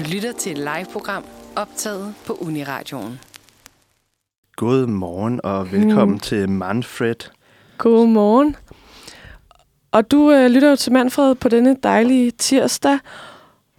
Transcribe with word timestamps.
Du 0.00 0.04
lytter 0.04 0.32
til 0.32 0.52
et 0.52 0.58
live-program 0.58 1.24
optaget 1.56 2.14
på 2.26 2.32
Uniradioen. 2.40 3.20
God 4.56 4.86
morgen 4.86 5.40
og 5.44 5.72
velkommen 5.72 6.14
mm. 6.14 6.20
til 6.20 6.48
Manfred. 6.48 7.14
God 7.78 8.06
morgen. 8.06 8.56
Og 9.92 10.10
du 10.10 10.32
øh, 10.32 10.50
lytter 10.50 10.70
jo 10.70 10.76
til 10.76 10.92
Manfred 10.92 11.34
på 11.34 11.48
denne 11.48 11.76
dejlige 11.82 12.30
tirsdag. 12.30 12.98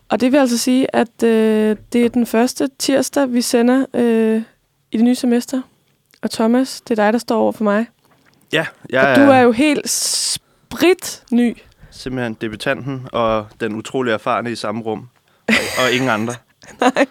Og 0.10 0.20
det 0.22 0.32
vil 0.32 0.38
altså 0.38 0.58
sige, 0.58 0.96
at 0.96 1.24
øh, 1.24 1.78
det 1.94 2.06
er 2.06 2.10
den 2.10 2.26
første 2.26 2.70
tirsdag, 2.80 3.34
vi 3.34 3.42
sender 3.42 3.86
øh, 3.94 4.42
i 4.92 4.98
det 4.98 5.06
nye 5.06 5.16
semester. 5.16 5.62
Og 6.22 6.32
Thomas, 6.32 6.82
det 6.82 7.00
er 7.00 7.04
dig, 7.04 7.14
der 7.14 7.20
står 7.20 7.38
over 7.38 7.52
for 7.52 7.64
mig. 7.64 7.86
Ja, 8.54 8.66
jeg 8.90 9.08
Og 9.08 9.16
du 9.16 9.22
er 9.32 9.40
jo 9.40 9.52
helt 9.52 9.90
sprit 9.90 11.24
ny. 11.32 11.58
simpelthen 11.92 12.34
debutanten 12.34 13.08
og 13.12 13.48
den 13.60 13.76
utrolig 13.76 14.12
erfarne 14.14 14.52
i 14.52 14.56
samme 14.56 14.82
rum. 14.82 15.10
Og 15.84 15.92
ingen 15.92 16.10
andre. 16.10 16.34
Nej, 16.82 17.06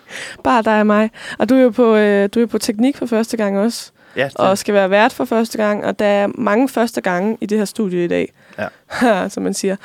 bare 0.44 0.62
dig 0.62 0.80
og 0.80 0.86
mig. 0.86 1.10
Og 1.38 1.48
du 1.48 1.54
er 1.54 1.60
jo 1.60 1.70
på, 1.70 1.96
øh, 1.96 2.28
du 2.34 2.40
er 2.40 2.46
på 2.46 2.58
teknik 2.58 2.96
for 2.96 3.06
første 3.06 3.36
gang 3.36 3.58
også. 3.58 3.90
Ja, 4.16 4.24
det, 4.24 4.36
Og 4.36 4.58
skal 4.58 4.74
være 4.74 4.90
vært 4.90 5.12
for 5.12 5.24
første 5.24 5.58
gang. 5.58 5.84
Og 5.84 5.98
der 5.98 6.06
er 6.06 6.26
mange 6.34 6.68
første 6.68 7.00
gange 7.00 7.38
i 7.40 7.46
det 7.46 7.58
her 7.58 7.64
studie 7.64 8.04
i 8.04 8.08
dag. 8.08 8.32
Ja. 9.02 9.28
som 9.34 9.42
man 9.42 9.54
siger. 9.54 9.76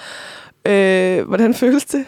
Øh, 0.65 1.27
hvordan 1.27 1.53
føles 1.53 1.85
det? 1.85 2.05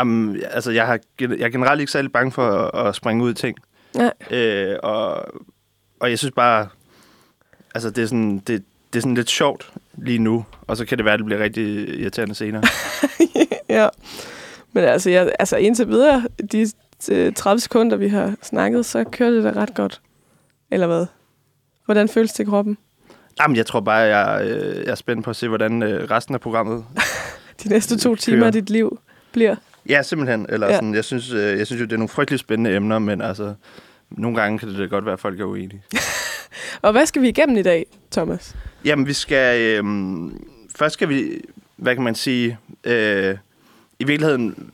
um, 0.00 0.36
altså, 0.50 0.70
jeg, 0.70 0.86
har, 0.86 0.98
jeg 1.20 1.40
er 1.40 1.48
generelt 1.48 1.80
ikke 1.80 1.92
særlig 1.92 2.12
bange 2.12 2.32
for 2.32 2.48
at, 2.48 2.86
at 2.86 2.94
springe 2.94 3.24
ud 3.24 3.30
i 3.30 3.34
ting. 3.34 3.58
Nej. 3.94 4.12
Øh, 4.30 4.76
og, 4.82 5.24
og 6.00 6.10
jeg 6.10 6.18
synes 6.18 6.32
bare, 6.36 6.68
altså 7.74 7.90
det 7.90 8.02
er, 8.02 8.06
sådan, 8.06 8.38
det, 8.38 8.64
det 8.92 8.98
er 8.98 9.00
sådan 9.00 9.14
lidt 9.14 9.30
sjovt 9.30 9.72
lige 9.94 10.18
nu. 10.18 10.44
Og 10.66 10.76
så 10.76 10.84
kan 10.84 10.98
det 10.98 11.04
være, 11.04 11.14
at 11.14 11.18
det 11.18 11.26
bliver 11.26 11.42
rigtig 11.42 11.88
irriterende 12.00 12.34
senere. 12.34 12.62
ja. 13.68 13.88
Men 14.76 14.84
altså, 14.84 15.10
jeg, 15.10 15.32
altså 15.38 15.56
indtil 15.56 15.88
videre, 15.88 16.24
de 16.52 16.66
øh, 17.10 17.32
30 17.32 17.60
sekunder, 17.60 17.96
vi 17.96 18.08
har 18.08 18.34
snakket, 18.42 18.86
så 18.86 19.04
kører 19.04 19.30
det 19.30 19.44
da 19.44 19.50
ret 19.60 19.74
godt. 19.74 20.00
Eller 20.70 20.86
hvad? 20.86 21.06
Hvordan 21.84 22.08
føles 22.08 22.32
det 22.32 22.44
i 22.44 22.46
kroppen? 22.46 22.78
Jamen, 23.40 23.56
jeg 23.56 23.66
tror 23.66 23.80
bare, 23.80 23.96
jeg, 23.98 24.46
øh, 24.50 24.76
jeg 24.84 24.90
er 24.90 24.94
spændt 24.94 25.24
på 25.24 25.30
at 25.30 25.36
se, 25.36 25.48
hvordan 25.48 25.82
øh, 25.82 26.10
resten 26.10 26.34
af 26.34 26.40
programmet... 26.40 26.84
De 27.62 27.68
næste 27.68 27.98
to 27.98 28.08
Kører. 28.08 28.16
timer 28.16 28.46
af 28.46 28.52
dit 28.52 28.70
liv 28.70 28.98
bliver. 29.32 29.56
Ja, 29.88 30.02
simpelthen. 30.02 30.46
Eller 30.48 30.66
Ja. 30.66 30.72
ja. 30.72 30.76
sådan, 30.78 30.94
jeg, 30.94 31.04
synes, 31.04 31.32
øh, 31.32 31.58
jeg 31.58 31.66
synes 31.66 31.80
jo, 31.80 31.84
det 31.86 31.92
er 31.92 31.96
nogle 31.96 32.08
frygtelig 32.08 32.38
spændende 32.40 32.76
emner, 32.76 32.98
men 32.98 33.20
altså, 33.20 33.54
nogle 34.10 34.40
gange 34.40 34.58
kan 34.58 34.68
det 34.68 34.78
da 34.78 34.84
godt 34.84 35.04
være, 35.04 35.12
at 35.12 35.20
folk 35.20 35.40
er 35.40 35.44
uenige. 35.44 35.82
Og 36.82 36.92
hvad 36.92 37.06
skal 37.06 37.22
vi 37.22 37.28
igennem 37.28 37.56
i 37.56 37.62
dag, 37.62 37.86
Thomas? 38.10 38.56
Jamen, 38.84 39.06
vi 39.06 39.12
skal... 39.12 39.60
Øh, 39.60 39.84
først 40.76 40.92
skal 40.92 41.08
vi, 41.08 41.40
hvad 41.76 41.94
kan 41.94 42.04
man 42.04 42.14
sige, 42.14 42.58
øh, 42.84 43.36
i 43.98 44.04
virkeligheden 44.04 44.70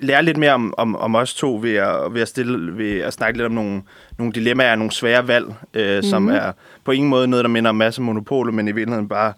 lære 0.00 0.22
lidt 0.22 0.36
mere 0.36 0.52
om, 0.52 0.74
om, 0.78 0.96
om 0.96 1.14
os 1.14 1.34
to 1.34 1.58
ved 1.62 1.74
at, 1.74 2.14
ved, 2.14 2.20
at 2.22 2.28
stille, 2.28 2.78
ved 2.78 3.00
at 3.00 3.12
snakke 3.12 3.38
lidt 3.38 3.46
om 3.46 3.52
nogle, 3.52 3.82
nogle 4.18 4.32
dilemmaer 4.32 4.70
og 4.72 4.78
nogle 4.78 4.92
svære 4.92 5.28
valg, 5.28 5.46
øh, 5.74 5.88
mm-hmm. 5.88 6.02
som 6.02 6.22
Mhm. 6.22 6.30
er 6.34 6.52
på 6.84 6.90
ingen 6.92 7.10
måde 7.10 7.28
noget, 7.28 7.44
der 7.44 7.48
minder 7.48 7.68
om 7.70 7.76
masse 7.76 8.02
monopoler, 8.02 8.52
men 8.52 8.68
i 8.68 8.72
virkeligheden 8.72 9.08
bare... 9.08 9.32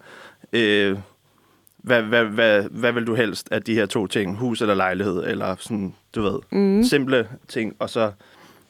Øh, 0.53 0.97
hvad, 1.77 2.01
hvad, 2.01 2.25
hvad, 2.25 2.63
hvad 2.71 2.91
vil 2.91 3.07
du 3.07 3.15
helst 3.15 3.47
af 3.51 3.63
de 3.63 3.73
her 3.75 3.85
to 3.85 4.07
ting? 4.07 4.35
Hus 4.37 4.61
eller 4.61 4.73
lejlighed? 4.75 5.23
Eller 5.27 5.55
sådan, 5.59 5.93
du 6.15 6.21
ved, 6.21 6.39
Mm. 6.51 6.83
simple 6.83 7.27
ting. 7.47 7.75
Og 7.79 7.89
så 7.89 8.11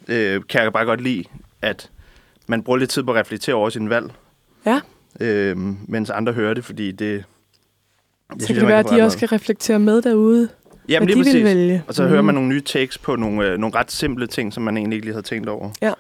øh, 0.07 0.41
kan 0.49 0.63
jeg 0.63 0.73
bare 0.73 0.85
godt 0.85 1.01
lide, 1.01 1.23
at 1.61 1.89
man 2.47 2.63
bruger 2.63 2.77
lidt 2.79 2.89
tid 2.89 3.03
på 3.03 3.11
at 3.11 3.17
reflektere 3.19 3.55
over 3.55 3.69
sin 3.69 3.89
valg. 3.89 4.11
Ja. 4.65 4.81
Øh, 5.19 5.57
mens 5.87 6.09
andre 6.09 6.33
hører 6.33 6.53
det, 6.53 6.65
fordi 6.65 6.91
det... 6.91 7.23
det 8.33 8.41
Så 8.41 8.47
kan 8.47 8.55
det 8.55 8.67
være, 8.67 8.79
at 8.79 8.89
de 8.89 9.01
også 9.01 9.17
skal 9.17 9.27
reflektere 9.27 9.79
med 9.79 10.01
derude, 10.01 10.49
Jamen, 10.89 11.07
hvad 11.09 11.15
lige 11.15 11.29
de 11.31 11.33
vil 11.37 11.43
præcis. 11.43 11.57
vælge. 11.57 11.83
Og 11.87 11.93
så 11.93 12.07
hører 12.07 12.21
man 12.21 12.25
Mhm. 12.25 12.41
nogle 12.41 12.49
nye 12.49 12.61
takes 12.61 12.97
på 12.97 13.15
nogle, 13.15 13.45
øh, 13.47 13.57
nogle 13.57 13.75
ret 13.75 13.91
simple 13.91 14.27
ting, 14.27 14.53
som 14.53 14.63
man 14.63 14.77
egentlig 14.77 14.95
ikke 14.95 15.05
lige 15.05 15.13
havde 15.13 15.25
tænkt 15.25 15.49
over. 15.49 15.69
Ja. 15.81 15.91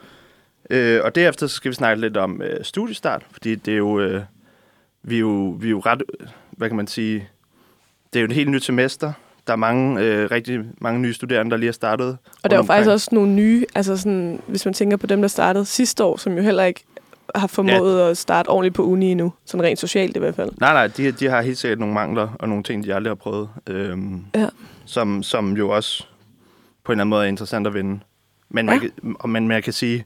Øh, 0.69 1.01
og 1.03 1.15
derefter 1.15 1.47
så 1.47 1.55
skal 1.55 1.69
vi 1.69 1.75
snakke 1.75 2.01
lidt 2.01 2.17
om 2.17 2.41
øh, 2.41 2.63
studiestart, 2.63 3.25
fordi 3.31 3.55
det 3.55 3.73
er 3.73 3.77
jo, 3.77 3.99
øh, 3.99 4.21
vi, 5.03 5.15
er 5.15 5.19
jo, 5.19 5.57
vi 5.59 5.67
er 5.67 5.71
jo 5.71 5.79
ret, 5.79 6.03
hvad 6.51 6.69
kan 6.69 6.77
man 6.77 6.87
sige, 6.87 7.27
det 8.13 8.19
er 8.19 8.21
jo 8.21 8.25
et 8.27 8.31
helt 8.33 8.49
nyt 8.51 8.63
semester. 8.63 9.11
Der 9.47 9.53
er 9.53 9.57
mange, 9.57 10.01
øh, 10.03 10.31
rigtig 10.31 10.59
mange 10.81 10.99
nye 11.01 11.13
studerende, 11.13 11.51
der 11.51 11.57
lige 11.57 11.67
har 11.67 11.73
startet. 11.73 12.17
Og 12.43 12.49
der 12.49 12.55
er 12.55 12.59
jo 12.59 12.65
faktisk 12.65 12.89
også 12.89 13.09
nogle 13.11 13.31
nye, 13.31 13.65
altså 13.75 13.97
sådan, 13.97 14.41
hvis 14.47 14.65
man 14.65 14.73
tænker 14.73 14.97
på 14.97 15.07
dem, 15.07 15.21
der 15.21 15.27
startede 15.27 15.65
sidste 15.65 16.03
år, 16.03 16.17
som 16.17 16.33
jo 16.37 16.41
heller 16.41 16.63
ikke 16.63 16.83
har 17.35 17.47
formået 17.47 17.99
ja. 17.99 18.09
at 18.09 18.17
starte 18.17 18.47
ordentligt 18.47 18.75
på 18.75 18.83
uni 18.83 19.11
endnu. 19.11 19.33
Sådan 19.45 19.63
rent 19.65 19.79
socialt 19.79 20.15
i 20.15 20.19
hvert 20.19 20.35
fald. 20.35 20.51
Nej, 20.59 20.73
nej, 20.73 20.87
de, 20.87 21.11
de 21.11 21.29
har 21.29 21.41
helt 21.41 21.57
sikkert 21.57 21.79
nogle 21.79 21.93
mangler 21.93 22.27
og 22.39 22.49
nogle 22.49 22.63
ting, 22.63 22.83
de 22.83 22.95
aldrig 22.95 23.09
har 23.09 23.15
prøvet. 23.15 23.49
Øhm, 23.67 24.25
Ja. 24.35 24.47
som, 24.85 25.23
som 25.23 25.57
jo 25.57 25.69
også 25.69 26.03
på 26.83 26.91
en 26.91 26.93
eller 26.93 27.01
anden 27.03 27.09
måde 27.09 27.23
er 27.23 27.27
interessant 27.27 27.67
at 27.67 27.73
vinde. 27.73 27.99
Men 28.49 28.65
man, 28.65 28.75
Ja. 28.75 28.79
kan, 28.79 29.29
men 29.31 29.47
man 29.47 29.61
kan 29.63 29.73
sige, 29.73 30.05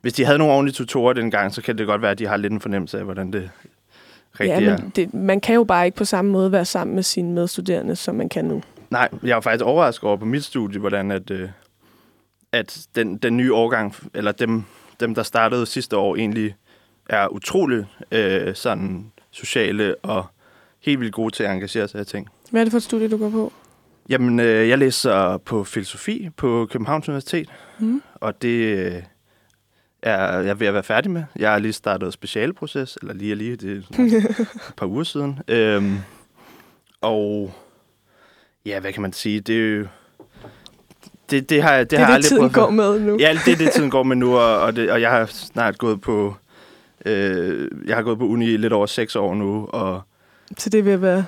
hvis 0.00 0.12
de 0.12 0.24
havde 0.24 0.38
nogle 0.38 0.54
ordentlige 0.54 0.74
tutorer 0.74 1.12
dengang, 1.12 1.54
så 1.54 1.62
kan 1.62 1.78
det 1.78 1.86
godt 1.86 2.02
være, 2.02 2.10
at 2.10 2.18
de 2.18 2.26
har 2.26 2.36
lidt 2.36 2.52
en 2.52 2.60
fornemmelse 2.60 2.98
af, 2.98 3.04
hvordan 3.04 3.32
det 3.32 3.50
rigtig 4.40 4.60
ja, 4.62 4.70
er. 4.70 4.78
men 4.78 4.92
det, 4.96 5.14
man 5.14 5.40
kan 5.40 5.54
jo 5.54 5.64
bare 5.64 5.86
ikke 5.86 5.96
på 5.96 6.04
samme 6.04 6.30
måde 6.30 6.52
være 6.52 6.64
sammen 6.64 6.94
med 6.94 7.02
sine 7.02 7.32
medstuderende, 7.32 7.96
som 7.96 8.14
man 8.14 8.28
kan 8.28 8.44
nu. 8.44 8.62
Nej, 8.90 9.08
jeg 9.22 9.34
var 9.34 9.40
faktisk 9.40 9.64
overrasket 9.64 10.04
over 10.04 10.16
på 10.16 10.24
mit 10.24 10.44
studie, 10.44 10.80
hvordan 10.80 11.10
at, 11.10 11.30
øh, 11.30 11.48
at 12.52 12.86
den, 12.94 13.16
den 13.16 13.36
nye 13.36 13.54
årgang, 13.54 13.94
eller 14.14 14.32
dem, 14.32 14.64
dem, 15.00 15.14
der 15.14 15.22
startede 15.22 15.66
sidste 15.66 15.96
år, 15.96 16.16
egentlig 16.16 16.54
er 17.08 17.28
utrolig 17.28 17.86
øh, 18.12 18.54
sådan 18.54 19.12
sociale 19.30 19.94
og 20.02 20.26
helt 20.80 21.00
vildt 21.00 21.14
gode 21.14 21.34
til 21.34 21.42
at 21.42 21.50
engagere 21.52 21.88
sig 21.88 22.00
i 22.00 22.04
ting. 22.04 22.28
Hvad 22.50 22.60
er 22.60 22.64
det 22.64 22.70
for 22.70 22.76
et 22.76 22.82
studie, 22.82 23.08
du 23.08 23.16
går 23.16 23.30
på? 23.30 23.52
Jamen, 24.08 24.40
øh, 24.40 24.68
jeg 24.68 24.78
læser 24.78 25.36
på 25.36 25.64
filosofi 25.64 26.28
på 26.36 26.68
Københavns 26.70 27.08
Universitet, 27.08 27.48
Mm. 27.78 28.02
og 28.14 28.42
det 28.42 28.76
øh, 28.78 29.02
er 30.02 30.38
jeg 30.40 30.60
ved 30.60 30.66
at 30.66 30.74
være 30.74 30.82
færdig 30.82 31.10
med. 31.10 31.24
Jeg 31.36 31.50
har 31.52 31.58
lige 31.58 31.72
startet 31.72 32.12
specialproces, 32.12 32.98
eller 33.00 33.14
lige 33.14 33.32
og 33.32 33.36
lige, 33.36 33.56
det 33.56 33.84
er 33.98 33.98
et 34.68 34.74
par 34.76 34.86
uger 34.86 35.04
siden. 35.04 35.38
Øhm, 35.48 35.96
og 37.00 37.52
ja, 38.66 38.80
hvad 38.80 38.92
kan 38.92 39.02
man 39.02 39.12
sige? 39.12 39.40
Det 39.40 39.56
er 39.56 39.76
jo... 39.78 39.86
Det, 41.30 41.50
det 41.50 41.62
har, 41.62 41.74
jeg- 41.74 41.80
det 41.80 41.90
Det 41.90 41.98
har 41.98 42.06
jeg 42.06 42.14
aldrig 42.14 42.28
tiden 42.28 42.40
prøvet 42.40 42.52
går 42.52 42.70
med 42.70 43.00
nu. 43.00 43.16
Ja, 43.20 43.38
det 43.44 43.52
er 43.52 43.56
det, 43.56 43.72
tiden 43.72 43.90
går 43.90 44.02
med 44.02 44.16
nu, 44.16 44.36
og, 44.36 44.58
og, 44.60 44.76
det, 44.76 44.90
og 44.90 45.00
jeg 45.00 45.10
har 45.10 45.26
snart 45.26 45.78
gået 45.78 46.00
på... 46.00 46.34
Øh, 47.06 47.68
jeg 47.86 47.96
har 47.96 48.02
gået 48.02 48.18
på 48.18 48.24
uni 48.26 48.46
i 48.52 48.56
lidt 48.56 48.72
over 48.72 48.86
seks 48.86 49.16
år 49.16 49.34
nu, 49.34 49.66
og 49.72 50.00
Så 50.58 50.70
det 50.70 50.84
vil 50.84 51.02
være 51.02 51.24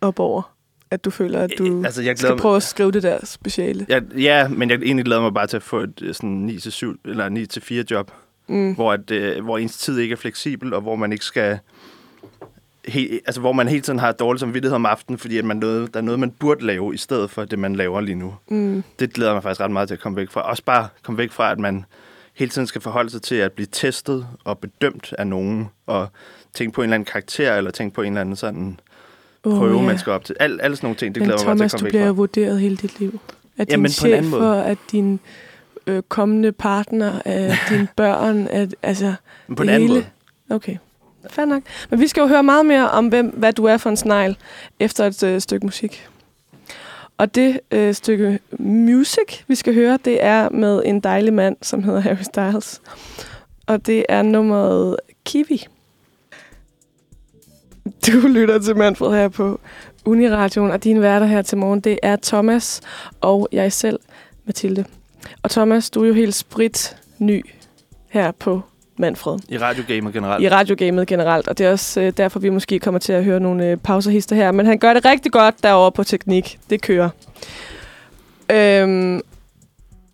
op 0.00 0.20
over, 0.20 0.52
at 0.90 1.04
du 1.04 1.10
føler, 1.10 1.40
at 1.40 1.50
du 1.58 1.82
altså, 1.84 2.02
jeg 2.02 2.18
skal 2.18 2.36
prøve 2.36 2.56
at 2.56 2.62
skrive 2.62 2.90
det 2.92 3.02
der 3.02 3.18
speciale. 3.26 3.86
Ja, 3.88 4.00
ja, 4.18 4.48
men 4.48 4.70
jeg 4.70 4.78
egentlig 4.82 5.04
glæder 5.04 5.20
mig 5.22 5.34
bare 5.34 5.46
til 5.46 5.56
at 5.56 5.62
få 5.62 5.80
et 5.80 6.02
øh, 6.02 6.14
sådan 6.14 6.50
9-7 6.50 6.86
eller 7.04 7.46
9-4 7.82 7.84
job, 7.90 8.10
Mm. 8.50 8.74
hvor, 8.74 8.92
at, 8.92 9.10
øh, 9.10 9.44
hvor 9.44 9.58
ens 9.58 9.78
tid 9.78 9.98
ikke 9.98 10.12
er 10.12 10.16
fleksibel, 10.16 10.74
og 10.74 10.80
hvor 10.80 10.96
man 10.96 11.12
ikke 11.12 11.24
skal... 11.24 11.58
He, 12.88 13.20
altså, 13.26 13.40
hvor 13.40 13.52
man 13.52 13.68
hele 13.68 13.80
tiden 13.80 13.98
har 13.98 14.12
dårlig 14.12 14.40
samvittighed 14.40 14.74
om 14.74 14.86
aftenen, 14.86 15.18
fordi 15.18 15.38
at 15.38 15.44
man 15.44 15.56
noget, 15.56 15.94
der 15.94 16.00
er 16.00 16.04
noget, 16.04 16.20
man 16.20 16.30
burde 16.30 16.66
lave, 16.66 16.94
i 16.94 16.96
stedet 16.96 17.30
for 17.30 17.44
det, 17.44 17.58
man 17.58 17.76
laver 17.76 18.00
lige 18.00 18.14
nu. 18.14 18.34
Mm. 18.50 18.82
Det 18.98 19.12
glæder 19.12 19.32
mig 19.32 19.42
faktisk 19.42 19.60
ret 19.60 19.70
meget 19.70 19.88
til 19.88 19.94
at 19.94 20.00
komme 20.00 20.16
væk 20.16 20.30
fra. 20.30 20.40
Også 20.50 20.62
bare 20.64 20.88
komme 21.02 21.18
væk 21.18 21.30
fra, 21.32 21.50
at 21.52 21.58
man 21.58 21.84
hele 22.34 22.50
tiden 22.50 22.66
skal 22.66 22.80
forholde 22.80 23.10
sig 23.10 23.22
til 23.22 23.34
at 23.34 23.52
blive 23.52 23.66
testet 23.72 24.26
og 24.44 24.58
bedømt 24.58 25.14
af 25.18 25.26
nogen, 25.26 25.68
og 25.86 26.08
tænke 26.54 26.74
på 26.74 26.80
en 26.80 26.84
eller 26.84 26.94
anden 26.94 27.04
karakter, 27.12 27.54
eller 27.56 27.70
tænke 27.70 27.94
på 27.94 28.02
en 28.02 28.08
eller 28.12 28.20
anden 28.20 28.36
sådan 28.36 28.80
prøve, 29.42 29.74
Åh, 29.74 29.80
ja. 29.82 29.86
man 29.86 29.98
skal 29.98 30.12
op 30.12 30.24
til. 30.24 30.36
Al, 30.40 30.60
alle 30.60 30.76
sådan 30.76 30.86
nogle 30.86 30.96
ting, 30.96 31.14
det 31.14 31.20
Men 31.20 31.28
glæder 31.28 31.40
jeg 31.42 31.46
mig 31.48 31.56
Thomas, 31.56 31.72
til 31.72 31.76
at 31.76 31.80
du 31.80 31.82
komme 31.84 31.90
bliver 31.90 32.02
væk 32.04 32.08
fra. 32.08 32.12
vurderet 32.16 32.60
hele 32.60 32.76
dit 32.76 33.00
liv. 33.00 33.20
Af 33.58 33.66
din 33.66 33.72
Jamen, 33.72 33.90
på 34.00 34.06
en 34.06 34.12
anden 34.12 34.30
chef, 34.30 34.40
måde. 34.40 34.50
og 34.62 34.68
af 34.68 34.76
din 34.92 35.20
øh, 35.86 36.02
kommende 36.08 36.52
partner, 36.52 37.12
af 37.24 37.54
dine 37.68 37.88
børn, 37.96 38.46
af, 38.46 38.68
altså 38.82 39.14
Men 39.46 39.56
på 39.56 39.62
en 39.62 39.68
anden 39.68 39.88
hele. 39.88 40.00
måde. 40.48 40.56
Okay, 40.56 40.76
fair 41.30 41.44
nok. 41.44 41.62
Men 41.90 42.00
vi 42.00 42.06
skal 42.06 42.20
jo 42.20 42.26
høre 42.26 42.42
meget 42.42 42.66
mere 42.66 42.90
om, 42.90 43.08
hvem, 43.08 43.26
hvad 43.26 43.52
du 43.52 43.64
er 43.64 43.76
for 43.76 43.90
en 43.90 43.96
snegl, 43.96 44.36
efter 44.80 45.06
et 45.06 45.22
øh, 45.22 45.40
stykke 45.40 45.66
musik. 45.66 46.08
Og 47.18 47.34
det 47.34 47.60
øh, 47.70 47.94
stykke 47.94 48.38
music, 48.58 49.42
vi 49.48 49.54
skal 49.54 49.74
høre, 49.74 49.98
det 50.04 50.24
er 50.24 50.48
med 50.48 50.82
en 50.84 51.00
dejlig 51.00 51.32
mand, 51.32 51.56
som 51.62 51.82
hedder 51.82 52.00
Harry 52.00 52.22
Styles. 52.22 52.80
Og 53.66 53.86
det 53.86 54.06
er 54.08 54.22
nummeret 54.22 54.96
Kiwi. 55.24 55.66
Du 58.06 58.18
lytter 58.28 58.58
til 58.58 58.76
Manfred 58.76 59.10
her 59.10 59.28
på 59.28 59.60
Uniradioen, 60.04 60.70
og 60.70 60.84
din 60.84 61.02
værter 61.02 61.26
her 61.26 61.42
til 61.42 61.58
morgen, 61.58 61.80
det 61.80 61.98
er 62.02 62.16
Thomas 62.22 62.80
og 63.20 63.48
jeg 63.52 63.72
selv, 63.72 63.98
Mathilde. 64.44 64.84
Og 65.42 65.50
Thomas, 65.50 65.90
du 65.90 66.02
er 66.02 66.08
jo 66.08 66.14
helt 66.14 66.34
sprit 66.34 66.96
ny 67.18 67.44
her 68.08 68.30
på 68.30 68.62
Manfred. 68.98 69.38
I 69.48 69.58
radiogamet 69.58 70.12
generelt. 70.12 70.44
I 70.44 70.48
radiogamet 70.48 71.06
generelt, 71.08 71.48
og 71.48 71.58
det 71.58 71.66
er 71.66 71.70
også 71.72 72.00
øh, 72.00 72.12
derfor, 72.16 72.38
vi 72.40 72.48
måske 72.50 72.78
kommer 72.78 72.98
til 73.00 73.12
at 73.12 73.24
høre 73.24 73.40
nogle 73.40 73.66
øh, 73.66 73.76
pauserhister 73.76 74.36
her. 74.36 74.52
Men 74.52 74.66
han 74.66 74.78
gør 74.78 74.94
det 74.94 75.04
rigtig 75.04 75.32
godt 75.32 75.54
derovre 75.62 75.92
på 75.92 76.04
teknik. 76.04 76.58
Det 76.70 76.82
kører. 76.82 77.08
Øhm, 78.50 79.20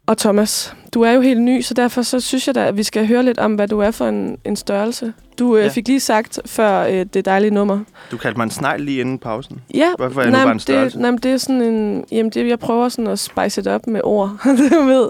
og 0.06 0.18
Thomas, 0.18 0.74
du 0.94 1.02
er 1.02 1.10
jo 1.12 1.20
helt 1.20 1.40
ny, 1.40 1.60
så 1.60 1.74
derfor 1.74 2.02
så 2.02 2.20
synes 2.20 2.46
jeg 2.46 2.54
da, 2.54 2.66
at 2.66 2.76
vi 2.76 2.82
skal 2.82 3.06
høre 3.06 3.22
lidt 3.22 3.38
om, 3.38 3.54
hvad 3.54 3.68
du 3.68 3.78
er 3.80 3.90
for 3.90 4.06
en, 4.08 4.38
en 4.44 4.56
størrelse. 4.56 5.12
Du 5.38 5.56
øh, 5.56 5.62
Ja. 5.64 5.68
fik 5.68 5.88
lige 5.88 6.00
sagt 6.00 6.38
før 6.46 6.86
øh, 6.86 7.06
det 7.14 7.24
dejlige 7.24 7.50
nummer. 7.50 7.80
Du 8.10 8.16
kaldte 8.16 8.38
mig 8.38 8.44
en 8.44 8.50
snegl 8.50 8.80
lige 8.80 9.00
inden 9.00 9.18
pausen. 9.18 9.60
Ja, 9.74 9.88
Hvorfor 9.98 10.20
er 10.20 10.24
jeg 10.24 10.30
nu 10.32 10.36
bare 10.38 10.46
en 10.50 10.54
det, 10.54 10.62
størrelse? 10.62 11.00
nej, 11.00 11.10
men 11.10 11.18
det 11.18 11.32
er 11.32 11.36
sådan 11.36 11.62
en... 11.62 12.04
Jamen, 12.12 12.30
det, 12.30 12.48
jeg 12.48 12.58
prøver 12.58 12.88
sådan 12.88 13.06
at 13.06 13.18
spice 13.18 13.62
det 13.62 13.72
op 13.72 13.86
med 13.86 14.00
ord. 14.04 14.36
du 14.72 14.82
ved, 14.82 15.08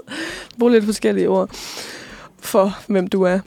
bruge 0.59 0.71
lidt 0.71 0.85
forskellige 0.85 1.29
ord 1.29 1.49
for, 2.39 2.77
hvem 2.87 3.07
du 3.07 3.21
er. 3.23 3.39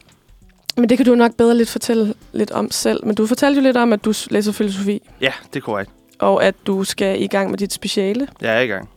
Men 0.79 0.89
det 0.89 0.97
kan 0.99 1.07
du 1.07 1.15
nok 1.15 1.35
bedre 1.37 1.57
lidt 1.57 1.69
fortælle 1.71 2.15
lidt 2.33 2.51
om 2.51 2.71
selv. 2.71 3.07
Men 3.07 3.15
du 3.15 3.27
fortalte 3.27 3.57
jo 3.61 3.63
lidt 3.63 3.77
om, 3.77 3.93
at 3.93 4.05
du 4.05 4.13
læser 4.31 4.53
filosofi, 4.53 5.03
Ja, 5.21 5.33
det 5.55 5.57
er 5.57 5.65
korrekt. 5.65 5.91
og 6.19 6.45
at 6.45 6.55
du 6.67 6.85
skal 6.85 7.23
i 7.23 7.27
gang 7.27 7.51
med 7.51 7.59
dit 7.59 7.73
speciale. 7.73 8.29
Jeg 8.41 8.57
er 8.57 8.61
i 8.61 8.67
gang. 8.67 8.89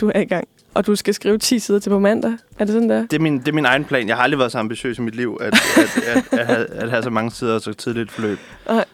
Du 0.00 0.12
er 0.14 0.20
i 0.20 0.24
gang. 0.24 0.48
Og 0.74 0.86
du 0.86 0.96
skal 0.96 1.14
skrive 1.14 1.38
10 1.38 1.58
sider 1.58 1.78
til 1.78 1.90
på 1.90 1.98
mandag. 1.98 2.32
Er 2.58 2.64
det 2.64 2.72
sådan 2.72 2.90
der? 2.90 3.00
Det 3.00 3.12
er, 3.12 3.18
min, 3.20 3.38
det 3.38 3.48
er 3.48 3.52
min 3.52 3.64
egen 3.64 3.84
plan. 3.84 4.08
Jeg 4.08 4.16
har 4.16 4.22
aldrig 4.22 4.38
været 4.38 4.52
så 4.52 4.58
ambitiøs 4.58 4.98
i 4.98 5.00
mit 5.00 5.14
liv, 5.14 5.38
at, 5.40 5.54
at, 5.76 6.02
at, 6.32 6.38
at, 6.40 6.46
have, 6.46 6.66
at 6.70 6.90
have 6.90 7.02
så 7.02 7.10
mange 7.10 7.30
sider 7.30 7.54
og 7.54 7.60
så 7.60 7.72
tidligt 7.72 8.10
forløb. 8.10 8.38
Nej. 8.68 8.84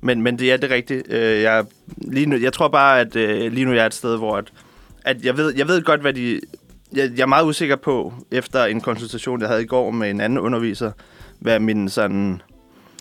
Men, 0.00 0.22
men 0.22 0.38
det 0.38 0.52
er 0.52 0.56
det 0.56 0.70
rigtigt. 0.70 1.12
Øh, 1.12 1.42
Jeg, 1.42 1.64
lige 1.98 2.26
nu, 2.26 2.36
jeg 2.36 2.52
tror 2.52 2.68
bare, 2.68 3.00
at 3.00 3.16
øh, 3.16 3.52
lige 3.52 3.64
nu 3.64 3.72
jeg 3.72 3.82
er 3.82 3.86
et 3.86 3.94
sted, 3.94 4.16
hvor 4.16 4.36
at, 4.36 4.44
at 5.04 5.24
jeg, 5.24 5.36
ved, 5.36 5.54
jeg 5.56 5.68
ved 5.68 5.82
godt, 5.82 6.00
hvad 6.00 6.12
de... 6.12 6.40
Jeg, 6.92 7.10
jeg 7.16 7.22
er 7.22 7.26
meget 7.26 7.44
usikker 7.46 7.76
på, 7.76 8.14
efter 8.30 8.64
en 8.64 8.80
konsultation, 8.80 9.40
jeg 9.40 9.48
havde 9.48 9.62
i 9.62 9.66
går 9.66 9.90
med 9.90 10.10
en 10.10 10.20
anden 10.20 10.38
underviser, 10.38 10.92
hvad 11.40 11.58
min 11.60 11.88
sådan... 11.88 12.42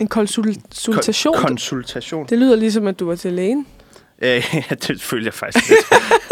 En 0.02 0.08
konsultation? 0.08 1.36
Kon- 1.36 1.48
konsultation. 1.48 2.26
det 2.30 2.38
lyder 2.40 2.56
ligesom, 2.56 2.88
at 2.88 3.00
du 3.00 3.08
var 3.08 3.16
til 3.16 3.34
lægen. 3.34 3.68
Øh, 4.22 4.30
ja, 4.70 4.76
det 4.88 5.02
følte 5.02 5.26
jeg 5.26 5.34
faktisk 5.34 5.70
lidt. 5.70 5.80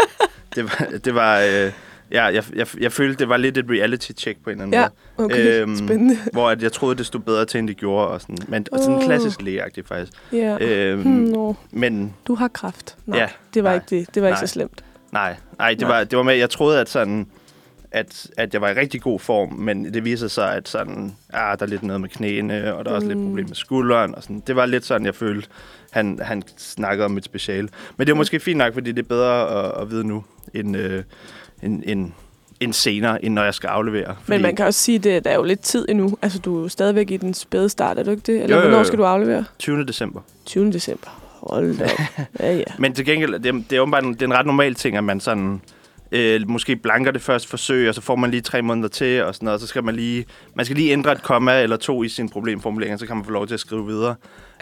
det 0.54 0.64
var... 0.64 0.86
Det 1.04 1.14
var 1.14 1.38
øh, 1.40 1.72
ja, 2.12 2.24
jeg, 2.24 2.44
jeg, 2.54 2.66
jeg 2.80 2.92
følte, 2.92 3.18
det 3.18 3.28
var 3.28 3.36
lidt 3.36 3.58
et 3.58 3.64
reality-check 3.68 4.38
på 4.44 4.50
en 4.50 4.60
eller 4.60 4.62
anden 4.62 4.80
Ja, 4.80 4.86
måde. 5.18 5.26
okay. 5.26 5.60
Øhm, 5.62 5.76
Spændende. 5.76 6.18
Hvor 6.32 6.50
at 6.50 6.62
jeg 6.62 6.72
troede, 6.72 6.94
det 6.96 7.06
stod 7.06 7.20
bedre 7.20 7.44
til, 7.44 7.58
end 7.58 7.68
det 7.68 7.76
gjorde. 7.76 8.08
Og 8.08 8.20
sådan. 8.20 8.36
Men 8.48 8.66
og 8.72 8.78
sådan 8.78 8.94
Åh. 8.94 9.04
klassisk 9.04 9.42
lægeagtigt, 9.42 9.88
faktisk. 9.88 10.12
Ja. 10.32 10.58
Øhm, 10.60 11.02
Hmm, 11.02 11.12
no. 11.12 11.52
Men 11.70 12.14
Du 12.26 12.34
har 12.34 12.48
kraft. 12.48 12.96
Nej, 13.06 13.18
Ja, 13.18 13.28
det 13.54 13.64
var 13.64 13.70
nej, 13.70 13.74
ikke 13.74 13.86
det. 14.00 14.14
Det 14.14 14.22
var 14.22 14.28
ikke 14.28 14.36
nej. 14.36 14.46
så 14.46 14.52
slemt. 14.52 14.84
nej, 15.12 15.36
nej, 15.58 15.70
det, 15.70 15.80
Nej. 15.80 15.90
Var, 15.98 16.04
det 16.04 16.16
var 16.16 16.22
med, 16.24 16.34
jeg 16.34 16.50
troede, 16.50 16.80
at 16.80 16.88
sådan 16.88 17.26
at, 17.94 18.26
at 18.36 18.52
jeg 18.52 18.60
var 18.60 18.68
i 18.68 18.72
rigtig 18.74 19.02
god 19.02 19.20
form, 19.20 19.52
men 19.52 19.94
det 19.94 20.04
viser 20.04 20.28
sig, 20.28 20.52
at 20.54 20.68
sådan, 20.68 21.16
ah, 21.32 21.58
der 21.58 21.64
er 21.64 21.70
lidt 21.70 21.82
noget 21.82 22.00
med 22.00 22.08
knæene, 22.08 22.74
og 22.74 22.84
der 22.84 22.90
er 22.90 22.94
også 22.94 23.06
lidt 23.08 23.18
Mm. 23.18 23.26
problem 23.26 23.46
med 23.48 23.54
skulderen. 23.54 24.14
Og 24.14 24.22
sådan. 24.22 24.42
Det 24.46 24.56
var 24.56 24.66
lidt 24.66 24.84
sådan, 24.84 25.06
jeg 25.06 25.14
følte, 25.14 25.48
han, 25.90 26.18
han 26.22 26.42
snakkede 26.56 27.04
om 27.04 27.10
mit 27.10 27.24
speciale. 27.24 27.68
Men 27.96 28.06
det 28.06 28.12
er 28.12 28.16
måske 28.16 28.40
fint 28.40 28.58
nok, 28.58 28.74
fordi 28.74 28.92
det 28.92 29.02
er 29.04 29.08
bedre 29.08 29.64
at, 29.64 29.82
at 29.82 29.90
vide 29.90 30.06
nu, 30.06 30.24
end, 30.54 30.76
øh, 30.76 31.02
end, 31.62 31.82
end, 31.86 32.12
end 32.60 32.72
senere, 32.72 33.24
end 33.24 33.34
når 33.34 33.44
jeg 33.44 33.54
skal 33.54 33.68
aflevere. 33.68 34.16
Fordi, 34.22 34.30
Men 34.30 34.42
man 34.42 34.56
kan 34.56 34.66
også 34.66 34.80
sige, 34.80 35.12
at 35.16 35.24
der 35.24 35.30
er 35.30 35.34
jo 35.34 35.42
lidt 35.42 35.60
tid 35.60 35.86
endnu. 35.88 36.18
Altså, 36.22 36.38
du 36.38 36.58
er 36.58 36.62
jo 36.62 36.68
stadigvæk 36.68 37.10
i 37.10 37.16
den 37.16 37.34
spæde 37.34 37.68
start, 37.68 37.98
er 37.98 38.02
du 38.02 38.10
ikke 38.10 38.22
det? 38.26 38.42
Eller 38.42 38.56
Jo, 38.56 38.62
jo, 38.62 38.68
hvornår 38.68 38.78
jo. 38.78 38.84
skal 38.84 38.98
du 38.98 39.04
aflevere? 39.04 39.44
20. 39.58 39.84
december. 39.84 40.20
20. 40.46 40.72
december. 40.72 41.20
Hold 41.50 41.78
da 41.78 41.84
op. 41.84 42.26
Ja, 42.40 42.56
ja. 42.56 42.62
Men 42.78 42.94
til 42.94 43.04
gengæld, 43.04 43.38
det, 43.38 43.46
er- 43.54 43.62
det 43.70 43.76
er 43.76 43.80
åbenbart 43.80 44.04
en, 44.04 44.14
det 44.14 44.22
er 44.22 44.26
en 44.26 44.34
ret 44.34 44.46
normal 44.46 44.74
ting, 44.74 44.96
at 44.96 45.04
man 45.04 45.20
sådan 45.20 45.60
øh, 46.14 46.48
måske 46.48 46.76
blanker 46.76 47.10
det 47.10 47.22
første 47.22 47.48
forsøg, 47.48 47.88
og 47.88 47.94
så 47.94 48.00
får 48.00 48.16
man 48.16 48.30
lige 48.30 48.40
tre 48.40 48.62
måneder 48.62 48.88
til, 48.88 49.22
og 49.22 49.34
sådan 49.34 49.44
noget, 49.44 49.54
og 49.54 49.60
så 49.60 49.66
skal 49.66 49.84
man 49.84 49.94
lige, 49.96 50.24
man 50.54 50.64
skal 50.64 50.76
lige 50.76 50.92
ændre 50.92 51.12
et 51.12 51.22
komma 51.22 51.62
eller 51.62 51.76
to 51.76 52.02
i 52.02 52.08
sin 52.08 52.28
problemformulering, 52.28 52.98
så 52.98 53.06
kan 53.06 53.16
man 53.16 53.24
få 53.24 53.30
lov 53.30 53.46
til 53.46 53.54
at 53.54 53.60
skrive 53.60 53.86
videre. 53.86 54.14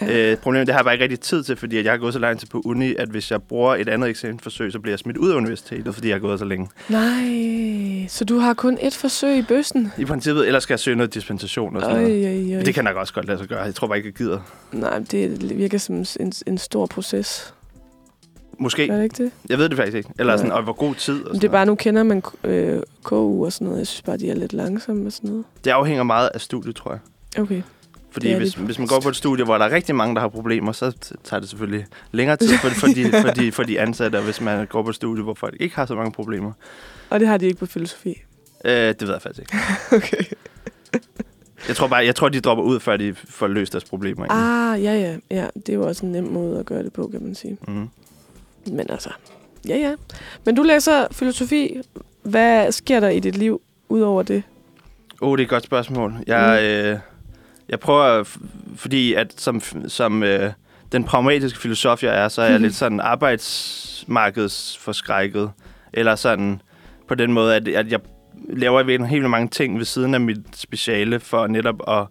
Øh, 0.03 0.37
problemet, 0.37 0.67
det 0.67 0.75
har 0.75 0.81
jeg 0.81 0.85
bare 0.85 0.95
ikke 0.95 1.03
rigtig 1.03 1.21
tid 1.21 1.43
til, 1.43 1.57
fordi 1.57 1.83
jeg 1.83 1.93
har 1.93 1.99
gået 1.99 2.13
så 2.13 2.19
lang 2.19 2.39
tid 2.39 2.49
på 2.49 2.63
uni, 2.65 2.95
at 2.99 3.09
hvis 3.09 3.31
jeg 3.31 3.43
bruger 3.43 3.75
et 3.75 3.89
andet 3.89 4.11
eksamensforsøg, 4.11 4.73
så 4.73 4.79
bliver 4.79 4.93
jeg 4.93 4.99
smidt 4.99 5.17
ud 5.17 5.31
af 5.31 5.37
universitetet, 5.37 5.95
fordi 5.95 6.09
jeg 6.09 6.15
har 6.15 6.21
gået 6.21 6.39
så 6.39 6.45
længe. 6.45 6.69
Nej, 6.89 8.07
så 8.09 8.25
du 8.25 8.39
har 8.39 8.55
kun 8.55 8.79
et 8.83 8.95
forsøg 8.95 9.39
i 9.39 9.43
bøssen? 9.43 9.93
I 9.99 10.05
princippet, 10.05 10.47
ellers 10.47 10.63
skal 10.63 10.75
jeg 10.75 10.81
søge 10.81 10.97
noget 10.97 11.15
dispensation 11.15 11.77
og 11.77 11.83
sådan 11.83 11.97
Øj, 11.97 12.03
noget. 12.03 12.25
øj, 12.25 12.31
øj. 12.31 12.57
Men 12.57 12.67
det 12.67 12.75
kan 12.75 12.85
nok 12.85 12.97
også 12.97 13.15
godt 13.15 13.27
lade 13.27 13.39
sig 13.39 13.49
gøre. 13.49 13.63
Jeg 13.63 13.75
tror 13.75 13.87
bare 13.87 13.97
ikke, 13.99 14.07
jeg 14.09 14.15
gider. 14.15 14.41
Nej, 14.73 14.99
det 15.11 15.59
virker 15.59 15.79
som 15.79 16.05
en, 16.21 16.33
en 16.47 16.59
stor 16.59 16.87
proces. 16.87 17.55
Måske. 18.59 18.89
Er 18.89 18.97
det 18.97 19.05
ikke 19.05 19.25
det? 19.25 19.33
Jeg 19.49 19.59
ved 19.59 19.69
det 19.69 19.77
faktisk 19.77 19.97
ikke. 19.97 20.11
Eller 20.19 20.37
sådan, 20.37 20.49
Nej. 20.51 20.57
og 20.59 20.63
hvor 20.65 20.73
god 20.73 20.95
tid. 20.95 21.15
Og 21.15 21.19
Men 21.19 21.27
sådan 21.27 21.41
det 21.41 21.49
er 21.49 21.53
bare, 21.53 21.67
nu 21.67 21.75
kender 21.75 22.03
man 22.03 22.23
øh, 22.45 22.83
KU 23.03 23.45
og 23.45 23.53
sådan 23.53 23.65
noget. 23.65 23.79
Jeg 23.79 23.87
synes 23.87 24.03
bare, 24.03 24.17
de 24.17 24.31
er 24.31 24.35
lidt 24.35 24.53
langsomme 24.53 25.07
og 25.07 25.13
sådan 25.13 25.31
noget. 25.31 25.45
det 25.65 25.71
afhænger 25.71 26.03
meget 26.03 26.31
af 26.35 26.41
studiet, 26.41 26.77
tror 26.77 26.91
jeg. 26.91 27.01
Okay. 27.43 27.63
Fordi 28.11 28.33
hvis, 28.35 28.55
hvis 28.55 28.79
man 28.79 28.89
går 28.89 29.01
på 29.01 29.09
et 29.09 29.17
studie, 29.17 29.45
hvor 29.45 29.59
der 29.59 29.65
er 29.65 29.71
rigtig 29.71 29.95
mange, 29.95 30.15
der 30.15 30.21
har 30.21 30.29
problemer, 30.29 30.73
så 30.73 30.93
tager 31.25 31.41
det 31.41 31.49
selvfølgelig 31.49 31.87
længere 32.13 32.37
tid 32.37 32.49
for, 32.49 32.69
for, 32.69 32.87
de, 32.87 33.11
for, 33.23 33.29
de, 33.29 33.53
for 33.53 33.63
de 33.63 33.81
ansatte, 33.81 34.21
hvis 34.21 34.41
man 34.41 34.67
går 34.67 34.83
på 34.83 34.89
et 34.89 34.95
studie, 34.95 35.23
hvor 35.23 35.35
folk 35.35 35.57
ikke 35.61 35.77
har 35.77 35.87
så 35.87 35.95
mange 35.95 36.13
problemer. 36.13 36.53
Og 37.11 37.21
det 37.21 37.29
har 37.29 37.37
de 37.37 37.47
ikke 37.47 37.59
på 37.59 37.67
filosofi. 37.67 38.23
Øh, 38.65 38.73
det 38.73 39.03
ved 39.03 39.11
jeg 39.11 39.23
faktisk 39.23 39.41
ikke. 39.41 39.57
Okay. 39.97 40.25
Jeg 41.69 41.77
tror 41.77 41.89
bare, 41.89 42.05
jeg 42.05 42.15
tror, 42.15 42.29
de 42.29 42.41
dropper 42.41 42.65
ud, 42.65 42.81
før 42.81 42.97
de 42.97 43.15
får 43.15 43.47
løst 43.47 43.73
deres 43.73 43.85
problemer. 43.85 44.27
egentlig. 44.27 44.47
Ah, 44.49 44.83
ja, 44.85 45.11
ja. 45.11 45.17
ja. 45.43 45.47
Det 45.57 45.69
er 45.69 45.73
jo 45.75 45.87
også 45.87 46.07
en 46.07 46.13
nem 46.13 46.25
måde 46.25 46.59
at 46.59 46.67
gøre 46.67 46.83
det 46.83 46.93
på, 46.93 47.09
kan 47.13 47.23
man 47.23 47.35
sige. 47.35 47.57
Mhm. 47.69 47.89
Men 48.67 48.87
altså, 48.91 49.11
ja, 49.69 49.77
ja. 49.77 49.95
Men 50.45 50.55
du 50.55 50.63
læser 50.63 51.07
filosofi. 51.13 51.77
Hvad 52.23 52.73
sker 52.73 53.01
der 53.01 53.09
i 53.09 53.21
dit 53.21 53.37
liv 53.37 53.61
udover 53.89 54.23
det? 54.23 54.43
Oh, 55.21 55.39
det 55.39 55.43
er 55.43 55.47
et 55.47 55.51
godt 55.51 55.65
spørgsmål. 55.65 56.15
Jeg, 56.27 56.59
Mm. 56.61 56.67
øh, 56.67 56.99
jeg 57.69 57.81
prøver, 57.81 58.25
fordi 58.77 59.15
at 59.15 59.33
som, 59.37 59.63
som 59.89 60.23
øh, 60.23 60.53
den 60.93 61.05
pragmatiske 61.05 61.59
filosof, 61.59 62.03
jeg 62.03 62.25
er, 62.25 62.29
så 62.29 62.43
er 62.43 62.51
jeg 62.51 62.61
lidt 62.61 62.75
sådan 62.75 63.01
arbejdsmarkedsforskrækket. 63.01 65.51
Eller 65.93 66.15
sådan 66.15 66.63
på 67.09 67.15
den 67.15 67.33
måde, 67.33 67.57
at, 67.57 67.69
at 67.69 67.93
jeg 67.93 68.01
laver 68.49 68.81
i 68.81 68.87
virkeligheden 68.87 69.23
helt 69.23 69.31
mange 69.31 69.49
ting 69.49 69.79
ved 69.79 69.85
siden 69.85 70.15
af 70.15 70.21
mit 70.21 70.39
speciale, 70.55 71.21
for 71.21 71.47
netop 71.47 71.83
at, 71.89 72.05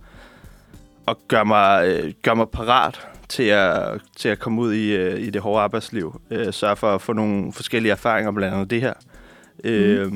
at 1.07 1.15
gøre, 1.27 1.45
mig, 1.45 1.87
øh, 1.87 2.13
gøre 2.23 2.35
mig 2.35 2.49
parat 2.49 3.07
til 3.31 3.43
at, 3.43 4.01
til 4.17 4.29
at 4.29 4.39
komme 4.39 4.61
ud 4.61 4.73
i, 4.73 4.95
øh, 4.95 5.19
i 5.19 5.29
det 5.29 5.41
hårde 5.41 5.63
arbejdsliv. 5.63 6.21
Øh, 6.31 6.53
sørge 6.53 6.75
for 6.75 6.95
at 6.95 7.01
få 7.01 7.13
nogle 7.13 7.53
forskellige 7.53 7.91
erfaringer, 7.91 8.31
blandt 8.31 8.53
andet 8.53 8.69
det 8.69 8.81
her. 8.81 8.93
Øh, 9.63 10.11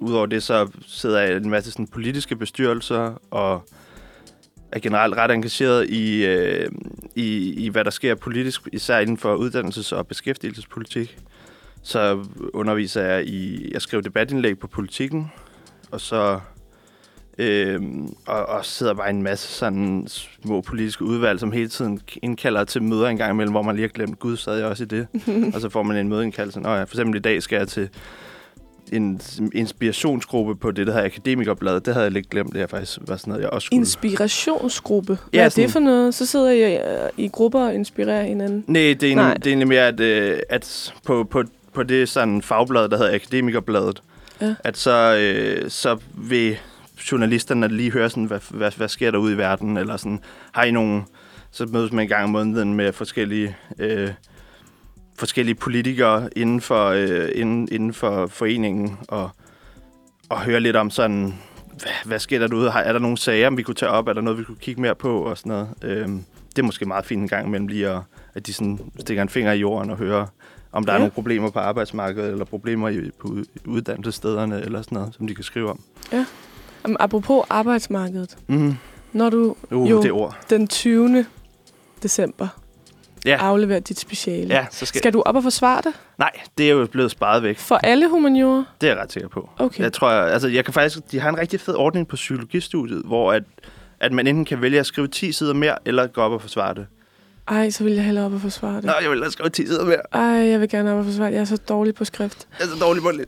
Udover 0.00 0.26
det, 0.26 0.42
så 0.42 0.68
sidder 0.86 1.20
jeg 1.20 1.32
i 1.32 1.36
en 1.36 1.50
masse 1.50 1.70
sådan, 1.70 1.86
politiske 1.86 2.36
bestyrelser, 2.36 3.22
og 3.30 3.68
er 4.72 4.78
generelt 4.78 5.14
ret 5.14 5.30
engageret 5.30 5.90
i, 5.90 6.26
øh, 6.26 6.68
i, 7.16 7.52
i, 7.52 7.68
hvad 7.68 7.84
der 7.84 7.90
sker 7.90 8.14
politisk, 8.14 8.68
især 8.72 8.98
inden 8.98 9.18
for 9.18 9.36
uddannelses- 9.36 9.94
og 9.94 10.06
beskæftigelsespolitik. 10.06 11.18
Så 11.82 12.24
underviser 12.54 13.02
jeg 13.02 13.26
i, 13.26 13.70
jeg 13.72 13.82
skriver 13.82 14.02
debatindlæg 14.02 14.58
på 14.58 14.66
politikken, 14.66 15.32
og 15.90 16.00
så 16.00 16.40
øh, 17.38 17.80
og, 18.26 18.46
og 18.46 18.64
sidder 18.64 18.94
bare 18.94 19.06
i 19.08 19.10
en 19.10 19.22
masse 19.22 19.48
sådan 19.48 20.06
små 20.44 20.60
politiske 20.60 21.04
udvalg, 21.04 21.40
som 21.40 21.52
hele 21.52 21.68
tiden 21.68 22.00
indkalder 22.22 22.64
til 22.64 22.82
møder 22.82 23.08
en 23.08 23.16
gang 23.16 23.32
imellem, 23.32 23.52
hvor 23.52 23.62
man 23.62 23.74
lige 23.76 23.82
har 23.82 23.88
glemt, 23.92 24.18
gud, 24.18 24.36
sad 24.36 24.56
jeg 24.56 24.66
også 24.66 24.82
i 24.84 24.86
det. 24.86 25.06
og 25.54 25.60
så 25.60 25.68
får 25.68 25.82
man 25.82 25.96
en 25.96 26.08
mødeindkaldelse. 26.08 26.60
Nå 26.60 26.68
ja, 26.68 26.80
for 26.82 26.94
eksempel 26.94 27.16
i 27.16 27.22
dag 27.22 27.42
skal 27.42 27.56
jeg 27.56 27.68
til 27.68 27.88
en 28.92 29.20
inspirationsgruppe 29.54 30.54
på 30.56 30.70
det, 30.70 30.86
der 30.86 30.92
hedder 30.92 31.06
Akademikerbladet. 31.06 31.86
Det 31.86 31.94
havde 31.94 32.04
jeg 32.04 32.12
lidt 32.12 32.30
glemt, 32.30 32.52
det 32.52 32.62
er 32.62 32.66
faktisk 32.66 32.98
var 33.06 33.16
sådan 33.16 33.30
noget, 33.30 33.42
jeg 33.42 33.50
også 33.50 33.66
skulle... 33.66 33.78
Inspirationsgruppe. 33.80 35.06
Hvad 35.30 35.40
Ja, 35.40 35.44
er 35.44 35.48
det 35.48 35.70
for 35.70 35.80
noget? 35.80 36.14
Så 36.14 36.26
sidder 36.26 36.50
I 36.50 36.74
øh, 36.76 37.10
i 37.16 37.28
grupper 37.28 37.60
og 37.60 37.74
inspirerer 37.74 38.24
hinanden. 38.24 38.64
Nej, 38.66 38.80
det 38.82 39.02
er 39.02 39.06
egentlig, 39.06 39.14
Nej. 39.26 39.34
det 39.34 39.52
er 39.62 39.66
mere, 39.66 39.86
at, 39.86 40.00
øh, 40.00 40.38
at 40.48 40.92
på, 41.06 41.24
på, 41.24 41.42
på 41.72 41.82
det 41.82 42.08
sådan 42.08 42.42
fagblad, 42.42 42.88
der 42.88 42.96
hedder 42.96 43.14
Akademikerbladet, 43.14 44.02
Ja. 44.40 44.54
at 44.64 44.76
så, 44.76 45.16
øh, 45.20 45.70
så 45.70 45.98
vil 46.14 46.56
journalisterne 47.12 47.68
lige 47.68 47.90
høre, 47.92 48.10
sådan, 48.10 48.24
hvad, 48.24 48.40
hvad, 48.50 48.70
hvad 48.76 48.88
sker 48.88 49.10
der 49.10 49.18
ude 49.18 49.34
i 49.34 49.38
verden, 49.38 49.76
eller 49.76 49.96
sådan, 49.96 50.20
har 50.52 50.64
I 50.64 50.70
nogle, 50.70 51.02
så 51.50 51.66
mødes 51.66 51.92
man 51.92 52.02
en 52.04 52.08
gang 52.08 52.24
om 52.24 52.30
måneden 52.30 52.74
med 52.74 52.92
forskellige, 52.92 53.56
øh, 53.78 54.10
forskellige 55.18 55.54
politikere 55.54 56.28
inden 56.36 56.60
for, 56.60 56.86
øh, 56.88 57.28
inden, 57.34 57.68
inden 57.72 57.94
for 57.94 58.26
foreningen, 58.26 58.98
og, 59.08 59.30
og 60.28 60.40
høre 60.40 60.60
lidt 60.60 60.76
om 60.76 60.90
sådan, 60.90 61.34
hvad, 61.68 61.92
hvad 62.04 62.18
sker 62.18 62.38
der 62.38 62.46
derude? 62.46 62.68
Er 62.74 62.92
der 62.92 63.00
nogle 63.00 63.18
sager, 63.18 63.50
vi 63.50 63.62
kunne 63.62 63.74
tage 63.74 63.90
op? 63.90 64.08
Er 64.08 64.12
der 64.12 64.20
noget, 64.20 64.38
vi 64.38 64.44
kunne 64.44 64.56
kigge 64.60 64.80
mere 64.80 64.94
på? 64.94 65.18
Og 65.22 65.38
sådan 65.38 65.50
noget. 65.50 65.68
Øhm, 65.82 66.24
det 66.56 66.58
er 66.58 66.66
måske 66.66 66.84
meget 66.86 67.04
fint 67.04 67.22
en 67.22 67.28
gang 67.28 67.46
imellem 67.46 67.66
lige, 67.68 67.88
at, 67.88 68.00
at 68.34 68.46
de 68.46 68.52
sådan 68.52 68.78
stikker 68.98 69.22
en 69.22 69.28
finger 69.28 69.52
i 69.52 69.58
jorden 69.58 69.90
og 69.90 69.96
hører, 69.96 70.26
om 70.72 70.84
der 70.84 70.92
ja. 70.92 70.96
er 70.96 71.00
Ja. 71.00 71.04
nogle 71.04 71.12
problemer 71.12 71.50
på 71.50 71.58
arbejdsmarkedet, 71.58 72.30
eller 72.30 72.44
problemer 72.44 72.88
i, 72.88 73.10
på 73.20 73.28
ud- 73.28 73.44
uddannelsesstederne, 73.64 74.62
eller 74.64 74.82
sådan 74.82 74.96
noget, 74.98 75.14
som 75.14 75.26
de 75.26 75.34
kan 75.34 75.44
skrive 75.44 75.70
om. 75.70 75.80
Jamen, 76.84 76.96
apropos 77.00 77.44
arbejdsmarkedet. 77.50 78.36
Mm. 78.46 78.74
Når 79.12 79.30
du 79.30 79.56
Uh, 79.70 79.90
Jo. 79.90 80.02
det 80.02 80.12
ord. 80.12 80.38
den 80.50 80.68
20. 80.68 81.26
december 82.02 82.48
Ja. 83.26 83.36
afleverer 83.40 83.80
dit 83.80 83.98
speciale, 84.00 84.54
Ja, 84.54 84.66
så 84.70 84.86
skal... 84.86 84.98
skal 84.98 85.12
du 85.12 85.22
op 85.26 85.36
og 85.36 85.42
forsvare 85.42 85.82
det? 85.84 85.92
Nej, 86.18 86.30
det 86.58 86.66
er 86.66 86.70
jo 86.74 86.86
blevet 86.86 87.10
sparet 87.10 87.42
væk. 87.42 87.58
For 87.58 87.74
alle 87.76 88.08
humaniorer? 88.08 88.64
Det 88.80 88.86
er 88.88 88.92
jeg 88.94 89.02
ret 89.02 89.12
sikker 89.12 89.28
på. 89.28 89.50
Okay. 89.58 89.82
Jeg 89.82 89.92
tror, 89.92 90.08
altså, 90.08 90.48
jeg 90.48 90.64
kan 90.64 90.74
faktisk, 90.74 91.10
de 91.12 91.20
har 91.20 91.28
en 91.28 91.38
rigtig 91.38 91.60
fed 91.60 91.74
ordning 91.74 92.08
på 92.08 92.16
psykologistudiet, 92.16 93.02
hvor 93.04 93.32
at, 93.32 93.42
at 94.00 94.12
man 94.12 94.26
enten 94.26 94.44
kan 94.44 94.62
vælge 94.62 94.80
at 94.80 94.86
skrive 94.86 95.06
10 95.08 95.32
sider 95.32 95.54
mere, 95.54 95.76
eller 95.84 96.06
gå 96.06 96.20
op 96.20 96.32
og 96.32 96.40
forsvare 96.40 96.74
det. 96.74 96.86
Ej, 97.48 97.70
så 97.70 97.84
vil 97.84 97.92
jeg 97.92 98.04
hellere 98.04 98.24
op 98.24 98.32
og 98.34 98.40
forsvare 98.40 98.76
det. 98.76 98.84
Nå, 98.84 98.92
jeg 98.92 99.02
vil 99.02 99.08
hellere 99.10 99.30
skrive 99.32 99.48
10 99.50 99.66
sider 99.66 99.84
mere. 99.84 100.00
Ej, 100.12 100.20
jeg 100.22 100.60
vil 100.60 100.68
gerne 100.68 100.92
op 100.92 100.98
og 100.98 101.04
forsvare 101.04 101.28
det. 101.28 101.34
Jeg 101.34 101.40
er 101.40 101.44
så 101.44 101.56
dårlig 101.56 101.94
på 101.94 102.04
skrift. 102.04 102.46
Jeg 102.58 102.64
er 102.64 102.68
så 102.68 102.76
dårlig 102.84 103.02
på 103.02 103.10
det. 103.10 103.24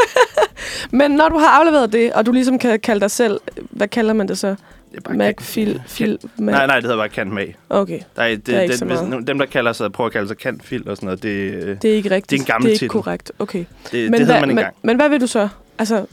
Men 0.90 1.10
når 1.10 1.28
du 1.28 1.38
har 1.38 1.48
afleveret 1.60 1.92
det, 1.92 2.12
og 2.12 2.26
du 2.26 2.32
ligesom 2.32 2.58
kan 2.58 2.80
kalde 2.80 3.00
dig 3.00 3.10
selv, 3.10 3.40
hvad 3.70 3.88
kalder 3.88 4.12
man 4.12 4.28
det 4.28 4.38
så? 4.38 4.48
Det 4.48 4.96
er 4.96 5.00
bare 5.00 5.16
Mac, 5.16 5.34
kan- 5.36 5.44
fil, 5.46 5.82
fil, 5.86 6.18
Mac. 6.38 6.52
Nej, 6.52 6.66
nej, 6.66 6.74
det 6.76 6.84
hedder 6.84 6.96
bare 6.96 7.08
kant 7.08 7.32
mag. 7.32 7.56
Okay, 7.70 8.00
Der 8.16 8.22
er, 8.22 8.28
det, 8.28 8.46
Det 8.46 8.54
er 8.56 8.60
ikke 8.60 8.76
så 8.76 8.84
det, 8.84 8.92
hvis, 8.96 9.08
meget. 9.08 9.26
dem, 9.26 9.38
der 9.38 9.46
kalder 9.46 9.72
sig, 9.72 9.92
prøver 9.92 10.06
at 10.06 10.12
kalde 10.12 10.28
sig 10.28 10.38
kant 10.38 10.64
fil 10.64 10.88
og 10.88 10.96
sådan 10.96 11.06
noget, 11.06 11.22
det, 11.22 11.52
det, 11.66 11.82
det 11.82 11.90
er 11.90 11.94
ikke 11.94 12.10
rigtigt. 12.10 12.30
Det 12.30 12.36
er 12.36 12.40
en 12.40 12.46
gammel 12.46 12.64
Det 12.64 12.70
er 12.70 12.72
ikke 12.72 12.78
titel. 12.78 12.90
korrekt. 12.90 13.32
Okay. 13.38 13.58
det, 13.58 13.92
det 13.92 14.10
men, 14.10 14.20
hedder 14.20 14.38
hvad, 14.38 14.46
man 14.46 14.54
men, 14.54 14.64
men 14.82 14.96
hvad 14.96 15.08
vil 15.08 15.20
du 15.20 15.26
så? 15.26 15.48
Altså, 15.78 16.06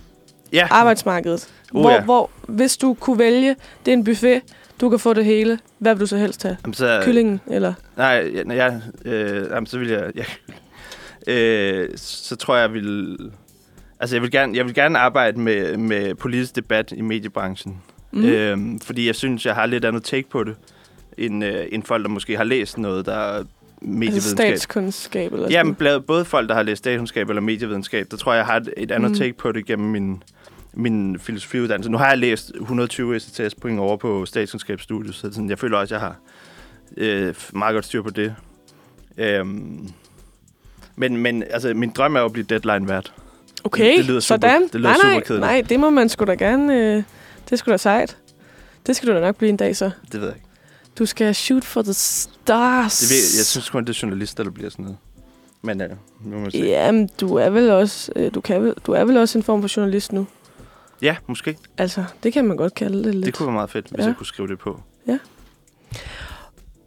Ja, 0.54 0.68
arbejdsmarkedet. 0.72 1.48
Uh, 1.72 1.82
hvor, 1.82 1.92
ja. 1.92 2.02
hvor, 2.02 2.30
hvis 2.48 2.78
du 2.78 2.94
kunne 2.94 3.20
vælge, 3.20 3.56
det 3.86 3.92
er 3.94 3.98
en 3.98 4.04
buffet, 4.04 4.42
du 4.82 4.90
kan 4.90 5.00
få 5.00 5.14
det 5.14 5.26
hele. 5.26 5.60
Hvad 5.80 5.94
vil 5.96 6.02
du 6.02 6.06
så 6.06 6.18
helst 6.18 6.44
have? 6.44 6.58
Jamen, 6.64 6.74
så, 6.74 7.02
Kyllingen, 7.04 7.42
eller? 7.48 7.74
Nej, 7.98 8.32
ja, 8.34 8.44
når 8.44 8.56
jeg, 8.56 8.82
øh, 9.06 9.48
jamen, 9.52 9.68
så 9.68 9.80
vil 9.80 9.90
jeg... 9.90 10.12
jeg 10.16 10.26
øh, 11.28 11.90
så 11.96 12.36
tror 12.36 12.56
jeg, 12.56 12.62
jeg 12.62 12.74
vil... 12.74 13.18
Altså, 14.00 14.16
jeg 14.16 14.22
vil 14.22 14.32
gerne, 14.32 14.58
jeg 14.58 14.66
vil 14.66 14.74
gerne 14.74 15.00
arbejde 15.00 15.40
med, 15.40 15.78
med 15.78 16.16
politisk 16.16 16.56
debat 16.56 16.94
i 16.98 17.02
mediebranchen. 17.02 17.82
Mm. 18.12 18.26
Øhm, 18.26 18.80
fordi 18.80 19.08
jeg 19.08 19.16
synes, 19.16 19.46
jeg 19.46 19.56
har 19.56 19.66
lidt 19.66 19.86
andet 19.86 20.04
take 20.04 20.30
på 20.30 20.44
det, 20.44 20.56
end, 21.18 21.44
øh, 21.44 21.66
end 21.72 21.84
folk, 21.84 22.04
der 22.04 22.10
måske 22.10 22.38
har 22.38 22.44
læst 22.44 22.78
noget, 22.78 23.06
der 23.06 23.14
er 23.14 23.38
altså 23.38 23.54
medievidenskab. 23.82 24.48
statskundskab, 24.48 25.34
eller 25.34 25.48
Jamen, 25.50 25.76
sådan. 25.80 26.02
både 26.02 26.26
folk, 26.26 26.50
der 26.50 26.56
har 26.56 26.64
læst 26.64 26.80
statskundskab 26.80 27.30
eller 27.30 27.42
medievidenskab, 27.42 28.08
der 28.12 28.18
tror 28.18 28.34
jeg, 28.34 28.38
jeg 28.38 28.46
har 28.46 28.58
et, 28.58 28.74
et 28.78 28.92
andet 28.92 29.12
mm. 29.12 29.18
take 29.18 29.34
på 29.34 29.52
det 29.52 29.66
gennem 29.66 29.90
min, 29.90 30.24
min 30.76 31.20
filosofiuddannelse. 31.20 31.92
Nu 31.92 31.98
har 31.98 32.10
jeg 32.10 32.18
læst 32.18 32.52
120 32.56 33.20
STS 33.20 33.56
point 33.62 33.80
over 33.80 33.98
på 33.98 34.26
statskundskabsstudiet, 34.26 35.16
så 35.16 35.22
sådan, 35.22 35.50
jeg 35.50 35.60
føler 35.60 35.78
også, 35.78 35.96
at 35.96 36.02
jeg 36.02 36.08
har 36.08 36.16
øh, 36.98 37.36
meget 37.54 37.74
godt 37.74 37.86
styr 37.86 38.02
på 38.02 38.10
det. 38.10 38.36
Øhm, 39.18 39.90
men, 40.96 41.18
men 41.18 41.44
altså, 41.50 41.74
min 41.74 41.90
drøm 41.90 42.16
er 42.16 42.20
jo 42.20 42.26
at 42.26 42.34
blive 42.34 42.46
deadline-vært. 42.50 43.14
Okay, 43.64 43.98
det 43.98 44.06
lyder 44.06 44.20
super- 44.20 44.48
sådan. 44.48 44.62
det 44.62 44.76
lyder 44.76 44.90
nej, 44.90 44.96
super 45.02 45.20
kedeligt. 45.20 45.40
nej, 45.40 45.62
det 45.70 45.80
må 45.80 45.90
man 45.90 46.10
sgu 46.10 46.26
da 46.26 46.34
gerne... 46.34 46.76
Øh, 46.76 47.04
det 47.50 47.60
skulle 47.60 47.74
da 47.74 47.78
sejt. 47.78 48.18
Det 48.88 48.96
skal 48.96 49.10
du 49.10 49.14
da 49.14 49.20
nok 49.20 49.36
blive 49.36 49.50
en 49.50 49.58
dag, 49.58 49.76
så. 49.76 49.92
Det 50.12 50.22
ved 50.22 50.28
jeg 50.28 50.36
ikke. 50.36 50.48
Du 51.00 51.06
skal 51.06 51.36
shoot 51.36 51.64
for 51.64 51.82
the 51.82 51.94
stars. 51.94 53.00
Det 53.00 53.10
ved, 53.10 53.40
jeg 53.40 53.46
synes 53.46 53.70
kun, 53.70 53.86
det 53.86 53.96
er 53.96 54.00
journalister, 54.04 54.44
der 54.44 54.52
bliver 54.52 54.70
sådan 54.70 54.84
noget. 54.86 54.98
Men 55.62 55.82
øh, 55.82 55.90
nu 56.26 56.38
må 56.38 56.46
vi 56.46 56.52
se. 56.52 56.58
Jamen, 56.58 57.10
du 57.22 57.36
er 57.36 57.50
vel 57.50 57.70
også, 57.72 58.12
øh, 58.16 58.34
du, 58.34 58.42
kan 58.42 58.64
vel, 58.64 58.74
du 58.86 58.92
er 58.92 59.04
vel 59.04 59.18
også 59.18 59.38
en 59.38 59.44
form 59.44 59.62
for 59.62 59.78
journalist 59.78 60.14
nu. 60.14 60.28
Ja, 61.02 61.16
måske. 61.28 61.58
Altså, 61.78 62.04
det 62.24 62.34
kan 62.34 62.46
man 62.46 62.58
godt 62.58 62.76
kalde 62.76 63.04
det 63.04 63.16
lidt. 63.16 63.26
Det 63.26 63.34
kunne 63.34 63.48
være 63.48 63.54
meget 63.54 63.70
fedt, 63.70 63.86
hvis 63.88 63.98
Ja. 63.98 64.04
ja. 64.04 64.08
jeg 64.08 64.16
kunne 64.18 64.26
skrive 64.26 64.48
det 64.48 64.60
på. 64.60 64.80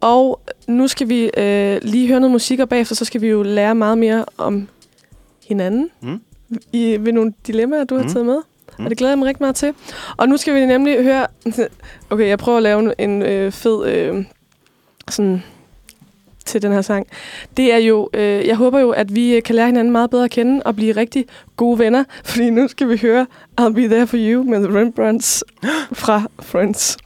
Og 0.01 0.41
nu 0.67 0.87
skal 0.87 1.09
vi 1.09 1.31
øh, 1.37 1.79
lige 1.81 2.07
høre 2.07 2.19
noget 2.19 2.31
musik, 2.31 2.59
og 2.59 2.69
bagefter 2.69 2.95
så 2.95 3.05
skal 3.05 3.21
vi 3.21 3.27
jo 3.27 3.43
lære 3.43 3.75
meget 3.75 3.97
mere 3.97 4.25
om 4.37 4.67
hinanden. 5.47 5.89
Mm. 6.01 6.21
I, 6.73 6.97
ved 6.99 7.13
nogle 7.13 7.33
dilemmaer, 7.47 7.83
du 7.83 7.95
har 7.95 8.03
Mm. 8.03 8.09
taget 8.09 8.25
med. 8.25 8.37
Mm. 8.79 8.83
Og 8.85 8.89
det 8.89 8.97
glæder 8.97 9.11
jeg 9.11 9.19
mig 9.19 9.27
rigtig 9.27 9.43
meget 9.43 9.55
til. 9.55 9.73
Og 10.17 10.29
nu 10.29 10.37
skal 10.37 10.55
vi 10.55 10.65
nemlig 10.65 11.03
høre... 11.03 11.27
Okay, 12.09 12.27
jeg 12.27 12.39
prøver 12.39 12.57
at 12.57 12.63
lave 12.63 13.01
en 13.01 13.21
øh, 13.21 13.51
fed... 13.51 13.87
Øh, 13.87 14.25
sådan 15.09 15.43
til 16.49 16.61
den 16.61 16.71
her 16.71 16.81
sang. 16.81 17.07
Det 17.57 17.73
er 17.73 17.77
jo, 17.77 18.09
øh, 18.13 18.47
jeg 18.47 18.55
håber 18.55 18.79
jo, 18.79 18.89
at 18.89 19.15
vi 19.15 19.35
øh, 19.35 19.43
kan 19.43 19.55
lære 19.55 19.65
hinanden 19.65 19.91
meget 19.91 20.09
bedre 20.09 20.23
at 20.23 20.31
kende 20.31 20.63
og 20.65 20.75
blive 20.75 20.91
rigtig 20.95 21.25
gode 21.55 21.79
venner, 21.79 22.03
fordi 22.25 22.49
nu 22.49 22.67
skal 22.67 22.89
vi 22.89 22.97
høre 22.97 23.27
I'll 23.61 23.73
Be 23.73 23.81
There 23.81 24.07
For 24.07 24.17
You 24.19 24.43
med 24.43 24.67
The 24.67 24.79
Rembrandts 24.79 25.43
fra 26.03 26.23
Friends. 26.39 26.97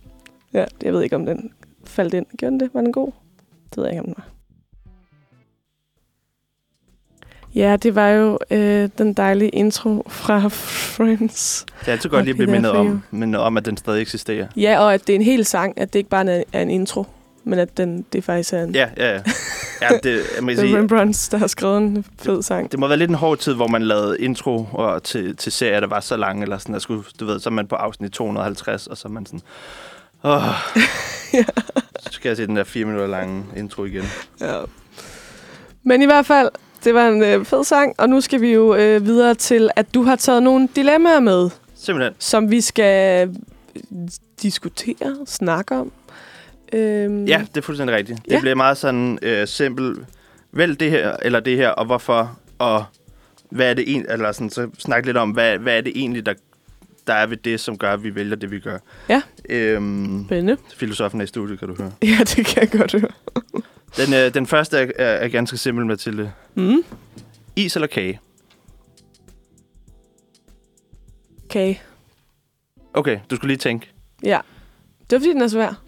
Ja, 0.53 0.65
jeg 0.83 0.93
ved 0.93 1.01
ikke, 1.03 1.15
om 1.15 1.25
den 1.25 1.51
faldt 1.83 2.13
ind. 2.13 2.25
Gjorde 2.37 2.51
den 2.51 2.59
det? 2.59 2.69
Var 2.73 2.81
den 2.81 2.91
god? 2.91 3.11
Det 3.69 3.77
ved 3.77 3.83
jeg 3.83 3.91
ikke, 3.91 3.99
om 3.99 4.05
den 4.05 4.15
var. 4.17 4.33
Ja, 7.55 7.75
det 7.75 7.95
var 7.95 8.09
jo 8.09 8.39
øh, 8.51 8.89
den 8.97 9.13
dejlige 9.13 9.49
intro 9.49 10.03
fra 10.07 10.47
Friends. 10.47 11.65
Det 11.79 11.87
er 11.87 11.91
altid 11.91 12.09
godt 12.09 12.25
lige 12.25 12.31
at 12.31 12.37
blive 12.37 12.51
mindet 12.51 12.71
om, 12.71 13.03
mindet 13.11 13.41
om, 13.41 13.57
at 13.57 13.65
den 13.65 13.77
stadig 13.77 14.01
eksisterer. 14.01 14.47
Ja, 14.57 14.79
og 14.79 14.93
at 14.93 15.07
det 15.07 15.13
er 15.13 15.15
en 15.15 15.25
hel 15.25 15.45
sang, 15.45 15.79
at 15.79 15.93
det 15.93 15.99
ikke 15.99 16.09
bare 16.09 16.43
er 16.53 16.61
en 16.61 16.69
intro, 16.69 17.05
men 17.43 17.59
at 17.59 17.77
den, 17.77 18.05
det 18.13 18.23
faktisk 18.23 18.53
er 18.53 18.63
en 18.63 18.75
Ja, 18.75 18.89
ja, 18.97 19.11
ja. 19.13 19.21
ja 19.81 19.87
det, 20.03 20.21
jeg 20.35 20.43
må 20.43 20.51
sige, 20.55 20.77
Rembrandts, 20.77 21.29
der 21.29 21.37
har 21.37 21.47
skrevet 21.47 21.77
en 21.77 22.05
fed 22.21 22.41
sang. 22.41 22.71
det 22.71 22.79
må 22.79 22.87
være 22.87 22.97
lidt 22.97 23.09
en 23.09 23.15
hård 23.15 23.37
tid, 23.37 23.53
hvor 23.53 23.67
man 23.67 23.81
lavede 23.83 24.19
intro 24.19 24.67
og 24.73 25.03
til, 25.03 25.35
til 25.37 25.51
serier, 25.51 25.79
der 25.79 25.87
var 25.87 25.99
så 25.99 26.17
lange, 26.17 26.43
eller 26.43 26.57
sådan, 26.57 26.73
der 26.73 26.79
skulle, 26.79 27.03
du 27.19 27.25
ved, 27.25 27.39
så 27.39 27.49
er 27.49 27.51
man 27.51 27.67
på 27.67 27.75
afsnit 27.75 28.11
250, 28.11 28.87
og 28.87 28.97
så 28.97 29.07
er 29.07 29.11
man 29.11 29.25
sådan, 29.25 29.41
åh, 30.23 30.41
Ja. 31.33 31.43
så 31.99 32.09
skal 32.11 32.29
jeg 32.29 32.37
se 32.37 32.47
den 32.47 32.55
der 32.55 32.63
fire 32.63 32.85
minutter 32.85 33.07
lange 33.07 33.43
intro 33.57 33.83
igen. 33.85 34.03
Ja. 34.41 34.59
Men 35.83 36.01
i 36.01 36.05
hvert 36.05 36.25
fald, 36.25 36.49
det 36.83 36.93
var 36.93 37.07
en 37.07 37.23
øh, 37.23 37.45
fed 37.45 37.63
sang, 37.63 37.95
og 37.97 38.09
nu 38.09 38.21
skal 38.21 38.41
vi 38.41 38.53
jo 38.53 38.75
øh, 38.75 39.05
videre 39.05 39.35
til, 39.35 39.69
at 39.75 39.93
du 39.93 40.03
har 40.03 40.15
taget 40.15 40.43
nogle 40.43 40.69
dilemmaer 40.75 41.19
med, 41.19 41.49
Simpelthen. 41.75 42.13
som 42.19 42.51
vi 42.51 42.61
skal 42.61 43.27
øh, 43.27 43.35
diskutere, 44.41 45.15
snakke 45.25 45.75
om. 45.75 45.91
Øhm, 46.73 47.25
Ja, 47.25 47.45
det 47.49 47.57
er 47.57 47.61
fuldstændig 47.61 47.95
rigtigt. 47.95 48.19
Det 48.25 48.31
Ja. 48.31 48.39
bliver 48.39 48.55
meget 48.55 48.77
sådan 48.77 49.19
øh, 49.21 49.47
simpelt. 49.47 49.99
Vælg 50.51 50.79
det 50.79 50.91
her, 50.91 51.15
eller 51.21 51.39
det 51.39 51.57
her, 51.57 51.69
og 51.69 51.85
hvorfor, 51.85 52.39
og 52.59 52.85
hvad 53.49 53.69
er 53.69 53.73
det 53.73 53.89
egentlig, 53.89 54.11
eller 54.11 54.31
sådan, 54.31 54.49
så 54.49 54.69
snak 54.79 55.05
lidt 55.05 55.17
om, 55.17 55.31
hvad, 55.31 55.57
hvad 55.57 55.77
er 55.77 55.81
det 55.81 55.91
egentlig, 55.95 56.25
der, 56.25 56.33
der 57.07 57.13
er 57.13 57.25
ved 57.27 57.37
det, 57.37 57.59
som 57.59 57.77
gør, 57.77 57.93
at 57.93 58.03
vi 58.03 58.15
vælger 58.15 58.35
det, 58.35 58.51
vi 58.51 58.59
gør. 58.59 58.77
Ja. 59.09 59.21
Øhm, 59.49 60.23
Spændende. 60.27 60.57
filosofen 60.75 61.19
er 61.19 61.23
i 61.23 61.27
studiet, 61.27 61.59
kan 61.59 61.67
du 61.67 61.75
høre. 61.75 61.91
Ja, 62.03 62.17
det 62.19 62.45
kan 62.45 62.61
jeg 62.61 62.71
godt 62.79 62.91
høre. 62.91 63.11
Den, 63.97 64.13
øh, 64.13 64.33
den 64.33 64.47
første 64.47 64.77
er, 64.77 64.91
er, 64.95 65.05
er 65.05 65.27
ganske 65.27 65.57
simpel, 65.57 65.85
Mathilde. 65.85 66.31
Mm. 66.55 66.83
Is 67.55 67.75
eller 67.75 67.87
kage? 67.87 68.19
Okay. 71.45 71.75
Okay, 72.93 73.19
du 73.29 73.35
skulle 73.35 73.47
lige 73.49 73.57
tænke. 73.57 73.89
Ja. 74.23 74.39
Det 75.09 75.11
var 75.11 75.19
fordi, 75.19 75.29
den 75.33 75.41
er 75.41 75.47
svær. 75.47 75.82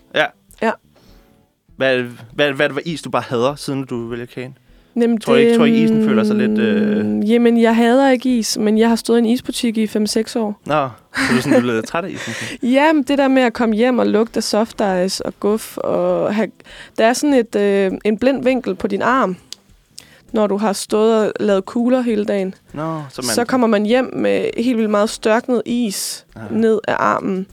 Hvad, 1.78 2.04
hvad, 2.34 2.52
hvad 2.52 2.70
det 2.70 2.76
var 2.76 2.82
is, 2.86 3.02
du 3.02 3.10
bare 3.10 3.24
hader, 3.28 3.56
siden 3.56 3.86
du 3.86 4.08
vælger 4.08 4.26
kagen? 4.26 4.58
Jamen, 5.02 5.20
Tror 5.20 5.34
du 5.34 5.40
ikke- 5.40 5.56
tror 5.58 5.66
I, 5.66 5.84
isen 5.84 6.06
føler 6.06 6.24
sig 6.24 6.36
lidt, 6.36 6.60
øh- 6.60 7.04
mm, 7.04 7.20
Jamen, 7.20 7.62
jeg 7.62 7.76
hader 7.76 8.10
ikke 8.10 8.38
is, 8.38 8.58
men 8.58 8.78
jeg 8.78 8.90
har 8.90 8.96
stået 8.96 9.18
i 9.18 9.20
en 9.20 9.26
isbutik 9.26 9.78
i 9.78 9.86
5-6 9.88 10.36
år. 10.36 10.62
Nå, 10.66 10.74
så 11.16 11.22
er 11.32 11.36
du 11.36 11.42
sådan 11.42 11.62
blevet 11.62 11.86
træt 11.86 12.06
af 12.06 12.10
isen? 12.10 12.34
Jamen, 12.74 13.04
det 13.04 13.18
der 13.18 13.28
med 13.28 13.42
at 13.42 13.54
komme 13.54 13.76
hjem 13.76 14.00
og 14.00 14.08
lugte 14.08 14.42
soft 14.42 14.82
ice 15.06 15.26
og 15.26 15.34
guf, 15.40 15.78
og 15.78 16.36
have, 16.36 16.48
der 16.98 17.06
er 17.06 17.14
sådan 17.14 17.34
et, 17.34 17.56
øh, 17.56 17.92
en 18.06 18.18
blind 18.18 18.44
vinkel 18.44 18.76
på 18.76 18.88
din 18.88 19.02
arm, 19.02 19.36
når 20.34 20.48
du 20.48 20.58
har 20.58 20.74
stået 20.74 21.20
og 21.26 21.32
lavet 21.40 21.66
kugler 21.66 22.02
hele 22.02 22.26
dagen. 22.26 22.54
Nå, 22.74 23.02
så 23.10 23.22
man... 23.22 23.30
Så 23.36 23.46
kommer 23.46 23.68
man 23.68 23.86
hjem 23.86 24.10
med 24.16 24.50
helt 24.58 24.78
vildt 24.78 24.92
meget 24.92 25.10
størknet 25.10 25.62
is 25.66 26.26
Ah. 26.36 26.42
ned 26.56 26.80
af 26.88 26.96
armen. 27.00 27.48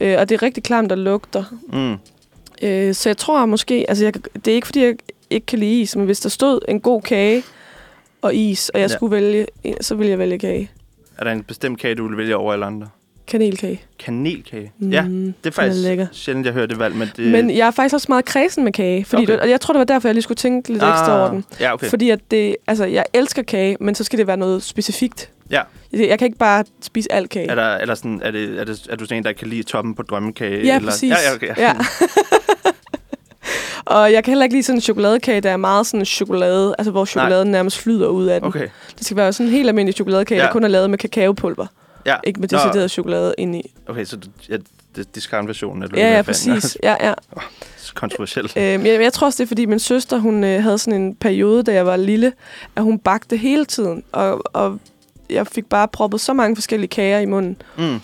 Øh, 0.00 0.16
og 0.18 0.28
det 0.28 0.34
er 0.34 0.42
rigtig 0.42 0.62
klamt, 0.62 0.90
der 0.90 0.96
lugter. 0.96 1.44
Mm. 1.72 1.96
Øh, 2.62 2.94
så 2.94 3.08
jeg 3.08 3.16
tror 3.16 3.46
måske, 3.46 3.84
altså 3.88 4.04
jeg, 4.04 4.14
det 4.44 4.48
er 4.48 4.54
ikke 4.54 4.66
fordi, 4.66 4.84
jeg 4.84 4.94
ikke 5.30 5.46
kan 5.46 5.58
lide 5.58 5.80
is, 5.80 5.96
men 5.96 6.04
hvis 6.06 6.20
der 6.20 6.28
stod 6.28 6.60
en 6.68 6.80
god 6.80 7.02
kage 7.02 7.42
og 8.22 8.34
is, 8.34 8.68
og 8.68 8.80
jeg 8.80 8.90
Ja. 8.90 8.96
skulle 8.96 9.16
vælge, 9.16 9.46
så 9.80 9.94
ville 9.94 10.10
jeg 10.10 10.18
vælge 10.18 10.38
kage. 10.38 10.70
Er 11.18 11.24
der 11.24 11.32
en 11.32 11.42
bestemt 11.42 11.78
kage, 11.80 11.94
du 11.94 12.08
vil 12.08 12.16
vælge 12.16 12.36
over 12.36 12.52
alle 12.52 12.64
andre? 12.64 12.88
Kanelkage. 13.26 13.80
Kanelkage? 13.98 14.72
Mm. 14.78 14.90
Ja, 14.90 15.02
det 15.08 15.34
er 15.46 15.50
faktisk 15.50 15.82
lækker. 15.82 16.06
sjældent, 16.12 16.46
jeg 16.46 16.54
hører 16.54 16.66
det 16.66 16.78
valg, 16.78 16.96
men 16.96 17.08
det... 17.16 17.32
Men 17.32 17.50
jeg 17.50 17.66
er 17.66 17.70
faktisk 17.70 17.94
også 17.94 18.06
meget 18.08 18.24
kredsen 18.24 18.64
med 18.64 18.72
kage, 18.72 19.04
fordi 19.04 19.22
Okay. 19.22 19.32
det, 19.32 19.40
og 19.40 19.50
jeg 19.50 19.60
tror, 19.60 19.72
det 19.74 19.78
var 19.78 19.84
derfor, 19.84 20.08
jeg 20.08 20.14
lige 20.14 20.22
skulle 20.22 20.36
tænke 20.36 20.72
lidt 20.72 20.82
ah, 20.82 20.88
ekstra 20.90 21.20
over 21.20 21.30
den. 21.30 21.44
Ja, 21.60 21.72
okay. 21.74 21.86
Fordi 21.86 22.10
at 22.10 22.20
det, 22.30 22.56
altså, 22.66 22.84
jeg 22.84 23.04
elsker 23.12 23.42
kage, 23.42 23.76
men 23.80 23.94
så 23.94 24.04
skal 24.04 24.18
det 24.18 24.26
være 24.26 24.36
noget 24.36 24.62
specifikt. 24.62 25.30
Ja. 25.52 25.62
Jeg, 25.92 26.08
jeg 26.08 26.18
kan 26.18 26.26
ikke 26.26 26.38
bare 26.38 26.64
spise 26.82 27.12
alt 27.12 27.30
kage. 27.30 27.50
Er, 27.50 27.54
der, 27.54 27.62
er, 27.62 27.86
der 27.86 27.94
sådan, 27.94 28.20
er, 28.24 28.30
det, 28.30 28.60
er, 28.60 28.64
det, 28.64 28.86
er 28.90 28.96
du 28.96 29.04
sådan 29.04 29.16
en, 29.16 29.24
der 29.24 29.32
kan 29.32 29.48
lide 29.48 29.62
toppen 29.62 29.94
på 29.94 30.02
drømmekage? 30.02 30.66
Ja, 30.66 30.76
eller? 30.76 30.90
præcis. 30.90 31.10
Ja, 31.10 31.16
ja, 31.30 31.34
okay. 31.34 31.54
Ja. 31.58 31.76
og 33.84 34.12
jeg 34.12 34.24
kan 34.24 34.30
heller 34.30 34.44
ikke 34.44 34.54
lide 34.54 34.62
sådan 34.62 34.76
en 34.76 34.80
chokoladekage, 34.80 35.40
der 35.40 35.50
er 35.50 35.56
meget 35.56 35.86
sådan 35.86 36.04
chokolade, 36.06 36.74
altså 36.78 36.90
hvor 36.90 37.04
chokoladen 37.04 37.48
Nej. 37.48 37.52
nærmest 37.58 37.78
flyder 37.78 38.08
ud 38.08 38.26
af 38.26 38.40
den. 38.40 38.48
Okay, 38.48 38.68
Det 38.98 39.04
skal 39.06 39.16
være 39.16 39.32
sådan 39.32 39.46
en 39.46 39.52
helt 39.52 39.68
almindelig 39.68 39.94
chokoladekage, 39.94 40.40
ja. 40.40 40.46
Der 40.46 40.52
kun 40.52 40.64
er 40.64 40.68
lavet 40.68 40.90
med 40.90 40.98
kakaopulver. 40.98 41.66
ja. 42.06 42.16
Ikke 42.24 42.40
med 42.40 42.48
Nå, 42.52 42.58
decideret 42.58 42.90
chokolade 42.90 43.34
indeni. 43.38 43.70
Okay, 43.88 44.04
så 44.04 44.18
ja, 44.48 44.56
det, 44.96 45.14
discount-versionen 45.14 45.82
er 45.82 45.86
du 45.86 45.96
Ja, 45.96 46.10
ja, 46.10 46.16
af. 46.16 46.24
præcis. 46.24 46.78
Ja, 46.82 46.96
ja. 47.08 47.14
Kontroversielt. 47.94 48.56
Øhm, 48.56 48.86
jeg, 48.86 49.00
jeg 49.02 49.12
tror 49.12 49.26
også, 49.26 49.36
det 49.36 49.46
er, 49.46 49.48
fordi 49.48 49.66
min 49.66 49.78
søster, 49.78 50.18
hun 50.18 50.44
øh, 50.44 50.62
havde 50.62 50.78
sådan 50.78 51.00
en 51.02 51.14
periode, 51.14 51.62
da 51.62 51.72
jeg 51.72 51.86
var 51.86 51.96
lille, 51.96 52.32
at 52.76 52.82
hun 52.82 52.98
bagte 52.98 53.36
hele 53.36 53.64
tiden. 53.64 54.04
Og, 54.12 54.56
og 54.56 54.78
jeg 55.32 55.46
fik 55.46 55.66
bare 55.66 55.88
proppet 55.88 56.20
så 56.20 56.32
mange 56.32 56.56
forskellige 56.56 56.88
kager 56.88 57.18
i 57.18 57.26
munden. 57.26 57.56
Mm. 57.78 57.94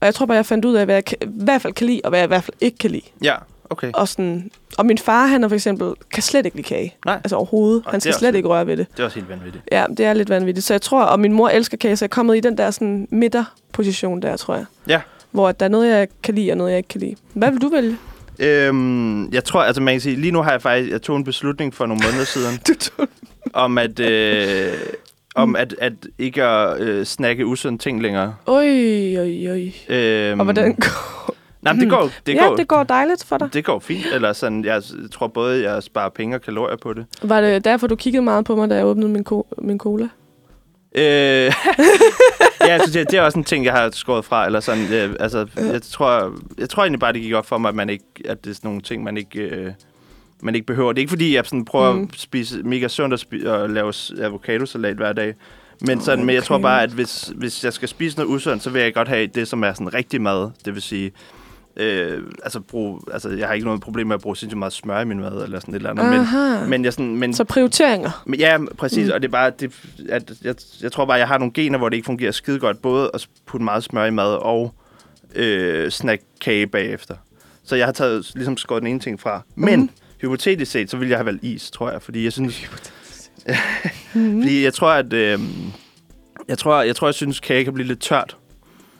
Og 0.00 0.06
jeg 0.06 0.14
tror 0.14 0.26
bare, 0.26 0.36
jeg 0.36 0.46
fandt 0.46 0.64
ud 0.64 0.74
af, 0.74 0.84
hvad 0.84 0.94
jeg 0.94 1.04
kan, 1.04 1.18
i 1.22 1.26
hvert 1.44 1.62
fald 1.62 1.72
kan 1.72 1.86
lide, 1.86 2.00
og 2.04 2.08
hvad 2.10 2.18
jeg 2.18 2.26
i 2.26 2.28
hvert 2.28 2.44
fald 2.44 2.56
ikke 2.60 2.78
kan 2.78 2.90
lide. 2.90 3.02
Ja, 3.22 3.34
okay. 3.70 3.90
Og, 3.94 4.08
sådan, 4.08 4.50
og 4.78 4.86
min 4.86 4.98
far, 4.98 5.26
han 5.26 5.44
er 5.44 5.48
for 5.48 5.54
eksempel, 5.54 5.92
kan 6.12 6.22
slet 6.22 6.44
ikke 6.46 6.56
lide 6.56 6.68
kage. 6.68 6.94
Nej. 7.06 7.14
Altså 7.14 7.36
overhovedet. 7.36 7.82
Og 7.86 7.90
Han 7.90 8.00
skal 8.00 8.14
slet 8.14 8.28
også- 8.28 8.36
ikke 8.36 8.48
røre 8.48 8.66
ved 8.66 8.76
det. 8.76 8.86
Det 8.92 9.00
er 9.00 9.04
også 9.04 9.18
helt 9.18 9.28
vanvittigt. 9.28 9.64
Ja, 9.72 9.84
det 9.96 10.06
er 10.06 10.12
lidt 10.12 10.28
vanvittigt. 10.28 10.66
Så 10.66 10.74
jeg 10.74 10.82
tror, 10.82 11.02
og 11.02 11.20
min 11.20 11.32
mor 11.32 11.48
elsker 11.48 11.76
kage, 11.76 11.96
så 11.96 12.04
jeg 12.04 12.08
er 12.08 12.14
kommet 12.14 12.36
i 12.36 12.40
den 12.40 12.58
der 12.58 12.70
sådan 12.70 13.08
midterposition 13.10 14.22
der, 14.22 14.36
tror 14.36 14.54
jeg. 14.54 14.64
Ja. 14.88 15.00
Hvor 15.30 15.52
der 15.52 15.64
er 15.66 15.70
noget, 15.70 15.88
jeg 15.90 16.08
kan 16.22 16.34
lide, 16.34 16.50
og 16.50 16.56
noget, 16.56 16.70
jeg 16.70 16.78
ikke 16.78 16.88
kan 16.88 17.00
lide. 17.00 17.14
Hvad 17.32 17.50
vil 17.50 17.60
du 17.62 17.68
vælge? 17.68 17.96
Øhm, 18.38 19.32
jeg 19.32 19.44
tror, 19.44 19.62
altså 19.62 19.82
man 19.82 19.94
kan 19.94 20.00
sige, 20.00 20.16
lige 20.16 20.30
nu 20.32 20.42
har 20.42 20.50
jeg 20.50 20.62
faktisk, 20.62 20.90
jeg 20.92 21.02
tog 21.02 21.16
en 21.16 21.24
beslutning 21.24 21.74
for 21.74 21.86
nogle 21.86 22.02
måneder 22.06 22.24
siden, 22.24 22.58
Du 22.68 22.74
tog 22.74 23.08
om 23.52 23.78
at, 23.78 24.00
øh, 24.00 24.72
om 25.36 25.48
Mm. 25.48 25.56
at, 25.56 25.74
at 25.80 25.92
ikke 26.18 26.44
at 26.44 26.80
øh, 26.80 27.04
snakke 27.06 27.46
usunde 27.46 27.78
ting 27.78 28.02
længere. 28.02 28.34
Øj, 28.46 28.66
øj, 29.16 29.46
øj. 29.48 29.68
Øhm, 29.96 30.40
Og 30.40 30.44
hvordan 30.44 30.74
går 30.74 31.34
Nej, 31.62 31.72
men 31.72 31.80
det 31.80 31.90
går, 31.90 32.10
det 32.26 32.34
ja, 32.34 32.46
går, 32.48 32.56
det 32.56 32.68
går 32.68 32.82
dejligt 32.82 33.24
for 33.24 33.38
dig. 33.38 33.48
det 33.52 33.64
går 33.64 33.78
fint. 33.78 34.06
Eller 34.14 34.32
sådan, 34.32 34.64
jeg 34.64 34.82
tror 35.12 35.26
både, 35.26 35.70
jeg 35.70 35.82
sparer 35.82 36.08
penge 36.08 36.36
og 36.36 36.42
kalorier 36.42 36.76
på 36.76 36.92
det. 36.92 37.06
Var 37.22 37.40
det 37.40 37.64
derfor, 37.64 37.86
du 37.86 37.96
kiggede 37.96 38.22
meget 38.24 38.44
på 38.44 38.56
mig, 38.56 38.70
da 38.70 38.74
jeg 38.76 38.84
åbnede 38.86 39.08
min, 39.08 39.24
ko- 39.24 39.46
min 39.58 39.78
cola? 39.78 40.08
Øh, 40.94 41.02
ja, 42.60 42.72
altså, 42.72 42.98
det, 42.98 43.10
det 43.10 43.18
er 43.18 43.22
også 43.22 43.38
en 43.38 43.44
ting, 43.44 43.64
jeg 43.64 43.72
har 43.72 43.90
skåret 43.92 44.24
fra. 44.24 44.46
Eller 44.46 44.60
sådan, 44.60 44.92
øh, 44.92 45.14
altså, 45.20 45.46
jeg, 45.72 45.82
tror, 45.82 46.32
jeg 46.58 46.68
tror 46.68 46.82
egentlig 46.82 47.00
bare, 47.00 47.12
det 47.12 47.20
gik 47.22 47.32
op 47.34 47.46
for 47.46 47.58
mig, 47.58 47.68
at, 47.68 47.74
man 47.74 47.90
ikke, 47.90 48.04
at 48.24 48.44
det 48.44 48.50
er 48.50 48.54
sådan 48.54 48.68
nogle 48.68 48.82
ting, 48.82 49.02
man 49.04 49.16
ikke, 49.16 49.40
øh, 49.40 49.72
man 50.42 50.54
ikke 50.54 50.66
behøver. 50.66 50.92
Det 50.92 50.98
er 50.98 51.02
ikke, 51.02 51.10
fordi 51.10 51.34
jeg 51.36 51.44
sådan 51.46 51.64
prøver 51.64 51.92
Mm. 51.92 51.98
mm. 51.98 52.08
at 52.12 52.18
spise 52.20 52.62
mega 52.62 52.88
sundt 52.88 53.14
og, 53.14 53.18
spi- 53.20 53.48
og 53.48 53.70
lave 53.70 53.92
avocadosalat 54.20 54.96
hver 54.96 55.12
dag. 55.12 55.34
Men, 55.86 56.00
sådan, 56.00 56.24
men 56.24 56.34
jeg 56.34 56.42
tror 56.44 56.54
okay. 56.54 56.62
bare, 56.62 56.82
at 56.82 56.90
hvis, 56.90 57.32
hvis 57.36 57.64
jeg 57.64 57.72
skal 57.72 57.88
spise 57.88 58.16
noget 58.18 58.30
usundt, 58.30 58.62
så 58.62 58.70
vil 58.70 58.82
jeg 58.82 58.94
godt 58.94 59.08
have 59.08 59.26
det, 59.26 59.48
som 59.48 59.64
er 59.64 59.72
sådan 59.72 59.94
rigtig 59.94 60.20
mad. 60.22 60.50
Det 60.64 60.74
vil 60.74 60.82
sige, 60.82 61.12
øh, 61.76 62.22
altså, 62.42 62.60
brug, 62.60 63.08
altså, 63.12 63.28
jeg 63.30 63.46
har 63.46 63.54
ikke 63.54 63.66
noget 63.66 63.80
problem 63.80 64.06
med 64.06 64.14
at 64.14 64.20
bruge 64.20 64.36
sindssygt 64.36 64.58
meget 64.58 64.72
smør 64.72 65.00
i 65.00 65.04
min 65.04 65.20
mad, 65.20 65.42
eller 65.44 65.60
sådan 65.60 65.74
et 65.74 65.76
eller 65.76 65.90
andet. 65.90 66.04
Men, 66.04 66.20
Aha. 66.20 66.66
men 66.66 66.84
jeg 66.84 66.92
sådan, 66.92 67.16
men, 67.16 67.34
Så 67.34 67.44
prioriteringer. 67.44 68.22
men 68.26 68.40
ja, 68.40 68.58
præcis, 68.78 68.98
Mm. 68.98 69.04
mm. 69.04 69.10
og 69.14 69.22
det 69.22 69.28
er 69.28 69.32
bare, 69.32 69.50
det, 69.60 69.72
at 70.08 70.32
jeg, 70.44 70.54
jeg 70.82 70.92
tror 70.92 71.04
bare, 71.04 71.18
jeg 71.18 71.28
har 71.28 71.38
nogle 71.38 71.52
gener, 71.52 71.78
hvor 71.78 71.88
det 71.88 71.96
ikke 71.96 72.06
fungerer 72.06 72.32
skide 72.32 72.58
godt, 72.58 72.82
både 72.82 73.10
at 73.14 73.28
putte 73.46 73.64
meget 73.64 73.84
smør 73.84 74.04
i 74.04 74.10
mad 74.10 74.34
og 74.34 74.74
øh, 75.34 75.90
snack 75.90 76.22
kage 76.40 76.66
bagefter. 76.66 77.14
Så 77.64 77.76
jeg 77.76 77.86
har 77.86 77.92
taget, 77.92 78.30
ligesom 78.34 78.56
skåret 78.56 78.82
den 78.82 78.90
ene 78.90 79.00
ting 79.00 79.20
fra. 79.20 79.42
Men 79.54 79.78
Mhm. 79.80 79.90
Hypotetisk 80.20 80.72
set, 80.72 80.90
så 80.90 80.96
ville 80.96 81.10
jeg 81.10 81.18
have 81.18 81.26
valgt 81.26 81.44
is, 81.44 81.70
tror 81.70 81.90
jeg, 81.90 82.02
fordi 82.02 82.24
jeg 82.24 82.32
synes, 82.32 82.70
Mm. 84.14 84.40
fordi 84.42 84.64
jeg 84.64 84.74
tror, 84.74 84.90
at 84.90 85.12
øh, 85.12 85.40
jeg 86.48 86.58
tror, 86.58 86.82
jeg 86.82 86.96
tror, 86.96 87.06
jeg 87.08 87.14
synes, 87.14 87.40
kage 87.40 87.64
kan 87.64 87.74
blive 87.74 87.86
lidt 87.86 88.00
tørt. 88.00 88.36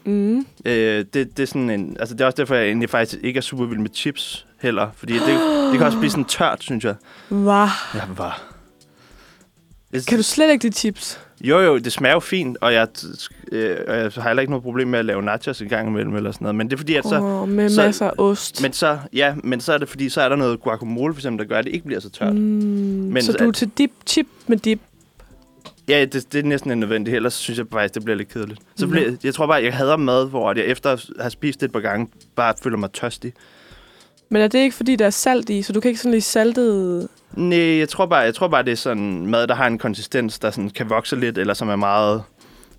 Mm. 0.05 0.45
Øh, 0.65 1.05
det, 1.13 1.13
det, 1.13 1.39
er 1.39 1.45
sådan 1.45 1.69
en, 1.69 1.97
altså 1.99 2.15
det 2.15 2.21
er 2.21 2.25
også 2.25 2.35
derfor, 2.35 2.55
jeg 2.55 2.65
egentlig 2.65 2.89
faktisk 2.89 3.23
ikke 3.23 3.37
er 3.37 3.41
super 3.41 3.65
vild 3.65 3.79
med 3.79 3.89
chips 3.93 4.45
heller, 4.61 4.89
fordi 4.95 5.13
det, 5.13 5.21
det 5.71 5.77
kan 5.77 5.81
også 5.81 5.97
blive 5.97 6.11
sådan 6.11 6.25
tørt, 6.25 6.63
synes 6.63 6.83
jeg. 6.83 6.95
Wow. 7.31 7.67
Ja. 7.93 8.01
Jeg, 9.93 10.05
Kan 10.07 10.17
du 10.17 10.23
slet 10.23 10.51
ikke 10.51 10.67
de 10.67 10.73
chips? 10.73 11.19
Jo, 11.41 11.59
jo, 11.59 11.77
det 11.77 11.91
smager 11.93 12.13
jo 12.13 12.19
fint, 12.19 12.57
og 12.61 12.73
jeg, 12.73 12.87
øh, 13.51 13.77
og 13.87 13.95
jeg 13.95 14.11
har 14.15 14.21
heller 14.27 14.41
ikke 14.41 14.51
noget 14.51 14.63
problem 14.63 14.87
med 14.87 14.99
at 14.99 15.05
lave 15.05 15.21
nachos 15.21 15.61
en 15.61 15.69
gang 15.69 15.89
imellem 15.89 16.15
eller 16.15 16.31
sådan 16.31 16.45
noget. 16.45 16.55
Men 16.55 16.67
det 16.67 16.73
er 16.73 16.77
fordi, 16.77 16.95
at 16.95 17.03
så... 17.05 17.19
oh, 17.21 17.49
med 17.49 17.69
så- 17.69 17.81
masser 17.81 18.05
af 18.07 18.11
ost. 18.17 18.61
Men 18.61 18.73
så, 18.73 18.99
ja, 19.13 19.35
men 19.43 19.61
så 19.61 19.73
er 19.73 19.77
det 19.77 19.89
fordi, 19.89 20.09
så 20.09 20.21
er 20.21 20.29
der 20.29 20.35
noget 20.35 20.61
guacamole 20.61 21.13
for 21.13 21.19
eksempel, 21.19 21.45
der 21.45 21.49
gør, 21.53 21.59
at 21.59 21.65
det 21.65 21.73
ikke 21.73 21.85
bliver 21.85 21.99
så 21.99 22.09
tørt. 22.09 22.35
Mm. 22.35 22.39
Mm. 22.41 22.63
Men 23.13 23.21
så 23.23 23.31
du 23.33 23.47
er 23.47 23.51
til 23.51 23.69
dip, 23.77 23.91
chip 24.07 24.27
med 24.47 24.57
dip. 24.57 24.79
Ja, 25.87 26.05
det, 26.05 26.33
det 26.33 26.39
er 26.39 26.43
næsten 26.43 26.71
en 26.71 26.79
nødvendigt. 26.79 27.15
Ellers 27.15 27.33
synes 27.33 27.57
jeg 27.59 27.65
faktisk, 27.71 27.93
det 27.95 28.03
bliver 28.03 28.17
lidt 28.17 28.33
kedeligt. 28.33 28.59
Så 28.75 28.85
Mhm. 28.85 28.91
bliver, 28.91 29.11
jeg 29.23 29.33
tror 29.33 29.47
bare, 29.47 29.63
jeg 29.63 29.73
hader 29.73 29.97
mad, 29.97 30.29
hvor 30.29 30.53
jeg 30.57 30.65
efter 30.65 30.89
at 30.91 31.05
have 31.19 31.31
spist 31.31 31.59
det 31.61 31.65
et 31.65 31.71
par 31.71 31.79
gange, 31.79 32.07
bare 32.35 32.53
føler 32.63 32.77
mig 32.77 32.91
tørstig. 32.91 33.33
Men 34.29 34.41
er 34.41 34.47
det 34.47 34.59
ikke, 34.59 34.75
fordi 34.75 34.95
der 34.95 35.05
er 35.05 35.09
salt 35.09 35.49
i, 35.49 35.61
så 35.61 35.73
du 35.73 35.79
kan 35.79 35.89
ikke 35.89 35.99
sådan 36.01 36.11
lige 36.11 36.21
saltet... 36.21 37.07
Nej, 37.37 37.77
jeg 37.77 37.89
tror 37.89 38.05
bare, 38.05 38.19
jeg 38.19 38.35
tror 38.35 38.47
bare 38.47 38.63
det 38.63 38.71
er 38.71 38.75
sådan 38.75 39.27
mad, 39.27 39.47
der 39.47 39.55
har 39.55 39.67
en 39.67 39.77
konsistens, 39.77 40.39
der 40.39 40.51
sådan 40.51 40.69
kan 40.69 40.89
vokse 40.89 41.15
lidt, 41.15 41.37
eller 41.37 41.53
som 41.53 41.69
er 41.69 41.75
meget... 41.75 42.23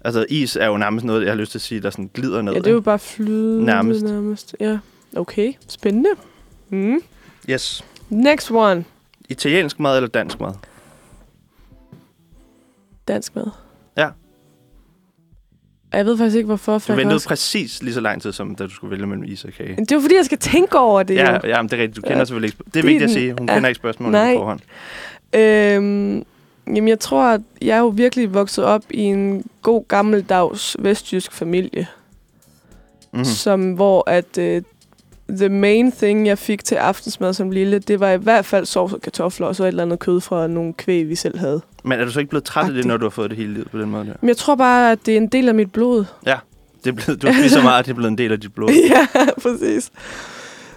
Altså, 0.05 0.27
is 0.29 0.57
er 0.57 0.67
jo 0.67 0.77
nærmest 0.77 1.05
noget, 1.05 1.23
jeg 1.23 1.31
har 1.31 1.37
lyst 1.37 1.51
til 1.51 1.59
at 1.59 1.63
sige, 1.63 1.81
der 1.81 1.91
sådan 1.91 2.11
glider 2.15 2.43
ned. 2.43 2.53
Ja, 2.53 2.59
det 2.59 2.67
er 2.67 2.71
jo 2.73 2.81
bare 2.81 2.99
flydende 2.99 3.65
Nærmest. 3.65 4.05
nærmest. 4.05 4.57
Ja, 4.61 4.79
okay. 5.17 5.53
Spændende. 5.69 6.09
Mm. 6.69 7.01
Yes. 7.51 7.85
Next 8.09 8.51
one. 8.51 8.85
Italiensk 9.29 9.81
mad 9.81 9.97
eller 9.97 10.09
dansk 10.09 10.41
mad? 10.41 10.53
Dansk 13.09 13.37
mad. 13.37 13.51
Og 15.93 15.99
Jeg 15.99 16.07
ved 16.07 16.19
faktisk 16.19 16.37
ikke, 16.37 16.47
hvorfor. 16.47 16.79
For 16.79 16.93
Du 16.93 16.97
ventede 16.97 17.15
også... 17.17 17.29
præcis 17.29 17.83
lige 17.83 17.95
så 17.95 18.01
lang 18.01 18.23
tid, 18.23 18.33
som 18.33 18.55
da 18.55 18.65
du 18.65 18.71
skulle 18.71 18.91
vælge 18.91 19.07
mellem 19.07 19.25
is 19.25 19.45
og 19.45 19.53
kage. 19.53 19.77
Det 19.77 19.93
jo 19.93 20.01
fordi, 20.01 20.17
jeg 20.17 20.25
skal 20.25 20.39
tænke 20.39 20.79
over 20.79 21.03
det. 21.03 21.15
Ja, 21.15 21.39
ja, 21.45 21.63
men 21.63 21.69
det 21.71 21.79
er 21.79 21.83
rigtigt. 21.83 21.97
Du 21.97 22.01
kender 22.03 22.19
Ja. 22.19 22.25
selvfølgelig 22.25 22.49
ikke... 22.49 22.59
Det 22.65 22.77
er 22.77 22.81
er 22.81 22.87
vigtigt 22.87 23.05
at 23.05 23.11
sige. 23.11 23.35
Hun 23.39 23.49
ja. 23.49 23.55
kender 23.55 23.69
ikke 23.69 23.79
spørgsmålet 23.79 24.13
Nej. 24.13 24.35
på 24.35 24.39
forhånd. 24.41 24.61
Øhm, 25.35 26.25
jamen, 26.77 26.89
jeg 26.89 27.01
tror, 27.01 27.25
at 27.25 27.41
jeg 27.63 27.75
er 27.77 27.79
jo 27.81 27.87
virkelig 27.89 28.35
vokset 28.35 28.65
op 28.65 28.83
i 28.91 29.01
en 29.01 29.45
god 29.63 29.85
gammeldags 29.89 30.77
vestjysk 30.79 31.33
familie, 31.33 31.87
Mm-hmm. 33.13 33.19
mm. 33.19 33.25
som 33.25 33.73
hvor 33.73 34.11
at 34.11 34.39
uh, 34.39 34.63
the 35.29 35.49
main 35.49 35.93
thing, 35.93 36.27
jeg 36.27 36.39
fik 36.39 36.65
til 36.65 36.75
aftensmad 36.75 37.35
som 37.35 37.51
lille, 37.51 37.79
det 37.79 38.01
var 38.01 38.11
i 38.11 38.17
hvert 38.17 38.45
fald 38.45 38.67
sovs 38.67 38.93
og 38.93 39.01
kartofler, 39.01 39.47
og 39.47 39.57
så 39.57 39.65
et 39.65 39.69
eller 39.69 39.83
andet 39.83 39.99
kød 39.99 40.21
fra 40.21 40.47
nogle 40.47 40.73
kvæg, 40.73 41.09
vi 41.09 41.15
selv 41.15 41.39
havde. 41.39 41.61
Men 41.85 42.01
er 42.01 42.05
du 42.05 42.11
så 42.11 42.19
ikke 42.19 42.31
blevet 42.31 42.45
træt 42.45 42.63
af 42.63 42.67
det, 42.67 42.75
Agtigt. 42.75 42.87
når 42.87 42.97
du 42.97 43.05
har 43.05 43.11
fået 43.11 43.31
det 43.31 43.39
hele 43.39 43.53
livet 43.53 43.71
på 43.71 43.79
den 43.79 43.91
måde 43.91 44.07
der? 44.07 44.13
Men 44.21 44.29
jeg 44.29 44.37
tror 44.37 44.55
bare, 44.55 44.93
at 44.93 44.99
det 45.07 45.15
er 45.15 45.19
en 45.19 45.29
del 45.29 45.49
af 45.49 45.55
mit 45.55 45.73
blod. 45.73 46.05
Det 46.85 46.91
er 46.91 46.93
blevet, 46.93 47.23
du 47.23 47.27
har 47.27 47.41
spist 47.41 47.55
så 47.55 47.63
meget, 47.63 47.79
at 47.79 47.85
det 47.85 47.91
er 47.91 47.95
blevet 47.95 48.11
en 48.11 48.19
del 48.19 48.33
af 48.33 48.41
dit 48.41 48.55
blod. 48.55 48.71
ja, 48.95 49.07
præcis. 49.43 49.91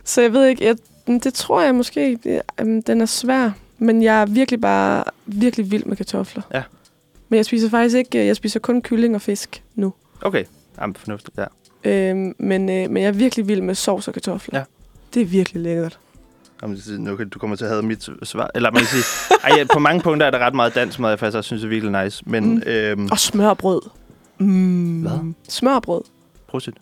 Så 0.03 0.21
jeg 0.21 0.33
ved 0.33 0.45
ikke, 0.45 0.65
jeg, 0.65 0.75
det 1.23 1.33
tror 1.33 1.61
jeg 1.61 1.75
måske, 1.75 2.19
det, 2.23 2.41
um, 2.61 2.81
den 2.81 3.01
er 3.01 3.05
svær. 3.05 3.51
Men 3.77 4.03
jeg 4.03 4.21
er 4.21 4.25
virkelig 4.25 4.61
bare 4.61 5.03
virkelig 5.25 5.71
vild 5.71 5.85
med 5.85 5.97
kartofler. 5.97 6.43
Ja. 6.53 6.63
Men 7.29 7.37
jeg 7.37 7.45
spiser 7.45 7.69
faktisk 7.69 7.97
ikke, 7.97 8.25
jeg 8.25 8.35
spiser 8.35 8.59
kun 8.59 8.81
kylling 8.81 9.15
og 9.15 9.21
fisk 9.21 9.63
nu. 9.75 9.93
Okay, 10.21 10.43
Jamen, 10.81 10.95
fornuftigt. 10.95 11.37
Ja. 11.37 11.45
Øhm, 11.83 12.35
men, 12.39 12.69
øh, 12.69 12.89
men 12.89 12.97
jeg 12.97 13.07
er 13.07 13.11
virkelig 13.11 13.47
vild 13.47 13.61
med 13.61 13.75
sovs 13.75 14.07
og 14.07 14.13
kartofler. 14.13 14.59
Ja. 14.59 14.63
Det 15.13 15.21
er 15.21 15.25
virkelig 15.25 15.61
lækkert. 15.61 15.99
Jamen, 16.61 16.77
det- 16.77 16.99
nu 17.01 17.15
kan 17.15 17.29
du 17.29 17.39
kommer 17.39 17.55
til 17.55 17.65
at 17.65 17.71
have 17.71 17.83
mit 17.83 18.09
svar. 18.23 18.51
Eller 18.55 18.71
man 18.71 18.79
kan 18.81 18.87
sige, 18.87 19.03
ej, 19.43 19.57
ja, 19.57 19.65
på 19.73 19.79
mange 19.79 20.01
punkter 20.01 20.25
er 20.27 20.31
der 20.31 20.39
ret 20.39 20.55
meget 20.55 20.75
dansk 20.75 20.99
mad, 20.99 21.09
jeg 21.09 21.19
faktisk 21.19 21.37
også 21.37 21.47
synes 21.47 21.63
er 21.63 21.67
virkelig 21.67 22.03
nice. 22.03 22.23
Men 22.25 22.55
Mm. 22.55 22.61
øhm, 22.65 23.07
Og 23.11 23.19
smørbrød. 23.19 23.81
Mm. 24.37 25.01
Hvad? 25.01 25.33
Smørbrød. 25.49 26.01
prosit. 26.47 26.73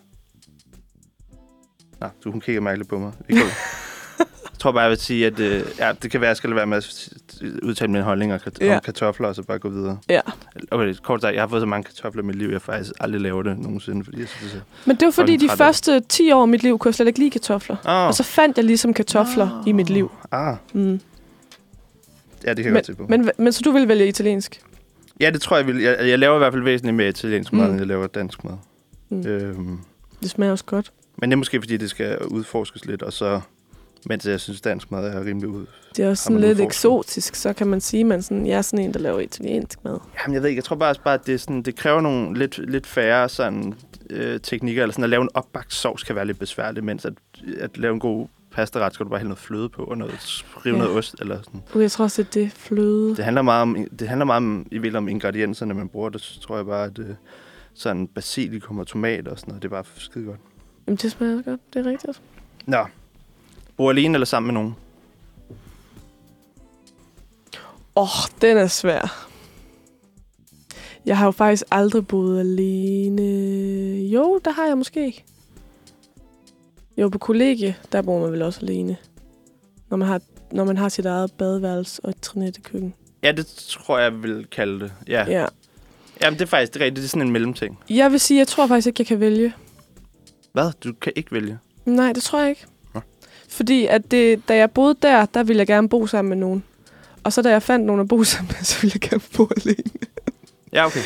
Nå, 2.02 2.08
du 2.24 2.32
hun 2.32 2.42
kigger 2.42 2.62
mærkeligt 2.62 2.90
på 2.90 3.00
mig. 3.00 3.12
Vi 3.28 3.34
går. 3.34 3.46
jeg 4.52 4.60
tror 4.60 4.72
bare, 4.72 4.82
jeg 4.82 4.90
vil 4.90 4.98
sige, 4.98 5.26
at 5.28 5.40
øh, 5.40 5.64
ja, 5.80 5.92
det 6.02 6.12
kan 6.12 6.22
være, 6.22 6.28
at 6.28 6.30
jeg 6.30 6.38
skal 6.38 6.50
lade 6.50 6.56
være 6.56 6.68
med 6.68 6.78
at 6.78 7.10
udtale 7.64 7.92
min 7.92 8.02
holdning 8.02 8.34
om, 8.34 8.40
kart- 8.40 8.62
Ja. 8.62 8.76
om 8.76 8.82
kartofler, 8.86 9.28
og 9.28 9.36
så 9.36 9.44
bare 9.44 9.60
gå 9.60 9.70
videre. 9.70 9.98
Ja. 10.10 10.20
Okay, 10.72 10.94
kort 11.04 11.22
sagt, 11.22 11.34
jeg 11.36 11.42
har 11.42 11.48
fået 11.48 11.62
så 11.62 11.66
mange 11.66 11.84
kartofler 11.84 12.24
i 12.24 12.26
mit 12.26 12.36
liv, 12.36 12.50
jeg 12.50 12.62
faktisk 12.62 12.92
aldrig 13.00 13.22
laver 13.22 13.44
det 13.44 13.60
nogensinde, 13.60 14.04
fordi 14.06 14.20
jeg 14.20 14.28
synes, 14.28 14.52
det 14.54 14.62
Men 14.86 14.96
det 14.96 15.06
var 15.06 15.12
fordi, 15.12 15.38
de 15.38 15.50
første 15.58 16.00
10 16.00 16.32
år 16.32 16.42
af 16.42 16.48
mit 16.48 16.64
liv, 16.64 16.78
kunne 16.80 16.90
jeg 16.90 16.96
slet 16.96 17.08
ikke 17.08 17.20
lide 17.20 17.30
kartofler. 17.30 17.76
er... 17.86 18.02
Oh. 18.02 18.08
Og 18.08 18.14
så 18.14 18.24
fandt 18.24 18.58
jeg 18.58 18.66
ligesom 18.66 18.94
kartofler 18.94 19.64
i 19.68 19.72
mit 19.72 19.90
liv. 19.90 20.12
Ah, 20.32 20.56
Mm. 20.74 21.00
ja, 22.46 22.50
det 22.54 22.56
kan 22.56 22.58
jeg 22.58 22.66
Men, 22.66 22.74
godt 22.74 22.86
se 22.86 22.94
på. 22.96 23.06
men, 23.10 23.30
men 23.38 23.54
så 23.54 23.62
du 23.66 23.72
vil 23.72 23.88
vælge 23.88 24.08
italiensk? 24.08 24.62
Ja, 25.20 25.30
det 25.30 25.42
tror 25.42 25.58
jeg, 25.58 25.68
vil. 25.68 25.78
Jeg, 25.82 25.98
jeg 26.02 26.20
laver 26.20 26.36
i 26.36 26.38
hvert 26.38 26.54
fald 26.54 26.64
væsentligt 26.64 26.96
mere 26.98 27.08
italiensk 27.10 27.54
mad, 27.54 27.66
Mm. 27.66 27.72
end 27.72 27.80
jeg 27.80 27.88
laver 27.88 28.08
dansk 28.08 28.44
mad. 28.44 28.54
Mm. 29.10 29.28
Øhm, 29.28 29.80
Det 30.22 30.30
smager 30.30 30.52
også 30.52 30.66
godt. 30.66 30.92
men 31.18 31.30
det 31.30 31.36
er 31.36 31.38
måske, 31.38 31.62
fordi 31.62 31.78
det 31.78 31.90
skal 31.90 32.18
udforskes 32.26 32.86
lidt, 32.86 33.02
og 33.04 33.14
så, 33.14 33.42
mens 34.06 34.26
jeg 34.26 34.40
synes, 34.40 34.62
dansk 34.62 34.92
mad 34.92 35.08
er 35.08 35.26
rimelig 35.26 35.50
ud. 35.50 35.66
Det 35.96 36.06
er 36.06 36.10
også 36.10 36.24
sådan 36.24 36.40
lidt 36.40 36.60
eksotisk, 36.60 37.36
så 37.36 37.54
kan 37.54 37.68
man 37.68 37.82
sige, 37.82 38.02
at 38.02 38.08
man 38.08 38.22
sådan, 38.22 38.46
jeg 38.48 38.58
er 38.58 38.62
sådan 38.62 38.86
en, 38.86 38.94
der 38.94 39.00
laver 39.00 39.20
italiensk 39.20 39.84
mad. 39.84 39.98
Jamen, 40.22 40.34
jeg 40.34 40.42
ved 40.42 40.50
ikke, 40.50 40.60
jeg 40.60 40.64
tror 40.64 40.76
bare, 40.76 40.96
bare 41.04 41.14
at 41.14 41.26
det, 41.26 41.34
er 41.34 41.38
sådan, 41.38 41.62
det 41.62 41.76
kræver 41.76 42.02
nogle 42.02 42.38
lidt, 42.40 42.58
lidt 42.72 42.88
færre 42.88 43.30
sådan, 43.30 43.74
øh, 44.10 44.40
teknikker, 44.40 44.84
eller 44.84 44.94
sådan 44.94 45.04
at 45.04 45.10
lave 45.10 45.22
en 45.22 45.30
opbagt 45.34 45.74
sovs 45.74 46.04
kan 46.04 46.16
være 46.16 46.26
lidt 46.26 46.40
besværligt, 46.40 46.86
mens 46.86 47.06
at, 47.06 47.14
at 47.60 47.78
lave 47.78 47.94
en 47.94 48.00
god 48.00 48.28
pastaret, 48.52 48.94
skal 48.94 49.04
du 49.04 49.10
bare 49.10 49.20
hælde 49.20 49.30
noget 49.30 49.40
fløde 49.40 49.70
på, 49.70 49.84
og 49.84 49.98
noget, 49.98 50.14
rive 50.66 50.76
Ja. 50.76 50.82
noget 50.82 50.98
ost, 50.98 51.16
eller 51.22 51.38
sådan. 51.44 51.62
Uh, 51.74 51.82
jeg 51.82 51.92
tror 51.92 52.04
også, 52.06 52.24
det 52.24 52.30
er 52.30 52.44
det 52.46 52.52
fløde. 52.52 53.16
Det 53.16 53.24
handler 53.26 53.42
meget 53.42 53.62
om, 53.62 53.88
det 54.00 54.08
handler 54.08 54.26
meget 54.26 54.38
om, 54.38 54.60
i 54.60 54.74
virkeligheden 54.74 54.96
om 54.96 55.08
ingredienserne, 55.08 55.74
man 55.74 55.90
bruger. 55.90 56.10
Det 56.10 56.40
tror 56.42 56.56
jeg 56.56 56.66
bare, 56.66 56.86
at 56.86 57.00
øh, 57.00 57.06
sådan 57.74 58.08
basilikum 58.08 58.80
og 58.80 58.88
tomat 58.88 59.28
og 59.28 59.40
sådan 59.40 59.52
noget, 59.52 59.64
det 59.64 59.68
er 59.68 59.72
bare 59.72 59.84
skide 59.96 60.26
godt. 60.26 60.40
Jamen, 60.88 60.98
det 60.98 61.12
smager 61.12 61.42
godt. 61.42 61.60
Det 61.74 61.86
er 61.86 61.90
rigtigt. 61.92 62.22
Nå. 62.66 62.86
Bor 63.80 63.90
alene 63.90 64.16
eller 64.16 64.26
sammen 64.26 64.48
med 64.48 64.54
nogen? 64.54 64.76
Åh, 67.96 68.04
oh, 68.04 68.30
den 68.42 68.58
er 68.58 68.68
svær. 68.68 69.28
Jeg 71.06 71.18
har 71.18 71.26
jo 71.26 71.32
faktisk 71.32 71.64
aldrig 71.72 72.08
boet 72.08 72.40
alene. 72.40 73.22
Jo, 74.02 74.40
der 74.46 74.52
har 74.52 74.66
jeg 74.66 74.78
måske. 74.78 75.24
Jo, 76.98 77.10
på 77.10 77.18
kollegie, 77.18 77.76
der 77.92 78.02
bor 78.02 78.20
man 78.20 78.32
vel 78.32 78.42
også 78.42 78.60
alene. 78.62 78.98
Når 79.90 79.98
man 79.98 80.08
har, 80.08 80.22
når 80.52 80.64
man 80.64 80.78
har 80.78 80.90
sit 80.90 81.06
eget 81.06 81.32
badeværelse 81.32 82.02
og 82.04 82.10
et 82.10 82.22
trinettekøkken. 82.22 82.94
Ja, 83.24 83.32
det 83.32 83.46
tror 83.48 84.00
jeg, 84.00 84.24
vil 84.24 84.48
kalde 84.52 84.80
det. 84.80 84.94
Ja. 85.08 85.26
ja. 85.28 85.40
Ja. 85.40 85.46
Jamen, 86.22 86.40
det 86.40 86.46
er 86.46 86.50
faktisk 86.50 86.74
det 86.74 86.82
er 86.82 86.86
rigtigt. 86.86 87.02
Det 87.02 87.04
er 87.04 87.10
sådan 87.10 87.28
en 87.28 87.34
mellemting. 87.34 87.80
Jeg 87.90 88.12
vil 88.12 88.20
sige, 88.20 88.38
jeg 88.38 88.48
tror 88.48 88.68
faktisk 88.68 88.88
ikke, 88.88 89.02
jeg 89.02 89.08
kan 89.08 89.20
vælge. 89.20 89.54
Hvad? 90.54 90.72
Du 90.84 90.94
kan 90.94 91.14
ikke 91.16 91.32
vælge? 91.32 91.60
Nej, 91.86 92.14
det 92.14 92.24
tror 92.24 92.40
jeg 92.40 92.50
ikke. 92.50 92.66
Fordi 93.50 93.86
at 93.86 94.12
det, 94.12 94.48
da 94.48 94.56
jeg 94.56 94.72
boede 94.72 94.96
der, 95.02 95.26
der 95.26 95.44
ville 95.44 95.60
jeg 95.60 95.68
gerne 95.68 95.90
bo 95.90 96.08
sammen 96.08 96.30
med 96.30 96.38
nogen. 96.38 96.64
Og 97.24 97.34
så 97.34 97.42
da 97.42 97.50
jeg 97.50 97.64
fandt 97.64 97.86
nogen 97.86 98.02
at 98.02 98.08
bo 98.08 98.24
sammen 98.34 98.48
med, 98.58 98.64
så 98.66 98.82
ville 98.82 99.00
jeg 99.02 99.10
gerne 99.10 99.22
bo 99.38 99.50
alene. 99.58 99.84
Ja, 100.74 100.86
okay. 100.86 101.00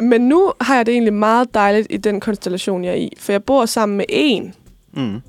Men 0.00 0.20
nu 0.28 0.52
har 0.60 0.76
jeg 0.76 0.86
det 0.86 0.92
egentlig 0.92 1.12
meget 1.14 1.54
dejligt 1.54 1.86
i 1.90 1.96
den 1.96 2.20
konstellation, 2.20 2.84
jeg 2.84 2.90
er 2.90 2.96
i. 2.96 3.12
For 3.18 3.32
jeg 3.32 3.44
bor 3.44 3.66
sammen 3.66 3.96
med 3.96 4.04
en, 4.08 4.54
Mm. 4.92 5.20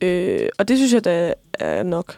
øh, 0.00 0.48
og 0.58 0.68
det 0.68 0.76
synes 0.76 0.92
jeg, 0.92 1.04
der 1.04 1.32
er 1.54 1.82
nok. 1.82 2.16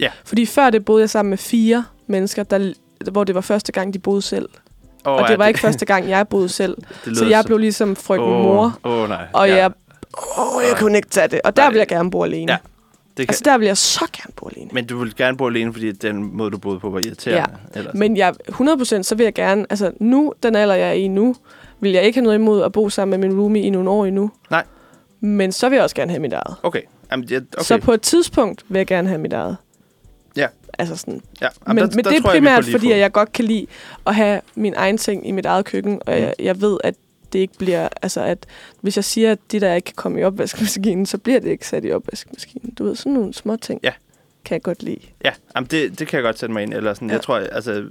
Ja. 0.00 0.10
Fordi 0.24 0.46
før 0.46 0.70
det 0.70 0.84
boede 0.84 1.00
jeg 1.00 1.10
sammen 1.10 1.30
med 1.30 1.38
fire 1.38 1.84
mennesker, 2.06 2.42
der 2.42 2.72
hvor 3.10 3.24
det 3.24 3.34
var 3.34 3.40
første 3.40 3.72
gang, 3.72 3.94
de 3.94 3.98
boede 3.98 4.22
selv. 4.22 4.48
Oh, 5.04 5.12
Og 5.22 5.28
det 5.28 5.38
var 5.38 5.46
ikke 5.46 5.60
første 5.60 5.86
gang, 5.86 6.08
jeg 6.08 6.28
boede 6.28 6.48
selv. 6.48 6.76
det 7.04 7.16
Så 7.18 7.24
jeg 7.26 7.44
blev 7.46 7.58
ligesom 7.58 7.96
frøken 7.96 8.26
Åh, 8.26 8.42
mor, 8.42 8.78
Åh, 8.84 9.08
nej. 9.08 9.26
og 9.32 9.48
ja. 9.48 9.56
jeg, 9.56 9.72
åh, 10.38 10.62
jeg 10.70 10.76
kunne 10.78 10.96
ikke 10.96 11.08
tage 11.08 11.28
det. 11.28 11.40
Og 11.44 11.56
der 11.56 11.62
Nej. 11.62 11.70
vil 11.70 11.78
jeg 11.78 11.88
gerne 11.88 12.10
bo 12.10 12.24
alene. 12.24 12.52
Ja, 12.52 12.58
Det 13.16 13.26
kan, 13.26 13.32
Altså, 13.32 13.42
der 13.44 13.58
vil 13.58 13.66
jeg 13.66 13.76
så 13.76 14.04
gerne 14.12 14.32
bo 14.36 14.48
alene. 14.56 14.70
Men 14.72 14.86
du 14.86 14.98
vil 14.98 15.16
gerne 15.16 15.36
bo 15.36 15.46
alene, 15.46 15.72
fordi 15.72 15.92
den 15.92 16.36
måde, 16.36 16.50
du 16.50 16.58
boede 16.58 16.80
på, 16.80 16.90
var 16.90 16.98
irriterende? 16.98 17.50
Ja. 17.74 17.78
Ellers. 17.78 17.94
Men 17.94 18.16
jeg, 18.16 18.34
100% 18.48 19.02
så 19.02 19.14
vil 19.14 19.24
jeg 19.24 19.34
gerne, 19.34 19.66
altså 19.70 19.92
nu, 20.00 20.32
den 20.42 20.56
alder, 20.56 20.74
jeg 20.74 20.88
er 20.88 20.92
i 20.92 21.08
nu, 21.08 21.36
vil 21.80 21.92
jeg 21.92 22.02
ikke 22.02 22.16
have 22.16 22.24
noget 22.24 22.38
imod 22.38 22.62
at 22.62 22.72
bo 22.72 22.88
sammen 22.88 23.20
med 23.20 23.28
min 23.28 23.38
roomie 23.40 23.62
i 23.62 23.70
nogle 23.70 23.90
år 23.90 24.06
endnu. 24.06 24.30
Nej. 24.50 24.64
Men 25.20 25.52
så 25.52 25.68
vil 25.68 25.76
jeg 25.76 25.82
også 25.84 25.96
gerne 25.96 26.10
have 26.10 26.20
mit 26.20 26.32
eget. 26.32 26.56
Okay. 26.62 26.80
Jamen, 27.12 27.24
ja, 27.24 27.36
okay. 27.36 27.64
Så 27.64 27.78
på 27.78 27.92
et 27.92 28.02
tidspunkt 28.02 28.64
vil 28.68 28.78
jeg 28.78 28.86
gerne 28.86 29.08
have 29.08 29.20
mit 29.20 29.32
eget. 29.32 29.56
Ja. 30.36 30.46
Altså 30.78 30.96
sådan. 30.96 31.22
ja. 31.40 31.48
Men, 31.66 31.78
Jamen, 31.78 31.90
men 31.94 32.04
det 32.04 32.12
er 32.16 32.20
tror 32.20 32.30
jeg, 32.30 32.42
vi 32.42 32.46
primært, 32.46 32.64
lige 32.64 32.74
fordi 32.78 32.92
at 32.92 32.98
jeg 32.98 33.12
godt 33.12 33.32
kan 33.32 33.44
lide 33.44 33.66
at 34.06 34.14
have 34.14 34.40
min 34.54 34.74
egen 34.76 34.98
ting 34.98 35.28
i 35.28 35.32
mit 35.32 35.46
eget 35.46 35.64
køkken, 35.64 36.00
og 36.06 36.14
Mm. 36.14 36.20
jeg, 36.22 36.34
jeg 36.38 36.60
ved, 36.60 36.78
at 36.84 36.94
det 37.36 37.42
ikke 37.42 37.58
bliver, 37.58 37.88
altså 38.02 38.20
at 38.20 38.46
hvis 38.80 38.96
jeg 38.96 39.04
siger, 39.04 39.32
at 39.32 39.38
de 39.52 39.60
der 39.60 39.74
ikke 39.74 39.84
kan 39.86 39.94
komme 39.96 40.20
i 40.20 40.24
opvaskemaskinen, 40.24 41.06
så 41.06 41.18
bliver 41.18 41.40
det 41.40 41.50
ikke 41.50 41.66
sat 41.68 41.84
i 41.84 41.92
opvaskemaskinen. 41.92 42.74
Du 42.78 42.84
ved, 42.84 42.96
sådan 42.96 43.12
nogle 43.12 43.34
små 43.34 43.56
ting 43.56 43.80
Ja. 43.82 43.92
kan 44.44 44.54
jeg 44.54 44.62
godt 44.62 44.82
lide. 44.82 44.98
Ja, 45.24 45.30
jamen 45.56 45.68
det, 45.70 45.98
det 45.98 46.08
kan 46.08 46.16
jeg 46.16 46.24
godt 46.24 46.38
sætte 46.38 46.52
mig 46.52 46.62
ind. 46.62 46.74
Eller 46.74 46.94
sådan, 46.94 47.08
Ja. 47.08 47.12
ja. 47.12 47.16
Jeg 47.16 47.22
tror, 47.22 47.36
altså... 47.36 47.84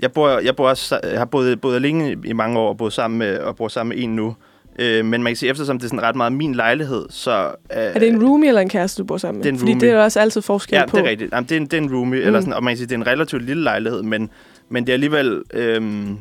Jeg, 0.00 0.12
bor, 0.12 0.28
jeg, 0.38 0.56
bor 0.56 0.68
også, 0.68 1.00
jeg 1.02 1.18
har 1.18 1.24
boet, 1.24 1.60
boet 1.60 1.74
alene 1.76 2.16
i- 2.24 2.32
mange 2.32 2.58
år 2.58 2.68
og 2.68 2.76
boet 2.76 2.92
sammen 2.92 3.18
med, 3.18 3.38
og 3.38 3.56
bor 3.56 3.68
sammen 3.68 3.96
med 3.96 4.04
en 4.04 4.16
nu. 4.16 4.36
Øh, 4.78 5.04
men 5.04 5.22
man 5.22 5.30
kan 5.30 5.36
sige, 5.36 5.50
eftersom 5.50 5.78
det 5.78 5.84
er 5.84 5.88
sådan 5.88 6.02
ret 6.02 6.16
meget 6.16 6.32
min 6.32 6.54
lejlighed, 6.54 7.06
så... 7.10 7.46
Øh, 7.46 7.52
Er 7.70 7.98
det 7.98 8.08
en 8.08 8.24
roomie 8.26 8.48
eller 8.48 8.60
en 8.60 8.68
kæreste, 8.68 9.02
du 9.02 9.06
bor 9.06 9.16
sammen 9.18 9.38
med? 9.38 9.42
det 9.44 9.48
er 9.48 9.52
en 9.52 9.58
Fordi 9.58 9.70
roomie. 9.72 9.80
det 9.80 9.90
er 9.90 9.94
jo 9.98 10.02
også 10.02 10.20
altid 10.20 10.42
forskel 10.42 10.76
Ja, 10.76 10.86
på. 10.86 10.96
det 10.96 11.04
er 11.06 11.10
rigtigt. 11.10 11.32
Jamen, 11.32 11.48
det, 11.48 11.52
er 11.56 11.60
en, 11.60 11.66
det 11.66 11.74
er 11.74 11.78
en 11.80 11.94
roomie, 11.94 12.20
mm. 12.20 12.26
eller 12.26 12.40
sådan, 12.40 12.52
og 12.54 12.64
man 12.64 12.70
kan 12.70 12.76
sige, 12.76 12.86
det 12.86 12.92
er 12.94 12.98
en 12.98 13.06
relativt 13.06 13.42
lille 13.44 13.62
lejlighed, 13.62 14.02
men, 14.02 14.30
men 14.68 14.82
det 14.86 14.88
er 14.88 14.94
alligevel... 14.94 15.42
Øhm, 15.54 16.18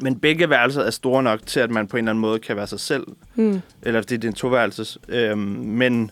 men 0.00 0.18
begge 0.18 0.50
værelser 0.50 0.82
er 0.82 0.90
store 0.90 1.22
nok 1.22 1.46
til, 1.46 1.60
at 1.60 1.70
man 1.70 1.86
på 1.86 1.96
en 1.96 2.04
eller 2.04 2.10
anden 2.12 2.20
måde 2.20 2.38
kan 2.38 2.56
være 2.56 2.66
sig 2.66 2.80
selv. 2.80 3.06
Mm. 3.34 3.60
Eller 3.82 4.02
fordi 4.02 4.16
det 4.16 4.24
er 4.24 4.28
en 4.28 4.34
toværelses. 4.34 4.98
Øhm, 5.08 5.38
men, 5.38 6.10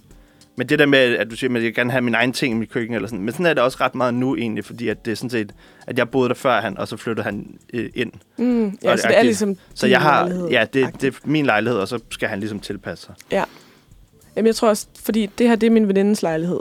men 0.56 0.68
det 0.68 0.78
der 0.78 0.86
med, 0.86 0.98
at 0.98 1.30
du 1.30 1.36
siger, 1.36 1.56
at 1.56 1.64
jeg 1.64 1.74
gerne 1.74 1.90
have 1.90 2.02
min 2.02 2.14
egen 2.14 2.32
ting 2.32 2.54
i 2.54 2.58
mit 2.58 2.70
køkken, 2.70 2.94
eller 2.94 3.08
sådan, 3.08 3.24
men 3.24 3.32
sådan 3.32 3.46
er 3.46 3.54
det 3.54 3.62
også 3.62 3.78
ret 3.80 3.94
meget 3.94 4.14
nu 4.14 4.36
egentlig, 4.36 4.64
fordi 4.64 4.88
at 4.88 5.04
det 5.04 5.10
er 5.10 5.14
sådan 5.14 5.30
set, 5.30 5.52
at 5.86 5.98
jeg 5.98 6.08
boede 6.10 6.28
der 6.28 6.34
før 6.34 6.60
han, 6.60 6.78
og 6.78 6.88
så 6.88 6.96
flyttede 6.96 7.24
han 7.24 7.58
øh, 7.74 7.90
ind. 7.94 8.12
Mm. 8.38 8.64
Og 8.66 8.72
Ja, 8.84 8.92
det 8.92 9.00
så 9.00 9.08
det 9.08 9.18
er 9.18 9.22
ligesom 9.22 9.56
Så 9.74 9.86
jeg 9.86 10.00
har, 10.00 10.20
lejlighed. 10.22 10.48
ja, 10.50 10.66
det, 10.72 10.88
det 11.00 11.14
er 11.14 11.18
min 11.24 11.46
lejlighed, 11.46 11.78
og 11.78 11.88
så 11.88 11.98
skal 12.10 12.28
han 12.28 12.38
ligesom 12.40 12.60
tilpasse 12.60 13.04
sig. 13.06 13.14
Jamen, 14.36 14.46
jeg 14.46 14.54
tror 14.54 14.68
også, 14.68 14.86
fordi 15.04 15.26
det 15.38 15.48
her, 15.48 15.56
det 15.56 15.66
er 15.66 15.70
min 15.70 15.88
venindes 15.88 16.22
lejlighed. 16.22 16.60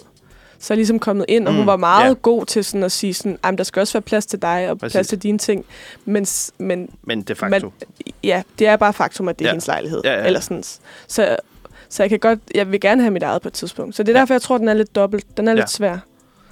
Så 0.62 0.74
er 0.74 0.76
ligesom 0.76 1.00
kommet 1.00 1.26
ind, 1.30 1.48
og 1.48 1.54
hun 1.54 1.62
Mm, 1.62 1.68
var 1.68 1.78
meget 1.78 2.10
ja. 2.10 2.14
god 2.22 2.46
til 2.46 2.64
sådan 2.66 2.84
at 2.84 2.92
sige 2.92 3.14
sådan, 3.14 3.38
"Ej, 3.44 3.52
men 3.52 3.58
der 3.58 3.64
skal 3.64 3.80
også 3.80 3.94
være 3.94 4.02
plads 4.02 4.26
til 4.26 4.42
dig, 4.42 4.70
og 4.70 4.80
Præcis. 4.80 4.94
plads 4.94 5.08
til 5.08 5.18
dine 5.24 5.38
ting. 5.38 5.66
Men, 6.06 6.26
men 6.58 6.90
Men 7.04 7.22
de 7.22 7.36
facto. 7.36 7.72
ja, 8.24 8.44
det 8.60 8.68
er 8.68 8.76
bare 8.76 8.94
faktum, 8.94 9.28
at 9.28 9.40
det 9.40 9.46
er 9.46 9.50
Ja. 9.50 9.54
hendes 9.54 9.68
lejlighed. 9.68 10.02
Ja, 10.04 10.20
ja. 10.20 10.26
Eller 10.26 10.40
sådan. 10.40 10.64
Så, 11.08 11.38
så 11.90 12.04
jeg 12.04 12.10
kan 12.10 12.20
godt, 12.20 12.40
jeg 12.56 12.72
vil 12.72 12.80
gerne 12.80 13.02
have 13.02 13.12
mit 13.12 13.24
eget 13.24 13.42
på 13.42 13.48
et 13.48 13.54
tidspunkt. 13.54 13.96
Så 13.96 14.04
det 14.04 14.10
er 14.10 14.14
Ja. 14.14 14.20
derfor, 14.20 14.34
jeg 14.34 14.42
tror, 14.42 14.58
den 14.58 14.68
er 14.68 14.74
lidt 14.74 14.96
dobbelt. 14.96 15.38
Den 15.38 15.48
er 15.48 15.52
Ja. 15.52 15.56
lidt 15.56 15.70
svær. 15.70 15.98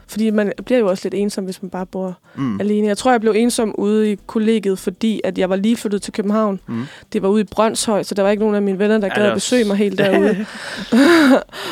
Fordi 0.09 0.29
man 0.29 0.51
bliver 0.65 0.79
jo 0.79 0.87
også 0.87 1.05
lidt 1.05 1.13
ensom, 1.13 1.43
hvis 1.43 1.61
man 1.61 1.69
bare 1.69 1.85
bor 1.85 2.17
mm. 2.35 2.59
alene. 2.59 2.87
Jeg 2.87 2.97
tror, 2.97 3.11
jeg 3.11 3.21
blev 3.21 3.33
ensom 3.35 3.75
ude 3.77 4.11
i 4.11 4.17
kollegiet, 4.27 4.79
fordi 4.79 5.21
at 5.23 5.37
jeg 5.37 5.49
var 5.49 5.55
lige 5.55 5.77
flyttet 5.77 6.01
til 6.01 6.13
København. 6.13 6.59
Mm. 6.67 6.83
Det 7.13 7.21
var 7.21 7.29
ude 7.29 7.41
i 7.41 7.43
Brøndshøj, 7.43 8.03
så 8.03 8.15
der 8.15 8.23
var 8.23 8.29
ikke 8.29 8.41
nogen 8.41 8.55
af 8.55 8.61
mine 8.61 8.79
venner, 8.79 8.97
der 8.97 9.07
Ja, 9.07 9.13
gad 9.13 9.23
det 9.23 9.29
at 9.29 9.35
besøge 9.35 9.65
mig 9.65 9.77
helt 9.77 9.97
derude. 9.97 10.45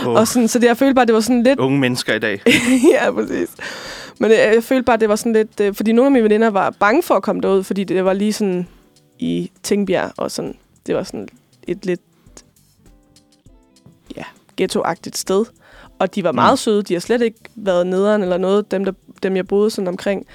Oh, 0.06 0.16
og 0.20 0.28
sådan, 0.28 0.48
så 0.48 0.60
det, 0.60 0.68
jeg 0.68 0.78
følte 0.78 0.94
bare, 0.94 1.06
det 1.06 1.14
var 1.14 1.20
sådan 1.20 1.44
lidt... 1.44 1.60
unge 1.60 1.80
mennesker 1.80 2.14
i 2.14 2.20
dag. 2.20 2.42
ja, 2.94 3.12
præcis. 3.12 3.50
Men 4.20 4.32
øh, 4.32 4.38
jeg 4.38 4.64
følte 4.64 4.84
bare, 4.84 4.98
det 4.98 5.10
var 5.10 5.16
sådan 5.16 5.34
lidt... 5.34 5.60
Øh, 5.62 5.74
fordi 5.74 5.92
nogle 5.92 6.08
af 6.08 6.12
mine 6.12 6.24
veninder 6.24 6.50
var 6.50 6.70
bange 6.80 7.04
for 7.04 7.16
at 7.16 7.24
komme 7.24 7.42
derud, 7.42 7.64
fordi 7.64 7.84
det 7.84 8.06
var 8.06 8.14
lige 8.14 8.34
sådan 8.34 8.68
i 9.20 9.52
Tingbjerg, 9.64 10.12
og 10.18 10.32
sådan, 10.32 10.56
det 10.88 10.96
var 10.96 11.04
sådan 11.04 11.28
et 11.68 11.86
lidt 11.86 12.02
ja, 14.18 14.24
ghettoagtigt 14.58 15.18
sted. 15.18 15.46
Og 16.00 16.16
de 16.16 16.24
var 16.24 16.32
meget 16.32 16.54
Mm. 16.54 16.58
søde. 16.58 16.84
De 16.84 16.94
har 16.94 17.00
slet 17.02 17.22
ikke 17.22 17.40
været 17.56 17.88
nederen 17.88 18.22
eller 18.22 18.38
noget, 18.38 18.72
dem, 18.72 18.86
der, 18.86 18.92
dem 19.24 19.36
jeg 19.36 19.48
boede 19.48 19.70
sådan 19.70 19.88
omkring. 19.88 20.26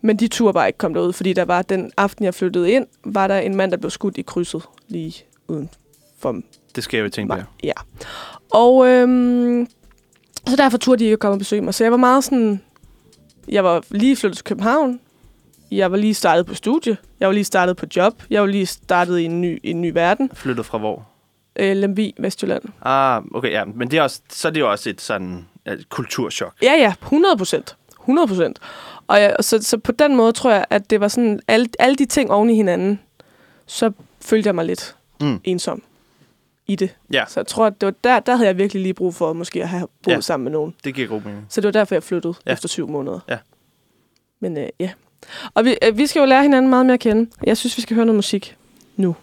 Men 0.00 0.16
de 0.16 0.28
turde 0.28 0.52
bare 0.52 0.66
ikke 0.66 0.78
komme 0.78 0.98
derud, 0.98 1.12
fordi 1.12 1.32
der 1.32 1.44
var 1.44 1.62
den 1.62 1.92
aften, 1.96 2.24
jeg 2.24 2.34
flyttede 2.34 2.70
ind, 2.70 2.86
var 3.04 3.26
der 3.26 3.38
en 3.38 3.56
mand, 3.56 3.70
der 3.70 3.76
blev 3.76 3.90
skudt 3.90 4.18
i 4.18 4.22
krydset 4.22 4.62
lige 4.88 5.14
uden 5.48 5.70
for 6.18 6.40
Det 6.74 6.84
skal 6.84 6.98
jeg 6.98 7.04
jo 7.04 7.10
tænke 7.10 7.34
på. 7.34 7.40
Ja. 7.64 7.72
Og 8.50 8.86
øhm, 8.86 9.66
så 10.48 10.56
derfor 10.56 10.78
turde 10.78 10.98
de 11.00 11.04
ikke 11.04 11.16
komme 11.16 11.34
og 11.34 11.38
besøge 11.38 11.62
mig. 11.62 11.74
Så 11.74 11.84
jeg 11.84 11.90
var 11.90 11.96
meget 11.96 12.24
sådan... 12.24 12.60
Jeg 13.48 13.64
var 13.64 13.82
lige 13.90 14.16
flyttet 14.16 14.36
til 14.36 14.44
København. 14.44 15.00
Jeg 15.70 15.90
var 15.90 15.96
lige 15.96 16.14
startet 16.14 16.46
på 16.46 16.54
studie. 16.54 16.96
Jeg 17.20 17.28
var 17.28 17.32
lige 17.34 17.44
startet 17.44 17.76
på 17.76 17.86
job. 17.96 18.22
Jeg 18.30 18.40
var 18.40 18.46
lige 18.48 18.66
startet 18.66 19.18
i 19.18 19.24
en 19.24 19.40
ny, 19.40 19.60
i 19.62 19.70
en 19.70 19.80
ny 19.80 19.90
verden. 19.92 20.30
Flyttet 20.34 20.66
fra 20.66 20.78
hvor? 20.78 21.06
Øh, 21.56 21.76
Lemvig, 21.76 22.14
Vestjylland. 22.18 22.62
Ah, 22.82 23.22
okay, 23.34 23.50
ja. 23.50 23.64
Men 23.64 23.90
det 23.90 23.98
er 23.98 24.02
også, 24.02 24.20
så 24.30 24.48
er 24.48 24.52
det 24.52 24.60
jo 24.60 24.70
også 24.70 24.90
et 24.90 25.00
sådan 25.00 25.46
et 25.66 25.88
kulturschok. 25.88 26.54
Ja, 26.62 26.72
ja, 26.72 26.94
100 27.02 27.36
procent. 27.36 27.76
100 28.00 28.28
procent. 28.28 28.58
Og 29.06 29.20
jeg, 29.20 29.36
så, 29.40 29.62
så 29.62 29.78
på 29.78 29.92
den 29.92 30.16
måde 30.16 30.32
tror 30.32 30.50
jeg, 30.50 30.64
at 30.70 30.90
det 30.90 31.00
var 31.00 31.08
sådan, 31.08 31.40
alle, 31.48 31.68
alle 31.78 31.96
de 31.96 32.06
ting 32.06 32.30
oven 32.30 32.50
i 32.50 32.54
hinanden, 32.54 33.00
så 33.66 33.90
følte 34.20 34.46
jeg 34.46 34.54
mig 34.54 34.64
lidt 34.64 34.96
Mm. 35.20 35.40
ensom 35.44 35.82
i 36.66 36.76
det. 36.76 36.96
Ja. 37.12 37.24
Så 37.28 37.40
jeg 37.40 37.46
tror, 37.46 37.66
at 37.66 37.80
det 37.80 37.86
var 37.86 37.94
der, 38.04 38.20
der 38.20 38.36
havde 38.36 38.48
jeg 38.48 38.58
virkelig 38.58 38.82
lige 38.82 38.94
brug 38.94 39.14
for 39.14 39.32
måske 39.32 39.62
at 39.62 39.68
have 39.68 39.80
boet 40.02 40.12
Ja. 40.12 40.14
ja. 40.14 40.20
sammen 40.20 40.44
med 40.44 40.52
nogen. 40.52 40.74
Det 40.84 40.94
giver 40.94 41.08
god 41.08 41.20
mening. 41.22 41.46
Så 41.48 41.60
det 41.60 41.66
var 41.66 41.72
derfor, 41.72 41.94
jeg 41.94 42.02
flyttede 42.02 42.34
Ja. 42.46 42.50
ja. 42.50 42.52
efter 42.52 42.68
syv 42.68 42.88
måneder. 42.88 43.20
Ja. 43.28 43.38
Men 44.40 44.56
øh, 44.58 44.68
ja. 44.80 44.90
Og 45.54 45.64
vi, 45.64 45.76
øh, 45.82 45.98
vi 45.98 46.06
skal 46.06 46.20
jo 46.20 46.26
lære 46.26 46.42
hinanden 46.42 46.70
meget 46.70 46.86
mere 46.86 46.94
at 46.94 47.00
kende. 47.00 47.30
Jeg 47.46 47.56
synes, 47.56 47.76
vi 47.76 47.82
skal 47.82 47.94
høre 47.94 48.06
noget 48.06 48.16
musik 48.16 48.56
nu. 48.96 49.16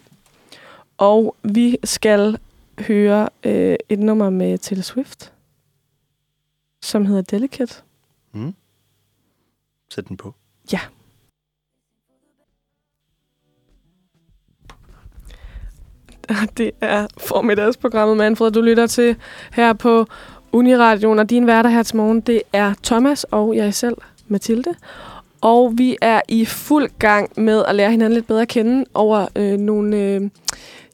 Og 0.96 1.36
vi 1.42 1.76
skal 1.84 2.38
høre 2.78 3.28
øh, 3.44 3.76
et 3.88 3.98
nummer 3.98 4.30
med 4.30 4.58
Taylor 4.58 4.82
Swift, 4.82 5.32
som 6.82 7.06
hedder 7.06 7.22
Delicate. 7.22 7.74
Mm. 8.32 8.54
Sæt 9.90 10.08
den 10.08 10.16
på. 10.16 10.34
Det 16.58 16.70
er 16.80 17.06
formiddagsprogrammet, 17.18 18.16
Manfred, 18.16 18.50
du 18.50 18.60
lytter 18.60 18.86
til 18.86 19.16
her 19.52 19.72
på 19.72 20.06
Uniradioen. 20.52 21.18
Og 21.18 21.30
din 21.30 21.46
værter 21.46 21.70
her 21.70 21.82
til 21.82 21.96
morgen, 21.96 22.20
det 22.20 22.42
er 22.52 22.74
Thomas 22.82 23.24
og 23.24 23.56
jeg 23.56 23.74
selv, 23.74 23.96
Mathilde. 24.28 24.74
Og 25.40 25.72
vi 25.78 25.96
er 26.00 26.20
i 26.28 26.44
fuld 26.44 26.88
gang 26.98 27.32
med 27.36 27.64
at 27.64 27.74
lære 27.74 27.90
hinanden 27.90 28.14
lidt 28.14 28.26
bedre 28.26 28.42
at 28.42 28.48
kende 28.48 28.84
over 28.94 29.26
øh, 29.36 29.58
nogle 29.58 29.96
øh, 29.96 30.30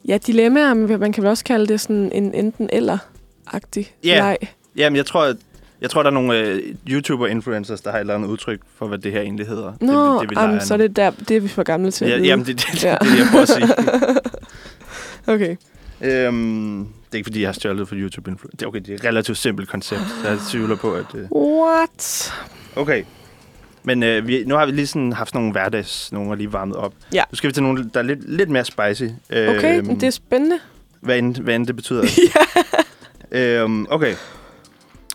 ja, 0.09 0.19
dilemmaer, 0.27 0.75
men 0.75 1.01
man 1.01 1.13
kan 1.13 1.23
vel 1.23 1.31
også 1.31 1.45
kalde 1.45 1.67
det 1.67 1.81
sådan 1.81 2.13
en 2.13 2.35
enten-eller-agtig 2.35 3.95
Ja. 4.05 4.19
leg. 4.21 4.37
Jamen, 4.77 4.97
jeg 4.97 5.07
tror, 5.07 5.25
at 5.25 5.37
jeg 5.81 5.91
tror, 5.91 6.03
der 6.03 6.11
er 6.11 6.15
nogle 6.15 6.39
øh, 6.39 6.63
YouTuber-influencers, 6.91 7.81
der 7.81 7.91
har 7.91 7.97
et 7.99 8.01
eller 8.01 8.15
andet 8.15 8.29
udtryk 8.29 8.61
for, 8.79 8.87
hvad 8.87 8.99
det 8.99 9.13
her 9.13 9.21
egentlig 9.21 9.47
hedder. 9.47 9.73
Nå, 9.81 10.13
det, 10.15 10.21
det, 10.21 10.31
vi 10.31 10.41
jamen, 10.41 10.61
så 10.61 10.75
er 10.75 10.79
det 10.79 10.97
der, 10.97 11.11
det 11.11 11.37
er 11.37 11.41
vi 11.41 11.49
for 11.49 11.63
gamle 11.63 11.91
til 11.91 12.09
Ja, 12.09 12.19
jamen, 12.19 12.47
det, 12.47 12.57
det, 12.59 12.67
det, 12.73 12.85
Ja. 12.85 12.97
det, 13.01 13.09
er 13.09 13.11
det, 13.11 13.19
jeg 13.19 13.27
prøver 13.31 13.43
at 13.43 13.49
sige. 13.49 13.69
Okay. 15.35 15.57
øhm, 16.01 16.79
det 16.79 17.13
er 17.13 17.17
ikke, 17.17 17.27
fordi 17.27 17.41
jeg 17.41 17.49
har 17.49 17.53
stjålet 17.53 17.89
for 17.89 17.95
YouTube. 17.99 18.31
influ- 18.31 18.49
Det 18.53 18.63
er 18.63 18.67
okay, 18.67 18.81
det 18.81 18.89
er 18.91 18.95
et 18.95 19.05
relativt 19.05 19.39
simpelt 19.39 19.69
koncept, 19.69 20.01
så 20.23 20.29
jeg 20.29 20.39
tvivler 20.51 20.77
på, 20.77 20.93
at... 20.93 21.05
Øh, 21.15 21.27
What? 21.33 22.33
okay. 22.77 23.03
Men 23.89 24.03
øh, 24.03 24.27
vi, 24.27 24.45
nu 24.45 24.55
har 24.55 24.67
vi 24.67 24.73
lige 24.73 24.87
sådan 24.87 25.13
haft 25.13 25.35
nogle 25.35 25.53
hverdags, 25.53 26.13
nogle 26.13 26.37
lige 26.37 26.53
varmet 26.53 26.77
op. 26.77 26.95
Ja. 27.15 27.25
Nu 27.33 27.37
skal 27.37 27.49
vi 27.49 27.53
til 27.53 27.63
nogle, 27.63 27.91
der 27.95 28.01
er 28.01 28.05
lidt, 28.05 28.31
lidt 28.31 28.51
mere 28.51 28.65
spicy. 28.65 29.03
Okay, 29.31 29.79
Øhm, 29.79 29.99
det 29.99 30.07
er 30.07 30.11
spændende. 30.11 30.59
hvad, 31.01 31.19
end, 31.19 31.37
hvad 31.37 31.57
end 31.57 31.67
det 31.67 31.77
betyder. 31.77 32.05
øhm, 33.31 33.87
okay. 33.91 34.15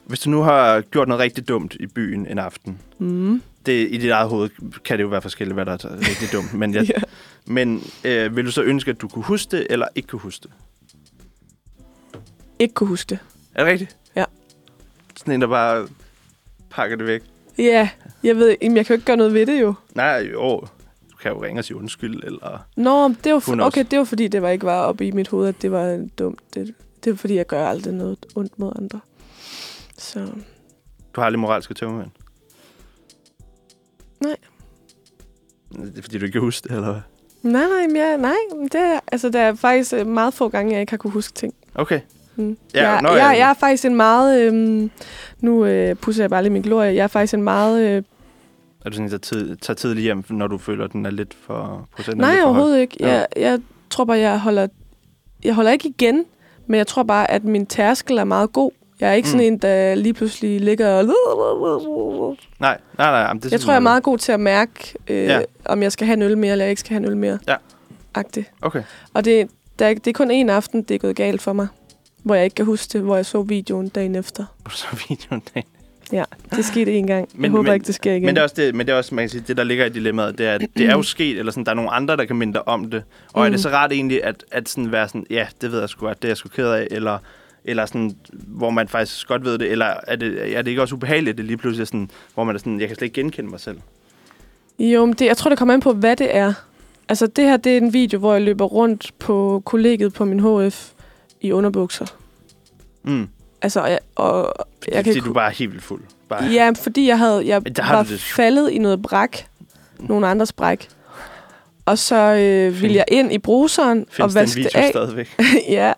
Hvis 0.06 0.20
du 0.20 0.30
nu 0.30 0.42
har 0.42 0.82
gjort 0.82 1.08
noget 1.08 1.20
rigtig 1.22 1.48
dumt 1.48 1.76
i 1.80 1.88
byen 1.88 2.28
en 2.28 2.40
aften, 2.40 2.80
Mm. 3.00 3.42
det, 3.66 3.88
i 3.92 3.98
dit 3.98 4.10
eget 4.12 4.30
hoved 4.30 4.50
kan 4.86 4.98
det 4.98 5.04
jo 5.04 5.08
være 5.08 5.22
forskelligt, 5.22 5.54
hvad 5.56 5.66
der 5.66 5.72
er 5.72 5.96
rigtig 6.00 6.32
dumt. 6.32 6.54
Men, 6.54 6.74
jeg, 6.76 6.84
Ja. 6.90 6.94
men 7.46 7.84
øh, 8.04 8.36
vil 8.36 8.46
du 8.46 8.52
så 8.52 8.62
ønske, 8.62 8.92
at 8.92 9.02
du 9.02 9.08
kunne 9.08 9.24
huske 9.26 9.58
det, 9.58 9.68
eller 9.70 9.88
ikke 9.96 10.08
kunne 10.08 10.20
huske 10.20 10.44
det? 10.44 10.52
Ikke 12.60 12.74
kunne 12.74 12.88
huske 12.88 13.10
det. 13.10 13.20
Er 13.56 13.64
det 13.64 13.72
rigtigt? 13.72 13.96
Ja. 14.16 14.24
Sådan 15.18 15.34
en, 15.34 15.42
der 15.42 15.48
bare 15.48 15.88
pakker 16.70 16.98
det 16.98 17.08
væk. 17.08 17.22
Ja, 17.58 17.90
jeg 18.24 18.36
ved, 18.36 18.56
jamen, 18.62 18.78
jeg 18.78 18.86
kan 18.86 18.94
jo 18.94 18.98
ikke 18.98 19.06
gøre 19.06 19.18
noget 19.18 19.34
ved 19.34 19.46
det 19.46 19.62
jo. 19.62 19.74
Nej, 19.96 20.30
jo. 20.34 20.60
Du 21.12 21.16
kan 21.22 21.32
jo 21.32 21.44
ringe 21.44 21.60
og 21.62 21.66
sige 21.66 21.78
undskyld, 21.78 22.24
eller... 22.24 22.66
Nå, 22.78 23.10
det 23.24 23.34
var, 23.34 23.40
for, 23.40 23.62
okay, 23.62 23.86
det 23.92 24.00
var 24.00 24.06
fordi, 24.06 24.28
det 24.28 24.42
var 24.42 24.50
ikke 24.50 24.66
var 24.66 24.82
oppe 24.82 25.08
i 25.08 25.12
mit 25.12 25.28
hoved, 25.28 25.48
at 25.48 25.62
det 25.62 25.72
var 25.72 26.08
dumt. 26.20 26.40
Det, 26.54 26.74
det 27.04 27.12
var 27.12 27.18
fordi, 27.18 27.36
jeg 27.36 27.46
gør 27.48 27.68
aldrig 27.68 27.94
noget 27.94 28.26
ondt 28.36 28.60
mod 28.60 28.72
andre. 28.78 29.00
Så 29.98 30.20
Du 31.16 31.22
har 31.22 31.26
aldrig 31.26 31.40
moralske 31.40 31.74
tømmermænd? 31.74 32.10
Nej. 34.20 34.36
Det 35.72 35.98
er 35.98 36.02
fordi, 36.02 36.18
du 36.18 36.26
ikke 36.26 36.32
kan 36.34 36.42
huske 36.42 36.64
det, 36.70 36.76
eller 36.76 36.92
hvad? 36.92 37.02
nej, 37.52 37.68
nej, 37.68 37.88
men 37.88 37.96
jeg, 37.96 38.18
nej, 38.18 38.36
det 38.64 38.76
er, 38.82 39.00
altså, 39.12 39.30
der 39.30 39.40
er 39.40 39.56
faktisk 39.56 39.94
øh, 39.94 40.08
meget 40.08 40.34
få 40.34 40.50
gange, 40.50 40.72
jeg 40.72 40.82
ikke 40.82 40.92
har 40.92 40.98
kunne 40.98 41.14
huske 41.14 41.34
ting. 41.34 41.54
Okay. 41.76 42.00
Mm. 42.36 42.58
Ja, 42.76 42.92
jeg, 42.92 43.02
nå, 43.02 43.10
jeg, 43.10 43.18
ja. 43.18 43.28
jeg 43.28 43.50
er 43.50 43.54
faktisk 43.54 43.86
en 43.86 43.96
meget, 43.96 44.42
øhm, 44.42 44.92
nu 45.40 45.66
øh, 45.66 45.96
pusser 45.96 46.24
jeg 46.24 46.30
bare 46.30 46.42
lige 46.44 46.54
min 46.54 46.62
glorie, 46.62 46.96
jeg 46.96 47.04
er 47.04 47.08
faktisk 47.08 47.34
en 47.34 47.44
meget 47.44 47.82
øh, 47.82 48.04
Er 48.86 48.90
du 48.90 48.96
sådan, 48.96 49.12
der 49.12 49.18
tid, 49.18 49.56
tager 49.56 49.76
tidligt 49.76 50.04
hjem, 50.04 50.24
når 50.30 50.48
du 50.48 50.58
føler, 50.58 50.86
at 50.86 50.92
den 50.94 51.06
er 51.06 51.10
lidt 51.12 51.34
for 51.46 51.88
procenten? 51.96 52.22
Nej, 52.22 52.36
for 52.36 52.40
høj? 52.42 52.46
overhovedet 52.50 52.80
ikke. 52.80 52.98
Ja. 53.00 53.08
Jeg, 53.14 53.28
jeg 53.38 53.60
tror 53.90 54.06
bare, 54.06 54.18
jeg 54.18 54.40
holder, 54.40 54.68
jeg 55.44 55.54
holder 55.56 55.72
ikke 55.72 55.88
igen, 55.90 56.26
men 56.68 56.78
jeg 56.78 56.88
tror 56.88 57.04
bare, 57.04 57.32
at 57.32 57.44
min 57.44 57.66
tærskel 57.66 58.18
er 58.18 58.24
meget 58.24 58.54
god. 58.54 58.72
Jeg 59.00 59.10
er 59.10 59.14
ikke 59.14 59.30
sådan 59.30 59.48
Mm. 59.48 59.54
en, 59.54 59.58
der 59.60 59.96
lige 59.96 60.14
pludselig 60.14 60.62
ligger 60.62 60.90
og... 60.90 61.06
Nej, 61.06 61.14
nej, 62.60 62.78
nej. 62.98 63.20
Jamen, 63.20 63.42
det 63.44 63.52
Jeg 63.52 63.60
tror, 63.62 63.72
jeg 63.74 63.78
er 63.78 63.82
meget 63.82 64.04
god 64.04 64.18
til 64.18 64.32
at 64.32 64.40
mærke, 64.40 64.94
øh, 65.08 65.18
Ja. 65.18 65.38
ja. 65.38 65.42
om 65.66 65.84
jeg 65.84 65.92
skal 65.92 66.08
have 66.08 66.14
en 66.14 66.22
øl 66.22 66.38
mere, 66.38 66.52
eller 66.52 66.66
jeg 66.66 66.70
ikke 66.70 66.80
skal 66.80 66.90
have 66.94 67.06
en 67.06 67.12
øl 67.12 67.18
mere. 67.18 67.40
Ja. 67.48 67.56
Agtigt. 68.16 68.52
Okay. 68.62 68.84
Og 69.14 69.26
det, 69.26 69.50
der, 69.80 69.86
er- 69.88 69.94
det 69.94 70.08
er 70.08 70.14
kun 70.14 70.32
en 70.32 70.50
aften, 70.50 70.82
det 70.84 70.96
er 70.96 71.00
gået 71.00 71.16
galt 71.16 71.42
for 71.42 71.54
mig. 71.54 71.68
Hvor 72.24 72.36
jeg 72.36 72.44
ikke 72.44 72.56
kan 72.56 72.66
huske 72.66 72.94
det, 72.94 73.02
hvor 73.02 73.16
jeg 73.16 73.26
så 73.26 73.42
videoen 73.42 73.90
dagen 73.90 74.16
efter. 74.16 74.46
Så 74.72 74.86
videoen 75.10 75.42
dagen. 75.56 75.68
Ja, 76.12 76.24
det 76.56 76.66
skete 76.66 76.94
en 76.94 77.08
gang. 77.08 77.30
Men- 77.34 77.44
jeg 77.44 77.52
håber 77.52 77.64
men- 77.64 77.74
ikke, 77.74 77.86
det 77.88 77.96
sker 77.96 78.12
igen. 78.12 78.26
Men 78.26 78.36
det 78.36 78.40
er 78.40 78.44
også 78.44 78.56
det, 78.58 78.76
men 78.76 78.88
det 78.88 78.94
er 78.94 78.98
også, 78.98 79.16
man 79.16 79.24
kan 79.24 79.30
sige, 79.30 79.44
det 79.48 79.58
der 79.58 79.64
ligger 79.64 79.86
i 79.86 79.90
dilemmaet, 79.90 80.38
det 80.38 80.46
er, 80.48 80.54
at 80.54 80.62
det 80.78 80.86
er 80.86 80.92
jo 80.92 81.02
sket, 81.16 81.40
eller 81.40 81.52
sådan, 81.52 81.64
der 81.66 81.72
er 81.72 81.76
nogle 81.76 81.92
andre, 81.92 82.18
der 82.18 82.26
kan 82.26 82.36
minde 82.36 82.54
dig 82.54 82.68
om 82.68 82.90
det. 82.92 83.04
Og 83.34 83.40
mm. 83.40 83.46
er 83.46 83.50
det 83.50 83.52
Mm. 83.52 83.58
så 83.58 83.70
rart 83.70 83.92
egentlig, 83.92 84.24
at, 84.24 84.44
at 84.52 84.70
sådan 84.70 84.92
være 84.92 85.08
sådan, 85.08 85.26
ja, 85.30 85.48
det 85.62 85.72
ved 85.72 85.80
jeg 85.80 85.90
sgu 85.90 86.06
godt, 86.06 86.22
det 86.22 86.28
er 86.28 86.30
jeg 86.30 86.38
sgu 86.38 86.50
ked 86.50 86.68
af, 86.68 86.88
eller, 86.92 87.18
eller 87.66 87.86
sådan, 87.86 88.12
hvor 88.34 88.70
man 88.70 88.88
faktisk 88.88 89.28
godt 89.28 89.46
ved 89.46 89.58
det, 89.58 89.72
eller 89.72 89.86
er 90.08 90.16
det, 90.16 90.58
er 90.58 90.62
det 90.62 90.72
ikke 90.72 90.82
også 90.82 90.96
ubehageligt, 90.96 91.34
at 91.34 91.38
det 91.38 91.46
lige 91.46 91.58
pludselig 91.58 91.82
er 91.82 91.86
sådan, 91.86 92.10
hvor 92.34 92.44
man 92.44 92.56
er 92.56 92.60
sådan, 92.60 92.80
jeg 92.80 92.88
kan 92.88 92.96
slet 92.98 93.06
ikke 93.06 93.22
genkende 93.22 93.50
mig 93.50 93.60
selv. 93.60 93.78
Jo, 94.80 95.06
men 95.06 95.14
det, 95.16 95.26
jeg 95.26 95.38
tror, 95.38 95.50
det 95.50 95.58
kommer 95.58 95.74
an 95.74 95.80
på, 95.80 95.94
hvad 95.94 96.16
det 96.16 96.36
er. 96.36 96.54
Altså, 97.10 97.28
det 97.28 97.44
her, 97.44 97.58
det 97.58 97.74
er 97.74 97.78
en 97.78 97.94
video, 97.94 98.20
hvor 98.20 98.34
jeg 98.34 98.42
løber 98.42 98.66
rundt 98.66 99.12
på 99.20 99.62
kollegiet 99.66 100.14
på 100.14 100.26
min 100.26 100.40
HF 100.40 100.90
i 101.44 101.52
underbukser. 101.52 102.06
Mm. 103.04 103.28
Altså, 103.62 103.80
og 103.82 103.90
jeg, 103.90 104.00
og 104.16 104.54
Jeg 104.92 104.96
fordi 105.06 105.14
kan 105.14 105.24
du 105.24 105.34
bare 105.34 105.52
helt 105.52 105.72
vildt 105.72 105.84
fuld. 105.84 106.02
Bare, 106.30 106.44
Ja, 106.46 106.72
fordi 106.82 107.08
jeg 107.08 107.18
havde 107.18 107.44
jeg 107.48 107.62
var 107.78 108.04
det- 108.04 108.22
faldet 108.22 108.70
i 108.70 108.78
noget 108.78 109.02
bræk. 109.02 109.48
Nogle 110.00 110.28
andres 110.28 110.52
bræk. 110.54 110.88
Og 111.86 111.98
så 111.98 112.16
øh, 112.16 112.82
ville 112.82 112.96
jeg 112.96 113.06
ind 113.08 113.34
i 113.34 113.38
bruseren 113.38 114.00
og 114.00 114.08
Findes 114.14 114.34
den 114.34 114.42
vaske 114.42 114.64
det 114.64 114.76
af. 114.76 114.90
stadigvæk? 114.90 115.36
ja. 115.70 115.94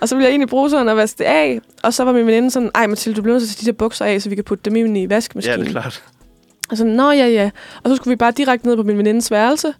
Og 0.00 0.08
så 0.08 0.14
ville 0.14 0.26
jeg 0.26 0.34
ind 0.34 0.42
i 0.42 0.46
bruseren 0.46 0.88
og 0.88 0.96
vaske 0.96 1.18
det 1.18 1.24
af. 1.24 1.60
Og 1.82 1.94
så 1.94 2.04
var 2.04 2.12
min 2.12 2.26
veninde 2.26 2.50
sådan, 2.50 2.70
ej 2.74 2.86
Mathilde, 2.86 3.16
du 3.16 3.22
bliver 3.22 3.34
nødt 3.34 3.48
til 3.48 3.52
at 3.54 3.56
tage 3.56 3.66
de 3.66 3.72
der 3.72 3.76
bukser 3.78 4.04
af, 4.04 4.22
så 4.22 4.28
vi 4.28 4.34
kan 4.34 4.44
putte 4.44 4.64
dem 4.70 4.76
ind 4.76 4.96
i 4.98 5.00
ja, 5.00 5.06
vaskemaskinen. 5.06 5.60
det 5.60 5.66
er 5.66 5.70
klart. 5.72 6.02
Og 6.70 6.76
så, 6.76 6.84
nå 6.84 7.10
ja, 7.10 7.26
ja. 7.26 7.50
Og 7.82 7.90
så 7.90 7.96
skulle 7.96 8.12
vi 8.12 8.16
bare 8.16 8.30
direkte 8.32 8.66
ned 8.66 8.76
på 8.76 8.82
min 8.82 8.98
venindes 8.98 9.30
værelse. 9.30 9.74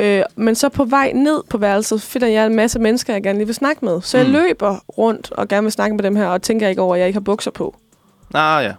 Øh, 0.00 0.22
men 0.36 0.54
så 0.54 0.68
på 0.68 0.84
vej 0.84 1.12
ned 1.12 1.42
på 1.50 1.58
værelset, 1.58 2.02
finder 2.02 2.28
jeg 2.28 2.46
en 2.46 2.54
masse 2.54 2.78
mennesker, 2.78 3.12
jeg 3.12 3.22
gerne 3.22 3.38
lige 3.38 3.46
vil 3.46 3.54
snakke 3.54 3.84
med. 3.84 4.00
Så 4.02 4.18
jeg 4.18 4.26
Mm. 4.26 4.32
løber 4.32 4.78
rundt 4.98 5.32
og 5.32 5.48
gerne 5.48 5.62
vil 5.62 5.72
snakke 5.72 5.96
med 5.96 6.04
dem 6.04 6.16
her, 6.16 6.26
og 6.26 6.42
tænker 6.42 6.68
ikke 6.68 6.82
over, 6.82 6.94
at 6.94 6.98
jeg 7.00 7.06
ikke 7.08 7.16
har 7.16 7.20
bukser 7.24 7.50
på. 7.50 7.76
Nå, 8.30 8.38
ja. 8.38 8.72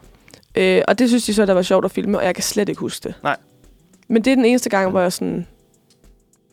Øh, 0.55 0.81
og 0.87 0.99
det 0.99 1.09
synes 1.09 1.25
de 1.25 1.33
så, 1.33 1.45
der 1.45 1.53
var 1.53 1.61
sjovt 1.61 1.85
at 1.85 1.91
filme, 1.91 2.17
og 2.17 2.25
jeg 2.25 2.35
kan 2.35 2.43
slet 2.43 2.69
ikke 2.69 2.79
huske 2.79 3.03
det. 3.03 3.15
Nej. 3.23 3.35
Men 4.07 4.21
det 4.21 4.31
er 4.31 4.35
den 4.35 4.45
eneste 4.45 4.69
gang, 4.69 4.91
hvor 4.91 5.01
jeg 5.01 5.13
sådan... 5.13 5.47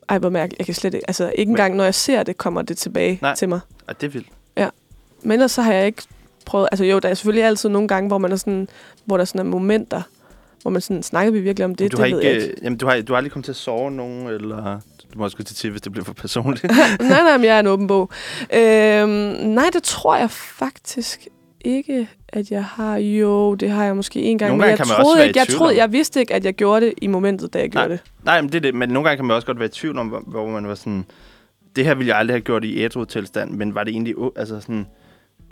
Ej, 0.09 0.19
hvor 0.19 0.29
mærkeligt. 0.31 0.59
Jeg 0.59 0.67
kan 0.67 0.75
slet 0.75 0.95
ikke... 0.95 1.09
Altså, 1.09 1.33
ikke 1.35 1.51
engang, 1.51 1.77
når 1.77 1.85
jeg 1.85 1.95
ser 1.95 2.23
det, 2.23 2.39
kommer 2.39 2.63
det 2.63 2.77
tilbage 2.79 3.19
Nej. 3.23 3.35
til 3.35 3.49
mig. 3.49 3.61
Og 3.89 4.01
det 4.01 4.07
er 4.07 4.11
vildt. 4.11 4.29
Men 5.23 5.33
ellers 5.33 5.53
så 5.53 5.63
har 5.63 5.73
jeg 5.73 5.87
ikke 5.87 6.03
prøvet... 6.47 6.69
Altså 6.73 6.85
jo, 6.85 6.99
der 6.99 7.09
er 7.09 7.15
selvfølgelig 7.15 7.45
altid 7.45 7.69
nogle 7.69 7.89
gange, 7.89 8.09
hvor 8.09 8.19
man 8.19 8.33
er 8.33 8.37
sådan... 8.37 8.69
Hvor 9.05 9.17
der 9.17 9.25
sådan 9.25 9.39
er 9.39 9.45
momenter, 9.45 10.03
hvor 10.65 10.71
man 10.71 10.81
sådan... 10.81 11.03
Snakker 11.03 11.33
vi 11.33 11.41
virkelig 11.41 11.65
om 11.65 11.75
det? 11.75 11.93
du 11.93 11.97
det 11.97 12.11
har 12.11 12.17
ved 12.17 12.23
ikke, 12.25 12.35
ikke. 12.43 12.53
øh, 12.53 12.65
Jamen, 12.65 12.79
du 12.79 12.87
har, 12.87 13.01
du 13.01 13.13
har 13.13 13.17
aldrig 13.17 13.33
kommet 13.33 13.45
til 13.45 13.53
at 13.53 13.57
sove 13.57 13.91
nogen, 13.91 14.27
eller... 14.27 14.81
Du 15.13 15.19
må 15.19 15.25
også 15.25 15.37
gå 15.37 15.43
til 15.43 15.57
til, 15.57 15.71
hvis 15.71 15.81
det 15.83 15.93
bliver 15.93 16.05
for 16.05 16.13
personligt. 16.13 16.65
nej, 17.01 17.23
nej, 17.23 17.37
men 17.37 17.45
jeg 17.45 17.57
er 17.57 17.61
en 17.61 17.67
åben 17.67 17.87
bog. 17.87 18.11
Øhm, 18.55 19.09
nej, 19.49 19.71
det 19.73 19.83
tror 19.83 20.17
jeg 20.17 20.31
faktisk 20.31 21.29
ikke, 21.61 22.09
at 22.29 22.51
jeg 22.51 22.65
har. 22.65 22.97
Jo, 22.97 23.55
det 23.55 23.71
har 23.71 23.85
jeg 23.85 23.97
måske 23.97 24.23
en 24.23 24.39
gang. 24.39 24.49
Nogle 24.49 24.61
men 24.61 24.71
jeg 24.71 24.79
kan 24.79 24.87
man 24.89 24.97
troede 24.97 25.15
også 25.15 25.23
ikke, 25.23 25.39
jeg 25.39 25.49
troede, 25.49 25.77
jeg 25.77 25.93
vidste 25.93 26.21
ikke, 26.21 26.35
at 26.35 26.45
jeg 26.45 26.55
gjorde 26.55 26.87
det 26.87 26.95
i 27.03 27.07
momentet, 27.07 27.55
da 27.55 27.59
jeg 27.59 27.69
Nej. 27.69 27.83
gjorde 27.83 27.93
det. 27.93 28.03
Nej, 28.25 28.41
men 28.41 28.53
det 28.53 28.57
er 28.57 28.61
det. 28.61 28.75
Men 28.75 28.89
nogle 28.89 29.09
gange 29.09 29.17
kan 29.17 29.25
man 29.25 29.35
også 29.37 29.47
godt 29.47 29.59
være 29.59 29.69
i 29.69 29.73
tvivl 29.73 29.99
om, 29.99 30.09
hvor, 30.09 30.23
hvor 30.27 30.47
man 30.49 30.67
var 30.69 30.75
sådan... 30.75 31.05
Det 31.77 31.85
her 31.85 31.95
ville 31.95 32.09
jeg 32.09 32.19
aldrig 32.19 32.35
have 32.35 32.41
gjort 32.41 32.65
i 32.65 32.83
ædru 32.83 33.05
tilstand, 33.05 33.51
men 33.51 33.75
var 33.75 33.85
det 33.85 33.91
egentlig... 33.91 34.15
Altså 34.37 34.61
sådan, 34.61 34.87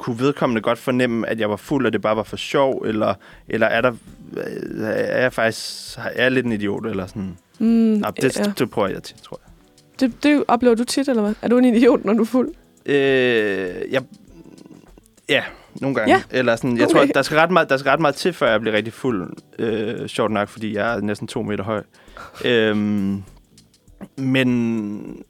kunne 0.02 0.18
vedkommende 0.18 0.60
godt 0.62 0.78
fornemme, 0.78 1.28
at 1.28 1.40
jeg 1.40 1.50
var 1.50 1.56
fuld, 1.56 1.86
og 1.86 1.92
det 1.92 2.00
bare 2.02 2.16
var 2.16 2.22
for 2.22 2.36
sjov, 2.36 2.82
eller, 2.86 3.14
eller 3.48 3.66
er 3.66 3.80
der... 3.80 3.92
øh, 4.36 4.80
Er 4.86 5.20
jeg 5.20 5.32
faktisk... 5.32 5.98
Er 5.98 6.22
jeg 6.22 6.32
lidt 6.32 6.46
en 6.46 6.52
idiot, 6.52 6.86
eller 6.86 7.06
sådan... 7.06 7.36
Mm, 7.58 7.66
Nå, 7.66 8.10
det, 8.22 8.38
ja. 8.38 8.44
det 8.58 8.70
prøver 8.70 8.88
jeg 8.88 9.02
til, 9.02 9.16
tror 9.22 9.40
jeg. 9.46 9.52
det, 10.00 10.22
det 10.22 10.44
oplever 10.48 10.74
du 10.74 10.84
tit, 10.84 11.08
eller 11.08 11.22
hvad? 11.22 11.34
Er 11.42 11.48
du 11.48 11.58
en 11.58 11.64
idiot, 11.64 12.04
når 12.04 12.12
du 12.12 12.20
er 12.22 12.26
fuld? 12.26 12.48
Øh, 12.86 12.94
jeg, 13.92 14.02
ja, 15.28 15.42
nogle 15.74 15.96
gange. 15.96 16.14
Ja. 16.14 16.22
Eller 16.30 16.56
sådan, 16.56 16.76
jeg 16.76 16.86
Okay. 16.86 16.94
tror, 16.94 17.06
der 17.14 17.22
skal, 17.22 17.38
ret 17.38 17.50
meget, 17.50 17.68
der 17.68 17.76
skal 17.76 17.90
ret 17.90 18.00
meget 18.00 18.14
til, 18.14 18.32
før 18.32 18.50
jeg 18.50 18.60
bliver 18.60 18.76
rigtig 18.76 18.92
fuld. 18.92 19.32
Øh, 19.58 20.08
sjovt 20.08 20.30
nok, 20.30 20.48
fordi 20.48 20.74
jeg 20.74 20.96
er 20.96 21.00
næsten 21.00 21.26
to 21.28 21.42
meter 21.42 21.64
høj. 21.64 21.82
øhm, 22.44 23.22
men, 24.16 25.22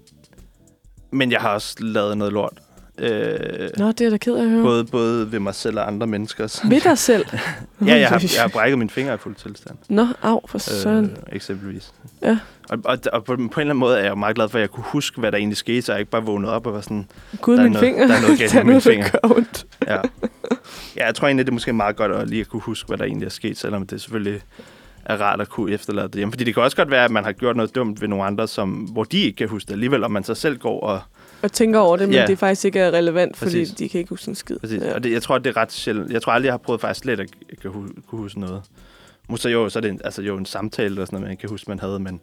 men 1.11 1.33
jeg 1.33 1.41
har 1.41 1.49
også 1.55 1.77
lavet 1.81 2.19
noget 2.19 2.33
lort. 2.33 2.59
Øh, 3.03 3.69
Nå, 3.79 3.93
det 3.93 4.01
er 4.01 4.11
da 4.11 4.17
ked 4.17 4.35
af 4.37 4.43
at 4.43 4.51
høre. 4.51 4.63
både, 4.63 4.85
både 4.85 5.33
ved 5.33 5.39
mig 5.39 5.55
selv 5.55 5.79
og 5.79 5.87
andre 5.87 6.07
mennesker. 6.07 6.47
Så, 6.47 6.69
Ved 6.69 6.81
dig 6.81 6.99
selv? 6.99 7.25
ja, 7.87 7.99
jeg 7.99 8.09
har, 8.09 8.19
jeg 8.35 8.43
har 8.43 8.49
brækket 8.49 8.79
mine 8.79 8.91
fingre 8.91 9.15
i 9.15 9.17
fuld 9.19 9.35
tilstand. 9.35 9.77
Nå, 9.89 10.07
af 10.23 10.39
for 10.47 10.59
søren. 10.59 11.05
Øh, 11.11 11.17
eksempelvis. 11.37 11.93
Ja. 12.23 12.39
Og, 12.69 12.79
og, 12.85 12.99
og 13.13 13.25
på, 13.25 13.37
på 13.37 13.41
en 13.43 13.45
eller 13.45 13.61
anden 13.61 13.77
måde 13.77 13.97
er 13.99 14.03
jeg 14.03 14.11
jo 14.11 14.15
meget 14.15 14.35
glad 14.37 14.49
for, 14.49 14.59
at 14.59 14.63
jeg 14.63 14.71
kunne 14.71 14.85
huske, 14.87 15.21
hvad 15.21 15.33
der 15.33 15.39
egentlig 15.39 15.57
skete, 15.57 15.83
så 15.83 15.93
jeg 15.93 16.01
ikke 16.01 16.11
bare 16.11 16.23
vågnede 16.25 16.53
op 16.53 16.67
og 16.67 16.73
var 16.75 16.81
sådan, 16.81 17.07
Gud, 17.41 17.57
min 17.59 17.73
noget- 17.73 17.85
finger. 17.85 18.07
der 18.07 18.15
er 18.15 18.21
noget 18.21 18.39
galt 18.39 18.67
med 18.67 18.81
fingre. 18.81 19.09
gør 19.11 19.19
ondt. 19.37 19.67
Ja. 19.87 19.97
ja, 20.97 21.07
jeg 21.07 21.15
tror 21.15 21.27
egentlig, 21.27 21.47
det 21.47 21.51
er 21.51 21.55
måske 21.55 21.73
meget 21.73 21.97
godt 21.97 22.13
at 22.13 22.29
lige 22.29 22.41
at 22.41 22.49
kunne 22.49 22.63
huske, 22.63 22.89
hvad 22.89 22.99
der 22.99 23.05
egentlig 23.05 23.27
er 23.27 23.31
sket, 23.31 23.59
selvom 23.59 23.87
det 23.87 24.01
selvfølgelig 24.01 24.41
er 25.05 25.17
rart 25.17 25.41
at 25.41 25.49
kunne 25.49 25.73
efterlade 25.73 26.07
det 26.09 26.15
hjemme. 26.15 26.33
Fordi 26.33 26.45
det 26.45 26.55
kan 26.55 26.63
også 26.63 26.77
godt 26.77 26.91
være, 26.91 27.05
at 27.05 27.11
man 27.11 27.25
har 27.25 27.33
gjort 27.33 27.57
noget 27.57 27.75
dumt 27.75 28.01
ved 28.01 28.09
nogle 28.09 28.25
andre, 28.25 28.49
som, 28.49 28.69
hvor 28.71 29.05
de 29.05 29.19
ikke 29.23 29.37
kan 29.37 29.49
huske 29.49 29.67
det 29.69 29.73
alligevel, 29.73 30.05
og 30.05 30.11
man 30.11 30.25
så 30.25 30.35
selv 30.35 30.59
går 30.59 30.81
og... 30.81 31.01
Og 31.43 31.53
tænker 31.53 31.79
over 31.79 31.97
det, 31.97 32.09
men 32.09 32.15
Ja. 32.15 32.27
det 32.27 32.39
faktisk 32.39 32.65
ikke 32.65 32.79
er 32.81 32.91
relevant, 32.91 33.37
fordi 33.37 33.51
Præcis. 33.51 33.71
de 33.75 33.89
kan 33.89 33.99
ikke 33.99 34.09
huske 34.09 34.29
en 34.29 34.35
skid. 34.35 34.59
Præcis. 34.59 34.83
Ja. 34.83 34.95
Og 34.95 35.05
det, 35.05 35.13
jeg 35.13 35.23
tror, 35.23 35.39
det 35.39 35.51
er 35.51 35.57
ret 35.57 35.73
sjældent. 35.73 36.13
Jeg 36.13 36.23
tror 36.23 36.33
aldrig, 36.33 36.47
jeg 36.47 36.53
har 36.53 36.59
prøvet 36.59 36.81
faktisk 36.81 37.01
slet 37.03 37.21
at 37.21 37.29
kunne 37.63 37.91
huske 38.11 38.41
noget. 38.41 38.63
Måske 39.29 39.49
jo, 39.49 39.69
så 39.69 39.79
er 39.79 39.81
det 39.81 39.91
en, 39.91 40.01
altså, 40.05 40.23
jo 40.23 40.37
en 40.37 40.47
samtale 40.47 40.87
eller 40.87 41.05
sådan 41.05 41.17
noget, 41.17 41.29
man 41.31 41.37
kan 41.37 41.49
huske, 41.49 41.71
man 41.71 41.79
havde, 41.79 41.99
men, 41.99 42.21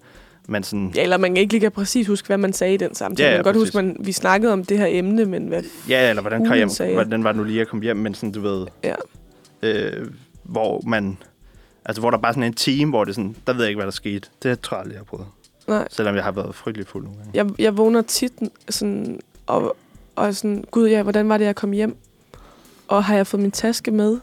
men 0.48 0.64
sådan... 0.64 0.92
Ja, 0.96 1.04
eller 1.04 1.18
man 1.18 1.36
kan 1.36 1.42
ikke 1.42 1.54
lige 1.54 1.62
kan 1.62 1.72
præcis 1.72 2.08
huske, 2.08 2.28
hvad 2.28 2.38
man 2.38 2.54
sagde 2.54 2.74
i 2.74 2.78
den 2.78 2.96
samtale. 2.96 3.26
Ja, 3.28 3.32
ja, 3.32 3.38
man 3.38 3.44
kan 3.44 3.54
godt 3.54 3.66
huske, 3.66 3.80
at 3.80 3.96
vi 4.08 4.12
snakkede 4.12 4.54
om 4.54 4.64
det 4.66 4.78
her 4.78 4.88
emne, 4.90 5.26
men 5.26 5.48
hvad... 5.48 5.64
Ja, 5.90 6.10
eller 6.10 6.22
hvordan, 6.22 6.46
kom 6.46 6.58
jeg, 6.58 6.72
sagde 6.72 6.94
hvordan 6.94 7.24
var 7.24 7.32
det 7.32 7.38
nu 7.38 7.44
lige 7.44 7.62
at 7.62 7.68
komme 7.68 7.84
hjem, 7.84 7.98
men 7.98 8.14
sådan, 8.14 8.32
du 8.32 8.42
ved... 8.42 8.68
Ja. 8.84 8.96
Øh, 9.62 10.08
hvor 10.44 10.82
man... 10.88 11.18
Altså, 11.86 12.02
hvor 12.02 12.12
der 12.12 12.18
bare 12.18 12.34
sådan 12.34 12.44
en 12.44 12.54
team, 12.54 12.90
hvor 12.90 13.06
det 13.06 13.16
sådan, 13.16 13.36
der 13.48 13.54
ved 13.54 13.62
jeg 13.62 13.70
ikke, 13.70 13.78
hvad 13.78 13.86
der 13.86 13.92
skete. 13.92 14.30
Det 14.44 14.62
tror 14.62 14.78
jeg 14.78 14.82
aldrig, 14.82 14.94
jeg 14.94 15.00
har 15.00 15.04
prøvet. 15.06 15.26
Nej, 15.70 15.88
Selvom 15.92 16.16
jeg 16.16 16.24
har 16.24 16.32
været 16.32 16.56
frygtelig 16.56 16.88
fuld 16.88 17.04
nogle 17.04 17.18
gange. 17.20 17.32
jeg, 17.34 17.50
jeg 17.60 17.78
vågner 17.78 18.02
tit 18.02 18.32
sådan, 18.70 19.20
og, 19.48 19.76
og 20.16 20.36
sådan, 20.36 20.66
gud 20.72 20.88
ja, 20.90 21.04
hvordan 21.04 21.30
var 21.30 21.38
det, 21.38 21.46
jeg 21.46 21.56
kom 21.56 21.72
hjem? 21.72 21.98
Og 22.88 23.04
har 23.04 23.16
jeg 23.16 23.28
fået 23.28 23.42
min 23.42 23.52
taske 23.52 23.92
med? 23.92 24.18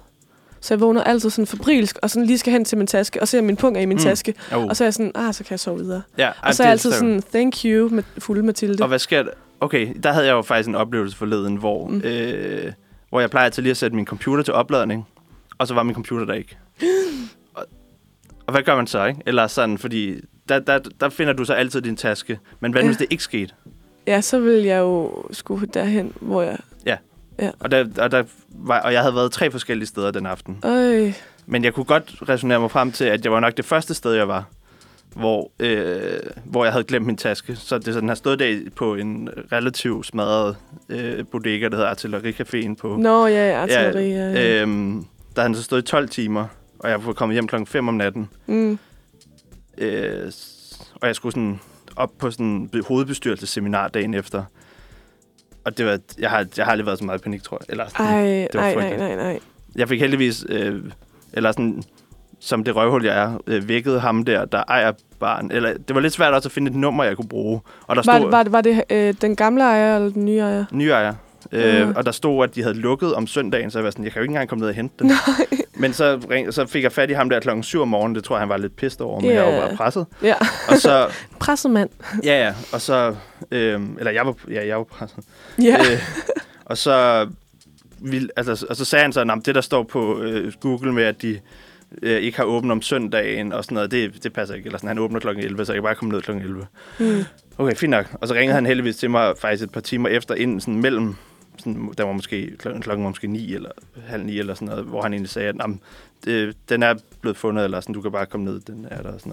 Så 0.61 0.75
jeg 0.75 0.81
vågner 0.81 1.03
altid 1.05 1.31
sådan 1.31 1.47
febrilsk, 1.47 1.99
og 2.03 2.11
sådan 2.11 2.27
lige 2.27 2.39
skal 2.39 2.53
hen 2.53 2.65
til 2.65 2.79
min 2.79 2.87
taske, 2.87 3.21
og 3.23 3.29
ser 3.29 3.41
min 3.43 3.57
punkt 3.57 3.79
er 3.79 3.83
i 3.83 3.87
min 3.87 3.97
Mm. 3.97 4.03
taske. 4.03 4.35
Oh. 4.55 4.65
Og 4.65 4.77
så 4.77 4.85
er 4.85 4.87
jeg 4.87 4.95
sådan, 4.95 5.13
ah, 5.15 5.35
så 5.35 5.45
kan 5.45 5.51
jeg 5.51 5.61
sove 5.61 5.79
videre. 5.79 6.03
ja, 6.19 6.31
Og 6.43 6.55
så 6.55 6.63
er 6.63 6.67
jeg 6.67 6.73
altid 6.73 6.93
sådan, 6.93 7.23
thank 7.33 7.55
you, 7.65 7.89
med 7.89 8.03
fulde 8.19 8.43
Mathilde. 8.43 8.83
Og 8.83 8.89
hvad 8.89 8.99
sker 8.99 9.23
der? 9.23 9.31
Okay, 9.61 9.95
der 10.03 10.13
havde 10.13 10.27
jeg 10.27 10.33
jo 10.33 10.43
faktisk 10.43 10.69
en 10.69 10.75
oplevelse 10.75 11.17
forleden, 11.17 11.57
hvor. 11.57 11.89
Mm. 11.89 12.01
øh, 12.05 12.73
hvor 13.09 13.21
jeg 13.21 13.31
plejer 13.31 13.49
til 13.49 13.63
lige 13.63 13.71
at 13.71 13.77
sætte 13.77 13.97
min 13.97 14.07
computer 14.07 14.43
til 14.43 14.55
opladning, 14.55 15.07
og 15.59 15.67
så 15.67 15.75
var 15.75 15.83
min 15.83 15.95
computer 15.95 16.25
der 16.27 16.35
ikke. 16.35 16.59
og, 18.47 18.53
hvad 18.53 18.63
gør 18.63 18.77
man 18.77 18.87
så, 18.87 19.05
ikke? 19.05 19.21
Eller 19.27 19.47
sådan, 19.47 19.79
fordi 19.79 20.21
der, 20.49 20.59
der, 20.59 20.79
der 21.01 21.09
finder 21.09 21.33
du 21.33 21.45
så 21.45 21.53
altid 21.53 21.81
din 21.81 21.97
taske. 21.97 22.39
Men 22.61 22.73
hvad 22.73 22.83
ja. 22.83 22.85
Ja. 22.85 22.89
hvis 22.89 22.97
det 22.97 23.07
ikke 23.11 23.23
skete? 23.23 23.55
Ja, 24.07 24.21
så 24.21 24.39
vil 24.39 24.63
jeg 24.63 24.79
jo 24.79 25.25
skulle 25.31 25.67
derhen, 25.67 26.13
hvor 26.21 26.43
jeg... 26.43 26.59
Og, 27.61 27.71
der, 27.71 27.85
og, 27.99 28.11
der 28.11 28.23
var, 28.51 28.81
og 28.81 28.93
jeg 28.93 29.01
havde 29.01 29.15
været 29.15 29.33
tre 29.33 29.51
forskellige 29.51 29.87
steder 29.87 30.11
den 30.11 30.27
aften. 30.27 30.59
Øj, 30.63 31.13
Men 31.47 31.65
jeg 31.65 31.75
kunne 31.75 31.85
godt 31.85 32.15
resonere 32.29 32.61
mig 32.61 32.71
frem 32.71 32.93
til, 32.93 33.05
at 33.05 33.25
jeg 33.25 33.33
var 33.33 33.41
nok 33.41 33.57
det 33.57 33.65
første 33.65 33.95
sted, 33.95 34.13
jeg 34.13 34.29
var, 34.29 34.45
hvor, 35.15 35.51
øh, 35.61 36.19
hvor 36.45 36.65
jeg 36.65 36.73
havde 36.73 36.85
glemt 36.85 37.07
min 37.07 37.17
taske. 37.17 37.57
Så 37.57 37.79
det 37.79 37.95
sådan, 37.95 38.09
har 38.09 38.17
stået 38.17 38.39
der 38.39 38.59
på 38.77 38.95
en 38.95 39.29
relativt 39.53 40.07
smadret 40.07 40.57
øh, 40.89 41.27
bodega, 41.27 41.69
der 41.69 41.77
hedder 41.77 41.95
Artillericaféen 41.95 42.75
på... 42.75 42.97
nå 42.97 43.27
ja, 43.27 43.63
artilleri. 43.63 44.09
Ja, 44.11 44.33
ja. 44.33 44.63
Øhm, 44.63 45.05
der 45.35 45.43
havde 45.43 45.49
han 45.49 45.55
så 45.55 45.63
stået 45.63 45.83
i 45.83 45.85
12 45.85 46.09
timer, 46.09 46.47
og 46.79 46.91
jeg 46.91 47.07
var 47.07 47.13
kommet 47.13 47.35
hjem 47.35 47.47
klokken 47.47 47.67
5 47.67 47.89
om 47.89 47.95
natten. 47.95 48.29
Mm. 48.47 48.79
Øh, 49.79 50.33
og 51.01 51.07
jeg 51.07 51.17
skulle 51.17 51.33
sådan 51.33 51.61
op 51.97 52.11
på 52.19 52.31
sådan 52.31 52.71
hovedbestyrelsesseminar 52.89 53.89
dagen 53.89 54.15
efter. 54.15 54.45
Og 55.65 55.79
det 55.79 55.87
var, 55.87 55.99
jeg 56.19 56.31
har, 56.31 56.47
jeg 56.57 56.65
har 56.65 56.73
aldrig 56.73 56.87
været 56.87 56.99
så 56.99 57.05
meget 57.05 57.19
i 57.19 57.23
panik, 57.23 57.43
tror 57.43 57.59
jeg. 57.61 57.67
Eller 57.73 57.89
sådan, 57.89 58.07
Ej, 58.07 58.23
det 58.53 58.55
var 58.55 58.61
nej, 58.61 58.75
nej, 58.75 58.97
nej, 58.97 59.15
nej. 59.17 59.39
Jeg 59.77 59.89
fik 59.89 60.01
heldigvis, 60.01 60.45
øh, 60.49 60.83
eller 61.33 61.53
sådan, 61.53 61.83
som 62.41 62.65
det 62.65 62.77
røvhul, 62.77 63.05
jeg 63.05 63.19
er, 63.23 63.39
øh, 63.47 63.69
vækket 63.69 64.01
ham 64.01 64.25
der, 64.25 64.45
der 64.45 64.63
ejer 64.69 64.93
barn. 65.21 65.51
Eller, 65.51 65.73
det 65.89 65.95
var 65.95 66.01
lidt 66.01 66.13
svært 66.13 66.35
også 66.35 66.49
at 66.49 66.53
finde 66.53 66.71
et 66.71 66.77
nummer, 66.77 67.05
jeg 67.05 67.17
kunne 67.17 67.29
bruge. 67.29 67.61
Og 67.87 67.97
der 67.97 68.03
stod 68.03 68.21
Var, 68.21 68.31
var, 68.31 68.45
var 68.45 68.61
det 68.61 68.83
øh, 68.91 69.15
den 69.21 69.37
gamle 69.37 69.63
ejer 69.63 69.97
eller 69.97 70.11
den 70.11 70.25
nye 70.25 70.39
ejer? 70.39 70.65
nye 70.73 70.91
ejer. 70.91 71.15
Øh, 71.53 71.87
Mm. 71.89 71.95
Og 71.97 72.07
der 72.07 72.13
stod, 72.13 72.45
at 72.45 72.55
de 72.55 72.63
havde 72.63 72.75
lukket 72.75 73.15
om 73.15 73.27
søndagen, 73.27 73.71
så 73.71 73.79
jeg 73.79 73.85
var 73.85 73.91
sådan, 73.91 74.05
jeg 74.05 74.13
kan 74.13 74.21
jo 74.21 74.23
ikke 74.23 74.31
engang 74.31 74.49
komme 74.49 74.61
ned 74.61 74.69
og 74.69 74.75
hente 74.75 74.95
den. 75.05 75.13
Men 75.79 75.93
så, 75.93 76.21
ring, 76.31 76.55
så 76.55 76.67
fik 76.67 76.83
jeg 76.83 76.93
fat 76.93 77.11
i 77.11 77.13
ham 77.13 77.29
der 77.31 77.41
klokken 77.41 77.63
7 77.63 77.83
om 77.83 77.89
morgenen. 77.89 78.15
Det 78.15 78.25
tror 78.25 78.37
jeg, 78.37 78.41
han 78.41 78.49
var 78.49 78.57
lidt 78.57 78.77
pissed 78.77 79.01
over, 79.01 79.21
men 79.21 79.31
Ja. 79.31 79.45
jeg 79.45 79.55
var 79.55 79.67
bare 79.69 79.77
presset. 79.77 80.07
Ja, 80.23 80.35
Og 80.69 80.77
så, 80.77 81.09
presset 81.41 81.71
mand. 81.71 81.91
ja, 82.25 82.45
ja, 82.45 82.55
og 82.73 82.81
så, 82.81 83.15
øhm, 83.51 83.97
eller 83.99 84.11
jeg 84.13 84.27
var, 84.27 84.35
ja, 84.51 84.67
jeg 84.67 84.77
var 84.77 84.85
presset. 84.85 85.19
Ja. 85.63 85.77
Øh, 85.93 86.01
og 86.65 86.79
så, 86.79 87.29
vil, 88.01 88.31
altså, 88.37 88.67
og 88.71 88.77
så 88.77 88.85
sagde 88.85 89.03
han 89.03 89.13
så, 89.13 89.21
at 89.21 89.47
det, 89.47 89.55
der 89.55 89.61
står 89.61 89.83
på 89.83 90.21
øh, 90.23 90.53
Google 90.61 90.93
med, 90.93 91.05
at 91.05 91.23
de 91.23 91.41
øh, 92.03 92.21
ikke 92.21 92.37
har 92.39 92.45
åbent 92.45 92.73
om 92.73 92.83
søndagen 92.83 93.53
og 93.53 93.65
sådan 93.65 93.75
noget, 93.75 93.91
det, 93.91 94.23
det 94.25 94.33
passer 94.33 94.55
ikke. 94.55 94.67
Eller 94.67 94.79
sådan, 94.79 94.89
han 94.89 94.99
åbner 94.99 95.21
klokken 95.21 95.45
11, 95.45 95.65
så 95.65 95.73
jeg 95.73 95.77
kan 95.77 95.83
bare 95.83 95.95
komme 95.95 96.13
ned 96.15 96.23
klokken 96.23 96.45
11. 96.45 96.67
Mm. 96.99 97.25
Okay, 97.59 97.77
fint 97.77 97.91
nok. 97.91 98.07
Og 98.21 98.29
så 98.29 98.35
ringede 98.35 98.55
han 98.55 98.67
heldigvis 98.67 98.97
til 98.97 99.11
mig 99.11 99.35
faktisk 99.41 99.65
et 99.65 99.71
par 99.73 99.81
timer 99.81 100.09
efter, 100.09 100.35
inden 100.35 100.61
sådan 100.61 100.81
mellem, 100.81 101.15
sådan, 101.73 101.93
der 101.99 102.05
var 102.05 102.13
måske, 102.13 102.57
klokken, 102.59 102.83
var 102.87 102.97
måske 102.97 103.27
9 103.27 103.55
eller 103.55 103.71
halv 104.07 104.25
9 104.25 104.39
eller 104.39 104.55
sådan 104.55 104.69
noget, 104.69 104.85
hvor 104.85 105.03
han 105.03 105.13
egentlig 105.13 105.31
sagde, 105.31 105.49
at 105.49 105.57
"Nå, 105.57 105.67
men, 105.67 105.81
det, 106.25 106.57
den 106.69 106.83
er 106.83 106.95
blevet 107.21 107.37
fundet, 107.37 107.65
eller 107.65 107.81
sådan, 107.81 107.95
du 107.95 108.01
kan 108.01 108.13
bare 108.13 108.27
komme 108.27 108.45
ned, 108.45 108.61
den 108.61 108.87
er 108.91 109.03
der 109.03 109.13
og 109.13 109.21
sådan 109.21 109.33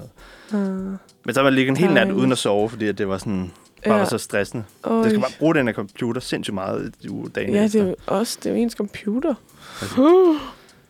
noget. 0.51 0.67
Uh, 0.69 0.97
Men 1.25 1.33
så 1.33 1.41
var 1.41 1.47
jeg 1.49 1.53
ligget 1.53 1.69
en 1.71 1.77
hel 1.77 1.93
nat 1.93 2.11
uden 2.11 2.31
at 2.31 2.37
sove, 2.37 2.69
fordi 2.69 2.87
at 2.87 2.97
det 2.97 3.07
var 3.07 3.17
sådan, 3.17 3.51
bare 3.87 3.99
var 3.99 4.05
så 4.05 4.17
stressende. 4.17 4.63
Øj. 4.83 5.01
Det 5.01 5.11
skal 5.11 5.19
bare 5.21 5.31
bruge 5.39 5.55
den 5.55 5.67
her 5.67 5.73
computer 5.73 6.21
sindssygt 6.21 6.53
meget 6.53 6.93
i 7.01 7.07
dagen 7.35 7.53
Ja, 7.53 7.63
efter. 7.65 7.79
det 7.79 7.87
er 7.87 7.89
jo 7.89 7.95
også 8.17 8.37
det 8.43 8.49
er 8.49 8.53
jo 8.55 8.61
ens 8.61 8.73
computer. 8.73 9.33
Altså. 9.81 10.35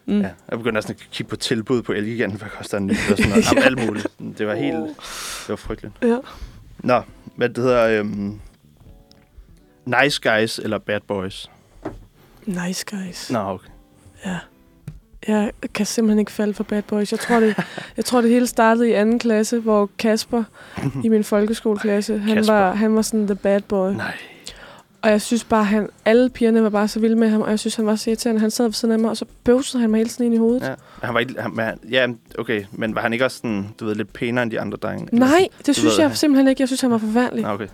Mm. 0.06 0.21
Ja, 0.21 0.29
jeg 0.49 0.58
begyndte 0.58 0.71
næsten 0.71 0.91
at 0.99 1.08
kigge 1.12 1.29
på 1.29 1.36
tilbud 1.36 1.82
på 1.82 1.91
Elgiganten, 1.93 2.39
hvad 2.39 2.49
koster 2.58 2.77
en 2.77 2.88
ny, 2.88 2.91
og 2.91 3.17
sådan 3.17 3.29
noget. 3.29 3.45
Jamen, 3.51 3.63
alt 3.63 3.86
muligt. 3.88 4.08
Det 4.38 4.47
var 4.47 4.56
helt, 4.56 4.75
det 4.77 5.49
var 5.49 5.56
frygteligt. 5.56 5.93
Ja. 6.01 6.17
Nå, 6.79 7.01
hvad 7.36 7.49
det 7.49 7.63
hedder, 7.63 7.99
øhm, 7.99 8.39
Nice 9.86 10.22
Guys 10.30 10.60
eller 10.60 10.78
Bad 10.78 11.00
Boys? 11.08 11.50
Nice 12.46 12.86
guys. 12.91 13.32
Nå, 13.32 13.39
okay. 13.39 13.67
Ja. 14.26 14.38
Jeg 15.28 15.52
kan 15.74 15.86
simpelthen 15.86 16.19
ikke 16.19 16.32
falde 16.32 16.54
for 16.54 16.63
Bad 16.63 16.82
Boys. 16.82 17.12
Jeg 17.12 17.19
tror, 17.19 17.39
det, 17.39 17.56
jeg 17.98 18.06
tror, 18.06 18.22
det 18.22 18.30
hele 18.30 18.48
startede 18.48 18.89
i 18.89 18.91
anden 18.93 19.19
klasse, 19.19 19.60
hvor 19.60 19.89
Kasper 20.00 20.43
i 21.04 21.10
min 21.10 21.24
folkeskoleklasse, 21.24 22.17
han 22.17 22.36
Kasper. 22.36 22.54
var, 22.54 22.74
han 22.74 22.96
var 22.96 23.02
sådan 23.02 23.28
the 23.28 23.36
bad 23.36 23.62
boy. 23.62 23.91
Nej. 23.91 24.13
Og 25.02 25.10
jeg 25.10 25.22
synes 25.22 25.43
bare, 25.43 25.63
han, 25.63 25.89
alle 26.06 26.30
pigerne 26.30 26.63
var 26.63 26.69
bare 26.69 26.88
så 26.88 27.00
vilde 27.00 27.15
med 27.15 27.30
ham, 27.30 27.41
og 27.41 27.50
jeg 27.50 27.60
synes, 27.60 27.76
han 27.76 27.86
var 27.86 27.96
så 27.96 28.10
irriterende. 28.10 28.41
Han 28.41 28.52
sad 28.52 28.65
ved 28.65 28.74
siden 28.74 28.91
af 28.91 29.00
mig, 29.00 29.10
og 29.10 29.17
så 29.17 29.26
bøvsede 29.43 29.82
han 29.82 29.89
mig 29.91 29.98
hele 29.98 30.10
tiden 30.10 30.26
ind 30.26 30.36
i 30.36 30.38
hovedet. 30.38 30.62
Ja. 30.67 30.74
Han 31.04 31.13
var 31.13 31.19
ikke, 31.19 31.41
han, 31.41 31.80
ja, 31.89 32.08
okay, 32.39 32.65
men 32.72 32.96
var 32.96 33.02
han 33.02 33.13
ikke 33.13 33.26
også 33.26 33.38
sådan, 33.38 33.67
du 33.80 33.86
ved, 33.86 33.96
lidt 33.96 34.13
pænere 34.13 34.43
end 34.43 34.52
de 34.52 34.60
andre 34.60 34.78
drenge? 34.78 35.08
Nej, 35.12 35.48
det 35.58 35.67
Du 35.67 35.74
synes 35.74 35.86
ved, 35.86 36.00
jeg 36.00 36.08
han- 36.10 36.15
simpelthen 36.17 36.48
ikke. 36.48 36.62
Jeg 36.62 36.67
synes, 36.67 36.82
han 36.82 36.91
var 36.91 36.98
forfærdelig. 36.98 37.43
Nå, 37.43 37.50
okay. 37.50 37.67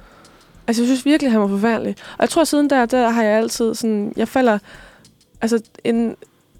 Altså, 0.70 0.82
jeg 0.84 0.88
synes 0.88 1.06
virkelig, 1.06 1.32
han 1.32 1.42
var 1.42 1.48
forfærdelig. 1.48 1.96
Og 2.12 2.22
jeg 2.22 2.30
tror, 2.30 2.44
siden 2.44 2.70
der, 2.70 2.86
der 2.86 3.10
har 3.10 3.24
jeg 3.24 3.38
altid 3.38 3.76
sådan... 3.76 4.14
Jeg 4.18 4.28
falder... 4.28 4.60
Altså, 5.42 5.64
en, 5.84 6.16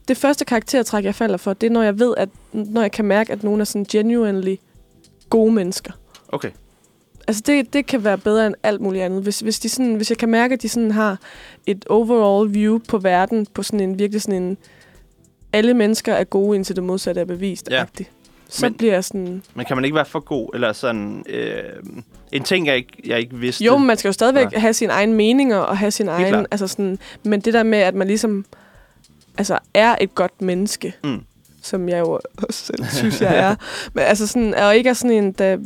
det 0.08 0.18
første 0.18 0.46
karaktertræk, 0.46 1.04
jeg 1.04 1.16
falder 1.16 1.38
for, 1.38 1.54
det 1.54 1.68
er, 1.68 1.72
når 1.72 1.84
jeg 1.84 2.00
ved, 2.00 2.14
at... 2.18 2.30
Når 2.54 2.82
jeg 2.82 2.92
kan 2.92 3.06
mærke, 3.06 3.34
at 3.34 3.44
nogen 3.44 3.62
er 3.62 3.66
sådan 3.66 3.86
genuinely 3.92 4.56
gode 5.30 5.52
mennesker. 5.52 5.92
Okay. 6.28 6.50
Altså, 7.28 7.44
det, 7.46 7.74
det 7.74 7.86
kan 7.86 8.04
være 8.04 8.18
bedre 8.18 8.48
end 8.48 8.56
alt 8.64 8.82
muligt 8.82 9.04
andet. 9.04 9.24
Hvis, 9.24 9.40
hvis, 9.40 9.60
de 9.60 9.70
sådan, 9.70 9.96
hvis 9.96 10.10
jeg 10.10 10.18
kan 10.18 10.30
mærke, 10.30 10.54
at 10.54 10.62
de 10.62 10.70
sådan 10.70 10.92
har 10.92 11.18
et 11.66 11.86
overall 11.86 12.54
view 12.54 12.80
på 12.88 12.98
verden, 12.98 13.48
på 13.54 13.64
sådan 13.64 13.80
en 13.80 14.00
virkelig 14.00 14.22
sådan 14.22 14.44
en... 14.44 14.58
Alle 15.54 15.74
mennesker 15.74 16.14
er 16.14 16.24
gode, 16.24 16.56
indtil 16.56 16.76
det 16.76 16.84
modsatte 16.84 17.22
er 17.22 17.26
bevist. 17.26 17.70
Ja. 17.72 17.86
Så 18.50 18.66
Men- 18.66 18.74
bliver 18.74 18.94
jeg 18.94 19.04
sådan... 19.04 19.44
Men 19.54 19.66
kan 19.66 19.78
man 19.78 19.86
ikke 19.86 19.96
være 19.96 20.06
for 20.06 20.20
god, 20.20 20.50
eller 20.54 20.74
sådan... 20.74 21.24
Øh, 21.30 21.64
en 22.32 22.44
ting, 22.44 22.68
jeg 22.68 22.76
ikke, 22.76 23.02
jeg 23.06 23.20
ikke 23.20 23.36
vidste... 23.36 23.64
Jo, 23.64 23.78
men 23.78 23.88
man 23.88 23.98
skal 23.98 24.10
jo 24.10 24.14
stadigvæk. 24.14 24.52
Nej. 24.52 24.60
have 24.60 24.74
sine 24.74 24.94
egne 24.94 25.14
meninger 25.14 25.58
og 25.58 25.78
have 25.78 25.92
sin 25.92 26.08
egen... 26.08 26.28
klart. 26.28 26.46
Altså 26.52 26.68
sådan, 26.68 27.00
men 27.24 27.42
det 27.42 27.54
der 27.54 27.64
med, 27.64 27.80
at 27.80 27.96
man 27.96 28.08
ligesom 28.08 28.46
altså, 29.38 29.60
er 29.74 29.96
et 30.02 30.16
godt 30.16 30.42
menneske, 30.42 30.96
Mm. 31.04 31.24
som 31.62 31.90
jeg 31.90 32.00
jo 32.00 32.20
også 32.38 32.66
selv 32.66 32.86
synes, 32.86 33.22
jeg 33.22 33.38
er. 33.38 33.56
Men 33.94 34.04
altså 34.04 34.28
sådan, 34.28 34.56
og 34.56 34.76
ikke 34.76 34.90
er 34.90 34.94
sådan 34.94 35.12
en, 35.24 35.32
der... 35.32 35.58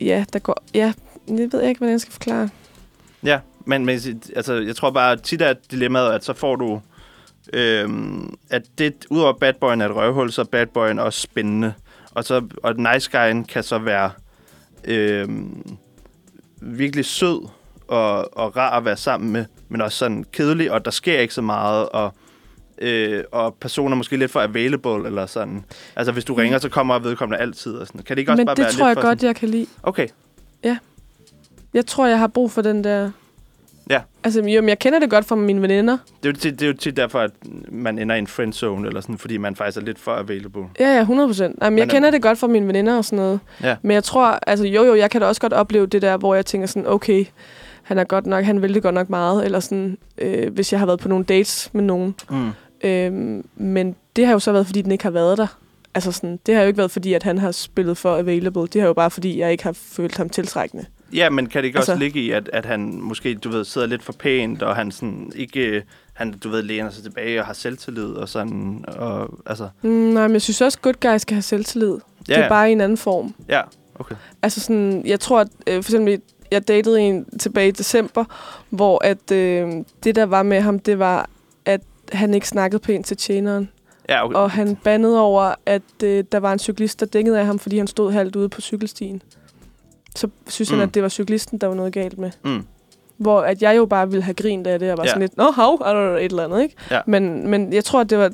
Ja, 0.00 0.24
der 0.32 0.38
går... 0.38 0.62
Ja, 0.74 0.92
jeg 1.28 1.48
ved 1.52 1.62
ikke, 1.62 1.78
hvordan 1.78 1.92
jeg 1.92 2.00
skal 2.00 2.12
forklare. 2.12 2.48
Ja, 3.24 3.38
men, 3.64 3.84
men 3.84 4.00
altså, 4.36 4.54
jeg 4.54 4.76
tror 4.76 4.90
bare, 4.90 5.12
at 5.12 5.22
tit 5.22 5.42
er 5.42 5.54
dilemmaet, 5.70 6.12
at 6.12 6.24
så 6.24 6.32
får 6.32 6.56
du... 6.56 6.80
Øhm, 7.52 8.34
at 8.50 8.62
det, 8.78 8.94
udover 9.10 9.32
bad 9.32 9.52
boyen 9.52 9.80
er 9.80 9.88
et 9.88 9.96
røvhul, 9.96 10.32
så 10.32 10.40
er 10.40 10.44
bad 10.44 10.66
boyen 10.66 10.98
også 10.98 11.20
spændende. 11.20 11.72
Og, 12.10 12.24
så, 12.24 12.42
og 12.62 12.74
nice 12.76 13.10
guyen 13.10 13.44
kan 13.44 13.62
så 13.62 13.78
være 13.78 14.10
øhm, 14.84 15.76
virkelig 16.62 17.04
sød 17.04 17.48
og, 17.88 18.38
og 18.38 18.56
rar 18.56 18.76
at 18.78 18.84
være 18.84 18.96
sammen 18.96 19.32
med, 19.32 19.44
men 19.68 19.80
også 19.80 19.98
sådan 19.98 20.24
kedelig, 20.32 20.72
og 20.72 20.84
der 20.84 20.90
sker 20.90 21.18
ikke 21.18 21.34
så 21.34 21.42
meget, 21.42 21.88
og, 21.88 22.14
øh, 22.78 23.24
og 23.32 23.54
personer 23.54 23.96
måske 23.96 24.16
lidt 24.16 24.30
for 24.30 24.40
available, 24.40 25.06
eller 25.06 25.26
sådan. 25.26 25.64
Altså, 25.96 26.12
hvis 26.12 26.24
du 26.24 26.34
ringer, 26.34 26.58
så 26.58 26.68
kommer 26.68 26.98
vedkommende 26.98 27.42
altid, 27.42 27.72
og 27.74 27.86
sådan. 27.86 28.02
Kan 28.02 28.16
det 28.16 28.20
ikke 28.20 28.32
også 28.32 28.40
Men 28.40 28.46
bare 28.46 28.56
det 28.56 28.62
være 28.64 28.72
tror 28.72 28.86
lidt 28.86 28.88
jeg 28.88 28.96
for 28.96 29.02
godt, 29.08 29.20
sådan, 29.20 29.26
jeg 29.26 29.36
kan 29.36 29.48
lide. 29.48 29.66
Okay, 29.82 30.08
Jeg 31.74 31.86
tror, 31.86 32.06
jeg 32.06 32.18
har 32.18 32.26
brug 32.26 32.50
for 32.50 32.62
den 32.62 32.84
der... 32.84 33.10
Ja. 33.90 34.00
Altså, 34.24 34.40
jo, 34.40 34.60
men 34.60 34.68
jeg 34.68 34.78
kender 34.78 34.98
det 34.98 35.10
godt 35.10 35.24
fra 35.24 35.36
mine 35.36 35.62
veninder. 35.62 35.98
det 36.22 36.28
er, 36.28 36.32
jo 36.32 36.38
tit, 36.38 36.60
det 36.60 36.62
er 36.62 36.66
jo 36.66 36.76
tit 36.76 36.96
derfor, 36.96 37.18
at 37.18 37.30
man 37.68 37.98
ender 37.98 38.14
i 38.14 38.18
en 38.18 38.26
friendzone, 38.26 38.88
eller 38.88 39.00
sådan, 39.00 39.18
fordi 39.18 39.36
man 39.36 39.56
faktisk 39.56 39.78
er 39.78 39.82
lidt 39.82 39.98
for 39.98 40.12
available. 40.12 40.62
Ja, 40.80 40.94
ja, 40.94 41.00
100 41.00 41.28
procent. 41.28 41.58
Jeg 41.60 41.72
Men, 41.72 41.88
kender 41.88 42.10
det 42.10 42.22
godt 42.22 42.38
fra 42.38 42.46
mine 42.46 42.66
veninder 42.66 42.96
og 42.96 43.04
sådan 43.04 43.16
noget. 43.16 43.40
Ja. 43.62 43.76
Men 43.82 43.94
jeg 43.94 44.04
tror, 44.04 44.38
altså 44.46 44.66
jo 44.66 44.84
jo, 44.84 44.94
jeg 44.94 45.10
kan 45.10 45.20
da 45.20 45.26
også 45.26 45.40
godt 45.40 45.52
opleve 45.52 45.86
det 45.86 46.02
der, 46.02 46.16
hvor 46.16 46.34
jeg 46.34 46.46
tænker 46.46 46.66
sådan, 46.66 46.86
okay, 46.86 47.24
han 47.82 47.98
er 47.98 48.04
godt 48.04 48.26
nok, 48.26 48.44
han 48.44 48.62
vil 48.62 48.74
det 48.74 48.82
godt 48.82 48.94
nok 48.94 49.10
meget, 49.10 49.44
eller 49.44 49.60
sådan, 49.60 49.98
øh, 50.18 50.52
hvis 50.52 50.72
jeg 50.72 50.80
har 50.80 50.86
været 50.86 51.00
på 51.00 51.08
nogle 51.08 51.24
dates 51.24 51.70
med 51.72 51.84
nogen. 51.84 52.14
Mm. 52.30 52.50
Øh, 52.84 53.12
men 53.56 53.96
det 54.16 54.26
har 54.26 54.32
jo 54.32 54.38
så 54.38 54.52
været, 54.52 54.66
fordi 54.66 54.82
den 54.82 54.92
ikke 54.92 55.04
har 55.04 55.10
været 55.10 55.38
der. 55.38 55.46
Altså 55.94 56.12
sådan, 56.12 56.38
det 56.46 56.54
har 56.54 56.62
jo 56.62 56.66
ikke 56.66 56.78
været, 56.78 56.90
fordi 56.90 57.14
at 57.14 57.22
han 57.22 57.38
har 57.38 57.52
spillet 57.52 57.96
for 57.96 58.16
available. 58.16 58.62
Det 58.66 58.80
har 58.80 58.88
jo 58.88 58.94
bare, 58.94 59.10
fordi 59.10 59.38
jeg 59.38 59.52
ikke 59.52 59.64
har 59.64 59.72
følt 59.72 60.16
ham 60.16 60.28
tiltrækkende. 60.28 60.86
Ja, 61.14 61.30
men 61.30 61.46
kan 61.46 61.62
det 61.62 61.66
ikke 61.66 61.78
altså, 61.78 61.92
også 61.92 62.00
ligge 62.04 62.20
i, 62.20 62.30
at, 62.30 62.50
at 62.52 62.66
han 62.66 63.00
måske, 63.00 63.34
du 63.34 63.48
ved, 63.50 63.64
sidder 63.64 63.86
lidt 63.86 64.02
for 64.02 64.12
pænt, 64.12 64.62
og 64.62 64.76
han 64.76 64.90
sådan 64.90 65.32
ikke, 65.36 65.82
han, 66.12 66.32
du 66.32 66.48
ved, 66.48 66.62
læner 66.62 66.90
sig 66.90 67.02
tilbage 67.04 67.40
og 67.40 67.46
har 67.46 67.52
selvtillid 67.52 68.04
og 68.04 68.28
sådan, 68.28 68.84
og 68.88 69.38
altså, 69.46 69.68
Mm, 69.82 69.90
nej, 69.90 70.26
men 70.26 70.32
jeg 70.32 70.42
synes 70.42 70.60
også, 70.60 70.78
good 70.82 70.94
guys 71.12 71.22
skal 71.22 71.34
have 71.34 71.42
selvtillid. 71.42 71.96
ja, 72.28 72.34
Det 72.34 72.44
er 72.44 72.48
bare 72.48 72.68
i 72.68 72.72
en 72.72 72.80
anden 72.80 72.98
form. 72.98 73.34
ja, 73.48 73.60
okay. 73.94 74.14
Altså 74.42 74.60
sådan, 74.60 75.02
jeg 75.06 75.20
tror, 75.20 75.40
at 75.40 75.48
øh, 75.66 75.74
for 75.82 75.90
eksempel, 75.90 76.20
jeg 76.50 76.68
datede 76.68 77.00
en 77.00 77.24
tilbage 77.38 77.68
i 77.68 77.70
december, 77.70 78.24
hvor 78.70 79.04
at 79.04 79.30
øh, 79.32 79.72
det, 80.04 80.16
der 80.16 80.26
var 80.26 80.42
med 80.42 80.60
ham, 80.60 80.78
det 80.78 80.98
var, 80.98 81.30
at 81.64 81.80
han 82.12 82.34
ikke 82.34 82.48
snakkede 82.48 82.80
pænt 82.82 83.06
til 83.06 83.16
tjeneren. 83.16 83.68
Ja, 84.08 84.24
okay. 84.24 84.36
Og 84.36 84.50
han 84.50 84.76
bandede 84.76 85.20
over, 85.20 85.54
at 85.66 85.82
øh, 86.04 86.24
der 86.32 86.38
var 86.38 86.52
en 86.52 86.58
cyklist, 86.58 87.00
der 87.00 87.06
dækkede 87.06 87.38
af 87.40 87.46
ham, 87.46 87.58
fordi 87.58 87.78
han 87.78 87.86
stod 87.86 88.12
halvt 88.12 88.36
ude 88.36 88.48
på 88.48 88.60
cykelstien. 88.60 89.22
Så 90.16 90.28
synes 90.48 90.70
mm. 90.70 90.74
Mm. 90.74 90.80
han, 90.80 90.88
at 90.88 90.94
det 90.94 91.02
var 91.02 91.08
cyklisten, 91.08 91.58
der 91.58 91.66
var 91.66 91.74
noget 91.74 91.92
galt 91.92 92.18
med. 92.18 92.30
Mm. 92.44 92.64
Hvor 93.16 93.40
at 93.40 93.62
jeg 93.62 93.76
jo 93.76 93.86
bare 93.86 94.08
ville 94.10 94.22
have 94.22 94.34
grint 94.34 94.66
af 94.66 94.78
det, 94.78 94.92
og 94.92 94.98
var 94.98 95.04
Ja. 95.04 95.08
sådan 95.08 95.20
lidt, 95.22 95.36
nå, 95.36 95.50
hav, 95.50 95.82
er 95.86 95.92
der 95.92 96.16
et 96.16 96.24
eller 96.24 96.44
andet, 96.44 96.62
ikke? 96.62 96.74
Ja. 96.90 97.00
Men, 97.06 97.48
men 97.48 97.72
jeg 97.72 97.84
tror, 97.84 98.00
at 98.00 98.10
det 98.10 98.18
var, 98.18 98.30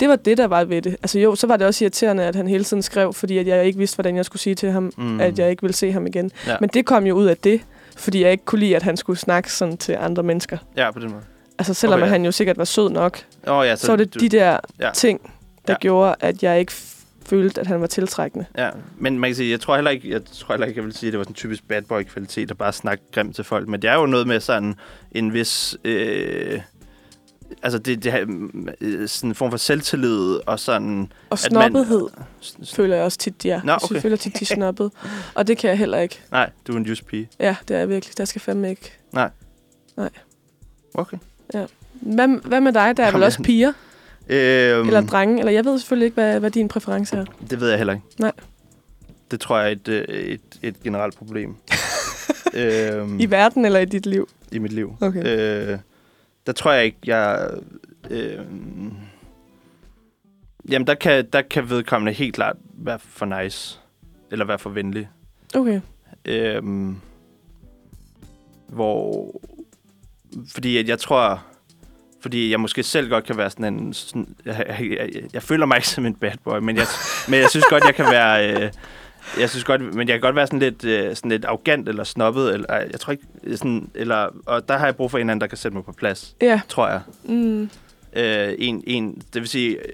det 0.00 0.08
var 0.08 0.16
det, 0.16 0.38
der 0.38 0.46
var 0.46 0.64
ved 0.64 0.82
det. 0.82 0.92
Altså 1.02 1.18
jo, 1.18 1.34
så 1.34 1.46
var 1.46 1.56
det 1.56 1.66
også 1.66 1.84
irriterende, 1.84 2.24
at 2.24 2.36
han 2.36 2.48
hele 2.48 2.64
tiden 2.64 2.82
skrev, 2.82 3.12
fordi 3.12 3.38
at 3.38 3.46
jeg 3.46 3.64
ikke 3.66 3.78
vidste, 3.78 3.96
hvordan 3.96 4.16
jeg 4.16 4.24
skulle 4.24 4.42
sige 4.42 4.54
til 4.54 4.70
ham, 4.70 4.92
Mm. 4.96 5.04
mm. 5.04 5.20
at 5.20 5.38
jeg 5.38 5.50
ikke 5.50 5.62
ville 5.62 5.74
se 5.74 5.92
ham 5.92 6.06
igen. 6.06 6.30
Ja. 6.46 6.56
Men 6.60 6.68
det 6.74 6.86
kom 6.86 7.06
jo 7.06 7.14
ud 7.14 7.26
af 7.26 7.36
det, 7.36 7.60
fordi 7.96 8.22
jeg 8.22 8.32
ikke 8.32 8.44
kunne 8.44 8.58
lide, 8.58 8.76
at 8.76 8.82
han 8.82 8.96
skulle 8.96 9.18
snakke 9.18 9.52
sådan 9.52 9.76
til 9.76 9.96
andre 10.00 10.22
mennesker. 10.22 10.58
Ja, 10.76 10.90
på 10.90 10.98
den 10.98 11.10
måde. 11.10 11.22
Altså 11.58 11.74
selvom 11.74 11.98
Okay, 11.98 12.06
ja. 12.06 12.10
han 12.12 12.24
jo 12.24 12.32
sikkert 12.32 12.58
var 12.58 12.64
sød 12.64 12.90
nok, 12.90 13.18
oh, 13.46 13.66
ja, 13.66 13.76
så, 13.76 13.86
så 13.86 13.92
var 13.92 13.96
det 13.96 14.14
du, 14.14 14.18
de 14.18 14.28
der 14.28 14.58
ja. 14.80 14.90
ting, 14.94 15.20
der 15.66 15.72
Ja. 15.72 15.78
gjorde, 15.78 16.14
at 16.20 16.42
jeg 16.42 16.60
ikke 16.60 16.72
følte, 17.26 17.60
at 17.60 17.66
han 17.66 17.80
var 17.80 17.86
tiltrækkende. 17.86 18.46
Ja, 18.58 18.70
men 18.98 19.18
man 19.18 19.30
kan 19.30 19.34
sige, 19.36 19.50
jeg 19.50 19.60
tror 19.60 19.74
heller 19.74 19.90
ikke, 19.90 20.10
jeg 20.10 20.20
tror 20.32 20.54
heller 20.54 20.66
ikke, 20.66 20.78
jeg 20.78 20.84
vil 20.86 20.94
sige, 20.94 21.08
at 21.08 21.12
det 21.12 21.18
var 21.18 21.24
sådan 21.24 21.30
en 21.30 21.34
typisk 21.34 21.68
bad 21.68 21.82
boy 21.82 22.02
kvalitet 22.02 22.50
at 22.50 22.58
bare 22.58 22.72
snakke 22.72 23.04
grimt 23.12 23.34
til 23.34 23.44
folk, 23.44 23.68
men 23.68 23.82
det 23.82 23.90
er 23.90 23.94
jo 23.94 24.06
noget 24.06 24.26
med 24.26 24.40
sådan 24.40 24.74
en 25.12 25.32
vis 25.32 25.76
øh, 25.84 26.60
altså 27.62 27.78
det, 27.78 28.04
det 28.04 28.12
øh, 28.80 29.08
sådan 29.08 29.30
en 29.30 29.34
form 29.34 29.50
for 29.50 29.56
selvtillid 29.58 30.38
og 30.46 30.60
sådan 30.60 31.12
Og 31.30 31.38
At 31.44 31.52
man- 31.52 31.70
snobbethed 31.72 32.08
s- 32.42 32.74
føler 32.74 32.96
jeg 32.96 33.04
også 33.04 33.18
tit, 33.18 33.46
er. 33.46 33.60
Nå, 33.64 33.72
Jeg 33.72 33.78
okay. 33.84 34.00
føler 34.00 34.16
tit, 34.16 34.32
de 34.38 34.42
er 34.42 34.54
snobbet. 34.54 34.90
Og 35.34 35.46
det 35.46 35.58
kan 35.58 35.70
jeg 35.70 35.78
heller 35.78 35.98
ikke. 35.98 36.20
nej, 36.30 36.50
du 36.66 36.72
er 36.72 36.76
en 36.76 36.82
just 36.86 37.06
pige. 37.06 37.28
Ja, 37.40 37.56
det 37.68 37.74
er 37.74 37.78
jeg 37.78 37.88
virkelig. 37.88 38.18
Der 38.18 38.24
skal 38.24 38.40
fandme 38.40 38.70
ikke. 38.70 38.92
Okay. 40.94 41.16
Hvad, 41.92 42.40
hvad 42.48 42.60
med 42.60 42.72
dig? 42.72 42.96
Der 42.96 43.02
er 43.02 43.06
vel 43.06 43.12
Jamen, 43.12 43.22
også 43.22 43.42
piger? 43.42 43.72
Øhm, 44.28 44.86
Eller 44.86 45.00
drenge? 45.00 45.38
Eller 45.38 45.52
jeg 45.52 45.64
ved 45.64 45.78
selvfølgelig 45.78 46.04
ikke, 46.06 46.14
hvad, 46.14 46.40
hvad 46.40 46.50
din 46.50 46.68
præference 46.68 47.16
er. 47.16 47.24
Det 47.50 47.60
ved 47.60 47.68
jeg 47.68 47.78
heller 47.78 47.92
ikke. 47.92 48.06
Nej. 48.18 48.32
Det 49.30 49.40
tror 49.40 49.58
jeg 49.58 49.68
er 49.68 49.72
et, 49.72 49.88
øh, 49.88 50.04
et, 50.08 50.40
et 50.62 50.82
generelt 50.82 51.16
problem. 51.16 51.56
øhm, 52.54 53.20
I 53.20 53.30
verden 53.30 53.64
eller 53.64 53.80
i 53.80 53.84
dit 53.84 54.06
liv? 54.06 54.28
I 54.52 54.58
mit 54.58 54.72
liv. 54.72 54.96
Okay. 55.00 55.72
Øh, 55.72 55.78
der 56.46 56.52
tror 56.52 56.72
jeg 56.72 56.84
ikke, 56.84 56.98
jeg... 57.06 57.50
Øh, 58.10 58.38
jamen, 60.70 60.86
der 60.86 60.94
kan, 60.94 61.28
der 61.32 61.42
kan 61.42 61.70
vedkommende 61.70 62.12
helt 62.12 62.34
klart 62.34 62.56
være 62.74 62.98
for 62.98 63.42
nice. 63.42 63.78
Eller 64.30 64.44
være 64.44 64.58
for 64.58 64.70
venlig. 64.70 65.08
Okay. 65.54 65.80
Øhm, 66.24 66.96
hvor... 68.68 69.30
Fordi 70.48 70.76
at 70.76 70.88
jeg 70.88 70.98
tror... 70.98 71.46
Fordi 72.22 72.50
jeg 72.50 72.60
måske 72.60 72.82
selv 72.82 73.08
godt 73.10 73.24
kan 73.24 73.36
være 73.36 73.50
sådan 73.50 73.74
en... 73.74 73.92
Sådan, 73.92 74.34
jeg, 74.44 74.64
jeg, 74.80 74.90
jeg, 75.14 75.22
jeg 75.32 75.42
føler 75.42 75.66
mig 75.66 75.76
ikke 75.76 75.88
som 75.88 76.06
en 76.06 76.14
bad 76.14 76.32
boy, 76.44 76.58
men 76.58 76.76
jeg, 76.76 76.86
men 77.28 77.40
jeg 77.40 77.50
synes 77.50 77.64
godt, 77.70 77.84
jeg 77.84 77.94
kan 77.94 78.04
være... 78.04 78.62
Øh, 78.62 78.70
jeg 79.40 79.50
synes 79.50 79.64
godt, 79.64 79.94
men 79.94 80.08
jeg 80.08 80.14
kan 80.14 80.20
godt 80.20 80.36
være 80.36 80.46
sådan 80.46 80.58
lidt, 80.58 80.84
øh, 80.84 81.16
sådan 81.16 81.30
lidt 81.30 81.44
arrogant 81.44 81.88
eller 81.88 82.04
snobbet, 82.04 82.54
eller 82.54 82.74
jeg 82.76 83.00
tror 83.00 83.10
ikke, 83.10 83.24
sådan, 83.56 83.90
eller, 83.94 84.28
og 84.46 84.68
der 84.68 84.76
har 84.78 84.84
jeg 84.86 84.96
brug 84.96 85.10
for 85.10 85.18
en 85.18 85.30
anden, 85.30 85.40
der 85.40 85.46
kan 85.46 85.58
sætte 85.58 85.74
mig 85.76 85.84
på 85.84 85.92
plads, 85.92 86.36
Ja. 86.40 86.60
tror 86.68 86.88
jeg. 86.88 87.00
Mm. 87.24 87.70
Øh, 88.16 88.54
en, 88.58 88.84
en, 88.86 89.22
det 89.34 89.40
vil 89.42 89.48
sige, 89.48 89.76
øh, 89.76 89.84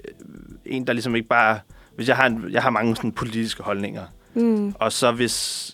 en, 0.65 0.87
der 0.87 0.93
ligesom 0.93 1.15
ikke 1.15 1.27
bare, 1.27 1.59
hvis 1.95 2.07
jeg 2.07 2.15
har, 2.15 2.25
en, 2.25 2.45
jeg 2.51 2.61
har 2.63 2.69
mange 2.69 2.95
sådan 2.95 3.11
politiske 3.11 3.63
holdninger, 3.63 4.03
Mm. 4.33 4.73
og 4.79 4.91
så 4.91 5.11
hvis, 5.11 5.71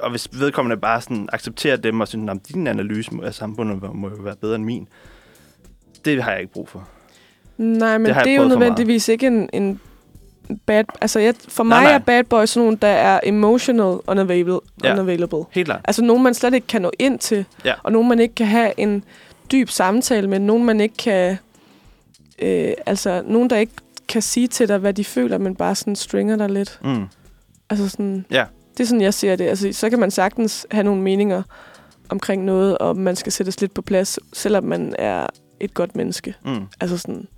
og 0.00 0.10
hvis 0.10 0.28
vedkommende 0.32 0.76
bare 0.76 1.00
sådan 1.00 1.28
accepterer 1.32 1.76
dem 1.76 2.00
og 2.00 2.08
synes, 2.08 2.30
at 2.30 2.48
din 2.48 2.66
analyse 2.66 3.10
af 3.22 3.34
samfundet 3.34 3.82
må, 3.82 3.92
må 3.92 4.08
jo 4.08 4.16
være 4.22 4.36
bedre 4.40 4.54
end 4.54 4.64
min, 4.64 4.88
det 6.04 6.22
har 6.22 6.30
jeg 6.30 6.40
ikke 6.40 6.52
brug 6.52 6.68
for. 6.68 6.88
Nej, 7.56 7.98
men 7.98 8.14
Det 8.14 8.24
det, 8.24 8.32
er 8.32 8.36
jo 8.36 8.48
nødvendigvis 8.48 9.08
ikke 9.08 9.26
en, 9.26 9.50
en 9.52 9.80
bad... 10.66 10.84
Altså, 11.00 11.18
jeg, 11.18 11.34
for 11.48 11.64
mig 11.64 11.82
nej. 11.82 11.92
er 11.92 11.98
bad 11.98 12.24
boy 12.24 12.44
sådan 12.44 12.64
nogen, 12.64 12.76
der 12.76 12.88
er 12.88 13.20
emotional 13.22 13.98
unavailable. 14.06 14.60
Ja. 14.84 14.92
unavailable. 14.92 15.44
Helt 15.50 15.66
klart. 15.66 15.80
Altså 15.84 16.04
nogen, 16.04 16.22
man 16.22 16.34
slet 16.34 16.54
ikke 16.54 16.66
kan 16.66 16.82
nå 16.82 16.90
ind 16.98 17.18
til. 17.18 17.44
Ja. 17.64 17.74
Og 17.82 17.92
nogen, 17.92 18.08
man 18.08 18.20
ikke 18.20 18.34
kan 18.34 18.46
have 18.46 18.72
en 18.76 19.04
dyb 19.52 19.68
samtale 19.68 20.28
med. 20.28 20.38
Nogen, 20.38 20.64
man 20.64 20.80
ikke 20.80 20.96
kan... 20.96 21.38
Øh, 22.38 22.72
altså, 22.86 23.22
nogen, 23.26 23.50
der 23.50 23.56
ikke 23.56 23.72
kan 24.08 24.22
sige 24.22 24.48
til 24.48 24.68
dig, 24.68 24.78
hvad 24.78 24.94
de 24.94 25.04
føler, 25.04 25.38
men 25.38 25.56
bare 25.56 25.74
sådan 25.74 25.96
stringer 25.96 26.36
dig 26.36 26.50
lidt. 26.50 26.78
Mm. 26.84 27.04
Altså 27.70 27.88
sådan... 27.88 28.24
Ja. 28.30 28.44
Det 28.76 28.80
er 28.80 28.86
sådan, 28.86 29.00
jeg 29.00 29.14
ser 29.14 29.36
det. 29.36 29.44
Altså, 29.44 29.72
så 29.72 29.90
kan 29.90 29.98
man 29.98 30.10
sagtens 30.10 30.66
have 30.70 30.84
nogle 30.84 31.02
meninger 31.02 31.42
omkring 32.08 32.44
noget, 32.44 32.78
og 32.78 32.96
man 32.96 33.16
skal 33.16 33.32
sættes 33.32 33.60
lidt 33.60 33.74
på 33.74 33.82
plads, 33.82 34.18
selvom 34.32 34.64
man 34.64 34.94
er 34.98 35.26
et 35.60 35.74
godt 35.74 35.96
menneske. 35.96 36.34
Mm. 36.44 36.60
Altså 36.80 36.98
sådan... 36.98 37.28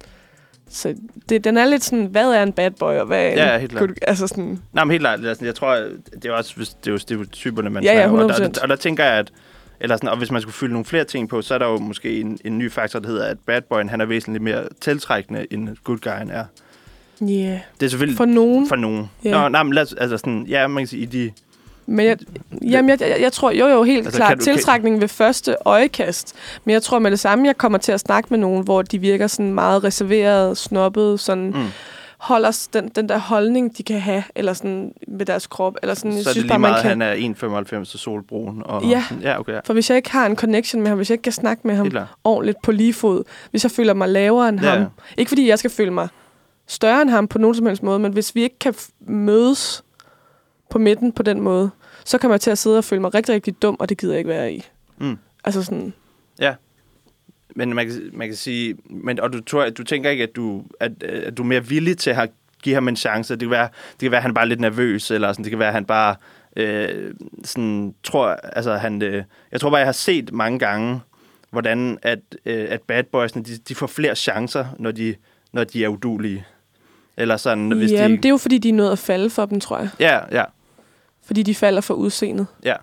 Så 0.70 0.94
det, 1.28 1.44
den 1.44 1.56
er 1.56 1.64
lidt 1.64 1.84
sådan, 1.84 2.06
hvad 2.06 2.30
er 2.32 2.42
en 2.42 2.52
bad 2.52 2.70
boy, 2.70 2.94
og 2.94 3.06
hvad 3.06 3.24
er 3.24 3.28
en 3.30 3.38
Ja, 3.38 3.58
helt 3.58 3.70
klart. 3.72 3.80
good, 3.88 3.96
Altså 4.02 4.26
sådan... 4.26 4.58
Nej, 4.72 4.84
men 4.84 4.90
helt 4.90 5.00
klart. 5.02 5.20
Jeg 5.42 5.54
tror, 5.54 5.74
det 6.22 6.24
er 6.24 6.32
også 6.32 6.54
det 6.80 6.86
er 6.88 6.92
jo 6.92 6.98
stereotyperne, 6.98 7.70
man 7.70 7.82
Ja, 7.82 7.92
ja, 7.92 8.08
snakker 8.08 8.24
om. 8.24 8.30
og, 8.30 8.36
100%. 8.36 8.42
der, 8.42 8.62
og 8.62 8.68
der 8.68 8.76
tænker 8.76 9.04
jeg, 9.04 9.14
at 9.14 9.32
eller 9.80 9.96
sådan, 9.96 10.08
og 10.08 10.16
hvis 10.18 10.30
man 10.30 10.42
skulle 10.42 10.54
fylde 10.54 10.72
nogle 10.72 10.84
flere 10.84 11.04
ting 11.04 11.28
på, 11.28 11.42
så 11.42 11.54
er 11.54 11.58
der 11.58 11.66
jo 11.66 11.78
måske 11.78 12.20
en, 12.20 12.38
en 12.44 12.58
ny 12.58 12.72
faktor, 12.72 12.98
der 12.98 13.08
hedder, 13.08 13.24
at 13.26 13.38
bad 13.46 13.62
boyen, 13.62 13.88
han 13.88 14.00
er 14.00 14.04
væsentligt 14.04 14.44
mere 14.44 14.64
tiltrækkende, 14.80 15.46
end 15.50 15.68
good 15.84 15.98
guyen 15.98 16.30
er. 16.30 16.44
Ja, 17.20 17.24
yeah. 17.26 17.58
Det 17.80 17.86
er 17.86 17.90
selvfølgelig 17.90 18.16
for 18.16 18.24
nogen. 18.24 18.68
for 18.68 18.76
nogen. 18.76 19.10
Ja. 19.24 19.30
Nå, 19.30 19.48
nej, 19.48 19.62
men 19.62 19.72
lad 19.72 19.82
os, 19.82 19.92
altså 19.92 20.18
sådan, 20.18 20.46
ja, 20.48 20.66
man 20.66 20.80
kan 20.82 20.86
sige, 20.86 21.02
i 21.02 21.06
de... 21.06 21.32
Men 21.87 22.07
jeg, 22.07 22.18
jamen, 22.62 22.89
jeg, 22.89 23.01
jeg, 23.01 23.16
jeg 23.20 23.32
tror 23.32 23.51
jo 23.51 23.66
jo 23.66 23.82
helt 23.82 24.07
Altså, 24.07 24.18
klart 24.18 24.28
kan 24.28 24.39
du- 24.39 24.45
kan- 24.45 24.55
tiltrækning 24.55 25.01
ved 25.01 25.09
første 25.09 25.57
øjekast. 25.64 26.34
Men 26.64 26.72
jeg 26.72 26.82
tror 26.82 26.99
med 26.99 27.11
det 27.11 27.20
samme, 27.20 27.47
jeg 27.47 27.57
kommer 27.59 27.78
til 27.78 27.93
at 27.93 28.01
snakke 28.01 28.26
med 28.30 28.39
nogen, 28.39 28.64
hvor 28.64 28.82
de 28.82 28.99
virker 28.99 29.26
sådan 29.26 29.55
meget 29.55 29.84
reserveret, 29.84 30.59
snobbet, 30.59 31.20
sådan 31.20 31.47
Mm. 31.47 31.64
holder 32.18 32.66
den, 32.72 32.89
den 32.89 33.09
der 33.09 33.18
holdning, 33.18 33.78
de 33.78 33.82
kan 33.82 34.01
have, 34.01 34.22
eller 34.34 34.53
sådan 34.53 34.93
med 35.09 35.26
deres 35.26 35.47
krop. 35.47 35.74
Eller 35.82 35.95
sådan, 35.95 36.12
Så 36.12 36.16
jeg 36.16 36.20
er 36.20 36.24
det 36.24 36.32
synes 36.32 36.43
lige 36.43 36.49
bare, 36.49 36.59
meget, 36.59 36.82
kan... 36.82 36.91
han 36.91 37.03
er 37.03 37.14
1,95 37.84 37.91
til 37.91 37.99
solbrun. 37.99 38.62
Og, 38.64 38.84
Ja. 38.84 39.05
Ja, 39.22 39.41
okay. 39.41 39.53
Ja. 39.53 39.61
For 39.64 39.72
hvis 39.72 39.91
jeg 39.91 39.97
ikke 39.97 40.11
har 40.11 40.26
en 40.26 40.37
connection 40.37 40.82
med 40.82 40.89
ham, 40.89 40.97
hvis 40.97 41.11
jeg 41.11 41.14
ikke 41.14 41.22
kan 41.22 41.32
snakke 41.32 41.66
med 41.66 41.74
ham 41.74 41.91
ordentligt 42.24 42.59
på 42.62 42.72
lige 42.72 42.95
fod, 42.95 43.24
hvis 43.51 43.64
jeg 43.64 43.70
føler 43.70 43.95
mig 43.95 44.09
lavere 44.09 44.49
end 44.49 44.61
Ja, 44.61 44.70
ham, 44.70 44.87
ikke 45.16 45.28
fordi 45.28 45.49
jeg 45.49 45.59
skal 45.59 45.70
føle 45.70 45.91
mig 45.91 46.09
større 46.68 47.03
end 47.03 47.11
ham 47.11 47.28
på 47.28 47.39
nogen 47.39 47.55
som 47.55 47.66
helst 47.66 47.82
måde, 47.82 47.99
men 47.99 48.12
hvis 48.12 48.34
vi 48.34 48.43
ikke 48.43 48.59
kan 48.59 48.74
mødes 49.09 49.82
på 50.70 50.78
midten 50.78 51.12
på 51.12 51.22
den 51.22 51.40
måde, 51.40 51.70
så 52.04 52.18
kommer 52.18 52.34
jeg 52.34 52.40
til 52.40 52.50
at 52.50 52.58
sidde 52.58 52.78
og 52.78 52.84
føle 52.84 53.00
mig 53.00 53.14
rigtig, 53.14 53.34
rigtig 53.34 53.62
dum, 53.62 53.76
og 53.78 53.88
det 53.88 53.98
gider 53.98 54.12
jeg 54.12 54.18
ikke 54.18 54.30
være 54.30 54.52
i. 54.52 54.64
Mm. 54.98 55.18
Altså 55.44 55.62
sådan, 55.62 55.92
Men 57.56 57.74
man 57.74 57.86
kan, 57.86 58.10
man 58.12 58.28
kan 58.28 58.36
sige, 58.36 58.76
men, 58.90 59.20
og 59.20 59.32
du, 59.32 59.40
tror, 59.40 59.70
du 59.70 59.84
tænker 59.84 60.10
ikke, 60.10 60.22
at 60.22 60.36
du, 60.36 60.64
at, 60.80 61.02
at 61.02 61.36
du 61.36 61.42
er 61.42 61.46
mere 61.46 61.66
villig 61.66 61.98
til 61.98 62.10
at 62.10 62.30
give 62.62 62.74
ham 62.74 62.88
en 62.88 62.96
chance. 62.96 63.34
Det 63.34 63.40
kan 63.40 63.50
være, 63.50 63.68
det 63.92 64.00
kan 64.00 64.10
være 64.10 64.18
at 64.18 64.22
han 64.22 64.34
bare 64.34 64.44
er 64.44 64.48
lidt 64.48 64.60
nervøs, 64.60 65.10
eller 65.10 65.32
sådan, 65.32 65.44
det 65.44 65.50
kan 65.50 65.58
være, 65.58 65.68
at 65.68 65.74
han 65.74 65.84
bare 65.84 66.16
øh, 66.56 67.14
sådan, 67.44 67.94
tror, 68.02 68.26
altså 68.26 68.74
han, 68.74 69.02
øh, 69.02 69.24
jeg 69.52 69.60
tror 69.60 69.70
bare, 69.70 69.78
jeg 69.78 69.86
har 69.86 69.92
set 69.92 70.32
mange 70.32 70.58
gange, 70.58 71.00
hvordan 71.50 71.98
at, 72.02 72.18
øh, 72.46 72.66
at 72.70 72.82
bad 72.82 73.02
boysene, 73.02 73.44
de, 73.44 73.56
de 73.68 73.74
får 73.74 73.86
flere 73.86 74.14
chancer, 74.14 74.66
når 74.78 74.90
de, 74.90 75.14
når 75.52 75.64
de 75.64 75.84
er 75.84 75.88
udulige. 75.88 76.46
Eller 77.16 77.36
sådan, 77.36 77.70
hvis 77.70 77.90
jamen, 77.92 78.10
de... 78.10 78.16
det 78.16 78.24
er 78.24 78.30
jo 78.30 78.36
fordi, 78.36 78.58
de 78.58 78.68
er 78.68 78.72
nødt 78.72 78.92
at 78.92 78.98
falde 78.98 79.30
for 79.30 79.46
dem, 79.46 79.60
tror 79.60 79.78
jeg. 79.78 79.88
Ja, 80.00 80.20
ja, 80.38 80.44
Fordi 81.27 81.43
de 81.43 81.55
falder 81.55 81.81
for 81.81 81.95
udseendet. 81.95 82.47
ja. 82.64 82.74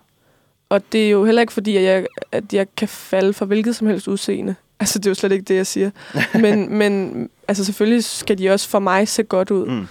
Og 0.70 0.82
det 0.91 1.06
er 1.06 1.10
jo 1.10 1.26
heller 1.26 1.41
ikke 1.41 1.54
fordi, 1.54 1.78
at 1.78 1.84
jeg, 1.84 2.06
at 2.32 2.54
jeg 2.54 2.68
kan 2.78 2.88
falde 2.88 3.34
for 3.34 3.46
hvilket 3.46 3.76
som 3.76 3.88
helst 3.88 4.08
udseende. 4.08 4.56
Altså, 4.80 5.00
det 5.00 5.06
er 5.06 5.10
jo 5.10 5.16
slet 5.16 5.32
ikke 5.32 5.44
det, 5.44 5.56
jeg 5.56 5.68
siger. 5.68 5.91
men, 6.44 6.78
men 6.78 7.30
altså, 7.48 7.66
selvfølgelig 7.66 8.04
skal 8.04 8.38
de 8.38 8.50
også 8.50 8.70
for 8.70 8.80
mig 8.80 9.08
se 9.08 9.24
godt 9.24 9.52
ud. 9.52 9.66
Mm. 9.68 9.88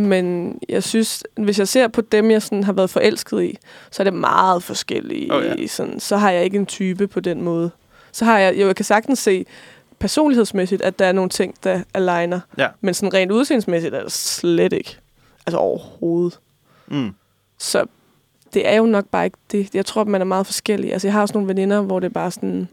Men 0.00 0.58
jeg 0.68 0.82
synes, 0.82 1.24
hvis 1.36 1.58
jeg 1.58 1.68
ser 1.68 1.88
på 1.88 2.00
dem, 2.00 2.30
jeg 2.30 2.42
sådan 2.42 2.64
har 2.64 2.72
været 2.72 2.90
forelsket 2.90 3.42
i, 3.42 3.58
så 3.90 4.02
er 4.02 4.04
det 4.04 4.14
meget 4.14 4.62
forskellige. 4.62 5.34
Oh, 5.34 5.44
ja. 5.44 5.66
sådan, 5.66 6.00
så 6.00 6.16
har 6.16 6.30
jeg 6.30 6.44
ikke 6.44 6.56
en 6.56 6.66
type 6.66 7.06
på 7.06 7.20
den 7.20 7.42
måde. 7.42 7.70
Så 8.12 8.24
har 8.24 8.38
jeg, 8.38 8.60
jo, 8.60 8.66
jeg 8.66 8.76
kan 8.76 8.84
sagtens 8.84 9.18
se 9.18 9.46
personlighedsmæssigt, 9.98 10.82
at 10.82 10.98
der 10.98 11.06
er 11.06 11.12
nogle 11.12 11.30
ting, 11.30 11.54
der 11.64 11.82
aligner. 11.94 12.40
Ja. 12.58 12.68
Men 12.80 12.94
sådan 12.94 13.14
rent 13.14 13.32
udseendsmæssigt 13.32 13.94
er 13.94 14.02
det 14.02 14.12
slet 14.12 14.72
ikke. 14.72 14.96
Altså 15.46 15.58
overhovedet. 15.58 16.38
Mm. 16.86 17.14
Så 17.58 17.86
det 18.54 18.68
er 18.68 18.76
jo 18.76 18.86
nok 18.86 19.04
bare 19.06 19.24
ikke 19.24 19.38
det. 19.52 19.74
Jeg 19.74 19.86
tror, 19.86 20.00
at 20.00 20.08
man 20.08 20.20
er 20.20 20.24
meget 20.24 20.46
forskellig. 20.46 20.92
Altså, 20.92 21.08
jeg 21.08 21.12
har 21.12 21.20
også 21.20 21.34
nogle 21.34 21.48
veninder, 21.48 21.80
hvor 21.82 22.00
det 22.00 22.06
er 22.06 22.12
bare 22.12 22.30
sådan, 22.30 22.68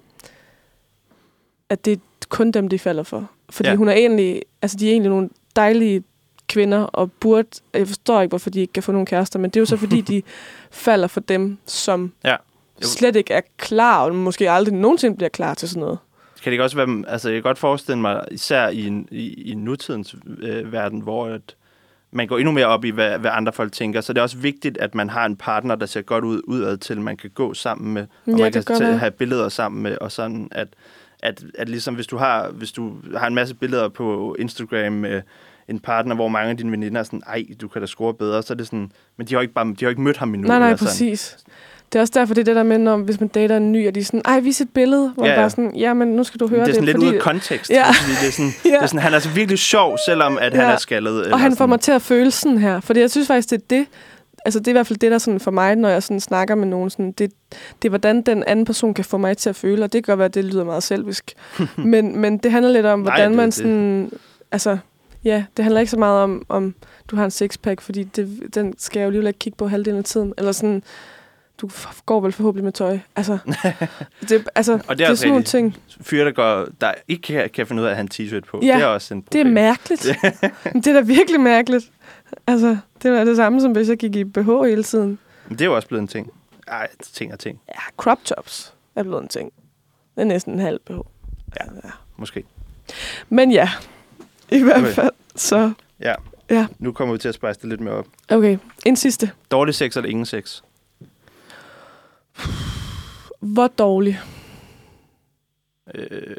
at 1.70 1.86
det 1.86 1.94
er 1.94 1.98
kun 2.30 2.52
dem, 2.52 2.68
de 2.68 2.80
falder 2.80 3.04
for. 3.04 3.30
Fordi 3.50 3.68
Ja. 3.68 3.72
ja. 3.72 3.78
hun 3.78 3.88
er 3.90 3.94
egentlig, 3.94 4.42
altså 4.62 4.78
de 4.78 4.88
er 4.88 4.92
egentlig 4.92 5.10
nogle 5.10 5.30
dejlige 5.56 6.04
kvinder, 6.48 6.80
og 6.80 7.12
burde, 7.12 7.48
jeg 7.74 7.88
forstår 7.88 8.22
ikke, 8.22 8.30
hvorfor 8.32 8.50
de 8.50 8.60
ikke 8.62 8.74
kan 8.74 8.84
få 8.84 8.92
nogle 8.92 9.06
kærester, 9.06 9.40
men 9.40 9.50
det 9.50 9.56
er 9.58 9.62
jo 9.62 9.66
så, 9.66 9.78
fordi 9.78 10.02
de 10.02 10.22
falder 10.72 11.08
for 11.08 11.20
dem, 11.20 11.58
som 11.66 12.14
Ja. 12.24 12.32
Jo. 12.32 12.88
slet 12.88 13.16
ikke 13.16 13.34
er 13.34 13.42
klar, 13.58 14.04
og 14.06 14.16
måske 14.16 14.52
aldrig 14.52 14.74
nogensinde 14.74 15.16
bliver 15.16 15.30
klar 15.30 15.54
til 15.54 15.70
sådan 15.70 15.82
noget. 15.82 16.00
Kan 16.44 16.50
det 16.50 16.52
ikke 16.52 16.64
også 16.64 16.76
være, 16.86 17.04
altså 17.08 17.30
jeg 17.30 17.36
kan 17.36 17.44
godt 17.44 17.58
forestille 17.58 18.00
mig, 18.02 18.24
især 18.32 18.68
i, 18.68 18.88
en, 18.88 19.08
i, 19.12 19.34
i 19.52 19.56
nutidens 19.56 20.16
øh, 20.40 20.72
verden, 20.72 21.00
hvor 21.00 21.26
at 21.28 21.56
man 22.14 22.28
går 22.28 22.38
endnu 22.38 22.52
mere 22.52 22.66
op 22.66 22.86
i, 22.86 22.90
hvad, 22.90 23.20
hvad 23.20 23.32
andre 23.34 23.54
folk 23.54 23.72
tænker, 23.72 24.02
så 24.02 24.14
det 24.14 24.20
er 24.20 24.24
også 24.24 24.38
vigtigt, 24.38 24.78
at 24.78 24.96
man 24.96 25.10
har 25.10 25.26
en 25.26 25.36
partner, 25.36 25.76
der 25.76 25.86
ser 25.86 26.02
godt 26.02 26.24
ud 26.24 26.42
udad 26.48 26.78
til, 26.78 27.02
man 27.02 27.18
kan 27.18 27.30
gå 27.30 27.54
sammen 27.54 27.94
med, 27.94 28.02
og 28.02 28.08
Ja, 28.28 28.44
man 28.44 28.52
kan 28.52 28.64
tage, 28.64 28.98
have 28.98 29.12
billeder 29.12 29.50
sammen 29.50 29.84
med, 29.84 29.98
og 29.98 30.12
sådan, 30.12 30.48
at, 30.52 30.68
at, 31.24 31.44
at 31.58 31.70
ligesom 31.70 31.96
hvis 31.96 32.08
du, 32.08 32.18
har, 32.18 32.50
hvis 32.50 32.72
du 32.72 32.94
har 33.18 33.28
en 33.28 33.36
masse 33.36 33.56
billeder 33.56 33.90
på 33.90 34.36
Instagram 34.40 34.94
med 34.94 35.22
en 35.68 35.80
partner, 35.80 36.16
hvor 36.16 36.28
mange 36.28 36.50
af 36.50 36.58
dine 36.58 36.72
veninder 36.72 37.00
er 37.00 37.04
sådan, 37.04 37.22
ej, 37.28 37.46
du 37.62 37.68
kan 37.68 37.82
da 37.82 37.86
score 37.86 38.14
bedre, 38.14 38.44
så 38.44 38.54
er 38.54 38.58
det 38.58 38.66
sådan, 38.66 38.92
men 39.18 39.28
de 39.28 39.34
har 39.34 39.40
jo 39.40 39.42
ikke, 39.42 39.54
bare, 39.54 39.66
de 39.80 39.86
har 39.86 39.90
ikke 39.90 40.02
mødt 40.02 40.18
ham 40.18 40.34
endnu. 40.34 40.48
nej, 40.48 40.60
nej, 40.60 40.70
sådan. 40.78 40.96
Det 41.94 42.00
er 42.00 42.02
også 42.02 42.14
derfor, 42.16 42.34
det 42.34 42.42
er 42.42 42.46
det 42.46 42.56
der 42.56 42.64
med, 42.64 42.78
når, 42.78 42.98
hvis 42.98 43.20
man 43.20 43.28
dater 43.30 43.58
en 43.58 43.72
ny, 43.72 43.88
og 43.88 43.96
de 43.96 44.00
er 44.00 44.04
sådan, 44.04 44.22
ej, 44.26 44.40
vis 44.40 44.62
et 44.62 44.70
billede, 44.70 45.12
hvor 45.16 45.26
Ja, 45.26 45.32
ja, 45.32 45.38
bare 45.40 45.50
sådan, 45.50 45.76
ja, 45.76 45.94
men 45.94 46.08
nu 46.08 46.24
skal 46.24 46.40
du 46.40 46.48
høre 46.48 46.60
det 46.60 46.70
er 46.70 46.74
sådan 46.74 46.88
det. 46.88 46.96
lidt 47.00 47.04
ude 47.10 47.16
af 47.16 47.22
kontekst. 47.22 47.72
Ja. 47.72 47.86
Fordi 47.92 48.12
det 48.22 48.28
er 48.28 48.32
sådan, 48.32 48.52
Ja. 48.66 48.70
det 48.70 48.78
er 48.82 48.86
sådan, 48.86 49.00
han 49.00 49.12
er 49.12 49.16
altså 49.16 49.30
virkelig 49.30 49.60
sjov, 49.60 49.98
selvom 50.08 50.38
at 50.38 50.54
han 50.54 50.62
Ja. 50.68 50.72
er 50.72 50.78
skaldet. 50.78 51.20
eller 51.22 51.34
Og 51.34 51.40
han 51.40 51.52
får 51.52 51.56
sådan. 51.56 51.70
mig 51.70 51.80
til 51.80 51.92
at 51.92 52.02
føle 52.02 52.32
sådan 52.32 52.58
her. 52.58 52.80
Fordi 52.80 53.00
jeg 53.00 53.12
synes 53.12 53.28
faktisk, 53.28 53.50
det 53.50 53.58
er 53.62 53.66
det, 53.70 53.86
altså 54.46 54.60
det 54.60 54.68
er 54.68 54.72
i 54.72 54.74
hvert 54.74 54.88
fald 54.88 55.00
det, 55.00 55.12
der 55.12 55.18
sådan 55.18 55.40
for 55.40 55.52
mig, 55.52 55.76
når 55.76 55.90
jeg 55.90 56.04
sådan 56.04 56.20
snakker 56.20 56.56
med 56.56 56.68
nogen, 56.68 56.90
sådan, 56.90 57.12
det, 57.12 57.32
det 57.82 57.88
er, 57.88 57.90
hvordan 57.90 58.22
den 58.22 58.44
anden 58.48 58.66
person 58.66 58.94
kan 58.94 59.06
få 59.06 59.18
mig 59.18 59.38
til 59.38 59.50
at 59.50 59.56
føle, 59.56 59.84
og 59.84 59.94
det 59.94 60.04
kan 60.06 60.12
godt 60.12 60.18
være, 60.20 60.26
at 60.26 60.34
det 60.36 60.46
lyder 60.46 60.64
meget 60.64 60.84
selvisk. 60.84 61.32
men, 61.78 62.18
men 62.18 62.38
det 62.38 62.52
handler 62.52 62.72
lidt 62.72 62.86
om, 62.86 63.00
Nej, 63.00 63.04
hvordan 63.12 63.30
det- 63.30 63.38
man 63.38 63.46
det- 63.46 63.54
sådan, 63.54 64.12
altså, 64.52 64.78
ja, 65.24 65.44
det 65.58 65.64
handler 65.66 65.80
ikke 65.82 65.92
så 65.92 65.98
meget 66.00 66.22
om, 66.24 66.46
om 66.50 66.76
du 67.08 67.16
har 67.16 67.26
en 67.26 67.32
sixpack, 67.32 67.82
fordi 67.82 68.04
det, 68.04 68.40
den 68.56 68.74
skal 68.78 69.00
jeg 69.00 69.04
jo 69.06 69.08
alligevel 69.08 69.28
ikke 69.28 69.40
kigge 69.40 69.58
på 69.58 69.68
halvdelen 69.68 69.98
af 69.98 70.04
tiden. 70.04 70.34
Eller 70.38 70.52
sådan, 70.52 70.84
du 71.62 71.70
går 72.06 72.20
vel 72.22 72.32
forhåbentlig 72.32 72.64
med 72.64 72.72
tøj. 72.72 73.00
Altså, 73.16 73.38
det, 74.30 74.48
altså, 74.56 74.74
Og 74.74 74.80
det 74.80 74.90
er, 74.90 74.96
det 74.96 75.06
er 75.06 75.16
sådan 75.16 75.30
nogle 75.30 75.44
ting. 75.44 75.78
fyre, 76.02 76.26
der, 76.26 76.32
går, 76.32 76.68
der 76.82 76.94
ikke 77.08 77.22
kan, 77.22 77.50
kan 77.50 77.68
finde 77.68 77.82
ud 77.82 77.88
af 77.88 77.92
at 77.92 77.98
have 77.98 78.02
en 78.02 78.10
t-shirt 78.14 78.46
på. 78.50 78.60
Ja, 78.64 78.76
det 78.76 78.82
er 78.84 78.86
også 78.86 79.14
en 79.14 79.22
Det 79.22 79.28
er 79.36 79.44
problem. 79.44 79.54
mærkeligt. 79.54 80.02
det 80.84 80.88
er 80.88 80.94
da 80.94 81.00
virkelig 81.02 81.42
mærkeligt. 81.42 81.92
Altså, 82.48 82.78
det 83.04 83.20
er 83.20 83.24
det 83.24 83.36
samme, 83.36 83.62
som 83.62 83.72
hvis 83.72 83.90
jeg 83.90 83.98
gik 83.98 84.16
i 84.16 84.24
BH 84.24 84.48
hele 84.66 84.84
tiden. 84.84 85.20
Men 85.48 85.58
det 85.58 85.62
er 85.62 85.66
jo 85.66 85.76
også 85.76 85.88
blevet 85.88 86.02
en 86.02 86.08
ting. 86.08 86.32
Ej, 86.68 86.88
ting 87.14 87.34
og 87.34 87.40
ting. 87.40 87.62
Ja, 87.70 87.80
crop 87.98 88.20
tops 88.26 88.74
er 88.96 89.04
blevet 89.04 89.22
en 89.22 89.28
ting. 89.28 89.52
Det 90.16 90.22
er 90.22 90.26
næsten 90.26 90.54
en 90.54 90.60
halv 90.60 90.80
BH. 90.80 90.92
Ja. 91.60 91.66
Måske. 92.18 92.44
Men 93.30 93.52
ja, 93.52 93.70
i 94.52 94.64
hvert 94.64 94.78
Okay. 94.78 94.92
fald. 94.92 95.12
Så, 95.36 95.72
Ja. 96.00 96.14
Ja. 96.50 96.68
Nu 96.80 96.92
kommer 96.92 97.14
vi 97.14 97.18
til 97.20 97.30
at 97.30 97.36
spejse 97.36 97.60
det 97.62 97.70
lidt 97.70 97.82
mere 97.82 97.94
op. 97.94 98.06
okay. 98.30 98.58
En 98.86 98.96
sidste. 98.96 99.32
Dårlig 99.52 99.76
sex 99.76 99.98
eller 99.98 100.10
ingen 100.10 100.26
sex? 100.26 100.62
Hvor 103.40 103.68
dårlig? 103.68 104.20
Øh, 105.96 106.36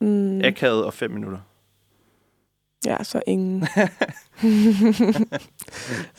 Mm, 0.00 0.40
akavet 0.44 0.84
og 0.84 0.94
fem 0.94 1.10
minutter. 1.10 1.38
ja, 2.86 2.96
så 3.04 3.22
ingen. 3.26 3.66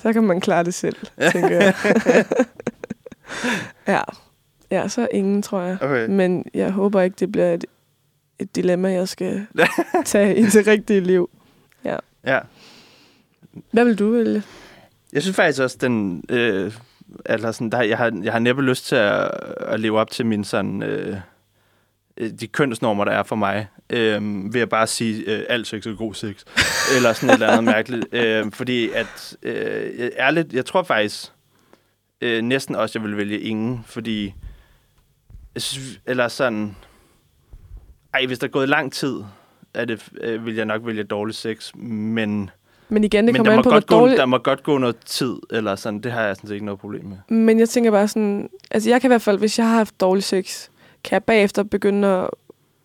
så 0.02 0.14
kan 0.14 0.24
man 0.24 0.42
klare 0.42 0.64
det 0.64 0.74
selv, 0.74 0.96
tænker 1.32 1.50
jeg. 1.62 1.76
ja. 3.88 4.02
ja, 4.72 4.88
så 4.88 5.08
ingen, 5.12 5.42
tror 5.42 5.62
jeg. 5.62 5.78
Okay. 5.82 6.08
Men 6.10 6.46
jeg 6.54 6.72
håber 6.72 7.02
ikke, 7.02 7.16
det 7.20 7.32
bliver 7.32 7.54
et, 7.54 7.66
et 8.40 8.56
dilemma, 8.56 8.92
jeg 8.92 9.08
skal 9.08 9.48
tage 10.06 10.38
i 10.38 10.44
det 10.44 10.68
rigtige 10.68 11.00
liv. 11.02 11.30
Ja. 12.26 12.40
Hvad 13.72 13.86
vil 13.86 14.00
du 14.00 14.12
vælge? 14.12 14.44
Jeg 15.14 15.22
synes 15.22 15.36
faktisk 15.36 15.62
også, 15.62 15.78
den... 15.82 16.24
Øh, 16.30 16.74
altså 17.26 17.52
sådan, 17.52 17.70
der, 17.70 17.82
jeg, 17.82 17.98
har, 17.98 18.20
jeg 18.24 18.32
har 18.32 18.40
næppe 18.40 18.62
lyst 18.62 18.86
til 18.86 18.96
at, 18.96 19.32
at 19.60 19.80
leve 19.80 20.00
op 20.00 20.12
til 20.12 20.26
min 20.26 20.44
sådan... 20.44 20.84
Øh, 20.84 21.18
øh, 22.18 22.32
de 22.40 22.48
kønsnormer, 22.48 23.06
der 23.06 23.12
er 23.12 23.24
for 23.24 23.36
mig, 23.36 23.68
øh, 23.90 24.54
ved 24.54 24.62
at 24.62 24.70
bare 24.70 24.88
sige, 24.88 25.24
øh, 25.32 25.46
alt 25.50 25.68
sex 25.68 25.86
er 25.86 25.96
god 25.96 26.14
sex, 26.14 26.44
eller 26.96 27.14
sådan 27.14 27.30
et 27.30 27.34
eller 27.34 27.48
andet 27.48 27.64
mærkeligt. 27.64 28.14
Øh, 28.14 28.52
fordi 28.52 28.90
at, 28.90 29.38
øh, 29.44 30.12
ærligt, 30.18 30.54
jeg 30.54 30.66
tror 30.66 30.84
faktisk 30.84 31.32
øh, 32.22 32.42
næsten 32.42 32.76
også, 32.76 33.00
jeg 33.00 33.08
vil 33.08 33.18
vælge 33.18 33.40
ingen, 33.40 33.84
fordi, 33.88 34.34
eller 36.06 36.28
sådan, 36.28 36.76
ej, 38.14 38.26
hvis 38.26 38.40
der 38.40 38.48
er 38.48 38.52
gået 38.52 38.70
lang 38.70 38.94
tid, 38.94 39.24
er 39.74 39.86
det, 39.86 40.10
øh, 40.22 40.46
vil 40.46 40.56
jeg 40.56 40.66
nok 40.66 40.86
vælge 40.86 41.04
dårlig 41.04 41.36
sex, 41.36 41.76
men, 41.76 42.50
Men 42.90 43.04
igen, 43.04 43.28
det 43.28 43.36
kommer 43.36 43.52
an 43.54 43.64
på, 43.64 43.70
hvor 43.70 43.80
dårligt... 43.80 44.18
der 44.20 44.26
må 44.26 44.38
godt 44.38 44.64
gå 44.64 44.78
noget 44.78 44.98
tid, 45.06 45.36
eller 45.50 45.76
sådan, 45.76 46.00
det 46.00 46.12
har 46.12 46.22
jeg 46.22 46.36
sådan 46.36 46.48
set 46.48 46.54
ikke 46.54 46.66
noget 46.66 46.80
problem 46.80 47.06
med. 47.06 47.38
Men 47.38 47.60
jeg 47.60 47.70
tænker 47.70 47.92
bare 47.92 48.08
sådan... 48.08 48.50
Altså, 48.72 48.90
jeg 48.90 49.02
kan 49.02 49.08
i 49.08 49.12
hvert 49.12 49.22
fald, 49.22 49.38
hvis 49.40 49.60
jeg 49.60 49.68
har 49.70 49.76
haft 49.78 50.00
dårlig 50.00 50.24
sex, 50.24 50.68
kan 51.04 51.14
jeg 51.16 51.24
bagefter 51.24 51.64
begynde 51.64 52.08
at... 52.08 52.30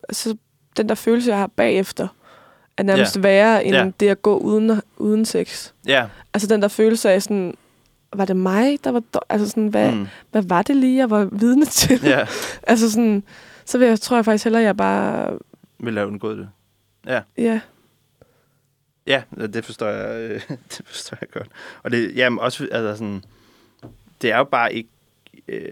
Altså, 0.09 0.35
den 0.77 0.89
der 0.89 0.95
følelse, 0.95 1.29
jeg 1.31 1.39
har 1.39 1.47
bagefter, 1.47 2.07
er 2.77 2.83
nærmest 2.83 3.15
Ja. 3.15 3.21
værre, 3.21 3.65
end 3.65 3.75
Ja. 3.75 3.91
det 3.99 4.07
at 4.09 4.21
gå 4.21 4.37
uden, 4.37 4.81
uden 4.97 5.25
sex. 5.25 5.71
Ja, 5.87 6.05
Altså, 6.33 6.47
den 6.47 6.61
der 6.61 6.67
følelse 6.67 7.09
af 7.11 7.21
sådan... 7.23 7.53
Var 8.13 8.25
det 8.25 8.35
mig, 8.35 8.77
der 8.83 8.91
var... 8.91 9.01
dår- 9.15 9.25
Altså, 9.29 9.49
sådan, 9.49 9.67
hvad, 9.67 9.91
mm. 9.91 10.07
hvad 10.31 10.41
var 10.41 10.61
det 10.61 10.75
lige, 10.75 10.97
jeg 10.97 11.09
var 11.09 11.25
vidne 11.31 11.65
til? 11.81 11.99
ja, 12.03 12.25
altså, 12.63 12.91
sådan... 12.91 13.23
Så 13.65 13.77
vil 13.77 13.87
jeg, 13.87 13.99
tror 13.99 14.17
jeg 14.17 14.25
faktisk 14.25 14.43
hellere, 14.43 14.61
at 14.61 14.65
jeg 14.65 14.77
bare... 14.77 15.37
vil 15.79 15.95
have 15.97 16.07
undgået 16.07 16.37
det. 16.37 16.49
Ja, 17.07 17.21
Ja, 17.37 17.59
det 19.53 19.65
forstår 19.65 19.87
jeg, 19.87 20.31
øh, 20.31 20.41
det 20.77 20.81
forstår 20.85 21.17
jeg 21.21 21.29
godt. 21.29 21.47
Og 21.83 21.91
det, 21.91 22.15
jamen, 22.15 22.39
også, 22.39 22.67
altså 22.71 22.95
sådan, 22.95 23.23
det 24.21 24.31
er 24.31 24.37
jo 24.37 24.43
bare 24.43 24.73
ikke, 24.73 24.89
øh, 25.47 25.71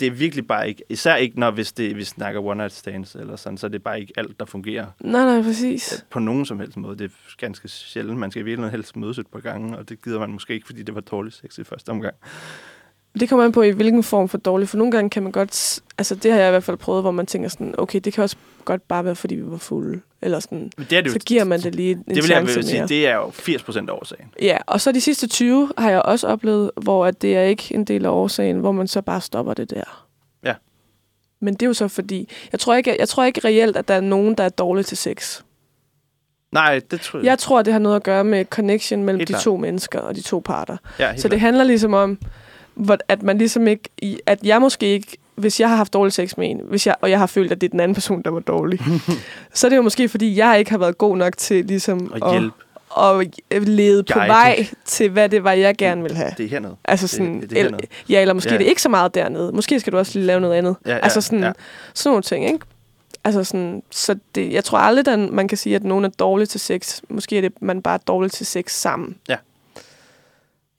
det 0.00 0.06
er 0.06 0.10
virkelig 0.10 0.46
bare 0.46 0.68
ikke, 0.68 0.82
især 0.88 1.16
ikke, 1.16 1.40
når 1.40 1.50
hvis 1.50 1.72
det, 1.72 1.96
vi 1.96 2.04
snakker 2.04 2.40
one 2.40 2.56
night 2.56 2.72
stands 2.72 3.14
eller 3.14 3.36
sådan, 3.36 3.58
så 3.58 3.66
er 3.66 3.70
det 3.70 3.82
bare 3.82 4.00
ikke 4.00 4.12
alt, 4.16 4.40
der 4.40 4.46
fungerer 4.46 4.86
nej, 5.00 5.24
nej, 5.24 5.42
præcis. 5.42 6.06
på 6.10 6.18
nogen 6.18 6.46
som 6.46 6.60
helst 6.60 6.76
måde. 6.76 6.98
Det 6.98 7.04
er 7.04 7.36
ganske 7.38 7.68
sjældent. 7.68 8.18
Man 8.18 8.30
skal 8.30 8.44
virkelig 8.44 8.70
helst 8.70 8.96
mødes 8.96 9.18
et 9.18 9.26
par 9.26 9.40
gange, 9.40 9.78
og 9.78 9.88
det 9.88 10.02
gider 10.02 10.18
man 10.18 10.30
måske 10.30 10.54
ikke, 10.54 10.66
fordi 10.66 10.82
det 10.82 10.94
var 10.94 11.00
dårligt 11.00 11.34
sex 11.34 11.58
i 11.58 11.64
første 11.64 11.90
omgang. 11.90 12.14
Det 13.20 13.28
kommer 13.28 13.44
an 13.44 13.52
på, 13.52 13.62
i 13.62 13.70
hvilken 13.70 14.02
form 14.02 14.28
for 14.28 14.38
dårligt. 14.38 14.70
For 14.70 14.76
nogle 14.78 14.92
gange 14.92 15.10
kan 15.10 15.22
man 15.22 15.32
godt... 15.32 15.80
Altså, 15.98 16.14
det 16.14 16.32
har 16.32 16.38
jeg 16.38 16.48
i 16.48 16.50
hvert 16.50 16.64
fald 16.64 16.76
prøvet, 16.76 17.02
hvor 17.02 17.10
man 17.10 17.26
tænker 17.26 17.48
sådan, 17.48 17.74
okay, 17.78 18.00
det 18.04 18.12
kan 18.12 18.22
også 18.24 18.36
godt 18.64 18.88
bare 18.88 19.04
være, 19.04 19.14
fordi 19.16 19.34
vi 19.34 19.50
var 19.50 19.56
fulde. 19.56 20.00
Eller 20.22 20.40
sådan. 20.40 20.70
Men 20.76 20.86
det 20.90 20.98
er 20.98 21.02
det 21.02 21.12
Så 21.12 21.18
giver 21.18 21.44
man 21.44 21.60
det 21.60 21.74
lige 21.74 21.90
en 21.92 22.04
det 22.08 22.16
vil 22.16 22.28
jeg 22.28 22.42
vil 22.46 22.64
sige, 22.64 22.78
mere. 22.78 22.88
det 22.88 23.06
er 23.08 23.14
jo 23.14 23.30
80 23.30 23.62
procent 23.62 23.90
af 23.90 23.94
årsagen. 23.94 24.24
Ja, 24.42 24.56
og 24.66 24.80
så 24.80 24.92
de 24.92 25.00
sidste 25.00 25.26
20 25.26 25.72
har 25.78 25.90
jeg 25.90 26.02
også 26.02 26.26
oplevet, 26.26 26.70
hvor 26.82 27.06
at 27.06 27.22
det 27.22 27.36
er 27.36 27.42
ikke 27.42 27.74
en 27.74 27.84
del 27.84 28.04
af 28.04 28.10
årsagen, 28.10 28.58
hvor 28.58 28.72
man 28.72 28.88
så 28.88 29.02
bare 29.02 29.20
stopper 29.20 29.54
det 29.54 29.70
der. 29.70 30.06
Ja. 30.44 30.54
Men 31.40 31.54
det 31.54 31.62
er 31.62 31.66
jo 31.66 31.74
så 31.74 31.88
fordi... 31.88 32.28
Jeg 32.52 32.60
tror 32.60 32.74
ikke, 32.74 32.96
jeg 32.98 33.08
tror 33.08 33.24
ikke 33.24 33.40
reelt, 33.44 33.76
at 33.76 33.88
der 33.88 33.94
er 33.94 34.00
nogen, 34.00 34.34
der 34.34 34.44
er 34.44 34.48
dårlige 34.48 34.84
til 34.84 34.96
sex. 34.96 35.40
Nej, 36.52 36.80
det 36.90 37.00
tror 37.00 37.18
jeg. 37.18 37.26
Jeg 37.26 37.38
tror, 37.38 37.62
det 37.62 37.72
har 37.72 37.80
noget 37.80 37.96
at 37.96 38.02
gøre 38.02 38.24
med 38.24 38.44
connection 38.44 39.04
mellem 39.04 39.18
Helt 39.18 39.28
de 39.28 39.32
klart. 39.32 39.42
to 39.42 39.56
mennesker 39.56 39.98
og 40.00 40.16
de 40.16 40.20
to 40.22 40.42
parter. 40.44 40.76
ja, 40.98 41.16
Så 41.16 41.28
det 41.28 41.40
handler 41.40 41.64
ligesom 41.64 41.94
om, 41.94 42.18
at 43.08 43.22
man 43.22 43.38
ligesom 43.38 43.68
ikke, 43.68 43.88
at 44.26 44.38
jeg 44.42 44.60
måske 44.60 44.86
ikke, 44.86 45.16
hvis 45.34 45.60
jeg 45.60 45.68
har 45.68 45.76
haft 45.76 45.92
dårlig 45.92 46.12
sex 46.12 46.36
med 46.36 46.50
en, 46.50 46.60
hvis 46.64 46.86
jeg, 46.86 46.94
og 47.00 47.10
jeg 47.10 47.18
har 47.18 47.26
følt, 47.26 47.52
at 47.52 47.60
det 47.60 47.66
er 47.66 47.70
den 47.70 47.80
anden 47.80 47.94
person, 47.94 48.22
der 48.22 48.30
var 48.30 48.40
dårlig, 48.40 48.80
så 49.54 49.66
er 49.66 49.68
det 49.68 49.76
jo 49.76 49.82
måske, 49.82 50.08
fordi 50.08 50.36
jeg 50.36 50.58
ikke 50.58 50.70
har 50.70 50.78
været 50.78 50.98
god 50.98 51.16
nok 51.16 51.36
til 51.36 51.64
ligesom 51.64 52.12
Og 52.90 53.20
at, 53.20 53.34
at 53.50 53.68
lede 53.68 54.02
på 54.02 54.18
vej 54.18 54.66
til, 54.84 55.10
hvad 55.10 55.28
det 55.28 55.44
var, 55.44 55.52
jeg 55.52 55.76
gerne 55.76 56.02
vil 56.02 56.14
have. 56.16 56.30
det 56.38 56.44
er 56.44 56.48
hernede. 56.50 56.76
Altså 56.84 57.08
sådan, 57.08 57.40
det, 57.40 57.50
det 57.50 57.58
er 57.58 57.62
hernede. 57.62 57.82
ja, 58.08 58.20
eller 58.20 58.34
måske 58.34 58.50
Ja. 58.50 58.58
det 58.58 58.64
er 58.64 58.68
ikke 58.68 58.82
så 58.82 58.88
meget 58.88 59.14
dernede. 59.14 59.52
Måske 59.52 59.80
skal 59.80 59.92
du 59.92 59.98
også 59.98 60.18
lige 60.18 60.26
lave 60.26 60.40
noget 60.40 60.54
andet. 60.54 60.76
Ja, 60.86 60.90
ja, 60.90 60.98
altså 60.98 61.20
sådan, 61.20 61.40
ja. 61.42 61.52
sådan 61.94 62.10
nogle 62.10 62.22
ting, 62.22 62.44
ikke? 62.46 62.58
Altså 63.24 63.44
sådan, 63.44 63.82
så 63.90 64.18
det, 64.34 64.52
jeg 64.52 64.64
tror 64.64 64.78
aldrig, 64.78 65.08
at 65.14 65.18
man 65.18 65.48
kan 65.48 65.58
sige, 65.58 65.76
at 65.76 65.84
nogen 65.84 66.04
er 66.04 66.08
dårlig 66.08 66.48
til 66.48 66.60
sex. 66.60 67.00
Måske 67.08 67.36
er 67.36 67.40
det, 67.40 67.52
man 67.60 67.82
bare 67.82 67.94
er 67.94 67.98
dårlig 67.98 68.32
til 68.32 68.46
sex 68.46 68.72
sammen. 68.72 69.16
Ja. 69.28 69.36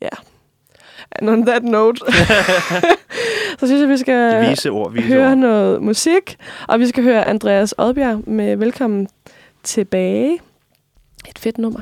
Ja. 0.02 0.10
And 1.12 1.30
on 1.30 1.46
that 1.46 1.64
note, 1.64 2.00
så 3.60 3.68
synes 3.68 3.82
jeg, 3.82 3.90
vi 3.90 3.98
skal 3.98 4.50
vise 4.50 4.70
ord, 4.70 4.94
vise 4.94 5.08
høre 5.08 5.30
ord. 5.30 5.38
noget 5.38 5.82
musik. 5.82 6.38
Og 6.68 6.80
vi 6.80 6.88
skal 6.88 7.04
høre 7.04 7.28
Andreas 7.28 7.74
Odbjerg 7.78 8.30
med 8.30 8.56
Velkommen 8.56 9.08
tilbage. 9.64 10.40
Et 11.30 11.40
fedt 11.40 11.58
nummer. 11.58 11.82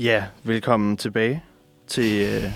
Ja, 0.00 0.24
velkommen 0.44 0.96
tilbage 0.96 1.42
til 1.86 2.26
øh, 2.26 2.52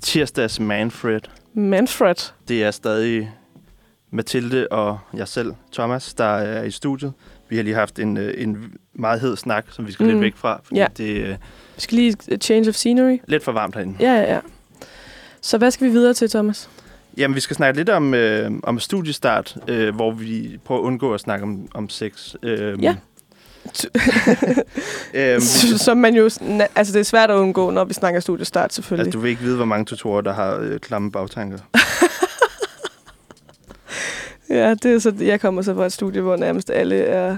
tirsdags 0.00 0.60
Manfred. 0.60 1.20
Manfred. 1.54 2.32
Det 2.48 2.64
er 2.64 2.70
stadig 2.70 3.32
Mathilde 4.10 4.68
og 4.70 4.98
jeg 5.14 5.28
selv, 5.28 5.54
Thomas, 5.72 6.14
der 6.14 6.24
er 6.24 6.62
i 6.62 6.70
studiet. 6.70 7.12
Vi 7.48 7.56
har 7.56 7.62
lige 7.62 7.74
haft 7.74 7.98
en, 7.98 8.16
øh, 8.16 8.42
en 8.42 8.74
meget 8.94 9.20
hed 9.20 9.36
snak, 9.36 9.64
som 9.70 9.86
vi 9.86 9.92
skal 9.92 10.04
mm. 10.06 10.10
Lidt 10.12 10.20
væk 10.20 10.36
fra, 10.36 10.60
fordi 10.64 10.78
Ja. 10.80 10.86
det 10.96 11.16
øh, 11.16 11.28
Vi 11.74 11.80
skal 11.80 11.96
lige 11.98 12.16
et 12.28 12.44
change 12.44 12.68
of 12.68 12.74
scenery. 12.74 13.18
lidt 13.26 13.44
for 13.44 13.52
varmt 13.52 13.74
herinde. 13.74 13.94
Ja, 14.00 14.12
ja, 14.14 14.32
ja. 14.34 14.40
Så 15.40 15.58
hvad 15.58 15.70
skal 15.70 15.86
vi 15.86 15.92
videre 15.92 16.14
til, 16.14 16.30
Thomas? 16.30 16.68
Jamen, 17.16 17.34
vi 17.34 17.40
skal 17.40 17.56
snakke 17.56 17.80
lidt 17.80 17.88
om, 17.88 18.14
øh, 18.14 18.50
om 18.62 18.78
studiestart, 18.80 19.56
øh, 19.68 19.94
hvor 19.94 20.10
vi 20.10 20.58
prøver 20.64 20.80
at 20.80 20.84
undgå 20.84 21.14
at 21.14 21.20
snakke 21.20 21.42
om, 21.42 21.68
om 21.74 21.88
sex. 21.88 22.34
Øh, 22.42 22.82
Ja. 22.82 22.96
øh, 25.14 25.36
vi, 25.36 25.78
Som 25.78 25.96
man 25.96 26.14
jo... 26.14 26.24
Altså, 26.74 26.92
det 26.92 26.96
er 27.00 27.02
svært 27.02 27.30
at 27.30 27.34
undgå, 27.36 27.70
når 27.70 27.84
vi 27.84 27.94
snakker 27.94 28.20
studiestart, 28.20 28.72
selvfølgelig. 28.74 29.06
altså, 29.06 29.18
du 29.18 29.22
vil 29.22 29.30
ikke 29.30 29.42
vide, 29.42 29.56
hvor 29.56 29.64
mange 29.64 29.84
tutorer, 29.84 30.20
der 30.20 30.32
har 30.34 30.56
øh, 30.56 30.78
klamme 30.78 31.10
bagtanker. 31.12 31.58
Ja, 34.50 34.74
det 34.74 34.84
er 34.94 34.98
så... 34.98 35.12
Jeg 35.20 35.40
kommer 35.40 35.62
så 35.62 35.74
fra 35.74 35.86
et 35.86 35.92
studie, 35.92 36.20
hvor 36.20 36.36
nærmest 36.36 36.70
alle 36.70 36.96
er 36.96 37.36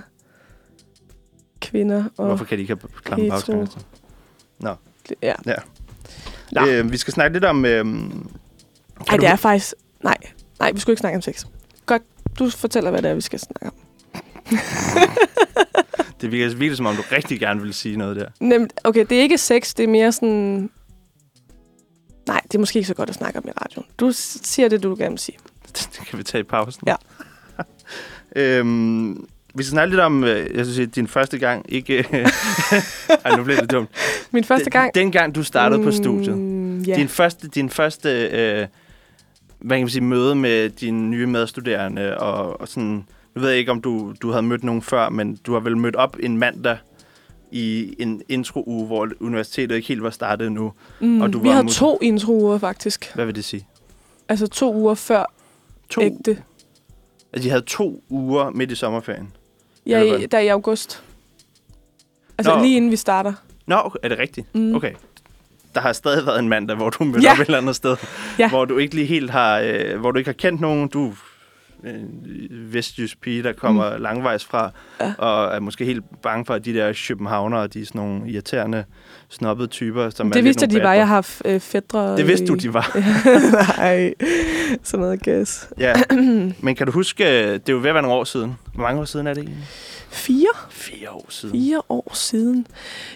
kvinder. 1.70 2.04
Og, 2.16 2.26
Hvorfor 2.26 2.44
kan 2.44 2.58
de 2.58 2.62
ikke 2.62 2.74
have 2.74 2.90
klamme 3.04 3.28
bagtanker? 3.30 3.66
så? 3.66 4.76
Ja. 5.22 5.34
Ja. 5.46 5.54
Nå. 6.52 6.66
Øh, 6.66 6.92
vi 6.92 6.96
skal 6.96 7.14
snakke 7.14 7.34
lidt 7.34 7.44
om... 7.44 7.64
Øh, 7.64 7.84
Ej, 9.08 9.16
det 9.16 9.28
er 9.28 9.36
faktisk... 9.36 9.74
Nej, 10.02 10.16
nej, 10.58 10.72
vi 10.72 10.80
skulle 10.80 10.92
ikke 10.92 11.00
snakke 11.00 11.16
om 11.16 11.22
sex. 11.22 11.44
Godt, 11.86 12.02
du 12.38 12.50
fortæller, 12.50 12.90
hvad 12.90 13.02
det 13.02 13.10
er, 13.10 13.14
vi 13.14 13.20
skal 13.20 13.38
snakke 13.38 13.66
om. 13.66 13.72
Det 16.20 16.32
virker 16.32 16.48
virkelig, 16.48 16.76
som 16.76 16.86
om 16.86 16.96
du 16.96 17.02
rigtig 17.12 17.40
gerne 17.40 17.62
vil 17.62 17.74
sige 17.74 17.96
noget 17.96 18.16
der. 18.16 18.28
Nemt, 18.40 18.72
okay, 18.84 19.06
det 19.10 19.18
er 19.18 19.22
ikke 19.22 19.38
sex, 19.38 19.74
det 19.74 19.84
er 19.84 19.88
mere 19.88 20.12
sådan... 20.12 20.70
Nej, 22.26 22.40
det 22.42 22.54
er 22.54 22.58
måske 22.58 22.76
ikke 22.76 22.88
så 22.88 22.94
godt 22.94 23.08
at 23.08 23.14
snakke 23.14 23.38
om 23.38 23.44
i 23.48 23.50
radioen. 23.50 23.86
Du 23.98 24.10
siger 24.12 24.68
det, 24.68 24.82
du 24.82 24.96
gerne 24.98 25.10
vil 25.10 25.18
sige. 25.18 25.38
Det 25.66 26.00
kan 26.08 26.18
vi 26.18 26.22
tage 26.24 26.40
i 26.40 26.44
pausen. 26.44 26.82
Ja. 26.86 26.96
øhm, 28.36 29.28
vi 29.56 29.62
skal 29.62 29.70
snakke 29.70 29.90
lidt 29.90 30.00
om, 30.00 30.24
øh, 30.24 30.38
jeg 30.56 30.64
synes, 30.64 30.74
sige, 30.76 30.86
din 30.86 31.06
første 31.08 31.38
gang. 31.38 31.64
Ikke, 31.68 31.98
øh, 32.12 32.26
Ej, 33.24 33.36
nu 33.36 33.44
blev 33.44 33.56
det 33.56 33.70
dumt. 33.70 33.88
Min 34.30 34.44
første 34.44 34.70
gang... 34.70 34.94
Den, 34.94 35.00
dengang 35.02 35.34
du 35.34 35.42
startede 35.42 35.82
på 35.82 35.90
studiet. 35.90 36.38
Mm, 36.38 36.80
ja. 36.82 36.96
Din 36.96 37.08
første, 37.08 37.48
din 37.48 37.70
første 37.70 38.08
øh, 38.26 38.66
hvad 39.58 39.76
kan 39.76 39.82
man 39.84 39.88
sige, 39.88 40.02
møde 40.04 40.34
med 40.34 40.68
dine 40.70 41.08
nye 41.08 41.26
medstuderende, 41.26 42.18
og, 42.18 42.60
og 42.60 42.68
sådan, 42.68 43.04
nu 43.34 43.40
ved 43.40 43.48
jeg 43.48 43.58
ikke, 43.58 43.70
om 43.70 43.80
du, 43.80 44.14
du 44.22 44.30
havde 44.30 44.42
mødt 44.42 44.64
nogen 44.64 44.82
før, 44.82 45.08
men 45.08 45.36
du 45.46 45.52
har 45.52 45.60
vel 45.60 45.76
mødt 45.76 45.96
op 45.96 46.16
en 46.20 46.38
mandag 46.38 46.76
i 47.50 47.94
en 47.98 48.22
intro-uge, 48.28 48.86
hvor 48.86 49.08
universitetet 49.20 49.76
ikke 49.76 49.88
helt 49.88 50.02
var 50.02 50.10
startet 50.10 50.46
endnu. 50.46 50.72
mm, 51.00 51.20
og 51.20 51.32
du 51.32 51.38
vi 51.38 51.48
var 51.48 51.52
havde 51.52 51.64
mod- 51.64 51.72
to 51.72 51.98
introuger, 52.02 52.58
faktisk. 52.58 53.14
Hvad 53.14 53.24
vil 53.26 53.34
det 53.34 53.44
sige? 53.44 53.66
Altså 54.28 54.46
to 54.46 54.74
uger 54.74 54.94
før 54.94 55.32
To, 55.90 56.00
ægte. 56.02 56.30
altså, 57.32 57.44
de 57.46 57.50
havde 57.50 57.64
to 57.66 58.02
uger 58.08 58.50
midt 58.50 58.70
i 58.70 58.74
sommerferien. 58.74 59.32
Ja, 59.86 60.02
i, 60.02 60.26
der 60.26 60.38
i 60.38 60.48
august. 60.48 61.02
Altså 62.38 62.54
Nå. 62.56 62.62
lige 62.62 62.76
inden 62.76 62.90
vi 62.90 62.96
starter. 62.96 63.32
Nå, 63.66 63.92
er 64.02 64.08
det 64.08 64.18
rigtigt? 64.18 64.54
Mm. 64.54 64.74
Okay. 64.74 64.92
Der 65.74 65.80
har 65.80 65.92
stadig 65.92 66.26
været 66.26 66.38
en 66.38 66.48
mandag, 66.48 66.76
hvor 66.76 66.90
du 66.90 67.04
mødte 67.04 67.20
Ja. 67.22 67.32
op 67.32 67.38
et 67.38 67.44
eller 67.46 67.58
andet 67.58 67.76
sted, 67.76 67.96
Ja. 68.38 68.48
hvor 68.48 68.64
du 68.64 68.78
ikke 68.78 68.94
lige 68.94 69.06
helt 69.06 69.30
har, 69.30 69.60
øh, 69.64 70.00
hvor 70.00 70.10
du 70.10 70.18
ikke 70.18 70.28
har 70.28 70.32
kendt 70.34 70.60
nogen. 70.60 70.88
Du 70.88 71.12
en 71.84 72.68
vestjysk 72.72 73.20
pige, 73.20 73.42
der 73.42 73.52
kommer 73.52 73.96
mm. 73.96 74.02
langvejs 74.02 74.44
fra, 74.44 74.70
Ja. 75.00 75.12
og 75.18 75.54
er 75.54 75.60
måske 75.60 75.84
helt 75.84 76.04
bange 76.22 76.44
for, 76.46 76.54
at 76.54 76.64
de 76.64 76.74
der 76.74 77.04
københavnere, 77.08 77.66
de 77.66 77.80
er 77.80 77.86
sådan 77.86 77.98
nogle 78.00 78.30
irriterende, 78.30 78.84
snobbede 79.28 79.68
typer. 79.68 80.10
Som 80.10 80.30
Det 80.30 80.44
vidste 80.44 80.66
de 80.66 80.82
var, 80.82 80.94
jeg 80.94 81.08
har 81.08 81.22
f- 81.22 81.40
øh, 81.44 81.60
fædre. 81.60 82.16
Det 82.16 82.26
vidste 82.28 82.44
i- 82.44 82.46
du, 82.48 82.54
de 82.54 82.74
var. 82.74 82.96
Nej, 83.78 84.14
sådan 84.82 85.00
noget 85.04 85.22
gas. 85.22 85.68
Ja. 85.78 85.94
Men 86.60 86.74
kan 86.74 86.86
du 86.86 86.92
huske, 86.92 87.24
øh, 87.42 87.52
det 87.52 87.68
er 87.68 87.72
jo 87.72 87.78
ved 87.78 87.88
at 87.88 87.94
være 87.94 88.02
nogle 88.02 88.18
år 88.18 88.24
siden. 88.24 88.56
Hvor 88.76 88.82
mange 88.82 89.00
år 89.00 89.04
siden 89.04 89.26
er 89.26 89.34
det 89.34 89.42
egentlig? 89.42 89.64
Fire? 90.10 90.48
Fire 90.70 91.10
år 91.10 91.26
siden. 91.28 91.54
Fire 91.54 91.82
år 91.88 92.14
siden. 92.14 92.66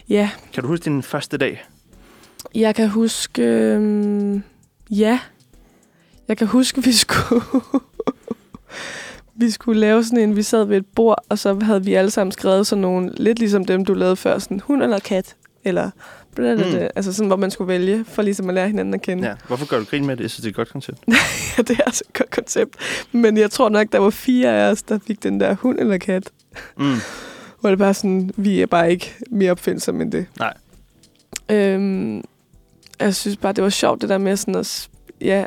Ja, 0.09 0.31
Kan 0.53 0.63
du 0.63 0.69
huske 0.69 0.85
din 0.85 1.03
første 1.03 1.37
dag? 1.37 1.65
jeg 2.55 2.75
kan 2.75 2.89
huske... 2.89 3.43
øhm, 3.43 4.43
ja. 4.91 5.21
Jeg 6.29 6.37
kan 6.37 6.47
huske, 6.47 6.85
vi 6.85 6.93
skulle... 6.93 7.43
vi 9.41 9.51
skulle 9.51 9.81
lave 9.81 10.05
sådan 10.05 10.19
en, 10.19 10.37
vi 10.37 10.43
sad 10.43 10.65
ved 10.65 10.77
et 10.77 10.87
bord, 10.87 11.25
og 11.29 11.39
så 11.39 11.59
havde 11.63 11.85
vi 11.85 11.95
alle 11.95 12.11
sammen 12.11 12.33
skrevet 12.33 12.67
sådan 12.67 12.83
nogle, 12.83 13.13
lidt 13.17 13.39
ligesom 13.39 13.65
dem, 13.65 13.85
du 13.85 13.95
lavede 13.95 14.17
før, 14.17 14.39
sådan 14.39 14.61
hund 14.61 14.83
eller 14.83 14.99
kat, 14.99 15.37
eller 15.65 15.91
blablabla, 16.35 16.81
Mm. 16.85 16.89
altså 16.97 17.13
sådan, 17.13 17.27
hvor 17.27 17.37
man 17.37 17.51
skulle 17.51 17.69
vælge, 17.69 18.05
for 18.09 18.23
ligesom 18.23 18.49
at 18.49 18.55
lære 18.55 18.67
hinanden 18.67 18.95
at 18.95 19.03
kende. 19.03 19.29
Ja. 19.29 19.35
Hvorfor 19.47 19.67
gør 19.67 19.79
du 19.79 19.85
grin 19.85 20.07
med 20.07 20.17
det? 20.17 20.23
Jeg 20.23 20.31
synes, 20.31 20.43
det 20.43 20.47
er 20.47 20.51
et 20.51 20.57
godt 20.57 20.69
koncept. 20.73 20.99
Ja, 21.59 21.63
det 21.63 21.79
er 21.79 21.83
altså 21.87 22.05
et 22.09 22.19
godt 22.19 22.31
koncept. 22.31 22.77
Men 23.13 23.37
jeg 23.37 23.51
tror 23.51 23.69
nok, 23.69 23.87
der 23.93 23.99
var 23.99 24.11
fire 24.11 24.49
af 24.57 24.71
os, 24.71 24.83
der 24.83 24.99
fik 25.07 25.23
den 25.23 25.41
der 25.41 25.55
hund 25.55 25.79
eller 25.79 25.99
kat. 25.99 26.31
Mm. 26.79 26.95
Hvor 27.61 27.71
det 27.71 27.79
bare 27.79 27.95
sådan, 27.95 28.31
vi 28.37 28.63
er 28.63 28.67
bare 28.67 28.91
ikke 28.91 29.15
mere 29.31 29.51
opfindsomme 29.51 30.03
end 30.03 30.13
det. 30.13 30.27
Nej. 30.39 30.55
Øhm, 31.51 32.25
jeg 33.01 33.15
synes 33.15 33.37
bare, 33.37 33.53
det 33.53 33.65
var 33.65 33.71
sjovt, 33.71 34.01
det 34.01 34.09
der 34.09 34.19
med 34.19 34.37
sådan 34.37 34.55
at... 34.55 34.89
Ja, 35.21 35.45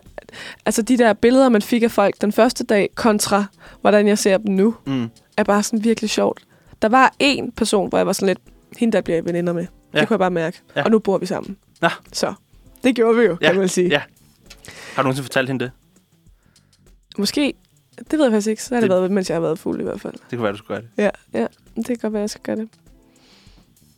altså 0.65 0.81
de 0.81 0.97
der 0.97 1.13
billeder, 1.13 1.49
man 1.49 1.61
fik 1.61 1.83
af 1.83 1.91
folk 1.91 2.15
den 2.21 2.31
første 2.31 2.63
dag, 2.63 2.89
kontra 2.95 3.45
hvordan 3.81 4.07
jeg 4.07 4.17
ser 4.17 4.37
dem 4.37 4.55
nu, 4.55 4.75
Mm. 4.85 5.09
er 5.37 5.43
bare 5.43 5.63
sådan 5.63 5.83
virkelig 5.83 6.09
sjovt. 6.09 6.39
Der 6.81 6.89
var 6.89 7.13
en 7.19 7.51
person, 7.51 7.89
hvor 7.89 7.97
jeg 7.97 8.07
var 8.07 8.13
sådan 8.13 8.27
lidt, 8.27 8.39
hende 8.77 8.91
der 8.91 9.01
bliver 9.01 9.17
jeg 9.17 9.25
veninder 9.25 9.53
med. 9.53 9.65
Ja. 9.93 9.97
Ja. 9.97 10.01
Det 10.01 10.07
kunne 10.07 10.13
jeg 10.15 10.19
bare 10.19 10.31
mærke. 10.31 10.59
Ja. 10.75 10.79
Ja. 10.79 10.85
Og 10.85 10.91
nu 10.91 10.99
bor 10.99 11.17
vi 11.17 11.25
sammen. 11.25 11.57
Nå. 11.81 11.89
Så 12.13 12.33
det 12.83 12.95
gjorde 12.95 13.17
vi 13.19 13.23
jo, 13.25 13.37
Ja. 13.41 13.47
kan 13.51 13.59
man 13.59 13.69
sige. 13.69 13.87
Ja. 13.89 14.01
Har 14.95 15.01
du 15.01 15.05
nogensinde 15.07 15.25
fortalt 15.25 15.49
hende 15.49 15.65
det? 15.65 15.71
Måske, 17.17 17.53
det 17.97 18.11
ved 18.19 18.23
jeg 18.23 18.31
faktisk 18.31 18.47
ikke. 18.47 18.63
Så 18.63 18.75
har 18.75 18.81
det, 18.81 18.89
Det- 18.89 18.97
været, 18.97 19.11
mens 19.11 19.29
jeg 19.29 19.35
har 19.35 19.41
været 19.41 19.59
fuld 19.59 19.79
i 19.79 19.83
hvert 19.83 20.01
fald. 20.01 20.13
Det 20.13 20.21
kunne 20.29 20.43
være, 20.43 20.51
du 20.51 20.57
skulle 20.57 20.67
gøre 20.81 20.81
det. 20.81 21.03
Ja, 21.33 21.39
ja. 21.39 21.47
Det 21.75 21.85
kan 21.85 21.97
godt 22.01 22.13
være, 22.13 22.19
jeg 22.21 22.29
skal 22.29 22.41
gøre 22.43 22.55
det. 22.55 22.69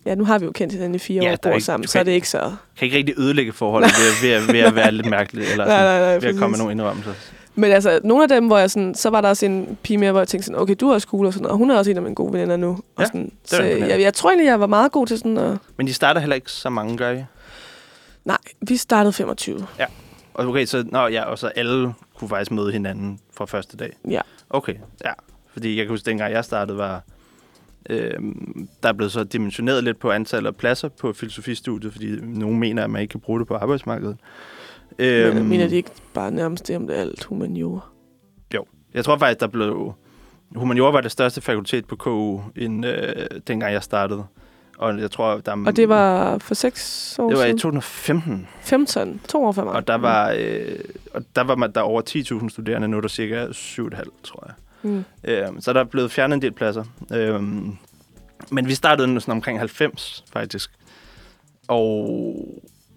Ja, 0.06 0.16
nu 0.16 0.26
har 0.26 0.40
vi 0.40 0.46
jo 0.46 0.52
kendt 0.52 0.74
hinanden 0.74 0.96
i 0.96 1.00
fire 1.00 1.24
Ja, 1.24 1.30
år 1.30 1.34
og 1.34 1.40
bor 1.42 1.50
ikke- 1.52 1.64
sammen, 1.66 1.86
du 1.86 1.92
så 1.92 1.98
er 2.00 2.04
kan- 2.04 2.06
det 2.06 2.12
ikke 2.12 2.30
så... 2.30 2.56
Kan 2.78 2.86
ikke 2.86 2.98
rigtig 2.98 3.16
ødelægge 3.20 3.54
forholdet 3.54 3.90
ved, 4.22 4.30
ved, 4.40 4.52
ved, 4.52 4.60
at 4.60 4.76
være 4.76 4.92
lidt 4.92 5.10
mærkelig, 5.10 5.44
eller 5.52 5.66
Nej, 5.66 5.78
sådan, 5.78 5.86
nej, 5.86 6.00
nej, 6.00 6.14
ved 6.20 6.24
at 6.24 6.36
komme 6.36 6.50
med 6.52 6.58
nogle 6.58 6.72
indrømmelser. 6.72 7.14
Men 7.56 7.72
altså, 7.72 8.00
nogle 8.04 8.24
af 8.24 8.30
dem, 8.30 8.48
hvor 8.48 8.58
jeg 8.58 8.72
sådan, 8.72 8.96
så 8.96 9.10
var 9.10 9.22
der 9.22 9.30
også 9.30 9.46
en 9.46 9.78
pige 9.84 9.98
mere, 9.98 10.12
hvor 10.12 10.22
jeg 10.22 10.28
tænkte 10.28 10.46
sådan, 10.46 10.62
okay, 10.62 10.76
du 10.80 10.90
er 10.90 10.94
også 10.94 11.08
cool 11.08 11.26
og 11.26 11.34
sådan 11.34 11.42
noget, 11.44 11.52
og 11.52 11.58
hun 11.58 11.72
er 11.72 11.78
også 11.78 11.92
en 11.92 11.98
af 11.98 12.04
mine 12.04 12.16
gode 12.16 12.34
veninder 12.34 12.58
nu. 12.58 12.70
Og 12.70 12.80
Ja, 13.00 13.06
sådan, 13.06 13.32
er 13.44 13.48
så 13.48 13.64
jeg, 13.64 14.02
jeg, 14.02 14.14
tror 14.14 14.30
egentlig, 14.30 14.46
jeg 14.46 14.60
var 14.60 14.68
meget 14.68 14.92
god 14.92 15.08
til 15.08 15.18
sådan 15.18 15.38
at... 15.38 15.58
Men 15.78 15.88
de 15.88 15.94
starter 15.94 16.20
heller 16.20 16.36
ikke 16.36 16.52
så 16.52 16.70
mange, 16.70 16.98
gør 16.98 17.12
I? 17.12 17.24
Nej, 18.26 18.38
vi 18.62 18.78
startede 18.78 19.14
25. 19.14 19.68
Og 20.34 20.48
Okay, 20.48 20.66
så, 20.66 20.84
nå, 20.92 21.08
ja, 21.08 21.24
og 21.24 21.40
så 21.40 21.48
alle 21.48 21.94
kunne 22.18 22.30
faktisk 22.30 22.52
møde 22.52 22.72
hinanden 22.72 23.20
fra 23.34 23.46
første 23.46 23.78
dag? 23.78 23.94
Ja. 24.10 24.22
Okay, 24.50 24.74
ja. 25.06 25.12
Fordi 25.54 25.78
jeg 25.78 25.86
kan 25.86 25.90
huske, 25.90 26.06
dengang 26.06 26.34
jeg 26.34 26.46
startede, 26.46 26.78
var 26.78 27.02
øh, 27.90 28.14
der 28.84 28.90
er 28.90 28.94
blevet 28.94 29.12
så 29.12 29.24
dimensioneret 29.24 29.84
lidt 29.84 30.00
på 30.00 30.12
antallet 30.12 30.48
af 30.48 30.56
pladser 30.56 30.90
på 30.90 31.14
filosofistudiet, 31.14 31.92
fordi 31.94 32.16
nogen 32.22 32.60
mener, 32.60 32.84
at 32.84 32.90
man 32.90 33.02
ikke 33.02 33.12
kan 33.12 33.20
bruge 33.20 33.40
det 33.40 33.48
på 33.48 33.56
arbejdsmarkedet. 33.56 34.18
Øhm, 35.00 35.36
men 35.36 35.48
mener 35.50 35.68
de 35.68 35.76
ikke 35.76 35.92
bare 36.14 36.32
nærmest 36.32 36.68
det 36.68 36.76
om 36.76 36.88
det 36.88 36.94
alt 36.94 37.24
humaniora? 37.24 37.80
Jeg 38.96 39.06
tror 39.06 39.18
faktisk, 39.18 39.40
der 39.40 39.48
blev... 39.48 39.94
Humaniora 40.56 40.92
var 40.92 41.02
det 41.02 41.12
største 41.12 41.42
fakultet 41.42 41.86
på 41.86 41.96
KU, 41.96 42.42
end 42.56 42.86
øh, 42.86 43.26
dengang 43.48 43.74
jeg 43.74 43.84
startede. 43.84 44.24
Og 44.78 45.00
jeg 45.00 45.12
tror, 45.12 45.38
der... 45.38 45.64
Og 45.66 45.76
det 45.76 45.90
var 45.90 46.38
for 46.38 46.56
seks 46.56 47.16
år 47.20 47.30
Det 47.30 47.38
var 47.38 47.44
i 47.44 47.48
siden? 47.48 47.58
2015, 47.58 48.48
15, 48.62 49.22
to 49.28 49.46
år 49.46 49.52
før 49.52 49.64
mig. 49.64 49.74
og 49.74 49.88
der 49.88 49.96
var, 49.96 50.36
øh, 50.38 50.80
og 51.14 51.24
der 51.36 51.42
var 51.42 51.56
man, 51.56 51.72
der 51.72 51.80
er 51.82 51.86
over 51.86 52.02
10.000 52.42 52.50
studerende, 52.50 52.88
nu 52.88 52.98
er 52.98 53.02
der 53.02 53.08
cirka 53.08 53.46
7,5, 53.46 54.04
tror 54.24 54.44
jeg. 54.48 54.54
Mm. 54.92 55.04
Øh, 55.24 55.48
så 55.60 55.74
der 55.74 55.80
er 55.80 55.84
blevet 55.84 56.12
fjernet 56.12 56.36
en 56.36 56.42
del 56.42 56.52
pladser. 56.52 56.84
Øh, 57.14 57.44
men 58.52 58.68
vi 58.68 58.74
startede 58.74 59.22
sådan 59.22 59.32
omkring 59.32 59.60
90, 59.60 60.24
faktisk. 60.34 60.72
Og, 61.68 61.80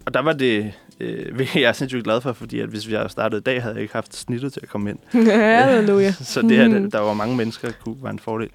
og 0.05 0.13
der 0.13 0.21
var 0.21 0.33
det, 0.33 0.73
øh, 0.99 1.25
hvilket 1.35 1.61
jeg 1.61 1.67
er 1.69 1.73
sindssygt 1.73 2.03
glad 2.03 2.21
for, 2.21 2.33
fordi 2.33 2.59
at 2.59 2.69
hvis 2.69 2.87
vi 2.87 2.93
havde 2.93 3.09
startet 3.09 3.37
i 3.37 3.41
dag, 3.41 3.61
havde 3.61 3.75
jeg 3.75 3.81
ikke 3.81 3.93
haft 3.93 4.15
snittet 4.15 4.53
til 4.53 4.59
at 4.63 4.69
komme 4.69 4.89
ind. 4.89 4.99
Halleluja. 5.31 6.11
Så 6.33 6.41
det 6.41 6.57
her, 6.57 6.67
Mhm. 6.67 6.91
der, 6.91 6.99
var 6.99 7.13
mange 7.13 7.35
mennesker, 7.37 7.67
der 7.67 7.75
kunne 7.85 7.97
være 8.03 8.11
en 8.11 8.19
fordel. 8.19 8.49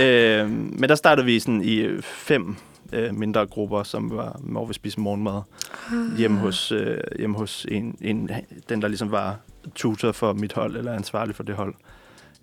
øh, 0.00 0.50
men 0.50 0.88
der 0.88 0.94
startede 0.94 1.26
vi 1.26 1.40
sådan 1.40 1.62
i 1.62 1.76
øh, 1.76 2.02
fem 2.02 2.56
øh, 2.92 3.14
mindre 3.14 3.46
grupper, 3.46 3.82
som 3.82 4.10
var, 4.10 4.40
hvor 4.42 4.66
vi 4.66 4.74
spiste 4.74 5.00
morgenmad 5.00 5.40
hjemme 6.18 6.38
hos, 6.38 6.72
øh, 6.72 6.98
hjemme 7.18 7.36
hos 7.36 7.66
en, 7.70 7.96
en, 8.00 8.30
den, 8.68 8.82
der 8.82 8.88
ligesom 8.88 9.10
var 9.10 9.38
tutor 9.74 10.12
for 10.12 10.32
mit 10.32 10.52
hold, 10.52 10.76
eller 10.76 10.92
ansvarlig 10.92 11.34
for 11.34 11.42
det 11.42 11.54
hold. 11.54 11.74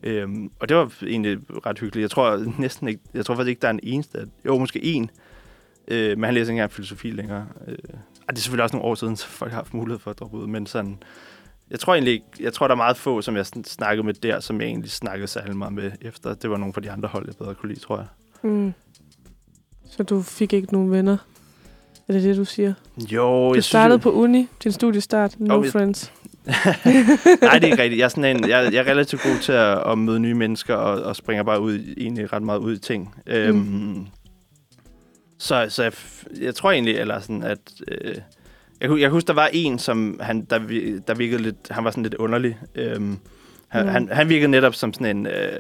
Øhm, 0.04 0.52
og 0.60 0.70
det 0.70 0.78
var 0.78 0.94
egentlig 1.08 1.38
ret 1.66 1.80
hyggeligt. 1.80 2.02
Jeg 2.02 2.10
tror 2.12 2.46
næsten 2.60 2.88
ikke, 2.88 3.00
jeg 3.14 3.26
tror 3.26 3.36
faktisk 3.36 3.50
ikke, 3.50 3.62
der 3.62 3.68
er 3.68 3.72
en 3.72 3.80
eneste. 3.84 4.20
Jo, 4.46 4.58
måske 4.58 4.84
en. 4.84 5.10
Øh, 5.88 6.18
men 6.18 6.24
han 6.24 6.34
læser 6.34 6.44
ikke 6.44 6.52
engang 6.52 6.72
filosofi 6.72 7.12
længere. 7.12 7.46
Øh, 7.68 7.76
det 8.30 8.38
er 8.38 8.42
selvfølgelig 8.42 8.64
også 8.64 8.76
nogle 8.76 8.90
år 8.90 8.96
siden, 8.96 9.16
så 9.16 9.28
folk 9.28 9.52
har 9.52 9.58
haft 9.58 9.74
mulighed 9.74 10.00
for 10.00 10.12
at 10.12 10.20
droppe 10.20 10.38
ud. 10.38 10.48
Men 10.48 10.68
sådan, 10.68 10.98
jeg 11.72 11.80
tror 11.80 11.94
egentlig 11.94 12.22
jeg 12.40 12.54
tror, 12.54 12.68
der 12.68 12.72
er 12.72 12.78
meget 12.78 12.98
få, 12.98 13.22
som 13.22 13.36
jeg 13.36 13.46
snakkede 13.46 14.06
med 14.06 14.14
der, 14.14 14.40
som 14.40 14.62
jeg 14.62 14.68
egentlig 14.68 14.92
snakkede 14.92 15.28
særlig 15.28 15.58
meget 15.58 15.74
med 15.74 15.92
efter. 16.02 16.34
Det 16.34 16.50
var 16.50 16.58
nogle 16.58 16.74
fra 16.74 16.82
de 16.82 16.92
andre 16.92 17.10
hold, 17.10 17.26
jeg 17.28 17.36
bedre 17.40 17.56
kunne 17.56 17.70
lide, 17.70 17.80
tror 17.80 17.98
jeg. 17.98 18.06
Mm. 18.52 18.74
Så 19.90 20.04
du 20.04 20.22
fik 20.22 20.54
ikke 20.54 20.74
nogen 20.74 20.92
venner? 20.92 21.18
Er 22.08 22.14
det 22.14 22.24
det, 22.24 22.38
du 22.38 22.46
siger? 22.46 22.74
Jo, 23.12 23.50
Du 23.50 23.54
jeg 23.56 23.64
startede 23.64 23.98
synes, 23.98 24.04
på 24.04 24.12
uni, 24.12 24.48
din 24.64 24.72
studiestart, 24.72 25.40
no 25.40 25.64
jeg- 25.64 25.72
friends. 25.72 26.12
Nej, 27.42 27.54
det 27.60 27.64
er 27.64 27.72
ikke 27.72 27.84
rigtigt. 27.84 27.98
Jeg 28.00 28.06
er, 28.06 28.08
sådan 28.08 28.36
en, 28.38 28.50
jeg, 28.50 28.74
jeg 28.74 28.80
er 28.88 28.92
relativt 28.92 29.22
god 29.24 29.40
til 29.42 29.52
at, 29.52 29.92
at 29.92 29.98
møde 29.98 30.20
nye 30.20 30.34
mennesker, 30.34 30.76
og, 30.76 31.04
og 31.04 31.16
springer 31.16 31.44
bare 31.44 31.62
ud, 31.62 31.74
i- 31.80 31.94
egentlig 31.98 32.34
ret 32.34 32.44
meget 32.44 32.60
ud 32.60 32.76
i 32.76 32.80
ting. 32.80 33.16
Mm. 33.28 33.32
Øhm, 33.34 34.08
så 35.44 35.66
så 35.70 35.84
jeg, 35.84 35.94
jeg 36.42 36.56
tror 36.56 36.72
egentlig, 36.72 36.96
eller 36.96 37.20
sådan, 37.20 37.44
at... 37.44 37.60
Øh, 37.88 38.16
jeg, 38.82 38.90
jeg 38.90 39.00
kan 39.00 39.12
huske, 39.12 39.28
der 39.28 39.34
var 39.34 39.50
en, 39.54 39.80
som 39.80 40.20
han, 40.22 40.46
der, 40.46 40.60
der 41.08 41.14
virkede 41.14 41.42
lidt... 41.42 41.58
Han 41.72 41.84
var 41.84 41.92
sådan 41.92 42.04
lidt 42.04 42.14
underlig. 42.14 42.58
Øhm, 42.76 43.20
han, 43.68 43.86
Mm. 43.86 43.92
han, 43.92 44.10
han 44.12 44.30
virkede 44.30 44.52
netop 44.52 44.76
som 44.76 44.94
sådan 44.94 45.18
en... 45.18 45.28
Øh, 45.28 45.60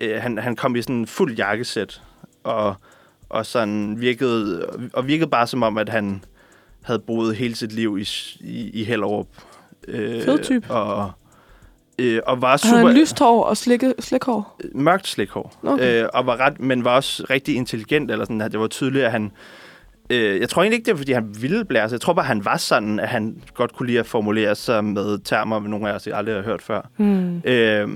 øh, 0.00 0.22
han, 0.22 0.38
han 0.38 0.56
kom 0.56 0.76
i 0.76 0.82
sådan 0.82 0.96
en 0.96 1.06
fuld 1.06 1.34
jakkesæt, 1.36 2.02
og, 2.44 2.74
og 3.28 3.46
sådan 3.46 4.00
virkede... 4.00 4.66
Og 4.92 5.06
virkede 5.06 5.30
bare 5.30 5.46
som 5.46 5.62
om, 5.62 5.78
at 5.78 5.88
han 5.88 6.24
havde 6.82 6.98
boet 6.98 7.36
hele 7.36 7.54
sit 7.54 7.72
liv 7.72 7.98
i, 7.98 8.08
i, 8.40 8.70
i 8.70 8.84
Hellerup. 8.84 9.26
Øh, 9.88 10.22
Fed 10.22 10.38
type. 10.42 10.70
Og, 10.70 11.12
øh, 12.00 12.20
og 12.26 12.42
var 12.42 12.56
super... 12.56 12.76
han 12.76 12.96
lyst 12.96 13.18
hår 13.18 13.44
og 13.44 13.56
slikke, 13.56 13.94
slikhår? 13.98 14.60
mørkt 14.74 15.08
slikhår. 15.08 15.52
Okay. 15.62 16.02
Øh, 16.02 16.08
og 16.14 16.26
var 16.26 16.40
ret, 16.40 16.60
men 16.60 16.84
var 16.84 16.96
også 16.96 17.26
rigtig 17.30 17.56
intelligent, 17.56 18.10
eller 18.10 18.24
sådan, 18.24 18.40
at 18.40 18.52
det 18.52 18.60
var 18.60 18.66
tydeligt, 18.66 19.04
at 19.04 19.12
han... 19.12 19.30
Øh, 20.10 20.40
jeg 20.40 20.48
tror 20.48 20.62
egentlig 20.62 20.76
ikke, 20.76 20.86
det 20.86 20.92
var, 20.92 20.98
fordi 20.98 21.12
han 21.12 21.36
ville 21.40 21.64
blære 21.64 21.88
sig. 21.88 21.92
Jeg 21.92 22.00
tror 22.00 22.12
bare, 22.12 22.24
han 22.24 22.44
var 22.44 22.56
sådan, 22.56 23.00
at 23.00 23.08
han 23.08 23.42
godt 23.54 23.76
kunne 23.76 23.86
lide 23.86 23.98
at 23.98 24.06
formulere 24.06 24.54
sig 24.54 24.84
med 24.84 25.18
termer, 25.24 25.60
nogle 25.60 25.90
af 25.90 25.94
os 25.94 26.06
aldrig 26.06 26.34
har 26.34 26.42
hørt 26.42 26.62
før. 26.62 26.80
Hmm. 26.96 27.42
Øh, 27.44 27.88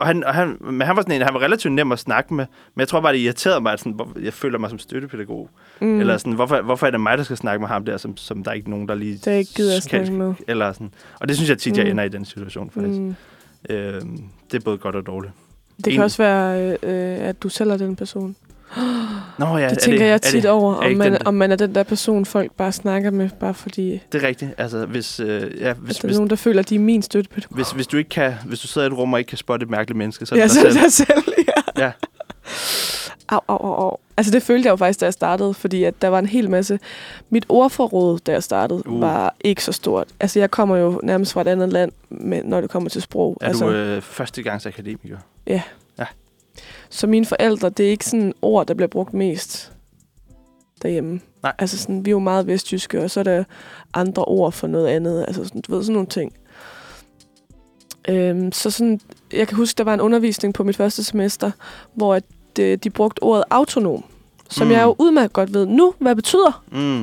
og 0.00 0.06
han, 0.06 0.24
og 0.24 0.34
han, 0.34 0.56
men 0.60 0.80
han 0.80 0.96
var 0.96 1.02
sådan 1.02 1.14
en, 1.14 1.22
han 1.22 1.34
var 1.34 1.40
relativt 1.40 1.72
nem 1.74 1.92
at 1.92 1.98
snakke 1.98 2.34
med, 2.34 2.46
men 2.74 2.80
jeg 2.80 2.88
tror 2.88 3.00
bare, 3.00 3.12
det 3.12 3.18
irriterede 3.18 3.60
mig, 3.60 3.72
at 3.72 3.78
sådan, 3.78 3.92
hvor, 3.92 4.12
jeg 4.22 4.32
føler 4.32 4.58
mig 4.58 4.70
som 4.70 4.78
støttepædagog. 4.78 5.50
Mm. 5.80 6.00
Eller 6.00 6.16
sådan, 6.16 6.32
hvorfor, 6.32 6.62
hvorfor 6.62 6.86
er 6.86 6.90
det 6.90 7.00
mig, 7.00 7.18
der 7.18 7.24
skal 7.24 7.36
snakke 7.36 7.60
med 7.60 7.68
ham 7.68 7.84
der, 7.84 7.96
som, 7.96 8.16
som 8.16 8.44
der 8.44 8.50
er 8.50 8.54
ikke 8.54 8.70
nogen, 8.70 8.88
der 8.88 8.94
lige... 8.94 9.18
Der 9.24 9.32
ikke 9.32 9.54
gider 9.54 9.72
kan- 9.74 9.82
snakke 9.82 10.12
med. 10.12 10.34
Eller 10.48 10.72
sådan. 10.72 10.90
Og 11.20 11.28
det 11.28 11.36
synes 11.36 11.50
jeg 11.50 11.58
tit, 11.58 11.76
jeg 11.76 11.84
Mm. 11.84 11.90
ender 11.90 12.04
i 12.04 12.08
den 12.08 12.24
situation, 12.24 12.70
faktisk. 12.70 13.00
Mm. 13.00 13.14
Øh, 13.70 14.00
det 14.52 14.58
er 14.58 14.64
både 14.64 14.78
godt 14.78 14.96
og 14.96 15.06
dårligt. 15.06 15.32
Det 15.76 15.84
kan 15.84 15.92
En- 15.94 16.00
også 16.00 16.22
være, 16.22 16.62
øh, 16.82 17.18
øh, 17.22 17.28
at 17.28 17.42
du 17.42 17.48
selv 17.48 17.70
er 17.70 17.76
den 17.76 17.96
person. 17.96 18.36
Nå 19.38 19.56
ja, 19.56 19.64
det 19.64 19.72
er 19.72 19.74
tænker 19.80 19.98
det, 19.98 20.06
jeg 20.06 20.14
er 20.14 20.18
tit 20.18 20.42
det, 20.42 20.50
over, 20.50 20.72
er 20.82 20.90
om 20.90 20.92
man, 20.96 21.12
den- 21.12 21.26
om 21.26 21.34
man 21.34 21.52
er 21.52 21.56
den 21.56 21.74
der 21.74 21.82
person, 21.82 22.24
folk 22.26 22.52
bare 22.52 22.72
snakker 22.72 23.10
med, 23.10 23.28
bare 23.40 23.54
fordi 23.54 24.00
Det 24.12 24.22
er 24.22 24.28
rigtigt. 24.28 24.50
Altså, 24.58 24.86
hvis, 24.86 25.20
øh, 25.20 25.28
ja, 25.28 25.38
hvis, 25.40 25.50
at 25.60 25.60
der 25.60 25.68
er 25.70 25.74
hvis, 26.08 26.16
nogen, 26.16 26.30
der 26.30 26.36
føler, 26.36 26.60
at 26.60 26.68
de 26.68 26.74
er 26.74 26.78
min 26.78 27.02
støttepædagog. 27.02 27.54
hvis, 27.56 27.70
hvis, 27.70 27.86
du 27.86 27.96
ikke 27.96 28.10
kan, 28.10 28.32
hvis 28.46 28.60
du 28.60 28.66
sidder 28.66 28.88
i 28.88 28.92
et 28.92 28.98
rum 28.98 29.12
og 29.12 29.18
ikke 29.18 29.28
kan 29.28 29.38
spotte 29.38 29.64
et 29.64 29.70
mærkeligt 29.70 29.98
menneske, 29.98 30.26
så 30.26 30.34
er 30.34 30.38
Ja, 30.38 30.42
det 30.44 30.50
så 30.52 30.60
dig 30.62 30.72
det 30.72 30.92
selv. 30.92 31.06
dig 31.06 31.24
selv, 31.24 31.34
ja. 31.76 31.82
Ja. 31.84 31.90
Au, 33.28 33.40
au, 33.48 33.56
au, 33.56 33.72
au. 33.88 33.96
Altså 34.16 34.32
det 34.32 34.42
følte 34.42 34.66
jeg 34.66 34.70
jo 34.70 34.76
faktisk, 34.76 35.00
da 35.00 35.04
jeg 35.06 35.12
startede, 35.12 35.54
fordi 35.54 35.84
at 35.84 36.02
der 36.02 36.08
var 36.08 36.18
en 36.18 36.26
hel 36.26 36.50
masse... 36.50 36.78
Mit 37.30 37.46
ordforråd, 37.48 38.18
da 38.18 38.32
jeg 38.32 38.42
startede, 38.42 38.82
Uh. 38.88 39.00
var 39.00 39.34
ikke 39.40 39.64
så 39.64 39.72
stort. 39.72 40.06
Altså 40.20 40.38
jeg 40.38 40.50
kommer 40.50 40.76
jo 40.76 41.00
nærmest 41.02 41.32
fra 41.32 41.40
et 41.40 41.48
andet 41.48 41.72
land, 41.72 41.92
men 42.10 42.44
når 42.44 42.60
det 42.60 42.70
kommer 42.70 42.88
til 42.90 43.02
sprog. 43.02 43.36
Er 43.40 43.46
altså, 43.46 43.66
du 43.66 43.72
øh, 43.72 44.02
førstegangs 44.02 44.66
akademiker? 44.66 45.16
Så 46.90 47.06
mine 47.06 47.26
forældre, 47.26 47.68
det 47.70 47.86
er 47.86 47.90
ikke 47.90 48.04
sådan 48.06 48.34
ord, 48.42 48.66
der 48.66 48.74
bliver 48.74 48.88
brugt 48.88 49.14
mest 49.14 49.72
derhjemme. 50.82 51.20
Nej. 51.42 51.52
Altså 51.58 51.78
sådan, 51.78 52.04
vi 52.04 52.10
er 52.10 52.12
jo 52.12 52.18
meget 52.18 52.46
vestjyske, 52.46 53.02
og 53.02 53.10
så 53.10 53.20
er 53.20 53.24
der 53.24 53.44
andre 53.94 54.24
ord 54.24 54.52
for 54.52 54.66
noget 54.66 54.86
andet. 54.86 55.24
Altså 55.28 55.44
sådan, 55.44 55.60
du 55.60 55.74
ved, 55.74 55.82
sådan 55.82 55.92
nogle 55.92 56.08
ting. 56.08 56.32
Øhm, 58.08 58.52
så 58.52 58.70
sådan, 58.70 59.00
jeg 59.32 59.48
kan 59.48 59.56
huske, 59.56 59.78
der 59.78 59.84
var 59.84 59.94
en 59.94 60.00
undervisning 60.00 60.54
på 60.54 60.64
mit 60.64 60.76
første 60.76 61.04
semester, 61.04 61.50
hvor 61.94 62.14
at, 62.14 62.24
de, 62.56 62.76
de 62.76 62.90
brugte 62.90 63.22
ordet 63.22 63.44
autonom, 63.50 64.04
som 64.50 64.66
Mm. 64.66 64.68
mm. 64.72 64.76
jeg 64.78 64.84
jo 64.84 64.94
udmærket 64.98 65.32
godt 65.32 65.54
ved 65.54 65.66
nu, 65.66 65.94
hvad 65.98 66.10
det 66.10 66.16
betyder. 66.16 66.64
Mm. 66.72 67.00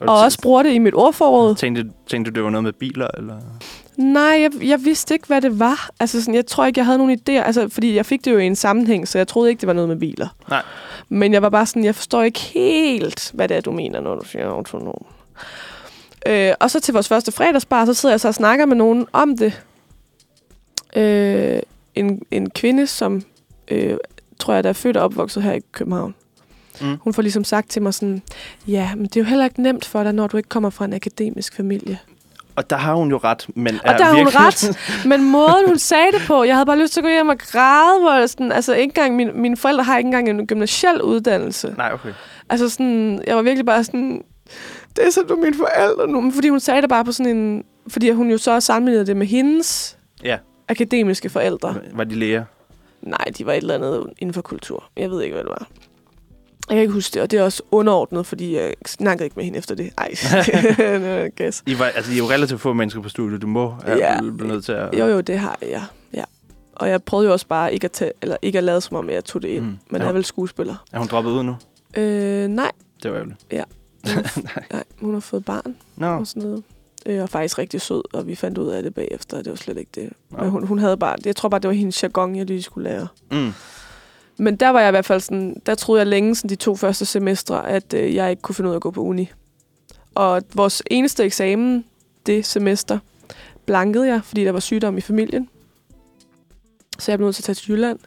Og 0.00 0.18
også 0.18 0.38
bruger 0.42 0.62
det 0.62 0.72
i 0.72 0.78
mit 0.78 0.94
ordforråd. 0.94 1.54
Tænkte, 1.54 1.90
tænkte 2.06 2.30
du, 2.30 2.34
det 2.34 2.44
var 2.44 2.50
noget 2.50 2.64
med 2.64 2.72
biler? 2.72 3.08
Eller? 3.16 3.36
Nej, 3.98 4.38
jeg, 4.40 4.50
jeg 4.62 4.84
vidste 4.84 5.14
ikke, 5.14 5.26
hvad 5.26 5.40
det 5.40 5.58
var. 5.58 5.90
Altså, 6.00 6.20
sådan, 6.20 6.34
jeg 6.34 6.46
tror 6.46 6.66
ikke, 6.66 6.78
jeg 6.78 6.86
havde 6.86 6.98
nogen 6.98 7.18
idéer. 7.18 7.46
Altså, 7.46 7.68
fordi 7.68 7.94
jeg 7.94 8.06
fik 8.06 8.24
det 8.24 8.32
jo 8.32 8.38
i 8.38 8.46
en 8.46 8.56
sammenhæng, 8.56 9.08
så 9.08 9.18
jeg 9.18 9.28
troede 9.28 9.50
ikke, 9.50 9.60
det 9.60 9.66
var 9.66 9.72
noget 9.72 9.88
med 9.88 9.96
biler. 9.96 10.28
Nej. 10.50 10.62
Men 11.08 11.32
jeg 11.32 11.42
var 11.42 11.48
bare 11.48 11.66
sådan, 11.66 11.84
jeg 11.84 11.94
forstår 11.94 12.22
ikke 12.22 12.40
helt, 12.40 13.30
hvad 13.34 13.48
det 13.48 13.56
er, 13.56 13.60
du 13.60 13.72
mener, 13.72 14.00
når 14.00 14.14
du 14.14 14.24
siger 14.24 14.46
autonom. 14.48 15.06
Øh, 16.26 16.52
og 16.60 16.70
så 16.70 16.80
til 16.80 16.94
vores 16.94 17.08
første 17.08 17.32
fredagsbar, 17.32 17.84
så 17.84 17.94
sidder 17.94 18.12
jeg 18.12 18.20
så 18.20 18.28
og 18.28 18.34
snakker 18.34 18.66
med 18.66 18.76
nogen 18.76 19.06
om 19.12 19.36
det. 19.36 19.62
Øh, 20.96 21.60
en, 21.94 22.22
en 22.30 22.50
kvinde, 22.50 22.86
som 22.86 23.22
øh, 23.68 23.96
tror 24.38 24.54
jeg, 24.54 24.64
der 24.64 24.70
er 24.70 24.74
født 24.74 24.96
og 24.96 25.04
opvokset 25.04 25.42
her 25.42 25.52
i 25.52 25.60
København. 25.72 26.14
Mm. 26.80 26.96
Hun 27.00 27.14
får 27.14 27.22
ligesom 27.22 27.44
sagt 27.44 27.70
til 27.70 27.82
mig 27.82 27.94
sådan, 27.94 28.22
ja, 28.66 28.94
men 28.94 29.04
det 29.04 29.16
er 29.16 29.20
jo 29.20 29.26
heller 29.26 29.44
ikke 29.44 29.62
nemt 29.62 29.84
for 29.84 30.02
dig, 30.02 30.12
når 30.12 30.26
du 30.26 30.36
ikke 30.36 30.48
kommer 30.48 30.70
fra 30.70 30.84
en 30.84 30.92
akademisk 30.92 31.54
familie. 31.54 31.98
Og 32.58 32.70
der 32.70 32.76
har 32.76 32.94
hun 32.94 33.10
jo 33.10 33.16
ret, 33.24 33.46
men 33.54 33.74
Og 33.84 33.98
der 33.98 34.04
har 34.04 34.14
hun 34.14 34.26
ret, 34.28 34.78
men 35.06 35.24
måden 35.30 35.66
hun 35.66 35.78
sagde 35.78 36.12
det 36.12 36.20
på, 36.26 36.44
jeg 36.44 36.54
havde 36.54 36.66
bare 36.66 36.78
lyst 36.78 36.92
til 36.92 37.00
at 37.00 37.04
gå 37.04 37.08
hjem 37.10 37.28
og 37.28 37.38
græde, 37.38 38.00
hvor 38.00 38.12
jeg 38.18 38.28
sådan, 38.30 38.52
altså 38.52 38.74
ikke 38.74 38.82
engang, 38.90 39.16
mine, 39.16 39.32
mine 39.32 39.56
forældre 39.56 39.84
har 39.84 39.98
ikke 39.98 40.08
engang 40.08 40.28
en 40.28 40.46
gymnasiel 40.46 41.02
uddannelse. 41.02 41.74
Nej, 41.76 41.90
okay. 41.92 42.12
Altså 42.48 42.68
sådan, 42.68 43.22
jeg 43.26 43.36
var 43.36 43.42
virkelig 43.42 43.66
bare 43.66 43.84
sådan, 43.84 44.22
det 44.96 45.06
er 45.06 45.10
så 45.10 45.20
du 45.28 45.34
er 45.34 45.40
mine 45.42 45.54
forældre 45.56 46.06
nu. 46.08 46.20
Men 46.20 46.32
Fordi 46.32 46.48
hun 46.48 46.60
sagde 46.60 46.82
det 46.82 46.88
bare 46.90 47.04
på 47.04 47.12
sådan 47.12 47.36
en, 47.36 47.64
fordi 47.88 48.10
hun 48.10 48.30
jo 48.30 48.38
så 48.38 48.60
sammenlignede 48.60 49.06
det 49.06 49.16
med 49.16 49.26
hendes 49.26 49.98
Ja. 50.24 50.36
akademiske 50.68 51.28
forældre. 51.30 51.74
Var 51.94 52.04
de 52.04 52.14
læger? 52.14 52.44
Nej, 53.02 53.24
de 53.38 53.46
var 53.46 53.52
et 53.52 53.56
eller 53.56 53.74
andet 53.74 54.06
inden 54.18 54.34
for 54.34 54.42
kultur. 54.42 54.84
Jeg 54.96 55.10
ved 55.10 55.22
ikke, 55.22 55.34
hvad 55.34 55.44
det 55.44 55.50
var. 55.50 55.66
Jeg 56.68 56.74
kan 56.76 56.80
ikke 56.82 56.92
huske 56.92 57.14
det, 57.14 57.22
og 57.22 57.30
det 57.30 57.38
er 57.38 57.42
også 57.42 57.62
underordnet, 57.70 58.26
fordi 58.26 58.56
jeg 58.56 58.74
snakkede 58.86 59.24
ikke 59.24 59.36
med 59.36 59.44
hende 59.44 59.58
efter 59.58 59.74
det. 59.74 59.90
Ej, 59.98 60.08
var 61.00 61.28
gas. 61.28 61.62
I, 61.66 61.78
var, 61.78 61.84
altså, 61.84 62.12
I 62.12 62.14
er 62.14 62.18
jo 62.18 62.30
relativt 62.30 62.60
få 62.60 62.72
mennesker 62.72 63.00
på 63.02 63.08
studiet. 63.08 63.42
Du 63.42 63.46
må 63.46 63.74
have 63.86 63.98
Ja. 63.98 64.18
blive 64.20 64.48
nødt 64.48 64.64
til 64.64 64.72
at... 64.72 64.98
Jo, 64.98 65.06
jo, 65.06 65.20
det 65.20 65.38
har 65.38 65.58
jeg, 65.62 65.84
ja. 66.14 66.24
Og 66.72 66.88
jeg 66.88 67.02
prøvede 67.02 67.26
jo 67.26 67.32
også 67.32 67.46
bare 67.46 67.74
ikke 67.74 67.84
at, 67.84 67.92
tage, 67.92 68.12
eller 68.22 68.36
ikke 68.42 68.58
at 68.58 68.64
lade 68.64 68.80
som 68.80 68.96
om, 68.96 69.10
jeg 69.10 69.24
tog 69.24 69.42
det 69.42 69.48
ind. 69.48 69.64
Mm. 69.64 69.66
Men 69.70 69.78
Ja. 69.92 69.98
jeg 69.98 70.08
er 70.08 70.12
vel 70.12 70.24
skuespiller. 70.24 70.84
Er 70.92 70.98
hun 70.98 71.06
droppet 71.08 71.30
ud 71.30 71.42
nu? 71.42 71.56
Øh, 71.96 72.48
nej, 72.48 72.70
Det 73.02 73.10
var 73.10 73.16
ærgerligt. 73.16 73.46
nej, 74.72 74.84
hun 75.00 75.12
har 75.14 75.20
fået 75.20 75.44
barn 75.44 75.76
Nå, 75.96 76.06
og 76.06 76.26
sådan 76.26 76.42
noget. 76.42 76.62
Øh, 77.06 77.22
og 77.22 77.28
faktisk 77.28 77.58
rigtig 77.58 77.80
sød, 77.80 78.02
og 78.12 78.26
vi 78.26 78.34
fandt 78.34 78.58
ud 78.58 78.68
af 78.68 78.82
det 78.82 78.94
bagefter, 78.94 79.38
og 79.38 79.44
det 79.44 79.50
var 79.50 79.56
slet 79.56 79.78
ikke 79.78 79.90
det. 79.94 80.10
Nå. 80.30 80.38
Men 80.42 80.50
hun, 80.50 80.66
hun 80.66 80.78
havde 80.78 80.96
bare, 80.96 81.16
jeg 81.24 81.36
tror 81.36 81.48
bare, 81.48 81.60
det 81.60 81.68
var 81.68 81.74
hendes 81.74 82.02
jargon, 82.02 82.36
jeg 82.36 82.46
lige 82.46 82.62
skulle 82.62 82.90
lære. 82.90 83.06
mm. 83.30 83.52
Men 84.38 84.56
der 84.56 84.68
var 84.68 84.80
jeg 84.80 84.88
i 84.88 84.90
hvert 84.90 85.04
fald 85.04 85.20
sådan, 85.20 85.62
der 85.66 85.74
troede 85.74 86.00
jeg 86.00 86.06
længe, 86.06 86.34
sådan 86.34 86.48
de 86.48 86.56
to 86.56 86.76
første 86.76 87.06
semestre, 87.06 87.68
at 87.68 87.94
øh, 87.94 88.14
jeg 88.14 88.30
ikke 88.30 88.42
kunne 88.42 88.54
finde 88.54 88.68
ud 88.68 88.74
af 88.74 88.76
at 88.76 88.82
gå 88.82 88.90
på 88.90 89.00
uni. 89.00 89.30
Og 90.14 90.42
vores 90.54 90.82
eneste 90.90 91.24
eksamen 91.24 91.84
det 92.26 92.46
semester 92.46 92.98
blankede 93.66 94.08
jeg, 94.08 94.20
fordi 94.24 94.44
der 94.44 94.52
var 94.52 94.60
sygdom 94.60 94.98
i 94.98 95.00
familien. 95.00 95.48
Så 96.98 97.12
jeg 97.12 97.18
blev 97.18 97.26
nødt 97.26 97.36
til 97.36 97.42
at 97.42 97.44
tage 97.44 97.54
til 97.54 97.70
Jylland. 97.70 97.98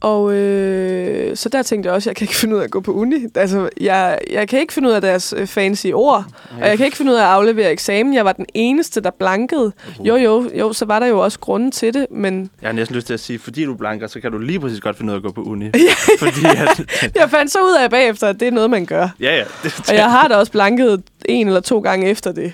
Og 0.00 0.32
øh, 0.34 1.36
så 1.36 1.48
der 1.48 1.62
tænkte 1.62 1.86
jeg 1.86 1.94
også, 1.94 2.10
at 2.10 2.12
jeg 2.12 2.16
kan 2.16 2.24
ikke 2.24 2.36
finde 2.42 2.54
ud 2.54 2.60
af 2.60 2.64
at 2.64 2.70
gå 2.70 2.80
på 2.80 2.92
uni. 2.92 3.16
Altså, 3.34 3.68
jeg, 3.80 4.18
jeg 4.30 4.48
kan 4.48 4.58
ikke 4.60 4.72
finde 4.72 4.88
ud 4.88 4.94
af 4.94 5.00
deres 5.00 5.34
øh, 5.36 5.46
fancy 5.46 5.86
ord, 5.94 6.24
og 6.60 6.68
jeg 6.68 6.76
kan 6.76 6.86
ikke 6.86 6.96
finde 6.96 7.12
ud 7.12 7.16
af 7.16 7.20
at 7.22 7.26
aflevere 7.28 7.70
eksamen. 7.72 8.14
Jeg 8.14 8.24
var 8.24 8.32
den 8.32 8.46
eneste, 8.54 9.00
der 9.00 9.10
blankede. 9.10 9.72
Jo, 10.00 10.16
jo, 10.16 10.50
jo, 10.54 10.72
så 10.72 10.84
var 10.84 10.98
der 10.98 11.06
jo 11.06 11.18
også 11.20 11.38
grunden 11.38 11.70
til 11.72 11.94
det, 11.94 12.06
men 12.10 12.50
Jeg 12.62 12.68
har 12.68 12.72
næsten 12.72 12.96
lyst 12.96 13.06
til 13.06 13.14
at 13.14 13.20
sige, 13.20 13.38
fordi 13.38 13.64
du 13.64 13.72
er 13.72 13.76
blanker, 13.76 14.06
så 14.06 14.20
kan 14.20 14.32
du 14.32 14.38
lige 14.38 14.60
præcis 14.60 14.80
godt 14.80 14.96
finde 14.96 15.10
ud 15.10 15.14
af 15.14 15.18
at 15.18 15.22
gå 15.22 15.32
på 15.32 15.42
uni. 15.42 15.70
fordi 16.18 16.44
at, 16.44 16.80
jeg 17.20 17.30
fandt 17.30 17.52
så 17.52 17.58
ud 17.58 17.76
af 17.84 17.90
bagefter, 17.90 18.26
at 18.28 18.40
det 18.40 18.48
er 18.48 18.52
noget, 18.52 18.70
man 18.70 18.86
gør. 18.86 19.08
ja, 19.20 19.36
ja. 19.36 19.44
Det, 19.62 19.80
Og 19.88 19.94
jeg 19.94 20.10
har 20.10 20.28
da 20.28 20.34
også 20.34 20.52
blanket 20.52 21.02
en 21.24 21.46
eller 21.46 21.60
to 21.60 21.80
gange 21.80 22.06
efter 22.08 22.32
det. 22.32 22.52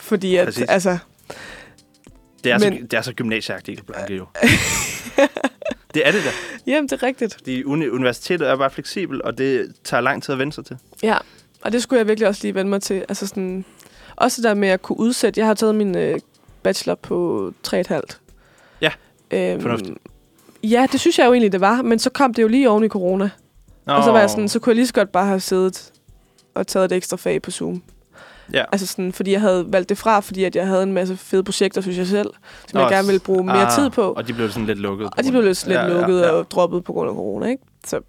Fordi 0.00 0.36
at, 0.36 0.44
Præcis. 0.46 0.62
altså, 0.68 0.98
det, 2.44 2.52
er 2.52 2.58
så, 2.58 2.70
men- 2.70 2.82
det 2.82 2.92
er 2.94 3.02
så 3.02 3.12
gymnasieagtigt, 3.12 3.68
ikke 3.68 3.84
blanke 3.86 4.14
jo. 4.14 4.24
Det 5.96 6.06
er 6.08 6.12
det 6.12 6.20
da. 6.24 6.30
jamen, 6.72 6.88
det 6.88 7.02
er 7.02 7.02
rigtigt. 7.02 7.34
Fordi 7.34 7.64
uni, 7.64 7.88
universitetet 7.88 8.48
er 8.48 8.56
bare 8.56 8.70
fleksibel, 8.70 9.22
og 9.22 9.38
det 9.38 9.72
tager 9.84 10.00
lang 10.00 10.22
tid 10.22 10.32
at 10.32 10.38
vende 10.38 10.52
sig 10.52 10.64
til. 10.64 10.76
Ja, 11.02 11.16
og 11.62 11.72
det 11.72 11.82
skulle 11.82 11.98
jeg 11.98 12.08
virkelig 12.08 12.28
også 12.28 12.40
lige 12.44 12.54
vende 12.54 12.70
mig 12.70 12.82
til. 12.82 13.04
Altså 13.08 13.26
sådan, 13.26 13.64
også 14.16 14.42
det 14.42 14.48
der 14.48 14.54
med 14.54 14.68
at 14.68 14.82
kunne 14.82 14.98
udsætte. 14.98 15.40
Jeg 15.40 15.46
har 15.46 15.54
taget 15.54 15.74
min 15.74 15.96
øh, 15.96 16.18
bachelor 16.62 16.94
på 16.94 17.52
3,5. 17.68 18.00
Ja, 18.80 18.90
øhm, 19.30 19.60
fornuftigt. 19.60 19.98
Ja, 20.62 20.86
det 20.92 21.00
synes 21.00 21.18
jeg 21.18 21.26
jo 21.26 21.32
egentlig, 21.32 21.52
det 21.52 21.60
var. 21.60 21.82
Men 21.82 21.98
så 21.98 22.10
kom 22.10 22.34
det 22.34 22.42
jo 22.42 22.48
lige 22.48 22.70
oven 22.70 22.84
i 22.84 22.88
corona. 22.88 23.30
Nå, 23.86 23.92
Og 23.92 24.04
så 24.04 24.10
var 24.12 24.20
jeg 24.20 24.30
sådan, 24.30 24.48
så 24.48 24.58
kunne 24.58 24.70
jeg 24.70 24.76
lige 24.76 24.86
så 24.86 24.92
godt 24.94 25.12
bare 25.12 25.26
have 25.26 25.40
siddet 25.40 25.92
og 26.54 26.66
taget 26.66 26.84
et 26.84 26.96
ekstra 26.96 27.16
fag 27.16 27.42
på 27.42 27.50
Zoom. 27.50 27.82
Ja. 28.52 28.64
Altså 28.72 28.86
sådan, 28.86 29.12
fordi 29.12 29.32
jeg 29.32 29.40
havde 29.40 29.66
valgt 29.68 29.88
det 29.88 29.98
fra, 29.98 30.20
fordi 30.20 30.44
at 30.44 30.56
jeg 30.56 30.66
havde 30.66 30.82
en 30.82 30.92
masse 30.92 31.16
fede 31.16 31.42
projekter, 31.42 31.80
synes 31.80 31.98
jeg 31.98 32.06
selv, 32.06 32.30
som 32.68 32.78
Nå, 32.78 32.80
jeg 32.80 32.90
gerne 32.90 33.06
ville 33.06 33.20
bruge 33.20 33.44
mere 33.44 33.66
ah, 33.66 33.72
tid 33.72 33.90
på. 33.90 34.12
Og 34.12 34.28
de 34.28 34.32
blev 34.32 34.50
sådan 34.50 34.66
lidt 34.66 34.78
lukket. 34.78 35.08
Og 35.16 35.24
de 35.24 35.30
blev 35.30 35.42
lidt, 35.42 35.66
lidt 35.66 35.78
Ja, 35.78 35.84
ja, 35.84 36.00
lukket 36.00 36.20
ja. 36.20 36.30
og 36.30 36.50
droppet 36.50 36.84
på 36.84 36.92
grund 36.92 37.10
af 37.10 37.14
corona, 37.14 37.46
ikke? 37.46 37.62
Så 37.86 38.00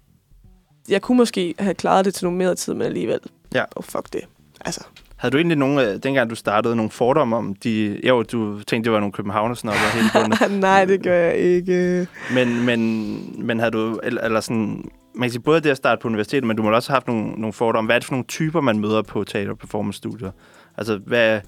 jeg 0.88 1.02
kunne 1.02 1.18
måske 1.18 1.54
have 1.58 1.74
klaret 1.74 2.04
det 2.04 2.14
til 2.14 2.24
nogle 2.24 2.38
mere 2.38 2.54
tid, 2.54 2.74
men 2.74 2.82
alligevel. 2.82 3.20
Ja. 3.54 3.64
Oh, 3.76 3.84
fuck 3.84 4.12
det. 4.12 4.20
Altså. 4.60 4.84
Havde 5.16 5.32
du 5.32 5.36
egentlig 5.36 5.58
nogle, 5.58 5.90
øh, 5.90 5.98
dengang 6.02 6.30
du 6.30 6.34
startede, 6.34 6.76
nogle 6.76 6.90
fordomme 6.90 7.36
om 7.36 7.54
de... 7.54 8.00
Jo, 8.08 8.22
du 8.22 8.62
tænkte, 8.62 8.84
det 8.84 8.92
var 8.92 9.00
nogle 9.00 9.12
københavnersnopper 9.12 9.94
hele 9.94 10.08
bunden. 10.14 10.60
Nej, 10.60 10.84
det 10.84 11.02
gør 11.02 11.16
jeg 11.16 11.36
ikke. 11.36 12.06
Men, 12.34 12.64
men, 12.64 13.46
men 13.46 13.58
havde 13.58 13.70
du... 13.70 14.00
Eller, 14.02 14.22
eller 14.22 14.40
sådan, 14.40 14.90
man 15.18 15.26
kan 15.28 15.32
sige 15.32 15.42
både 15.42 15.60
det 15.60 15.70
at 15.70 15.76
starte 15.76 16.00
på 16.02 16.08
universitetet, 16.08 16.44
men 16.46 16.56
du 16.56 16.62
må 16.62 16.70
også 16.70 16.90
have 16.90 16.96
haft 16.96 17.06
nogle, 17.06 17.30
nogle 17.30 17.52
fordomme. 17.52 17.88
Hvad 17.88 17.96
er 17.96 17.98
det 17.98 18.06
for 18.06 18.12
nogle 18.12 18.24
typer, 18.26 18.60
man 18.60 18.78
møder 18.78 19.02
på 19.02 19.24
teater- 19.24 19.50
og 19.50 19.58
performance-studier? 19.58 20.30
Altså, 20.76 20.96
hvad... 21.06 21.40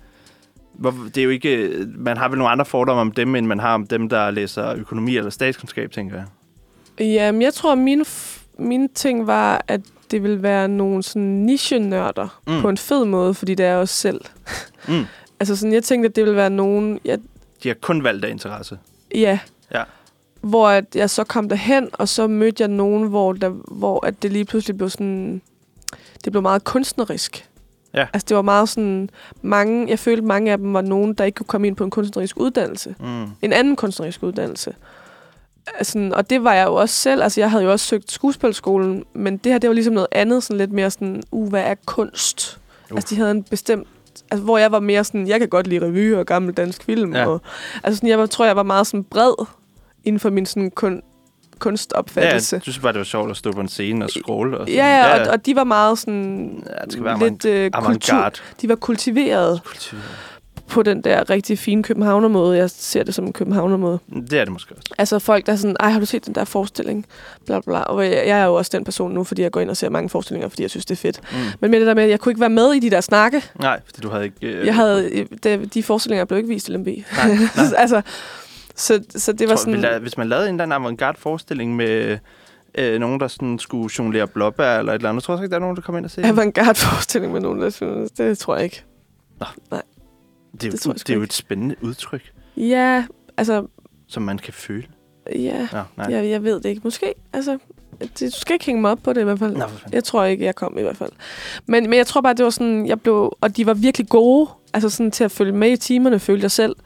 Hvor, 0.73 0.95
det 1.15 1.19
er 1.19 1.25
jo 1.25 1.31
ikke... 1.31 1.71
Man 1.97 2.17
har 2.17 2.29
vel 2.29 2.39
nogle 2.39 2.51
andre 2.53 2.65
fordomme 2.65 3.01
om 3.01 3.13
dem, 3.13 3.35
end 3.35 3.47
man 3.47 3.59
har 3.61 3.75
om 3.75 3.87
dem, 3.87 4.09
der 4.09 4.31
læser 4.31 4.75
økonomi 4.75 5.17
eller 5.17 5.31
statskundskab, 5.31 5.91
tænker 5.93 6.17
jeg. 6.17 6.27
Jamen, 7.07 7.43
jeg 7.43 7.55
tror, 7.55 7.75
mine, 7.75 8.05
mine 8.59 8.89
ting 8.95 9.27
var, 9.27 9.65
at 9.69 9.81
det 10.11 10.23
ville 10.23 10.43
være 10.43 10.69
nogle 10.69 11.03
sådan 11.03 11.23
niche-nørder 11.23 12.41
Mm. 12.47 12.61
på 12.61 12.69
en 12.69 12.77
fed 12.77 13.05
måde, 13.05 13.35
fordi 13.35 13.55
det 13.55 13.67
er 13.67 13.77
også 13.77 13.95
selv. 13.95 14.21
Mm. 14.89 15.05
Altså 15.41 15.57
sådan, 15.57 15.73
jeg 15.73 15.85
tænkte, 15.85 16.09
at 16.09 16.17
det 16.17 16.25
ville 16.25 16.37
være 16.37 16.51
nogen... 16.51 17.01
Jeg, 17.05 17.19
De 17.63 17.69
har 17.69 17.75
kun 17.81 18.05
valgt 18.05 18.25
af 18.25 18.31
interesse. 18.31 18.79
ja. 19.15 19.39
Ja. 19.75 19.83
Hvor 20.41 20.69
at 20.69 20.85
jeg 20.95 21.11
så 21.11 21.25
kom 21.25 21.49
derhen, 21.49 21.89
og 21.93 22.09
så 22.09 22.27
mødte 22.27 22.61
jeg 22.63 22.69
nogen, 22.69 23.09
hvor, 23.09 23.33
der, 23.33 23.49
hvor 23.49 24.07
at 24.07 24.23
det 24.23 24.33
lige 24.33 24.45
pludselig 24.45 24.77
blev 24.77 24.91
sådan... 24.91 25.43
Det 26.25 26.33
blev 26.33 26.43
meget 26.43 26.65
kunstnerisk. 26.65 27.49
Ja. 27.95 28.07
Altså, 28.13 28.27
det 28.29 28.37
var 28.37 28.43
meget 28.43 28.69
sådan... 28.69 29.11
Mange, 29.43 29.89
jeg 29.89 29.99
følte, 29.99 30.23
mange 30.23 30.53
af 30.53 30.59
dem 30.59 30.75
var 30.75 30.81
nogen, 30.81 31.15
der 31.15 31.25
ikke 31.25 31.37
kunne 31.37 31.47
komme 31.47 31.67
ind 31.67 31.77
på 31.77 31.85
en 31.85 31.91
kunstnerisk 31.91 32.37
uddannelse. 32.37 32.95
Mm. 33.01 33.25
en 33.43 33.53
anden 33.53 33.77
kunstnerisk 33.77 34.23
uddannelse. 34.23 34.75
Altså, 35.79 36.11
og 36.15 36.31
det 36.31 36.45
var 36.45 36.55
jeg 36.55 36.67
jo 36.67 36.75
også 36.75 36.95
selv. 36.95 37.23
Altså, 37.23 37.41
jeg 37.41 37.51
havde 37.51 37.65
jo 37.65 37.73
også 37.73 37.87
søgt 37.87 38.13
skuespilskolen, 38.13 39.05
men 39.15 39.37
det 39.37 39.53
her, 39.53 39.59
det 39.59 39.69
var 39.69 39.75
ligesom 39.75 39.95
noget 39.95 40.09
andet, 40.13 40.43
sådan 40.43 40.59
lidt 40.59 40.73
mere 40.73 40.91
sådan, 40.91 41.23
uh, 41.33 41.49
hvad 41.49 41.63
er 41.63 41.75
kunst? 41.87 42.59
Uh. 42.91 42.97
Altså, 42.97 43.15
de 43.15 43.17
havde 43.17 43.31
en 43.31 43.43
bestemt... 43.43 43.89
Altså, 44.31 44.45
hvor 44.45 44.59
jeg 44.59 44.73
var 44.73 44.81
mere 44.81 45.05
sådan, 45.05 45.29
jeg 45.29 45.41
kan 45.41 45.49
godt 45.49 45.67
lide 45.67 45.87
revy 45.87 46.15
og 46.15 46.27
gammel 46.27 46.55
dansk 46.55 46.85
film. 46.85 47.15
Ja. 47.15 47.27
Og, 47.27 47.41
altså, 47.83 47.97
sådan, 47.97 48.09
jeg 48.09 48.19
var, 48.19 48.27
tror, 48.27 48.47
jeg 48.47 48.57
var 48.57 48.63
meget 48.63 48.87
sådan 48.87 49.05
bred 49.05 49.47
inden 50.05 50.21
for 50.21 50.31
min 50.31 50.47
sådan 50.47 50.71
kun, 50.71 50.95
Ja, 50.95 51.59
kunstopfattelse. 51.65 52.57
jeg 52.57 52.63
synes 52.63 52.79
bare, 52.79 52.93
det 52.93 52.99
var 52.99 53.05
sjovt 53.05 53.31
at 53.31 53.37
stå 53.37 53.53
på 53.53 53.61
en 53.61 53.69
scene 53.69 54.05
og 54.05 54.11
scrolle. 54.11 54.59
Og 54.59 54.67
sådan. 54.69 54.75
Ja, 54.75 54.87
ja, 54.87 55.15
ja, 55.17 55.23
og, 55.27 55.31
og 55.33 55.47
de 55.47 55.57
var 55.57 55.65
meget 55.65 55.99
sådan 55.99 56.63
Ja, 56.67 56.85
det 56.85 56.93
skal 56.93 57.05
være 57.05 57.19
lidt 57.19 57.45
øh, 57.45 57.71
kultur. 57.71 58.33
De 58.63 58.69
var 58.69 58.75
kultiveret 58.75 59.61
på 60.69 60.83
den 60.83 61.01
der 61.05 61.31
rigtig 61.31 61.59
fine 61.59 61.83
københavnermåde. 61.83 62.57
Jeg 62.57 62.71
ser 62.71 63.03
det 63.03 63.15
som 63.15 63.25
en 63.25 63.33
københavnermåde. 63.33 63.99
Det 64.31 64.33
er 64.33 64.45
det 64.45 64.53
måske 64.53 64.75
også. 64.75 64.95
Altså 64.99 65.19
folk, 65.19 65.47
der 65.47 65.53
er 65.53 65.57
sådan, 65.57 65.77
ej, 65.81 65.91
har 65.91 66.01
du 66.01 66.07
set 66.07 66.27
den 66.27 66.35
der 66.35 66.45
forestilling? 66.45 67.07
Bla, 67.47 67.61
bla. 67.61 67.81
Og 67.81 68.05
jeg, 68.05 68.13
jeg 68.27 68.41
er 68.41 68.45
jo 68.45 68.55
også 68.55 68.71
den 68.75 68.85
person 68.85 69.13
nu, 69.13 69.25
fordi 69.25 69.43
jeg 69.43 69.51
går 69.51 69.61
ind 69.61 69.71
og 69.71 69.77
ser 69.77 69.89
mange 69.89 70.09
forestillinger, 70.09 70.49
fordi 70.49 70.63
jeg 70.63 70.71
synes, 70.71 70.87
det 70.87 70.95
er 70.95 71.01
fedt. 71.01 71.21
Mm. 71.33 71.39
Men 71.61 71.71
med 71.71 71.79
det 71.81 71.87
der 71.87 71.95
med, 71.95 72.03
at 72.03 72.11
jeg 72.11 72.21
kunne 72.21 72.31
ikke 72.31 72.41
være 72.41 72.51
med 72.51 72.73
i 72.73 72.79
de 72.79 72.91
der 72.91 73.01
snakke. 73.01 73.43
Nej, 73.61 73.81
fordi 73.87 74.01
du 74.01 74.09
havde 74.09 74.25
ikke... 74.25 74.37
Øh, 74.43 74.67
Jeg 74.67 74.75
havde, 74.75 75.27
de, 75.45 75.67
de 75.75 75.83
forestillinger 75.83 76.25
blev 76.25 76.37
ikke 76.39 76.49
vist 76.49 76.69
i 76.69 76.73
LMB. 76.73 76.87
Nej, 76.87 77.03
nej. 77.29 77.37
altså, 77.77 78.03
så, 78.77 79.05
så 79.17 79.33
det 79.33 79.49
var 79.49 79.57
Tror, 79.57 79.73
sådan... 79.73 80.03
hvis 80.03 80.17
man 80.19 80.29
lavede 80.29 80.49
en 80.49 80.55
eller 80.55 80.63
anden 80.63 80.73
avantgarde 80.85 81.19
forestilling 81.21 81.77
med 81.77 82.19
øh, 82.75 83.01
nogen, 83.01 83.21
der 83.21 83.29
sådan 83.29 83.59
skulle 83.59 83.91
jonglere 83.99 84.27
blåbær 84.27 84.79
eller 84.79 84.93
et 84.93 84.97
eller 84.97 85.09
andet, 85.09 85.25
tror 85.25 85.35
jeg 85.35 85.43
ikke, 85.43 85.51
der 85.51 85.57
er 85.57 85.61
nogen, 85.61 85.77
der 85.77 85.83
kommer 85.83 85.99
ind 85.99 86.05
og 86.05 86.11
ser 86.11 86.23
det? 86.23 86.29
Avantgarde 86.29 86.75
forestilling 86.75 87.33
med 87.33 87.41
nogen, 87.41 87.61
der 87.61 87.71
synes, 87.71 88.11
det 88.11 88.39
tror 88.39 88.55
jeg 88.55 88.65
ikke. 88.65 88.85
Det 89.41 90.65
er, 90.65 90.67
jo, 90.67 90.71
det 90.73 90.81
tror 90.81 90.91
jeg 90.91 90.95
det, 90.95 91.01
sgu 91.01 91.13
er 91.13 91.17
jo 91.17 91.23
et 91.23 91.33
spændende 91.33 91.75
udtryk, 91.81 92.33
Ja, 92.57 93.05
altså, 93.37 93.67
som 94.09 94.23
man 94.23 94.39
kan 94.39 94.53
føle. 94.53 94.87
ja, 95.35 95.69
Nå, 95.73 95.79
nej. 95.97 96.07
jeg, 96.11 96.31
jeg 96.31 96.45
ved 96.45 96.55
det 96.61 96.65
ikke. 96.69 96.81
Måske, 96.85 97.15
altså, 97.33 97.59
det, 98.01 98.21
du 98.21 98.41
skal 98.41 98.53
ikke 98.55 98.67
hænge 98.67 98.81
mig 98.81 98.91
op 98.91 98.99
på 99.03 99.13
det 99.13 99.21
i 99.21 99.25
hvert 99.25 99.39
fald. 99.39 99.57
Nå. 99.57 99.65
Jeg 99.93 100.05
tror 100.05 100.25
ikke, 100.25 100.45
jeg 100.45 100.55
kom 100.55 100.79
i 100.79 100.83
hvert 100.83 100.97
fald. 100.97 101.11
Men, 101.67 101.91
men 101.91 101.97
jeg 101.97 102.07
tror 102.07 102.21
bare, 102.21 102.35
det 102.35 102.45
var 102.45 102.51
sådan, 102.51 102.87
jeg 102.87 103.01
blev... 103.01 103.37
Og 103.41 103.57
de 103.57 103.67
var 103.67 103.75
virkelig 103.75 104.09
gode, 104.09 104.51
altså 104.75 104.91
sådan 104.91 105.11
til 105.11 105.25
at 105.25 105.31
følge 105.31 105.53
med 105.53 105.71
i 105.71 105.77
timerne, 105.77 106.19
følte 106.19 106.43
jeg 106.45 106.51
selv. 106.51 106.77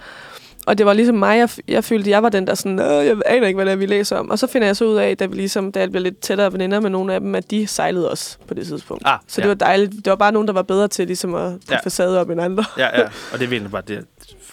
Og 0.66 0.78
det 0.78 0.86
var 0.86 0.92
ligesom 0.92 1.14
mig, 1.16 1.38
jeg, 1.38 1.48
jeg 1.68 1.84
følte, 1.84 2.10
jeg 2.10 2.22
var 2.22 2.28
den 2.28 2.46
der 2.46 2.54
sådan, 2.54 2.78
"Åh, 2.78 3.06
jeg 3.06 3.16
aner 3.26 3.46
ikke, 3.46 3.56
hvad 3.56 3.66
det 3.66 3.72
er, 3.72 3.76
vi 3.76 3.86
læser 3.86 4.16
om. 4.16 4.30
Og 4.30 4.38
så 4.38 4.46
finder 4.46 4.68
jeg 4.68 4.76
så 4.76 4.84
ud 4.84 4.96
af, 4.96 5.16
da, 5.16 5.26
vi 5.26 5.34
ligesom, 5.36 5.72
da 5.72 5.80
jeg 5.80 5.90
blev 5.90 6.02
lidt 6.02 6.20
tættere 6.20 6.52
veninder 6.52 6.80
med 6.80 6.90
nogle 6.90 7.14
af 7.14 7.20
dem, 7.20 7.34
at 7.34 7.50
de 7.50 7.66
sejlede 7.66 8.10
også 8.10 8.36
på 8.48 8.54
det 8.54 8.66
tidspunkt. 8.66 9.02
Ah, 9.06 9.18
så 9.26 9.40
det 9.40 9.42
ja. 9.42 9.48
var 9.48 9.54
dejligt. 9.54 9.92
Det 9.92 10.06
var 10.06 10.16
bare 10.16 10.32
nogen, 10.32 10.48
der 10.48 10.54
var 10.54 10.62
bedre 10.62 10.88
til 10.88 11.06
ligesom 11.06 11.34
at 11.34 11.52
Ja. 11.70 11.76
facade 11.84 12.20
op 12.20 12.30
end 12.30 12.40
andre. 12.40 12.64
Ja, 12.78 13.00
ja. 13.00 13.04
Og 13.32 13.38
det 13.38 13.42
er 13.42 13.48
virkelig 13.48 13.70
bare 13.70 13.82
det, 13.88 14.04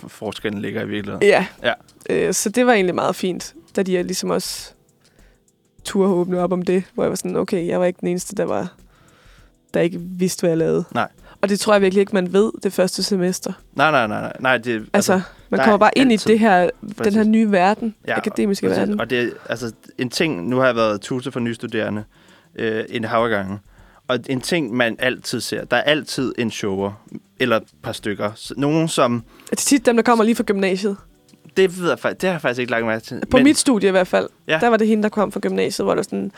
forskellen 0.07 0.61
ligger 0.61 0.81
i 0.81 0.87
virkeligheden. 0.87 1.27
Ja. 1.27 1.45
Ja. 1.63 1.73
Øh, 2.09 2.33
så 2.33 2.49
det 2.49 2.65
var 2.65 2.73
egentlig 2.73 2.95
meget 2.95 3.15
fint, 3.15 3.53
da 3.75 3.83
de 3.83 4.03
ligesom 4.03 4.29
også 4.29 4.71
turde 5.83 6.09
åbne 6.13 6.39
op 6.39 6.51
om 6.53 6.61
det, 6.61 6.83
hvor 6.93 7.03
jeg 7.03 7.09
var 7.09 7.15
sådan, 7.15 7.35
okay, 7.35 7.67
jeg 7.67 7.79
var 7.79 7.85
ikke 7.85 7.97
den 8.01 8.07
eneste, 8.07 8.35
der 8.35 8.45
var 8.45 8.67
der 9.73 9.79
ikke 9.79 9.99
vidste, 10.01 10.41
hvad 10.41 10.49
jeg 10.49 10.57
lavede. 10.57 10.83
Nej. 10.93 11.07
Og 11.41 11.49
det 11.49 11.59
tror 11.59 11.73
jeg 11.73 11.81
virkelig 11.81 12.01
ikke, 12.01 12.13
man 12.15 12.33
ved 12.33 12.51
det 12.63 12.73
første 12.73 13.03
semester. 13.03 13.53
Nej, 13.73 13.91
nej, 13.91 14.07
nej, 14.07 14.21
nej. 14.21 14.33
nej 14.39 14.57
det, 14.57 14.85
Altså, 14.93 15.21
man 15.51 15.57
der 15.57 15.63
kommer 15.65 15.73
er 15.73 15.77
bare 15.77 15.91
ind 15.95 16.11
altid- 16.11 16.29
i 16.29 16.33
det 16.33 16.39
her, 16.39 16.69
den 17.03 17.13
her 17.13 17.23
nye 17.23 17.51
verden, 17.51 17.95
Ja, 18.07 18.17
akademiske 18.17 18.67
præcis. 18.67 18.79
verden. 18.79 18.99
Og 18.99 19.09
det 19.09 19.19
er 19.21 19.29
altså 19.49 19.71
en 19.97 20.09
ting, 20.09 20.49
nu 20.49 20.57
har 20.57 20.65
jeg 20.65 20.75
været 20.75 21.01
tutor 21.01 21.31
for 21.31 21.39
nystuderende 21.39 22.03
øh, 22.55 22.83
en 22.89 23.03
hav 23.03 23.29
gange, 23.29 23.59
og 24.07 24.19
en 24.29 24.41
ting, 24.41 24.73
man 24.73 24.95
altid 24.99 25.41
ser, 25.41 25.65
der 25.65 25.77
er 25.77 25.81
altid 25.81 26.33
en 26.37 26.51
shower, 26.51 27.03
eller 27.39 27.57
et 27.57 27.63
par 27.83 27.91
stykker. 27.91 28.53
Nogen, 28.57 28.87
som, 28.87 29.23
Det 29.45 29.51
er 29.51 29.55
tit 29.55 29.85
dem, 29.85 29.95
der 29.95 30.03
kommer 30.03 30.23
lige 30.25 30.35
fra 30.35 30.43
gymnasiet. 30.43 30.97
Det 31.57 31.79
ved 31.79 31.89
jeg 31.89 31.99
faktisk, 31.99 32.21
det 32.21 32.27
har 32.29 32.33
jeg 32.33 32.41
faktisk 32.41 32.59
ikke 32.59 32.71
lagt 32.71 32.85
mærke 32.85 33.03
til. 33.05 33.21
På 33.31 33.37
mit 33.37 33.57
studie 33.57 33.87
i 33.87 33.91
hvert 33.91 34.07
fald. 34.07 34.29
Ja. 34.47 34.57
Der 34.61 34.67
var 34.67 34.77
det 34.77 34.87
hende, 34.87 35.03
der 35.03 35.09
kom 35.09 35.31
fra 35.31 35.39
gymnasiet, 35.39 35.85
hvor 35.85 35.91
der 35.93 35.99
var 35.99 36.03
sådan, 36.03 36.31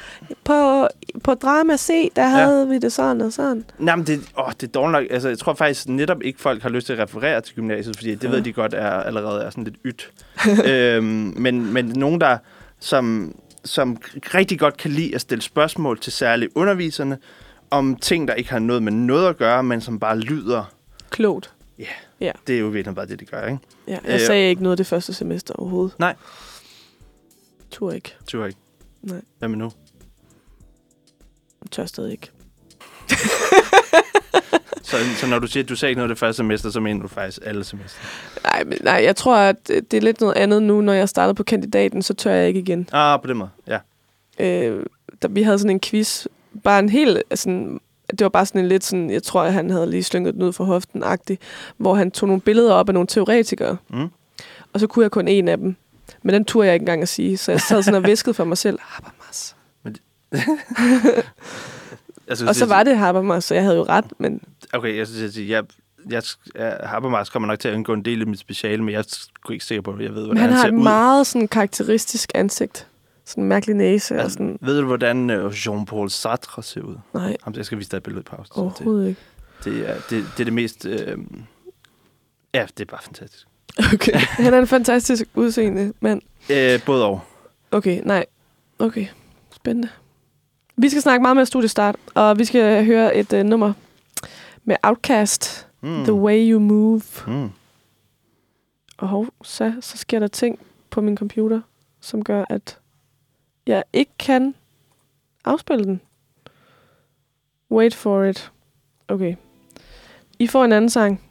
på, 0.43 0.88
på 1.24 1.34
Drama 1.34 1.78
C, 1.78 2.11
der 2.16 2.28
havde 2.28 2.70
vi 2.70 2.78
det 2.78 2.93
sådan 2.93 3.22
og 3.22 3.34
sådan. 3.34 3.66
Nej, 3.80 3.95
men 3.95 4.07
det, 4.07 4.22
åh, 4.38 4.51
det 4.61 4.64
er 4.68 4.72
dårligt 4.72 4.91
nok. 4.91 5.03
Altså, 5.11 5.30
jeg 5.30 5.39
tror 5.39 5.53
faktisk 5.53 5.88
netop 5.88 6.22
ikke, 6.22 6.41
folk 6.41 6.61
har 6.61 6.70
lyst 6.70 6.86
til 6.88 6.93
at 6.93 6.99
referere 6.99 7.41
til 7.41 7.55
gymnasiet, 7.55 7.95
fordi 7.97 8.16
det 8.16 8.24
Ja. 8.24 8.30
ved 8.30 8.41
de 8.41 8.53
godt 8.53 8.74
er 8.74 8.89
allerede 8.89 9.43
er 9.43 9.49
sådan 9.49 9.64
lidt 9.64 9.78
ydt. 9.86 10.11
øhm, 10.72 11.34
men, 11.38 11.74
men 11.74 11.86
nogen, 11.86 12.22
der 12.22 12.38
som, 12.80 13.36
som 13.66 13.97
rigtig 14.34 14.59
godt 14.59 14.78
kan 14.78 14.91
lide 14.91 15.16
at 15.16 15.22
stille 15.22 15.41
spørgsmål 15.41 15.99
til 15.99 16.14
særligt 16.14 16.51
underviserne, 16.55 17.18
om 17.72 17.95
ting, 17.95 18.28
der 18.28 18.34
ikke 18.34 18.51
har 18.51 18.59
noget 18.59 18.84
med 18.84 18.91
noget 18.91 19.28
at 19.30 19.38
gøre, 19.38 19.64
men 19.64 19.82
som 19.82 19.99
bare 19.99 20.20
lyder, 20.20 20.64
Klogt. 21.09 21.53
Det 22.47 22.55
er 22.55 22.59
jo 22.59 22.67
virkelig 22.67 22.95
bare 22.95 23.05
det, 23.05 23.19
de 23.19 23.26
gør, 23.26 23.45
ikke? 23.45 23.59
Ja, 23.88 23.97
jeg 24.05 24.13
Øh, 24.13 24.19
sagde 24.19 24.49
ikke 24.49 24.63
noget 24.63 24.78
det 24.78 24.88
første 24.88 25.13
semester 25.13 25.53
overhovedet. 25.53 25.99
Nej. 25.99 26.15
Tur 27.71 27.91
ikke. 27.91 28.15
Tror 28.32 28.45
ikke. 28.45 28.59
Nej. 29.01 29.21
Hvad 29.39 29.49
med 29.49 29.57
nu? 29.57 29.71
Tør 31.71 31.86
stadig 31.86 32.11
ikke. 32.11 32.30
Så, 34.84 34.97
så 35.15 35.28
når 35.28 35.39
du 35.39 35.47
siger, 35.47 35.63
at 35.63 35.69
du 35.69 35.76
sagde 35.76 35.89
ikke 35.89 35.97
noget 35.97 36.09
det 36.09 36.17
første 36.17 36.38
semester, 36.38 36.69
så 36.69 36.80
mener 36.80 37.01
du 37.01 37.07
faktisk 37.07 37.39
alle 37.45 37.63
semester. 37.63 37.99
Nej, 38.43 38.63
men, 38.63 38.78
nej, 38.82 39.01
jeg 39.03 39.15
tror, 39.15 39.36
at 39.38 39.67
det 39.67 39.93
er 39.93 40.01
lidt 40.01 40.21
noget 40.21 40.36
andet 40.36 40.63
nu, 40.63 40.82
når 40.82 40.93
jeg 40.93 41.09
startede 41.09 41.36
på 41.36 41.43
kandidaten, 41.43 42.01
så 42.01 42.13
tør 42.13 42.32
jeg 42.32 42.47
ikke 42.47 42.59
igen. 42.59 42.89
Ah, 42.91 43.21
på 43.21 43.28
den 43.28 43.38
måde, 43.38 43.49
ja. 43.67 43.80
Øh, 44.39 44.86
der, 45.21 45.28
vi 45.28 45.43
havde 45.43 45.59
sådan 45.59 45.69
en 45.69 45.80
quiz, 45.80 46.26
bare 46.63 46.80
en 46.80 46.89
helt, 46.89 47.24
sådan, 47.36 47.80
det 48.12 48.22
var 48.22 48.30
bare 48.30 48.45
sådan 48.45 48.62
en 48.62 48.68
lidt 48.68 48.84
sådan, 48.84 49.10
jeg 49.10 49.24
tror, 49.24 49.43
at 49.43 49.54
han 49.54 49.70
havde 49.70 49.89
lige 49.89 50.04
slynget 50.04 50.34
den 50.34 50.41
ud 50.43 50.54
fra 50.54 50.64
hoften 50.64 51.04
agtig 51.04 51.39
hvor 51.78 51.95
han 51.95 52.12
tog 52.12 52.28
nogle 52.28 52.41
billeder 52.41 52.74
op 52.74 52.89
af 52.89 52.93
nogle 52.93 53.08
teoretikere, 53.08 53.78
Mm. 53.89 54.10
og 54.74 54.80
så 54.80 54.88
kunne 54.88 55.04
jeg 55.04 55.12
kun 55.12 55.28
en 55.28 55.47
af 55.47 55.58
dem. 55.58 55.76
Men 56.24 56.34
den 56.36 56.45
turde 56.45 56.66
jeg 56.68 56.74
ikke 56.74 56.84
engang 56.84 57.01
at 57.01 57.10
sige, 57.10 57.38
så 57.38 57.51
jeg 57.51 57.62
sad 57.62 57.84
sådan 57.84 58.04
og 58.04 58.08
viskede 58.10 58.34
for 58.34 58.43
mig 58.43 58.58
selv, 58.58 58.80
Habermas. 58.82 59.56
Altså, 62.28 62.45
Og 62.47 62.56
så 62.56 62.66
var 62.66 62.84
det 62.84 62.97
Habermas, 62.97 63.43
så 63.43 63.54
jeg 63.56 63.64
havde 63.64 63.76
jo 63.78 63.84
ret, 63.84 64.06
men 64.18 64.41
Okay, 64.74 64.97
jeg 64.97 65.08
synes, 65.08 65.38
at 65.38 65.47
jeg, 65.49 65.64
jeg, 66.10 66.24
jeg 66.56 66.78
Habermas 66.84 67.30
kommer 67.30 67.47
nok 67.47 67.60
til 67.60 67.68
at 67.68 67.74
indgå 67.74 67.93
en 67.93 68.06
del 68.06 68.22
i 68.22 68.26
mit 68.26 68.39
speciale, 68.39 68.84
men 68.84 68.91
jeg 68.93 68.99
er 68.99 69.04
sgu 69.08 69.54
ikke 69.54 69.66
sikker 69.66 69.82
på, 69.82 69.91
at 69.91 70.01
jeg 70.01 70.10
ved, 70.16 70.22
Men 70.22 70.26
hvordan 70.26 70.41
han 70.41 70.49
han 70.49 70.58
har 70.58 70.62
ser 70.64 70.68
et 70.70 70.74
ud. 70.78 70.84
meget 70.84 71.28
sådan 71.28 71.47
karakteristisk 71.47 72.32
ansigt. 72.36 72.88
Sådan 73.26 73.43
en 73.43 73.47
mærkelig 73.49 73.76
næse 73.76 74.15
og 74.15 74.21
Altså, 74.21 74.34
sådan... 74.34 74.57
Ved 74.61 74.80
du, 74.80 74.86
hvordan 74.86 75.30
øh, 75.30 75.51
Jean-Paul 75.51 76.07
Sartre 76.09 76.63
ser 76.63 76.82
ud? 76.82 76.95
Nej, 77.13 77.38
Ham, 77.43 77.53
jeg 77.57 77.65
skal 77.65 77.78
vise 77.78 77.89
dig 77.91 77.97
et 77.97 78.03
billede 78.03 78.21
i 78.21 78.24
pausen. 78.30 78.51
Det, 78.55 78.57
overhovedet 78.61 79.07
ikke. 79.09 79.21
det, 79.63 79.89
er, 79.89 79.93
det, 80.09 80.26
det 80.38 80.39
er 80.39 80.43
det 80.45 80.53
mest... 80.53 80.86
Øh, 80.86 81.17
ja, 82.53 82.65
det 82.78 82.82
er 82.88 82.91
bare 82.91 83.01
fantastisk. 83.03 83.47
Okay. 83.93 84.13
Han 84.13 84.53
er 84.53 84.59
en 84.59 84.67
fantastisk 84.67 85.24
udseende 85.36 85.93
mand. 85.99 86.21
Øh, 86.51 86.80
både 86.86 87.05
og. 87.05 87.21
Okay, 87.71 88.01
nej. 88.05 88.26
Okay, 88.80 89.07
spændende. 89.55 89.89
Vi 90.78 90.89
skal 90.89 91.01
snakke 91.01 91.21
meget 91.21 91.38
med 91.38 91.45
studiestart, 91.45 91.95
og 92.15 92.39
vi 92.39 92.45
skal 92.45 92.86
høre 92.86 93.15
et 93.15 93.34
uh, 93.34 93.39
nummer 93.39 93.74
med 94.63 94.76
Outcast, 94.84 95.67
Mm. 95.82 95.89
mm. 95.89 96.03
The 96.03 96.13
Way 96.13 96.51
You 96.51 96.59
Move. 96.59 97.01
Mm. 97.28 97.49
Og 98.97 99.07
hov, 99.07 99.28
så, 99.43 99.74
så 99.82 99.97
sker 99.97 100.19
der 100.19 100.28
ting 100.28 100.59
på 100.89 101.01
min 101.01 101.17
computer, 101.17 101.61
som 102.01 102.24
gør, 102.24 102.45
at 102.49 102.78
jeg 103.68 103.84
ikke 103.93 104.11
kan 104.20 104.55
afspille 105.45 105.86
den. 105.86 106.01
Wait 107.72 107.95
for 107.95 108.24
it. 108.24 108.51
Okay. 109.07 109.36
I 110.39 110.47
får 110.47 110.66
en 110.66 110.72
anden 110.72 110.89
sang. 110.89 111.22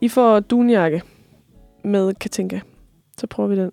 I 0.00 0.08
får 0.08 0.40
Dunjakke 0.40 1.02
med 1.84 2.14
Katinka. 2.14 2.60
Så 3.18 3.26
prøver 3.26 3.48
vi 3.48 3.56
den. 3.56 3.72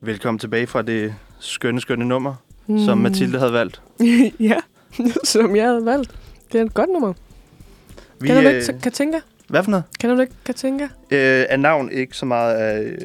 Velkommen 0.00 0.38
tilbage 0.38 0.66
fra 0.66 0.82
det 0.82 1.14
skønne, 1.40 1.80
skønne 1.80 2.04
nummer, 2.04 2.34
mm. 2.66 2.78
som 2.78 2.98
Mathilde 2.98 3.38
havde 3.38 3.52
valgt. 3.52 3.82
ja, 4.50 4.56
som 5.24 5.56
jeg 5.56 5.66
havde 5.66 5.84
valgt. 5.84 6.18
Det 6.52 6.60
er 6.60 6.64
et 6.64 6.74
godt 6.74 6.90
nummer. 6.90 7.12
Vi, 8.20 8.26
Kender 8.26 8.42
du 8.42 8.48
øh, 8.48 8.54
ikke 8.54 8.80
Katinka? 8.82 9.20
hvad 9.48 9.62
for 9.62 9.70
noget? 9.70 9.84
Kender 10.00 10.16
du 10.16 10.22
ikke 10.22 10.34
Katinka? 10.44 10.84
Øh, 10.84 11.44
af 11.48 11.60
navn 11.60 11.90
ikke 11.90 12.16
så 12.16 12.26
meget 12.26 12.54
af... 12.54 12.96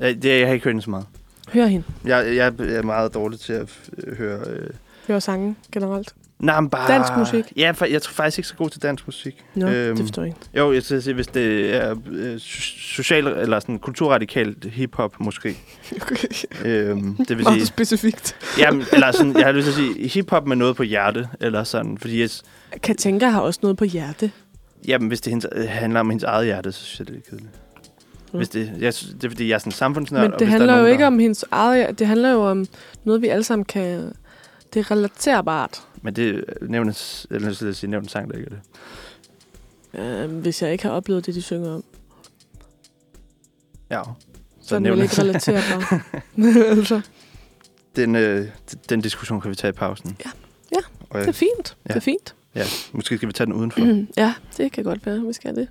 Øh, 0.00 0.14
det, 0.14 0.24
jeg 0.24 0.46
har 0.46 0.54
ikke 0.54 0.72
hørt 0.72 0.82
så 0.82 0.90
meget. 0.90 1.06
Hør 1.52 1.66
hende. 1.66 1.84
Jeg, 2.04 2.36
jeg 2.36 2.52
er 2.58 2.82
meget 2.82 3.14
dårlig 3.14 3.40
til 3.40 3.52
at 3.52 3.68
øh, 4.06 4.16
høre... 4.16 4.40
Øh, 4.50 4.68
Hør 5.08 5.18
sangen 5.18 5.56
generelt. 5.72 6.14
Nej, 6.38 6.60
men 6.60 6.70
bare... 6.70 6.92
Dansk 6.92 7.12
musik? 7.18 7.44
Ja, 7.56 7.70
for 7.70 7.84
jeg 7.84 8.02
tror 8.02 8.12
faktisk 8.12 8.38
ikke 8.38 8.48
så 8.48 8.54
god 8.54 8.70
til 8.70 8.82
dansk 8.82 9.06
musik. 9.06 9.44
Nå, 9.54 9.66
øhm, 9.68 9.96
det 9.96 10.04
forstår 10.06 10.22
jeg 10.22 10.28
ikke. 10.28 10.40
Jo, 10.58 10.72
jeg 10.72 10.82
skal 10.82 11.02
sige, 11.02 11.14
hvis 11.14 11.26
det 11.26 11.74
er 11.76 11.96
øh, 12.10 12.34
so- 12.36 12.92
social 12.94 13.26
eller 13.26 13.60
sådan 13.60 13.78
kulturradikalt 13.78 14.64
hiphop 14.64 15.20
måske. 15.20 15.56
Okay. 16.02 16.28
øhm, 16.64 17.16
det 17.28 17.38
vil 17.38 17.46
sige, 17.52 17.66
specifikt. 17.66 18.36
jamen, 18.58 18.84
eller 18.92 19.12
sådan, 19.12 19.36
jeg 19.36 19.44
har 19.46 19.52
lyst 19.52 19.64
til 19.64 19.70
at 19.70 19.76
sige 19.96 20.08
hiphop 20.14 20.46
med 20.46 20.56
noget 20.56 20.76
på 20.76 20.82
hjerte, 20.82 21.28
eller 21.40 21.64
sådan, 21.64 21.98
fordi 21.98 22.20
jeg, 22.20 22.30
Katinka 22.82 23.26
har 23.28 23.40
også 23.40 23.60
noget 23.62 23.76
på 23.76 23.84
hjerte. 23.84 24.30
jamen, 24.88 25.08
hvis 25.08 25.20
det 25.20 25.46
øh, 25.52 25.68
handler 25.68 26.00
om 26.00 26.10
hendes 26.10 26.24
eget 26.24 26.44
hjerte, 26.46 26.72
så 26.72 26.82
synes 26.84 26.98
jeg, 26.98 27.08
det 27.08 27.16
er 27.16 27.30
kedeligt. 27.30 27.50
Mm. 28.32 28.36
Hvis 28.38 28.48
det, 28.48 28.72
jeg, 28.78 28.92
det 28.92 29.24
er 29.24 29.28
fordi, 29.28 29.48
jeg 29.48 29.54
er 29.54 29.58
sådan 29.58 29.72
samfundsnørd. 29.72 30.22
Men 30.22 30.32
og 30.32 30.38
det 30.38 30.48
handler 30.48 30.68
er 30.72 30.76
jo 30.76 30.76
nogen, 30.82 30.92
ikke 30.92 31.00
der- 31.02 31.06
om 31.06 31.18
hendes 31.18 31.44
eget... 31.50 31.98
Det 31.98 32.06
handler 32.06 32.30
jo 32.30 32.42
om 32.50 32.66
noget, 33.04 33.22
vi 33.22 33.28
alle 33.28 33.44
sammen 33.44 33.64
kan... 33.64 34.12
Det 34.74 34.80
er 34.80 34.90
relaterbart. 34.90 35.82
Men 36.02 36.16
det 36.16 36.44
nævnes, 36.62 37.26
eller 37.30 37.64
vil 37.64 37.74
sige, 37.74 37.90
nævnt 37.90 38.10
sang, 38.10 38.30
der 38.30 38.36
ikke 38.38 38.50
er 38.50 38.54
det. 39.98 40.30
Øh, 40.30 40.36
hvis 40.40 40.62
jeg 40.62 40.72
ikke 40.72 40.84
har 40.84 40.90
oplevet 40.90 41.26
det, 41.26 41.34
de 41.34 41.42
synger 41.42 41.70
om, 41.74 41.84
Ja. 43.90 44.02
så 44.62 44.74
er 44.76 44.78
det 44.78 44.90
vel 44.90 44.98
nævnes- 44.98 45.18
ikke 45.18 45.22
relaterbart. 45.22 46.00
altså, 46.78 47.00
den, 47.96 48.16
øh, 48.16 48.46
den 48.88 49.00
diskussion 49.00 49.40
kan 49.40 49.50
vi 49.50 49.54
tage 49.54 49.68
i 49.68 49.72
pausen. 49.72 50.16
Ja. 50.24 50.30
Ja, 50.72 50.80
Og, 51.10 51.20
det 51.20 51.28
er 51.28 51.32
fint. 51.32 51.76
Ja. 51.88 51.88
Det 51.88 51.96
er 51.96 52.00
fint. 52.00 52.34
ja, 52.54 52.64
måske 52.92 53.16
skal 53.16 53.28
vi 53.28 53.32
tage 53.32 53.46
den 53.46 53.54
udenfor. 53.54 53.80
ja, 54.22 54.34
det 54.56 54.72
kan 54.72 54.84
godt 54.84 55.06
være, 55.06 55.20
vi 55.20 55.32
skal 55.32 55.54
det. 55.56 55.68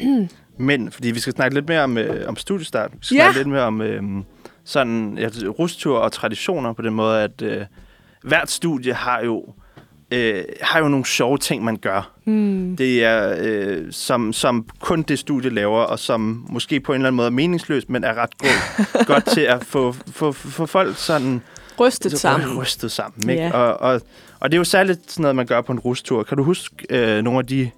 Men, 0.58 0.90
fordi 0.90 1.10
vi 1.10 1.20
skal 1.20 1.32
snakke 1.32 1.54
lidt 1.54 1.68
mere 1.68 1.82
om, 1.82 1.98
øh, 1.98 2.28
om 2.28 2.36
studiestart. 2.36 2.90
Vi 2.92 2.98
skal 3.02 3.14
Ja. 3.16 3.22
snakke 3.22 3.38
lidt 3.38 3.48
mere 3.48 3.62
om 3.62 3.80
øh, 3.80 4.02
sådan 4.64 5.18
ja, 5.20 5.28
rustur 5.48 5.98
og 5.98 6.12
traditioner 6.12 6.72
på 6.72 6.82
den 6.82 6.94
måde, 6.94 7.22
at 7.22 7.42
øh, 7.42 7.60
hvert 8.22 8.50
studie 8.50 8.92
har 8.92 9.20
jo, 9.24 9.44
øh, 10.10 10.44
har 10.60 10.78
jo 10.78 10.88
nogle 10.88 11.06
sjove 11.06 11.38
ting, 11.38 11.64
man 11.64 11.76
gør. 11.76 12.10
Hmm. 12.24 12.76
Det 12.76 13.04
er, 13.04 13.34
øh, 13.40 13.82
som, 13.90 14.32
som 14.32 14.66
kun 14.80 15.02
det 15.02 15.18
studie 15.18 15.50
laver, 15.50 15.80
og 15.80 15.98
som 15.98 16.46
måske 16.50 16.80
på 16.80 16.92
en 16.92 16.96
eller 16.96 17.06
anden 17.08 17.16
måde 17.16 17.26
er 17.26 17.30
meningsløst, 17.30 17.90
men 17.90 18.04
er 18.04 18.14
ret 18.14 18.38
god, 18.38 18.84
godt 19.14 19.24
til 19.24 19.40
at 19.40 19.64
få, 19.64 19.92
få, 20.12 20.32
få 20.32 20.66
folk 20.66 20.96
sådan 20.96 21.42
Rystet 21.80 22.12
så 22.12 22.18
sammen. 22.18 22.58
rystet 22.58 22.92
sammen. 22.92 23.30
Ikke? 23.30 23.42
Ja. 23.42 23.50
Og, 23.52 23.80
og, 23.80 24.00
og 24.40 24.50
det 24.50 24.56
er 24.56 24.60
jo 24.60 24.64
særligt 24.64 25.10
sådan 25.12 25.22
noget, 25.22 25.36
man 25.36 25.46
gør 25.46 25.60
på 25.60 25.72
en 25.72 25.78
rustur. 25.78 26.22
Kan 26.22 26.36
du 26.36 26.42
huske 26.42 26.74
øh, 26.90 27.22
nogle 27.22 27.38
af 27.38 27.46
de 27.46 27.70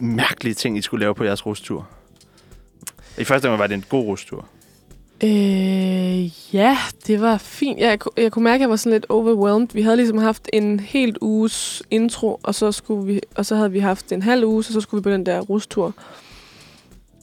mærkelige 0.00 0.54
ting, 0.54 0.78
I 0.78 0.82
skulle 0.82 1.00
lave 1.00 1.14
på 1.14 1.24
jeres 1.24 1.46
rustur? 1.46 1.88
I 3.18 3.24
første 3.24 3.46
omgang 3.46 3.58
var 3.58 3.66
det 3.66 3.74
en 3.74 3.84
god 3.88 4.04
rustur. 4.04 4.48
Øh, 5.24 6.54
ja, 6.54 6.78
det 7.06 7.20
var 7.20 7.38
fint. 7.38 7.78
Jeg, 7.78 7.98
jeg 8.16 8.32
kunne 8.32 8.42
mærke, 8.44 8.54
at 8.54 8.60
jeg 8.60 8.70
var 8.70 8.76
sådan 8.76 8.92
lidt 8.92 9.06
overwhelmed. 9.08 9.68
Vi 9.72 9.82
havde 9.82 9.96
ligesom 9.96 10.18
haft 10.18 10.48
en 10.52 10.80
helt 10.80 11.18
uges 11.20 11.82
intro, 11.90 12.40
og 12.42 12.54
så, 12.54 12.72
skulle 12.72 13.06
vi, 13.06 13.20
og 13.34 13.46
så 13.46 13.56
havde 13.56 13.72
vi 13.72 13.78
haft 13.78 14.12
en 14.12 14.22
halv 14.22 14.44
uge, 14.44 14.64
så, 14.64 14.72
så 14.72 14.80
skulle 14.80 15.00
vi 15.00 15.02
på 15.02 15.10
den 15.10 15.26
der 15.26 15.40
rustur. 15.40 15.94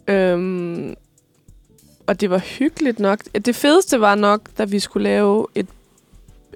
Øhm, 0.08 0.96
og 2.08 2.22
det 2.22 2.30
var 2.30 2.38
hyggeligt 2.38 3.00
nok. 3.00 3.20
Det 3.46 3.56
fedeste 3.56 4.02
var 4.02 4.16
nok, 4.16 4.42
da 4.58 4.66
vi 4.66 4.80
skulle 4.80 5.04
lave 5.04 5.48
et, 5.56 5.68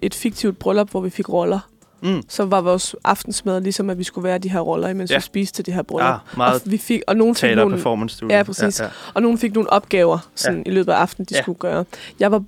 et 0.02 0.14
fiktivt 0.14 0.60
bryllup, 0.60 0.90
hvor 0.92 1.02
vi 1.02 1.10
fik 1.10 1.30
roller. 1.30 1.60
Mm. 2.02 2.24
Så 2.30 2.46
var 2.46 2.62
vores 2.62 2.96
aftensmad 3.04 3.62
ligesom, 3.62 3.90
at 3.90 3.98
vi 3.98 4.04
skulle 4.04 4.24
være 4.24 4.38
de 4.38 4.50
her 4.50 4.60
roller, 4.60 4.88
imens 4.90 5.12
Ja. 5.12 5.18
vi 5.18 5.22
spiste 5.22 5.56
til 5.56 5.66
det 5.66 5.74
her 5.74 5.82
bryllup. 5.82 6.10
Ah, 6.10 6.20
meget 6.38 6.54
og, 6.66 6.72
vi 6.72 6.78
fik, 6.78 7.02
og 7.08 7.16
nogen 7.18 7.36
fik 7.36 7.56
nogle, 7.56 7.76
performance 7.76 8.16
studie. 8.16 8.38
Ja, 8.38 8.44
præcis. 8.44 8.80
Ja, 8.80 8.86
ja. 8.86 8.92
og 9.14 9.22
nogen 9.22 9.38
fik 9.38 9.54
nogle 9.54 9.70
opgaver 9.70 10.30
sådan, 10.36 10.64
i 10.66 10.70
løbet 10.70 10.92
af 10.92 10.98
aftenen, 10.98 11.26
de 11.26 11.36
Ja. 11.36 11.42
skulle 11.42 11.60
gøre. 11.60 11.86
Jeg 12.20 12.32
var 12.32 12.44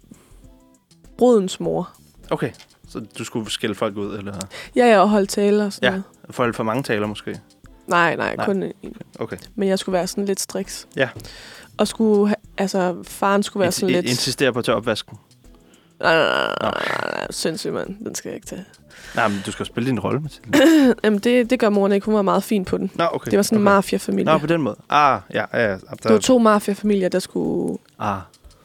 brudens 1.18 1.60
mor. 1.60 1.90
Okay, 2.30 2.52
så 2.90 3.02
du 3.18 3.24
skulle 3.24 3.52
skælde 3.52 3.76
folk 3.76 3.98
ud, 3.98 4.18
eller 4.18 4.34
Ja, 4.76 4.86
jeg 4.88 5.00
holdt 5.02 5.30
taler 5.30 5.66
og 5.66 5.74
sådan 5.74 5.86
Ja. 5.88 5.90
noget. 5.92 6.04
folde 6.30 6.54
for 6.54 6.64
mange 6.64 6.84
taler 6.84 7.08
måske? 7.08 7.40
Nej, 7.88 8.16
nej, 8.16 8.36
Nej. 8.36 8.46
kun 8.46 8.64
en. 8.64 8.96
Okay. 9.20 9.38
Men 9.56 9.70
jeg 9.70 9.80
skulle 9.80 9.94
være 9.94 10.08
sådan 10.08 10.26
lidt 10.26 10.40
striks. 10.40 10.88
Ja. 10.96 11.10
Og 11.78 11.88
skulle, 11.88 12.36
altså, 12.58 12.96
faren 13.04 13.44
skulle 13.44 13.62
være 13.62 13.68
Int- 13.68 13.72
sådan 13.72 13.96
lidt... 13.96 14.06
Insistere 14.06 14.54
på 14.54 14.60
at 14.60 14.66
tage 14.66 14.76
opvasken. 14.76 15.18
Nej, 16.00 16.16
nej, 16.16 16.28
nej, 16.28 16.56
nej, 16.62 16.72
nej, 16.72 17.12
nej, 17.18 17.28
sindssygt, 17.30 17.74
mand. 17.74 18.06
Den 18.06 18.16
skal 18.16 18.30
jeg 18.30 18.36
ikke 18.36 18.48
tage. 18.48 18.66
Nej, 19.16 19.28
men 19.28 19.42
du 19.46 19.52
skal 19.52 19.64
jo 19.64 19.68
spille 19.68 19.90
din 19.90 20.00
rolle, 20.00 20.20
Mathilde. 20.20 20.96
Jamen, 21.04 21.20
det, 21.20 21.50
det 21.50 21.60
gør 21.60 21.70
moren 21.70 21.92
ikke. 21.92 22.06
Hun 22.06 22.16
var 22.16 22.22
meget 22.22 22.44
fin 22.44 22.66
på 22.66 22.78
den. 22.78 22.92
Nå, 22.96 23.08
okay. 23.14 23.32
Det 23.32 23.38
var 23.38 23.44
sådan 23.44 23.58
en 23.58 23.68
okay. 23.68 23.76
mafia-familie. 23.76 24.26
Nå, 24.34 24.38
på 24.38 24.48
den 24.48 24.62
måde. 24.62 24.76
Ah, 24.90 25.20
ja, 25.34 25.46
ja. 25.54 25.64
ja. 25.64 25.70
Der, 25.70 25.78
Det 26.04 26.12
var 26.12 26.18
to 26.18 26.38
mafia-familier, 26.38 27.10
der 27.10 27.20
skulle... 27.20 27.78
Ah, 28.00 28.18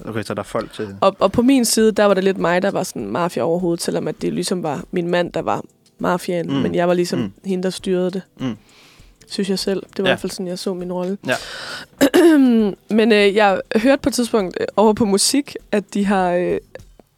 okay, 0.04 0.22
så 0.22 0.34
der 0.34 0.40
er 0.40 0.44
folk 0.44 0.72
til... 0.72 0.96
Og, 1.00 1.16
og 1.18 1.32
på 1.32 1.42
min 1.42 1.64
side, 1.64 1.92
der 1.92 2.04
var 2.04 2.14
det 2.14 2.24
lidt 2.24 2.38
mig, 2.38 2.62
der 2.62 2.70
var 2.70 2.82
sådan 2.82 3.06
mafia 3.06 3.42
overhovedet, 3.42 3.82
selvom 3.82 4.08
at 4.08 4.22
det 4.22 4.32
ligesom 4.32 4.62
var 4.62 4.82
min 4.90 5.08
mand, 5.08 5.32
der 5.32 5.42
var 5.42 5.62
mafiaen. 5.98 6.46
Mm. 6.46 6.52
Men 6.54 6.74
jeg 6.74 6.88
var 6.88 6.94
ligesom 6.94 7.18
Mm. 7.18 7.32
hende, 7.44 7.62
der 7.62 7.70
styrede 7.70 8.10
det. 8.10 8.22
Mm. 8.40 8.56
Synes 9.28 9.50
jeg 9.50 9.58
selv. 9.58 9.82
Det 9.96 9.98
var 9.98 10.04
ja. 10.04 10.08
i 10.08 10.10
hvert 10.10 10.20
fald 10.20 10.30
sådan, 10.32 10.46
jeg 10.46 10.58
så 10.58 10.74
min 10.74 10.92
rolle. 10.92 11.18
Ja. 11.26 11.34
Men 12.98 13.12
øh, 13.12 13.34
jeg 13.34 13.60
hørte 13.76 14.02
på 14.02 14.08
et 14.08 14.14
tidspunkt 14.14 14.56
øh, 14.60 14.66
over 14.76 14.92
på 14.92 15.04
musik, 15.04 15.56
at 15.72 15.94
de 15.94 16.04
har... 16.04 16.30
Øh, 16.30 16.42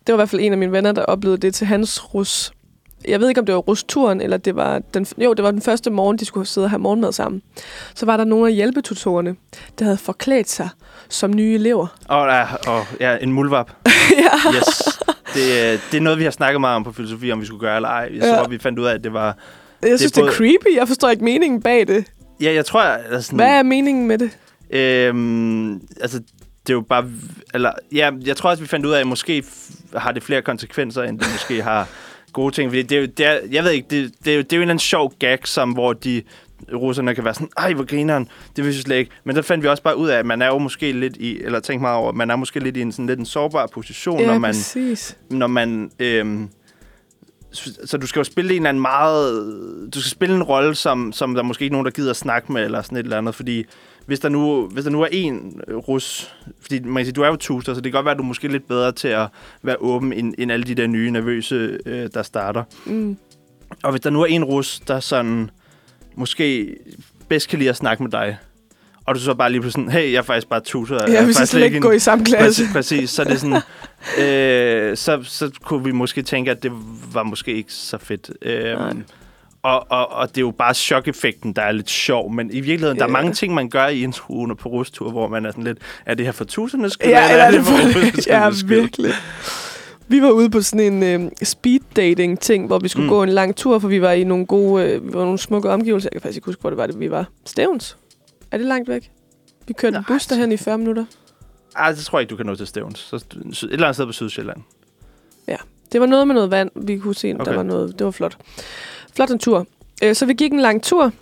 det 0.06 0.12
var 0.12 0.14
i 0.14 0.16
hvert 0.16 0.28
fald 0.28 0.40
en 0.42 0.52
af 0.52 0.58
mine 0.58 0.72
venner, 0.72 0.92
der 0.92 1.02
oplevede 1.02 1.38
det 1.40 1.54
til 1.54 1.66
hans 1.66 2.14
rus. 2.14 2.52
Jeg 3.08 3.20
ved 3.20 3.28
ikke, 3.28 3.40
om 3.40 3.46
det 3.46 3.54
var 3.54 3.60
rusturen, 3.60 4.20
eller 4.20 4.36
det 4.36 4.56
var 4.56 4.78
den, 4.94 5.06
jo, 5.18 5.34
det 5.34 5.44
var 5.44 5.50
den 5.50 5.62
første 5.62 5.90
morgen, 5.90 6.16
de 6.18 6.24
skulle 6.24 6.46
sidde 6.46 6.64
og 6.64 6.70
have 6.70 6.78
morgenmad 6.78 7.12
sammen. 7.12 7.42
Så 7.94 8.06
var 8.06 8.16
der 8.16 8.24
nogle 8.24 8.48
af 8.48 8.54
hjælpetutorerne, 8.54 9.36
der 9.78 9.84
havde 9.84 9.96
forklædt 9.98 10.50
sig 10.50 10.68
som 11.08 11.32
nye 11.34 11.54
elever. 11.54 11.86
Åh, 12.10 12.16
oh, 12.16 12.26
ja, 12.28 12.46
oh, 12.78 12.84
ja, 13.00 13.16
en 13.20 13.32
mulvap. 13.32 13.70
ja. 14.18 14.50
Yes. 14.56 14.98
Det, 15.34 15.42
øh, 15.42 15.80
det 15.92 15.96
er 15.96 16.00
noget, 16.00 16.18
vi 16.18 16.24
har 16.24 16.30
snakket 16.30 16.60
meget 16.60 16.76
om 16.76 16.84
på 16.84 16.92
filosofi, 16.92 17.32
om 17.32 17.40
vi 17.40 17.46
skulle 17.46 17.60
gøre 17.60 17.76
eller 17.76 17.88
ej. 17.88 18.08
Jeg 18.14 18.22
Ja. 18.22 18.36
tror, 18.36 18.48
vi 18.48 18.58
fandt 18.58 18.78
ud 18.78 18.84
af, 18.84 18.94
at 18.94 19.04
det 19.04 19.12
var... 19.12 19.36
Jeg 19.82 19.98
synes, 19.98 20.12
det 20.12 20.20
er, 20.20 20.24
både- 20.24 20.32
creepy. 20.34 20.76
Jeg 20.76 20.88
forstår 20.88 21.08
ikke 21.08 21.24
meningen 21.24 21.62
bag 21.62 21.86
det. 21.86 22.04
Ja, 22.40 22.52
jeg 22.54 22.66
tror, 22.66 22.80
at 22.82 23.24
sådan, 23.24 23.36
Hvad 23.36 23.48
er 23.58 23.62
meningen 23.62 24.06
med 24.08 24.18
det? 24.18 24.30
Øhm, 24.70 25.74
altså, 26.00 26.18
det 26.66 26.70
er 26.70 26.74
jo 26.74 26.80
bare... 26.80 27.04
Eller, 27.54 27.72
ja, 27.92 28.10
jeg 28.24 28.36
tror 28.36 28.50
også, 28.50 28.62
vi 28.62 28.68
fandt 28.68 28.86
ud 28.86 28.92
af, 28.92 29.00
at 29.00 29.06
måske 29.06 29.44
har 29.96 30.12
det 30.12 30.22
flere 30.22 30.42
konsekvenser, 30.42 31.02
end 31.02 31.18
det 31.18 31.28
måske 31.32 31.62
har 31.62 31.88
gode 32.38 32.54
ting. 32.54 32.70
Fordi 32.70 32.82
det 32.82 32.98
er 32.98 33.06
det 33.06 33.26
er, 33.26 33.38
jeg 33.50 33.64
ved 33.64 33.70
ikke, 33.70 33.86
det, 33.90 34.12
det, 34.24 34.32
er 34.32 34.36
jo, 34.36 34.42
det 34.42 34.52
er 34.52 34.56
jo 34.56 34.60
en 34.60 34.62
eller 34.62 34.72
anden 34.72 34.78
sjov 34.78 35.12
gag, 35.18 35.38
som, 35.44 35.70
hvor 35.70 35.92
de 35.92 36.22
russerne 36.74 37.14
kan 37.14 37.24
være 37.24 37.34
sådan, 37.34 37.48
ej, 37.56 37.72
hvor 37.72 37.84
grineren, 37.84 38.28
det 38.56 38.64
vil 38.64 38.74
jeg 38.74 38.82
slet 38.82 38.96
ikke. 38.96 39.10
Men 39.24 39.36
der 39.36 39.42
fandt 39.42 39.64
vi 39.64 39.68
også 39.68 39.82
bare 39.82 39.96
ud 39.96 40.08
af, 40.08 40.18
at 40.18 40.26
man 40.26 40.42
er 40.42 40.46
jo 40.46 40.58
måske 40.58 40.92
lidt 40.92 41.16
i, 41.16 41.40
eller 41.42 41.60
tænk 41.60 41.80
meget 41.80 41.96
over, 41.96 42.12
man 42.12 42.30
er 42.30 42.36
måske 42.36 42.60
lidt 42.60 42.76
i 42.76 42.80
en 42.80 42.92
sådan 42.92 43.06
lidt 43.06 43.18
en 43.18 43.26
sårbar 43.26 43.66
position, 43.66 44.20
Ja, 44.20 44.26
når 44.26 44.38
man, 44.38 44.48
præcis. 44.48 45.16
når 45.30 45.46
man 45.46 45.90
øhm, 45.98 46.48
så 47.52 47.78
så 47.84 47.96
du 47.96 48.06
skal 48.06 48.20
jo 48.20 48.24
spille 48.24 48.50
en 48.50 48.56
eller 48.56 48.68
anden 48.68 48.80
meget... 48.80 49.90
Du 49.94 50.00
skal 50.00 50.10
spille 50.10 50.34
en 50.34 50.42
rolle, 50.42 50.74
som, 50.74 51.12
som 51.12 51.34
der 51.34 51.42
måske 51.42 51.62
ikke 51.62 51.72
er 51.72 51.74
nogen, 51.74 51.84
der 51.84 51.90
gider 51.90 52.10
at 52.10 52.16
snakke 52.16 52.52
med, 52.52 52.64
eller 52.64 52.82
sådan 52.82 52.98
et 52.98 53.02
eller 53.02 53.18
andet, 53.18 53.34
fordi 53.34 53.64
hvis 54.08 54.20
der 54.20 54.28
nu, 54.28 54.66
hvis 54.66 54.84
der 54.84 54.90
nu 54.90 55.02
er 55.02 55.08
en 55.12 55.60
øh, 55.68 55.76
rus... 55.76 56.34
Fordi 56.60 56.80
man 56.80 56.96
kan 56.96 57.04
sige, 57.04 57.12
du 57.12 57.22
er 57.22 57.28
jo 57.28 57.36
tuster, 57.36 57.74
så 57.74 57.80
det 57.80 57.92
kan 57.92 57.96
godt 57.98 58.04
være, 58.04 58.12
at 58.12 58.18
du 58.18 58.22
er 58.22 58.26
måske 58.26 58.48
lidt 58.48 58.68
bedre 58.68 58.92
til 58.92 59.08
at 59.08 59.26
være 59.62 59.76
åben, 59.80 60.12
end, 60.12 60.34
end 60.38 60.52
alle 60.52 60.64
de 60.64 60.74
der 60.74 60.86
nye, 60.86 61.10
nervøse, 61.10 61.78
øh, 61.86 62.08
der 62.14 62.22
starter. 62.22 62.62
Mm. 62.86 63.16
Og 63.82 63.90
hvis 63.90 64.00
der 64.00 64.10
nu 64.10 64.22
er 64.22 64.26
en 64.26 64.44
rus, 64.44 64.80
der 64.80 65.00
sådan 65.00 65.50
måske 66.14 66.76
bedst 67.28 67.48
kan 67.48 67.58
lide 67.58 67.70
at 67.70 67.76
snakke 67.76 68.02
med 68.02 68.10
dig, 68.10 68.38
og 69.04 69.14
du 69.14 69.20
så 69.20 69.34
bare 69.34 69.52
lige 69.52 69.60
pludselig 69.60 69.84
sådan, 69.84 70.00
hey, 70.00 70.12
jeg 70.12 70.18
er 70.18 70.22
faktisk 70.22 70.48
bare 70.48 70.60
tutor. 70.60 70.94
jeg 70.94 71.08
Ja, 71.08 71.14
er 71.14 71.18
jeg 71.18 71.34
faktisk 71.34 71.50
slet 71.50 71.64
ikke 71.64 71.80
går 71.80 71.92
i 71.92 71.98
samme 71.98 72.24
klasse. 72.24 72.62
Præcis, 72.62 72.72
præcis. 72.72 73.10
Så 73.10 73.22
er 73.22 73.26
det 73.26 73.40
sådan, 73.40 73.56
øh, 74.24 74.96
så, 74.96 75.20
så 75.24 75.50
kunne 75.64 75.84
vi 75.84 75.92
måske 75.92 76.22
tænke, 76.22 76.50
at 76.50 76.62
det 76.62 76.72
var 77.12 77.22
måske 77.22 77.54
ikke 77.54 77.72
så 77.72 77.98
fedt. 77.98 78.30
Øh, 78.42 78.62
Nej. 78.62 78.94
Og, 79.68 79.86
og, 79.88 80.08
og 80.12 80.28
det 80.28 80.36
er 80.36 80.40
jo 80.40 80.50
bare 80.50 80.74
chok-effekten, 80.74 81.52
der 81.52 81.62
er 81.62 81.72
lidt 81.72 81.90
sjov, 81.90 82.32
men 82.32 82.50
i 82.50 82.60
virkeligheden, 82.60 82.98
der 82.98 83.04
er 83.04 83.08
Ja. 83.08 83.12
mange 83.12 83.32
ting, 83.32 83.54
man 83.54 83.68
gør 83.68 83.86
i 83.86 84.02
en 84.04 84.12
truende 84.12 84.56
på 84.56 84.68
rustur, 84.68 85.10
hvor 85.10 85.28
man 85.28 85.46
er 85.46 85.50
sådan 85.50 85.64
lidt, 85.64 85.78
er 86.06 86.14
det 86.14 86.24
her 86.24 86.32
for 86.32 86.44
tusindes 86.44 86.92
skyld, 86.92 87.08
Ja, 87.10 87.30
eller 87.32 87.44
er 87.44 87.50
det 87.50 87.60
for 87.64 88.30
ja, 88.34 88.50
virkelig. 88.66 89.12
Vi 90.08 90.22
var 90.22 90.30
ude 90.30 90.50
på 90.50 90.60
sådan 90.62 91.02
en 91.02 91.22
øh, 91.24 91.30
speed 91.42 91.80
dating 91.96 92.40
ting, 92.40 92.66
hvor 92.66 92.78
vi 92.78 92.88
skulle 92.88 93.04
Mm. 93.04 93.10
gå 93.10 93.22
en 93.22 93.28
lang 93.28 93.56
tur, 93.56 93.78
for 93.78 93.88
vi 93.88 94.02
var 94.02 94.12
i 94.12 94.24
nogle 94.24 94.46
gode, 94.46 94.84
øh, 94.84 95.06
vi 95.08 95.14
var 95.14 95.24
nogle 95.24 95.38
smukke 95.38 95.70
omgivelser. 95.70 96.08
Jeg 96.12 96.12
kan 96.12 96.20
faktisk 96.20 96.36
ikke 96.36 96.46
huske, 96.46 96.60
hvor 96.60 96.70
det 96.70 96.76
var, 96.76 96.86
det 96.86 97.00
vi 97.00 97.10
var. 97.10 97.26
Stævns. 97.46 97.96
Er 98.50 98.58
det 98.58 98.66
langt 98.66 98.88
væk? 98.88 99.10
Vi 99.66 99.72
kørte 99.72 99.96
en 99.96 100.04
Nej, 100.08 100.14
bus 100.14 100.26
derhen 100.26 100.52
i 100.52 100.56
40 100.56 100.78
minutter. 100.78 101.04
Ej, 101.76 101.92
det 101.92 101.98
tror 102.04 102.18
jeg 102.18 102.22
ikke, 102.22 102.30
du 102.30 102.36
kan 102.36 102.46
nå 102.46 102.54
til 102.54 102.66
Stævns. 102.66 102.98
Så, 102.98 103.16
et 103.16 103.24
eller 103.62 103.86
andet 103.86 103.96
sted 103.96 104.06
på 104.06 104.12
Sydsjælland. 104.12 104.58
Det 105.92 106.00
var 106.00 106.06
noget 106.06 106.26
med 106.26 106.34
noget 106.34 106.50
vand, 106.50 106.70
vi 106.76 106.98
kunne 106.98 107.14
se. 107.14 107.34
Okay. 107.34 107.44
der 107.50 107.56
var 107.56 107.62
noget. 107.62 107.98
Det 107.98 108.04
var 108.04 108.10
flot. 108.10 108.36
Flot 109.18 109.30
en 109.30 109.38
tur. 109.38 109.66
Øh, 110.02 110.14
så 110.14 110.26
vi 110.26 110.32
gik 110.32 110.52
en 110.52 110.60
lang 110.60 110.82
tur, 110.82 111.12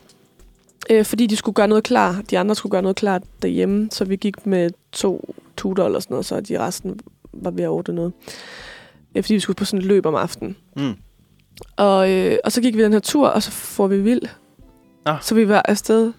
øh, 0.91 1.05
fordi 1.05 1.27
de 1.27 1.37
skulle 1.37 1.55
gøre 1.55 1.69
noget 1.69 1.85
klar. 1.85 2.23
De 2.31 2.39
andre 2.39 2.55
skulle 2.55 2.71
gøre 2.71 2.83
noget 2.83 2.97
klar 2.97 3.21
derhjemme, 3.43 3.89
så 3.91 4.05
vi 4.05 4.17
gik 4.17 4.47
med 4.47 4.71
to 4.93 5.35
tutor 5.57 5.85
eller 5.85 6.01
sådan 6.01 6.15
noget, 6.15 6.27
så 6.27 6.41
de 6.41 6.59
resten 6.59 7.01
var 7.33 7.51
ved 7.51 7.65
at 7.65 7.69
ordne 7.69 7.95
noget. 7.95 8.13
Øh, 9.15 9.23
fordi 9.23 9.35
vi 9.35 9.41
skulle 9.41 9.57
på 9.57 9.65
sådan 9.65 9.79
et 9.79 9.87
løb 9.87 10.07
om 10.07 10.15
aftenen. 10.15 10.57
Mm. 10.77 10.95
Og, 11.77 12.11
øh, 12.11 12.39
og 12.45 12.53
så 12.53 12.61
gik 12.61 12.77
vi 12.77 12.83
den 12.83 12.93
her 12.93 13.01
tur, 13.01 13.29
og 13.29 13.43
så 13.43 13.51
får 13.51 13.87
vi 13.87 14.01
vild. 14.01 14.23
Nå. 15.05 15.13
Så 15.21 15.35
vi 15.35 15.49
var 15.49 15.63
afsted 15.69 16.13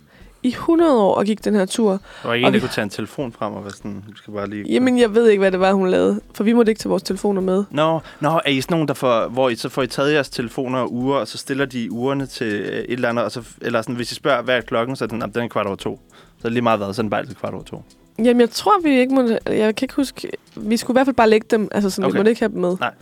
i 0.44 0.48
100 0.48 1.02
år 1.02 1.16
og 1.16 1.26
gik 1.26 1.46
den 1.46 1.56
her 1.56 1.66
tur. 1.66 1.90
Der 1.92 1.98
var 2.24 2.34
ikke 2.34 2.46
Og 2.46 2.48
en, 2.50 2.54
der 2.54 2.60
vi- 2.60 2.60
kunne 2.60 2.70
tage 2.70 2.84
en 2.84 2.90
telefon 2.90 3.32
frem 3.32 3.54
og 3.54 3.64
være 3.64 3.74
sådan, 3.74 4.04
vi 4.08 4.14
skal 4.18 4.34
bare 4.34 4.50
lige... 4.50 4.64
Jamen, 4.74 5.00
jeg 5.00 5.16
ved 5.16 5.30
ikke, 5.30 5.40
hvad 5.40 5.52
det 5.52 5.60
var, 5.60 5.74
hun 5.74 5.90
lavede. 5.90 6.22
For 6.34 6.44
vi 6.44 6.54
måtte 6.54 6.70
ikke 6.70 6.80
tage 6.80 6.90
vores 6.90 7.04
telefoner 7.04 7.42
med. 7.42 7.64
Nå, 7.72 8.00
nå, 8.20 8.30
er 8.46 8.50
I 8.50 8.62
sådan 8.62 8.74
nogen, 8.76 8.88
der 8.88 8.94
får, 8.94 9.28
hvor 9.28 9.50
I, 9.50 9.56
så 9.56 9.70
får 9.70 9.82
I 9.84 9.88
taget 9.88 10.14
jeres 10.14 10.30
telefoner 10.30 10.80
og 10.80 10.94
uger, 10.94 11.18
og 11.18 11.28
så 11.28 11.38
stiller 11.38 11.66
de 11.66 11.92
urene 11.92 12.26
til 12.26 12.48
øh, 12.54 12.68
et 12.80 12.86
eller 12.90 13.10
andet, 13.10 13.26
og 13.26 13.32
så, 13.32 13.44
eller 13.62 13.82
sådan, 13.82 13.96
hvis 13.96 14.12
I 14.12 14.16
spørger, 14.16 14.42
hvad 14.42 14.58
er 14.58 14.62
klokken, 14.62 14.96
så 14.96 15.04
er 15.04 15.08
den, 15.08 15.20
"Jamen, 15.20 15.34
den 15.34 15.44
er 15.44 15.48
kvart 15.48 15.66
over 15.68 15.76
to. 15.76 16.00
Så 16.14 16.42
er 16.42 16.44
det 16.44 16.52
lige 16.54 16.62
meget 16.64 16.80
været, 16.80 16.96
så 16.96 17.02
er 17.02 17.04
den 17.04 17.10
bare 17.10 17.20
altid 17.22 17.36
kvart 17.36 17.54
over 17.54 17.64
to. 17.64 17.84
Jamen, 18.20 18.40
jeg 18.42 18.50
tror, 18.50 18.82
vi 18.84 19.00
ikke 19.00 19.14
måtte... 19.16 19.40
Jeg 19.46 19.76
kan 19.76 19.86
ikke 19.86 19.96
huske... 19.96 20.30
Vi 20.56 20.78
skulle 20.78 20.96
i 20.96 20.98
hvert 20.98 21.08
fald 21.08 21.16
bare 21.16 21.30
lægge 21.30 21.48
dem. 21.52 21.68
Altså, 21.72 21.90
sådan, 21.90 22.06
okay. 22.06 22.14
Vi 22.14 22.18
måtte 22.20 22.32
ikke 22.32 22.42
have 22.42 22.52
dem 22.52 22.62
med. 22.62 22.78
Nej. 22.80 22.94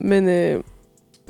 Men, 0.00 0.28
øh, 0.28 0.62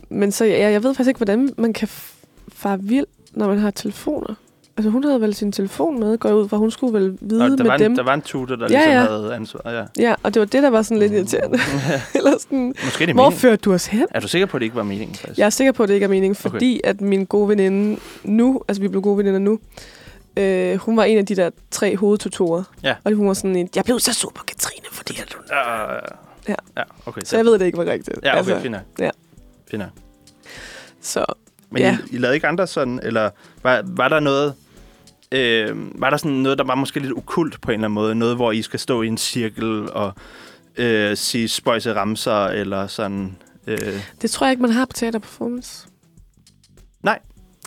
men 0.09 0.33
så, 0.33 0.45
jeg, 0.45 0.73
jeg 0.73 0.83
ved 0.83 0.95
faktisk 0.95 1.09
ikke, 1.09 1.19
hvordan 1.19 1.55
man 1.59 1.73
kan 1.73 1.89
f- 1.89 2.15
fare 2.49 2.79
vild, 2.83 3.07
når 3.33 3.49
man 3.49 3.59
har 3.59 3.71
telefoner. 3.71 4.35
Altså, 4.77 4.91
hun 4.91 5.05
havde 5.05 5.21
vel 5.21 5.35
sin 5.35 5.53
telefon 5.53 6.01
med, 6.01 6.19
går 6.19 6.33
ud 6.33 6.49
fra. 6.49 6.57
Hun 6.57 6.71
skulle 6.71 6.99
vel 7.01 7.19
vide 7.21 7.45
Og 7.45 7.51
der, 7.51 7.57
med 7.57 7.65
var 7.67 7.77
dem. 7.77 7.93
en, 7.93 7.97
der 7.99 8.03
var 8.05 8.15
en 8.15 8.23
tutor, 8.23 8.57
der 8.57 8.67
Ja, 8.71 8.77
ligesom 8.77 8.93
ja. 8.93 9.01
havde 9.01 9.35
ansvar. 9.35 9.71
Ja. 9.71 9.85
Ja, 9.99 10.15
og 10.23 10.35
det 10.35 10.41
var 10.41 10.47
det, 10.47 10.63
der 10.63 10.71
var 10.71 10.83
sådan 10.83 10.99
lidt 10.99 11.13
irriterende. 11.13 11.59
Eller 12.15 12.39
sådan, 12.41 12.75
Måske 12.85 13.07
det 13.07 13.15
hvor 13.15 13.23
meningen. 13.23 13.41
førte 13.41 13.57
du 13.57 13.73
os 13.73 13.87
hen? 13.87 14.07
Er 14.11 14.21
du 14.21 14.29
sikker 14.29 14.47
på, 14.47 14.57
at 14.57 14.61
det 14.61 14.65
ikke 14.65 14.77
var 14.77 14.83
meningen, 14.83 15.15
faktisk? 15.17 15.39
Jeg 15.39 15.47
er 15.47 15.51
sikker 15.51 15.73
på, 15.73 15.83
at 15.83 15.89
det 15.89 15.95
ikke 15.95 16.05
er 16.05 16.09
meningen, 16.09 16.35
fordi 16.35 16.81
at 16.85 17.01
min 17.01 17.25
gode 17.25 17.49
veninde 17.49 18.01
nu, 18.25 18.63
altså 18.69 18.81
vi 18.83 18.89
blev 18.89 19.03
gode 19.03 19.19
veninder 19.19 19.39
nu, 19.39 19.59
øh, 20.37 20.77
hun 20.77 20.97
var 20.97 21.05
en 21.05 21.19
af 21.19 21.27
de 21.27 21.37
der 21.37 21.51
tre 21.71 21.97
hovedtutorer. 21.97 22.63
Ja. 22.83 22.95
Og 23.05 23.13
hun 23.13 23.27
var 23.29 23.35
sådan 23.35 23.57
en, 23.57 23.69
jeg 23.77 23.85
blev 23.85 23.99
så 24.01 24.15
sur 24.15 24.33
på 24.35 24.45
Katrine, 24.45 24.87
fordi 24.93 25.21
at 25.23 25.33
hun... 25.35 25.45
Ja, 25.51 25.95
Ja. 26.49 26.55
ja 26.77 26.83
okay. 27.07 27.21
Så 27.25 27.37
jeg 27.37 27.45
ved, 27.45 27.55
at 27.55 27.61
det 27.61 27.67
ikke 27.67 27.79
var 27.79 27.85
rigtigt. 27.85 28.19
Ja, 28.23 28.31
okay, 28.31 28.39
altså, 28.39 28.61
fint 28.61 28.77
ja. 28.99 29.11
Fint 29.71 29.83
så 31.01 31.25
Men 31.71 31.83
Ja. 31.83 31.99
I, 32.11 32.15
I 32.15 32.19
lavede 32.19 32.35
ikke 32.37 32.47
andre 32.47 32.67
sådan, 32.67 33.01
eller 33.03 33.31
var, 33.63 33.83
var 33.85 34.09
der 34.09 34.21
noget... 34.21 34.55
Øh, 35.35 36.01
var 36.01 36.11
der 36.11 36.17
sådan 36.17 36.33
noget, 36.37 36.59
der 36.59 36.65
var 36.65 36.75
måske 36.75 37.01
lidt 37.01 37.13
okult 37.17 37.61
på 37.61 37.71
en 37.71 37.75
eller 37.75 37.85
anden 37.85 37.95
måde? 37.95 38.15
Noget, 38.15 38.37
hvor 38.37 38.53
I 38.53 38.63
skal 38.63 38.81
stå 38.81 39.03
i 39.03 39.07
en 39.07 39.19
cirkel 39.19 39.93
og 39.93 40.13
øh, 40.79 41.17
sige 41.17 41.49
spøjse 41.49 41.95
ramser, 41.95 42.45
eller 42.47 42.87
sådan... 42.87 43.37
Øh, 43.67 43.79
det 44.23 44.31
tror 44.31 44.47
jeg 44.47 44.53
ikke, 44.53 44.63
man 44.63 44.71
har 44.71 44.85
på 44.85 44.93
teaterperformance. 44.93 45.89
Nej. 47.03 47.19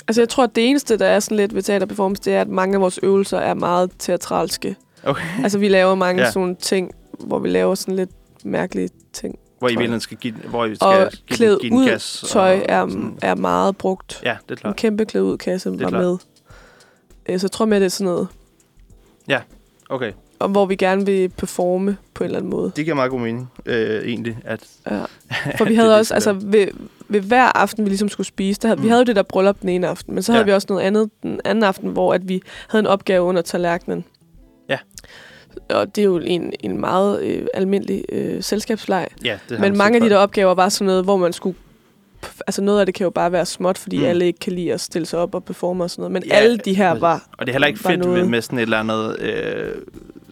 Altså 0.08 0.22
jeg 0.22 0.30
tror, 0.30 0.44
at 0.44 0.56
det 0.56 0.70
eneste, 0.70 0.98
der 0.98 1.06
er 1.06 1.20
sådan 1.20 1.38
lidt 1.38 1.56
ved 1.56 1.62
teaterperformance, 1.62 2.22
det 2.26 2.34
er, 2.34 2.42
at 2.42 2.48
mange 2.48 2.76
af 2.76 2.82
vores 2.82 3.00
øvelser 3.04 3.38
er 3.38 3.54
meget 3.54 3.92
teatralske. 4.00 4.76
okay. 5.04 5.24
Altså 5.44 5.58
vi 5.60 5.68
laver 5.68 5.96
mange 5.96 6.22
Ja. 6.24 6.28
sådan 6.32 6.40
nogle 6.42 6.56
ting, 6.62 6.92
hvor 7.20 7.40
vi 7.40 7.50
laver 7.50 7.76
sådan 7.76 7.96
lidt 7.96 8.10
mærkelige 8.46 8.90
ting. 9.14 9.36
Hvor 9.60 9.70
I 9.70 9.76
virkelig 9.76 10.02
skal 10.02 10.18
give, 10.18 10.34
hvor 10.34 10.66
I 10.66 10.76
skal 10.76 10.88
Og 10.88 11.12
give, 11.12 11.38
klæde 11.38 11.58
give 11.62 11.72
en 11.72 11.78
ud 11.78 11.88
gas. 11.88 12.24
tøj 12.30 12.56
og 12.60 12.66
er, 12.70 12.88
sådan. 12.90 13.18
er 13.22 13.36
meget 13.36 13.78
brugt. 13.78 14.22
Ja, 14.24 14.30
det 14.44 14.52
er 14.52 14.52
En 14.54 14.58
klart. 14.58 14.76
kæmpe 14.76 15.06
klæde 15.06 15.26
ud 15.26 15.38
kasse 15.38 15.72
var 15.72 15.78
klart. 15.78 15.94
med. 15.94 16.18
Øh, 17.30 17.40
Så 17.40 17.46
jeg 17.48 17.52
tror 17.52 17.66
med, 17.66 17.80
det 17.80 17.86
er 17.86 17.90
sådan 17.90 18.14
noget, 18.14 18.28
Okay, 19.90 20.12
og 20.40 20.50
hvor 20.50 20.66
vi 20.66 20.76
gerne 20.76 21.06
vil 21.06 21.30
performe 21.30 21.98
på 22.14 22.24
en 22.24 22.26
eller 22.26 22.38
anden 22.38 22.50
måde. 22.50 22.72
det 22.76 22.86
giver 22.86 22.96
meget 22.96 23.12
god 23.12 23.20
mening, 23.20 23.52
øh, 23.66 24.06
egentlig. 24.08 24.38
At, 24.46 24.60
Ja. 24.92 25.00
For 25.58 25.64
vi 25.66 25.70
det 25.70 25.78
havde 25.78 25.94
er 25.94 25.98
også, 25.98 26.14
det, 26.14 26.16
altså 26.16 26.34
ved, 26.34 26.68
ved 27.08 27.22
hver 27.22 27.58
aften, 27.58 27.86
vi 27.86 27.90
ligesom 27.90 28.10
skulle 28.10 28.28
spise, 28.28 28.62
der 28.62 28.68
havde, 28.68 28.78
mm. 28.78 28.84
vi 28.84 28.90
havde 28.90 29.00
jo 29.00 29.04
det 29.06 29.16
der 29.16 29.22
bryllup 29.24 29.62
den 29.62 29.70
ene 29.70 29.88
aften, 29.88 30.14
men 30.14 30.24
så 30.24 30.32
havde 30.32 30.42
Ja. 30.42 30.46
vi 30.46 30.52
også 30.54 30.68
noget 30.70 30.82
andet 30.84 31.10
den 31.24 31.40
anden 31.46 31.64
aften, 31.64 31.90
hvor 31.90 32.14
at 32.14 32.28
vi 32.30 32.42
havde 32.70 32.80
en 32.80 32.88
opgave 32.88 33.24
under 33.24 33.42
tallerkenen. 33.42 34.06
Ja. 34.70 34.78
Og 35.70 35.96
det 35.96 36.02
er 36.02 36.06
jo 36.06 36.18
en, 36.18 36.54
en 36.60 36.80
meget 36.80 37.22
øh, 37.24 37.48
almindelig 37.54 38.06
øh, 38.10 38.44
selskabsleg. 38.44 39.08
ja, 39.26 39.40
det 39.50 39.60
Men 39.60 39.62
man 39.62 39.78
mange 39.78 39.96
af 39.96 40.02
de 40.02 40.10
der 40.10 40.18
opgaver 40.18 40.54
var 40.54 40.70
sådan 40.70 40.86
noget, 40.86 41.04
hvor 41.04 41.18
man 41.18 41.34
skulle... 41.34 41.58
Altså 42.48 42.62
noget 42.62 42.80
af 42.80 42.86
det 42.86 42.96
kan 42.96 43.04
jo 43.04 43.10
bare 43.10 43.32
være 43.32 43.46
småt, 43.46 43.78
fordi 43.78 43.98
Mm. 43.98 44.04
alle 44.04 44.26
ikke 44.26 44.40
kan 44.40 44.54
lide 44.54 44.74
at 44.74 44.82
stille 44.82 45.06
sig 45.06 45.20
op 45.20 45.36
og 45.36 45.44
performe 45.44 45.84
og 45.84 45.90
sådan 45.90 46.02
noget. 46.02 46.12
Men 46.12 46.24
Ja, 46.26 46.36
alle 46.36 46.58
de 46.58 46.74
her 46.74 47.00
var... 47.00 47.26
Og 47.38 47.46
det 47.48 47.52
er 47.52 47.54
heller 47.54 47.68
ikke 47.68 47.80
fedt 47.80 48.00
med, 48.00 48.08
noget. 48.08 48.30
med 48.30 48.42
sådan 48.42 48.60
et 48.60 48.64
eller 48.64 48.80
andet... 48.80 49.20
Øh, 49.20 49.72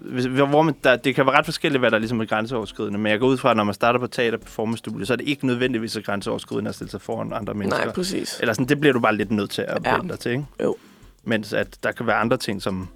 hvis, 0.02 0.26
hvor 0.26 0.62
man, 0.62 0.76
der, 0.84 0.96
det 0.96 1.16
kan 1.16 1.26
være 1.26 1.38
ret 1.38 1.46
forskelligt, 1.46 1.82
hvad 1.82 1.92
der 1.92 1.98
ligesom 2.00 2.22
er 2.22 2.26
grænseoverskridende, 2.26 3.00
men 3.00 3.12
jeg 3.12 3.20
går 3.20 3.28
ud 3.28 3.38
fra, 3.38 3.52
at 3.52 3.58
når 3.58 3.64
man 3.64 3.74
starter 3.74 4.00
på 4.00 4.08
teater 4.08 4.38
performance 4.38 4.78
studie, 4.80 5.06
så 5.06 5.14
er 5.14 5.18
det 5.18 5.28
ikke 5.28 5.48
nødvendigvis 5.48 5.92
så 5.92 6.02
grænseoverskridende 6.02 6.70
at 6.70 6.76
stille 6.76 6.92
sig 6.92 7.02
foran 7.02 7.32
andre 7.34 7.54
mennesker. 7.54 7.86
Nej, 7.86 7.94
præcis. 7.94 8.38
Eller 8.42 8.54
sådan, 8.54 8.70
det 8.70 8.80
bliver 8.80 8.94
du 8.94 9.00
bare 9.00 9.16
lidt 9.16 9.32
nødt 9.32 9.50
til 9.50 9.62
at 9.62 9.78
Ja. 9.86 9.96
vende 9.96 10.10
dig 10.10 10.20
til, 10.20 10.32
ikke? 10.32 10.46
Jo. 10.64 10.76
Mens 11.24 11.54
at 11.54 11.68
der 11.84 11.92
kan 11.92 12.08
være 12.08 12.16
andre 12.16 12.38
ting, 12.38 12.62
som 12.62 12.88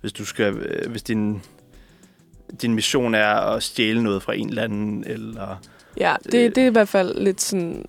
hvis 0.00 0.12
du 0.12 0.24
skal, 0.24 0.54
øh, 0.54 0.90
hvis 0.90 1.02
din, 1.02 1.42
din 2.62 2.74
mission 2.74 3.14
er 3.14 3.26
at 3.26 3.62
stjæle 3.62 4.02
noget 4.02 4.22
fra 4.22 4.34
en 4.34 4.48
eller 4.48 4.62
anden, 4.62 5.04
eller... 5.06 5.60
Ja, 6.00 6.14
det, 6.24 6.32
det 6.56 6.58
er 6.58 6.66
i 6.66 6.70
hvert 6.72 6.88
fald 6.88 7.18
lidt 7.20 7.40
sådan... 7.42 7.84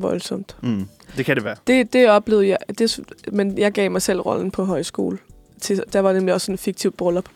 voldsomt. 0.00 0.56
Mm. 0.62 0.88
Det 1.16 1.24
kan 1.24 1.36
det 1.36 1.44
være. 1.44 1.56
Det, 1.66 1.92
det 1.92 2.10
oplevede 2.10 2.48
jeg, 2.48 2.58
det, 2.78 3.00
men 3.32 3.58
jeg 3.58 3.72
gav 3.72 3.90
mig 3.90 4.02
selv 4.02 4.20
rollen 4.20 4.50
på 4.50 4.64
højskole. 4.64 5.18
Til, 5.60 5.82
der 5.92 6.00
var 6.00 6.12
nemlig 6.12 6.34
også 6.34 6.52
en 6.52 6.58
fiktiv 6.58 6.92
bryllup, 6.92 7.28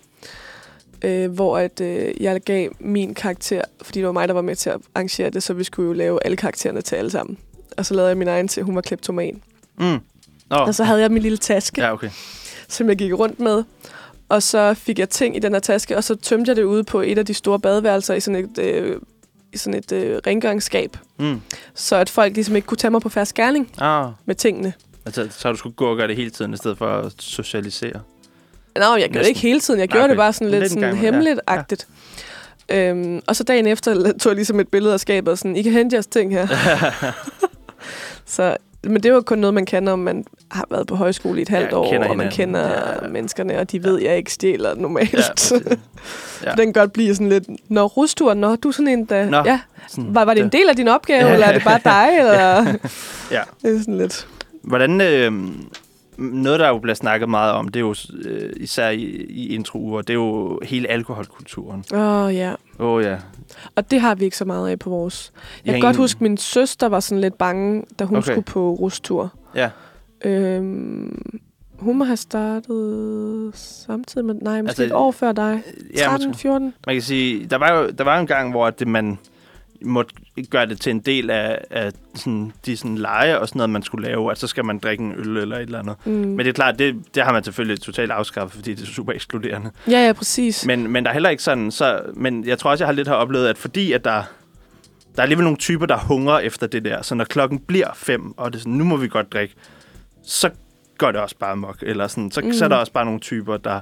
øh, 1.03 1.31
hvor 1.31 1.59
at, 1.59 1.81
øh, 1.81 2.23
jeg 2.23 2.41
gav 2.41 2.71
min 2.81 3.15
karakter, 3.15 3.63
fordi 3.83 3.99
det 3.99 4.07
var 4.07 4.13
mig, 4.13 4.29
der 4.29 4.35
var 4.35 4.43
med 4.43 4.57
til 4.57 4.71
at 4.71 4.81
arrangere 4.95 5.31
det, 5.31 5.43
så 5.43 5.53
vi 5.55 5.65
skulle 5.65 5.87
jo 5.87 5.93
lave 5.93 6.19
alle 6.25 6.37
karaktererne 6.37 6.81
til 6.81 6.97
alle 6.97 7.11
sammen. 7.11 7.39
Og 7.77 7.87
så 7.87 7.95
lavede 7.95 8.09
jeg 8.09 8.17
min 8.17 8.29
egen 8.29 8.49
til, 8.49 8.63
hun 8.63 8.75
var 8.75 8.81
kleptoman. 8.81 9.43
Mm. 9.79 10.01
Oh. 10.51 10.61
Og 10.67 10.75
så 10.75 10.85
havde 10.85 11.01
jeg 11.01 11.11
min 11.11 11.23
lille 11.23 11.39
taske, 11.39 11.81
Ja, 11.81 11.93
okay. 11.93 12.11
som 12.69 12.89
jeg 12.89 12.97
gik 12.97 13.13
rundt 13.13 13.41
med. 13.41 13.65
Og 14.29 14.43
så 14.43 14.75
fik 14.75 14.99
jeg 14.99 15.09
ting 15.09 15.37
i 15.37 15.39
den 15.39 15.53
her 15.53 15.61
taske, 15.61 15.97
og 15.97 16.05
så 16.05 16.15
tømte 16.15 16.49
jeg 16.49 16.57
det 16.57 16.63
ude 16.63 16.85
på 16.85 17.01
et 17.01 17.19
af 17.19 17.27
de 17.27 17.35
store 17.35 17.61
badeværelser 17.61 18.15
i 18.15 18.21
sådan 18.21 18.45
et, 18.45 18.59
øh, 18.59 19.01
i 19.57 19.59
sådan 19.59 19.79
et 19.79 19.93
øh, 19.93 20.21
rengøringsskab. 20.27 20.97
Mm. 21.19 21.41
Så 21.75 21.97
at 21.97 22.11
folk 22.11 22.35
ligesom 22.35 22.57
ikke 22.57 22.67
kunne 22.67 22.79
tage 22.79 22.91
mig 22.91 23.01
på 23.01 23.09
færre 23.09 23.27
skærning 23.27 23.71
Ah. 23.81 24.09
med 24.27 24.35
tingene. 24.35 24.73
Altså, 25.07 25.29
så 25.31 25.51
du 25.53 25.57
skulle 25.57 25.77
gå 25.77 25.87
og 25.91 25.97
gøre 25.97 26.09
det 26.09 26.17
hele 26.17 26.31
tiden, 26.31 26.55
i 26.55 26.57
stedet 26.57 26.79
for 26.79 26.89
at 26.89 27.13
socialisere. 27.19 28.01
Nå, 28.77 28.97
jeg 28.97 29.09
gjorde 29.11 29.19
det 29.19 29.29
ikke 29.29 29.41
hele 29.41 29.61
tiden. 29.61 29.81
Jeg 29.81 29.87
Nej, 29.87 29.93
gjorde 29.93 30.05
okay. 30.05 30.11
det 30.11 30.17
bare 30.17 30.33
sådan 30.33 30.51
lidt 30.51 30.61
Lidt 30.61 30.73
sådan 30.73 30.83
imellem, 30.83 31.05
ja. 31.05 31.11
hemmeligt-agtigt. 31.11 31.87
Øhm, 32.69 33.21
og 33.27 33.37
så 33.37 33.45
dagen 33.45 33.67
efter 33.67 34.13
tog 34.13 34.31
jeg 34.31 34.35
ligesom 34.35 34.61
et 34.61 34.69
billede 34.69 34.95
af 34.95 35.01
skabet 35.01 35.29
og 35.33 35.39
sådan, 35.39 35.57
I 35.57 35.63
kan 35.63 35.73
hente 35.73 35.95
jeres 35.95 36.07
ting 36.07 36.33
her. 36.33 36.47
så, 38.27 38.57
men 38.91 39.03
det 39.03 39.13
var 39.13 39.21
kun 39.21 39.39
noget, 39.39 39.55
man 39.55 39.67
kan, 39.67 39.89
om 39.89 39.99
man 39.99 40.25
har 40.51 40.67
været 40.71 40.87
på 40.87 40.95
højskole 40.97 41.39
i 41.39 41.43
et 41.43 41.49
halvt 41.49 41.71
Ja, 41.71 41.77
år, 41.77 42.09
og 42.09 42.17
man 42.17 42.31
kender 42.31 42.61
Ja, 42.61 43.05
ja. 43.05 43.09
menneskerne, 43.09 43.59
og 43.59 43.73
de 43.73 43.85
ved, 43.85 43.99
at 43.99 44.05
jeg 44.05 44.17
ikke 44.17 44.33
stjæler 44.33 44.75
normalt. 44.75 45.15
ja, 45.15 45.57
ja. 46.45 46.51
Den 46.51 46.67
kan 46.67 46.73
godt 46.73 46.93
blive 46.93 47.15
sådan 47.15 47.29
lidt, 47.29 47.45
Nå, 47.69 47.87
rustur, 47.87 48.35
nå, 48.35 48.57
du 48.57 48.69
er 48.69 48.73
sådan 48.73 48.89
en, 48.89 49.05
der... 49.05 49.31
Nå, 49.31 49.37
ja, 49.37 49.61
Sådan, 49.89 50.15
var, 50.15 50.25
var 50.25 50.35
det 50.35 50.43
en 50.43 50.49
del 50.49 50.69
af 50.69 50.77
din 50.77 50.89
opgave, 50.89 51.27
Ja. 51.27 51.33
eller 51.33 51.47
er 51.47 51.53
det 51.53 51.65
bare 51.65 51.81
dig? 51.85 52.09
Eller? 52.21 52.65
Ja. 53.37 53.43
Det 53.63 53.75
er 53.77 53.79
sådan 53.79 53.99
lidt... 53.99 54.27
Hvordan, 54.63 55.01
øh, 55.01 55.33
noget, 56.19 56.61
der 56.61 56.69
jo 56.69 56.79
bliver 56.79 56.95
snakket 56.95 57.29
meget 57.29 57.53
om, 57.53 57.69
det 57.69 57.77
er 57.77 57.81
jo 57.81 57.95
øh, 58.25 58.51
især 58.57 58.89
i, 58.89 59.01
i 59.29 59.55
introuger, 59.55 60.01
det 60.03 60.11
er 60.11 60.15
jo 60.15 60.61
hele 60.63 60.89
alkoholkulturen. 60.91 61.85
Åh, 61.95 62.25
oh, 62.25 62.35
ja. 62.35 62.53
Åh 62.79 62.87
oh, 62.87 63.05
ja. 63.05 63.17
Og 63.77 63.91
det 63.91 64.01
har 64.01 64.15
vi 64.15 64.25
ikke 64.25 64.37
så 64.37 64.45
meget 64.45 64.71
af 64.71 64.79
på 64.79 64.91
vores. 64.91 65.33
Jeg 65.65 65.73
har 65.73 65.77
kan 65.77 65.81
godt 65.83 65.95
ingen- 65.95 66.03
huske, 66.03 66.17
at 66.19 66.21
min 66.23 66.37
søster 66.37 66.87
var 66.89 67.01
sådan 67.01 67.21
lidt 67.21 67.39
bange, 67.39 67.83
da 67.99 68.05
hun 68.05 68.17
Okay. 68.19 68.33
skulle 68.33 68.45
på 68.45 68.71
rustur. 68.75 69.33
Ja. 69.55 69.71
Øhm, 70.25 71.39
hun 71.79 71.99
må 71.99 72.05
have 72.05 72.17
startet 72.17 73.51
samtidig 73.55 74.25
med... 74.27 74.35
Nej, 74.35 74.63
måske 74.63 74.71
Altså, 74.71 74.83
et 74.85 74.93
år 74.93 75.11
før 75.11 75.33
dig. 75.33 75.63
ja 75.97 76.05
13, 76.05 76.29
måske. 76.29 76.41
14. 76.41 76.75
Man 76.87 76.95
kan 76.95 77.03
sige, 77.03 77.47
der 77.47 77.57
var 77.59 77.73
jo 77.79 77.91
der 77.91 78.05
var 78.05 78.21
en 78.21 78.27
gang, 78.27 78.51
hvor 78.51 78.71
det, 78.71 78.89
man 78.89 79.19
måtte 79.83 80.15
gøre 80.51 80.67
det 80.67 80.81
til 80.81 80.91
en 80.91 81.01
del 81.01 81.31
af, 81.31 81.59
af 81.71 81.93
sådan, 82.15 82.53
de 82.67 82.77
sådan 82.77 82.99
lege 82.99 83.39
og 83.39 83.49
sådan 83.49 83.59
noget, 83.59 83.71
man 83.71 83.83
skulle 83.83 84.09
lave, 84.09 84.31
at 84.31 84.39
så 84.39 84.47
skal 84.47 84.65
man 84.65 84.79
drikke 84.79 85.05
en 85.05 85.13
øl 85.13 85.37
eller 85.37 85.57
et 85.57 85.63
eller 85.63 85.79
andet. 85.79 85.97
Mm. 86.05 86.13
Men 86.13 86.39
det 86.39 86.47
er 86.47 86.53
klart, 86.53 86.79
det, 86.79 86.95
det 87.15 87.23
har 87.23 87.33
man 87.33 87.45
selvfølgelig 87.45 87.81
totalt 87.81 88.11
afskaffet, 88.11 88.57
fordi 88.57 88.75
det 88.75 88.83
er 88.83 88.87
super 88.87 89.13
ekskluderende. 89.13 89.71
Ja, 89.91 90.07
ja, 90.07 90.13
præcis. 90.13 90.67
Men, 90.67 90.91
men 90.93 91.05
der 91.05 91.11
er 91.11 91.13
heller 91.13 91.31
ikke 91.31 91.43
sådan, 91.43 91.71
så, 91.71 92.01
men 92.15 92.47
jeg 92.47 92.59
tror 92.59 92.71
også, 92.71 92.85
jeg 92.85 92.89
har 92.89 92.93
lidt 92.93 93.09
har 93.09 93.15
oplevet, 93.15 93.49
at 93.49 93.59
fordi 93.59 93.93
at 93.93 94.05
der, 94.05 94.23
der 95.17 95.19
er 95.19 95.23
alligevel 95.23 95.45
nogle 95.45 95.59
typer, 95.59 95.87
der 95.87 95.99
hungrer 95.99 96.39
efter 96.39 96.67
det 96.67 96.85
der, 96.85 97.03
så 97.03 97.15
når 97.15 97.25
klokken 97.25 97.59
bliver 97.59 97.89
fem, 97.95 98.39
og 98.39 98.53
det 98.53 98.59
er 98.59 98.61
sådan, 98.61 98.73
nu 98.73 98.85
må 98.85 98.97
vi 98.97 99.09
godt 99.09 99.33
drikke, 99.33 99.55
så 100.23 100.51
går 100.99 101.13
det 101.13 101.21
også 101.21 101.37
bare 101.39 101.57
mok. 101.57 101.83
Eller 101.83 102.07
sådan, 102.07 102.31
så, 102.31 102.41
mm. 102.41 102.53
så 102.53 102.65
er 102.65 102.69
der 102.69 102.77
også 102.77 102.93
bare 102.93 103.05
nogle 103.05 103.21
typer, 103.21 103.57
der, 103.57 103.81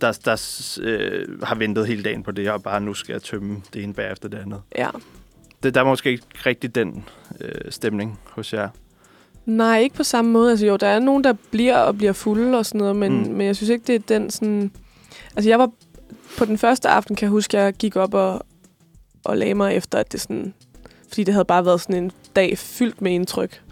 der, 0.00 0.18
der 0.24 0.76
øh, 0.82 1.42
har 1.42 1.54
ventet 1.54 1.86
hele 1.86 2.02
dagen 2.02 2.22
på 2.22 2.30
det, 2.30 2.50
og 2.50 2.62
bare 2.62 2.80
nu 2.80 2.94
skal 2.94 3.12
jeg 3.12 3.22
tømme 3.22 3.62
det 3.74 3.82
ene 3.82 3.94
bagefter 3.94 4.28
det 4.28 4.38
andet. 4.38 4.62
Ja. 4.78 4.88
Det, 5.66 5.74
der 5.74 5.80
er 5.80 5.84
måske 5.84 6.10
ikke 6.10 6.22
rigtig 6.46 6.74
den 6.74 7.04
øh, 7.40 7.70
stemning 7.70 8.18
hos 8.30 8.52
jer. 8.52 8.68
Nej, 9.46 9.78
ikke 9.78 9.96
på 9.96 10.02
samme 10.04 10.30
måde. 10.30 10.50
Altså 10.50 10.66
jo, 10.66 10.76
der 10.76 10.86
er 10.86 10.98
nogen, 10.98 11.24
der 11.24 11.32
bliver 11.50 11.76
og 11.78 11.96
bliver 11.96 12.12
fulde 12.12 12.58
og 12.58 12.66
sådan 12.66 12.78
noget, 12.78 12.96
men, 12.96 13.12
Mm. 13.12 13.18
mm. 13.28 13.34
men 13.34 13.46
jeg 13.46 13.56
synes 13.56 13.70
ikke, 13.70 13.84
det 13.86 13.94
er 13.94 14.18
den 14.18 14.30
sådan... 14.30 14.70
Altså 15.36 15.48
jeg 15.50 15.58
var... 15.58 15.70
På 16.38 16.44
den 16.44 16.58
første 16.58 16.88
aften, 16.88 17.16
kan 17.16 17.26
jeg 17.26 17.30
huske, 17.30 17.56
jeg 17.58 17.72
gik 17.74 17.96
op 17.96 18.14
og, 18.14 18.46
og 19.24 19.36
lagde 19.36 19.54
mig 19.54 19.74
efter, 19.74 19.98
at 19.98 20.12
det 20.12 20.20
sådan... 20.20 20.54
Fordi 21.08 21.24
det 21.24 21.34
havde 21.34 21.44
bare 21.44 21.64
været 21.66 21.80
sådan 21.80 22.04
en 22.04 22.12
dag 22.36 22.58
fyldt 22.58 23.02
med 23.02 23.12
indtryk. 23.12 23.62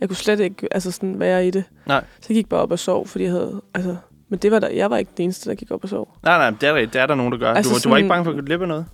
Jeg 0.00 0.08
kunne 0.08 0.16
slet 0.16 0.40
ikke 0.40 0.68
altså 0.74 0.90
sådan, 0.90 1.20
være 1.20 1.46
i 1.46 1.50
det. 1.50 1.64
Nej. 1.86 2.04
Så 2.20 2.26
jeg 2.28 2.34
gik 2.34 2.48
bare 2.48 2.60
op 2.60 2.70
og 2.70 2.78
sov, 2.78 3.06
fordi 3.08 3.24
jeg 3.24 3.32
havde... 3.32 3.60
Altså, 3.74 3.96
men 4.28 4.38
det 4.38 4.50
var 4.50 4.58
der, 4.58 4.68
jeg 4.68 4.90
var 4.90 4.96
ikke 4.96 5.10
den 5.16 5.24
eneste, 5.24 5.50
der 5.50 5.56
gik 5.56 5.70
op 5.70 5.82
og 5.84 5.88
sov. 5.88 6.16
Nej, 6.22 6.38
nej, 6.38 6.50
det 6.60 6.68
er, 6.68 6.74
der- 6.74 6.86
det 6.86 7.00
er 7.00 7.06
der 7.06 7.14
nogen, 7.14 7.32
der 7.32 7.38
gør. 7.38 7.52
Altså 7.52 7.74
du, 7.74 7.78
du 7.84 7.88
var 7.88 7.96
ikke 7.96 8.08
sådan- 8.08 8.24
bange 8.24 8.24
for 8.24 8.38
at 8.38 8.44
glip 8.46 8.60
af 8.62 8.68
noget? 8.68 8.86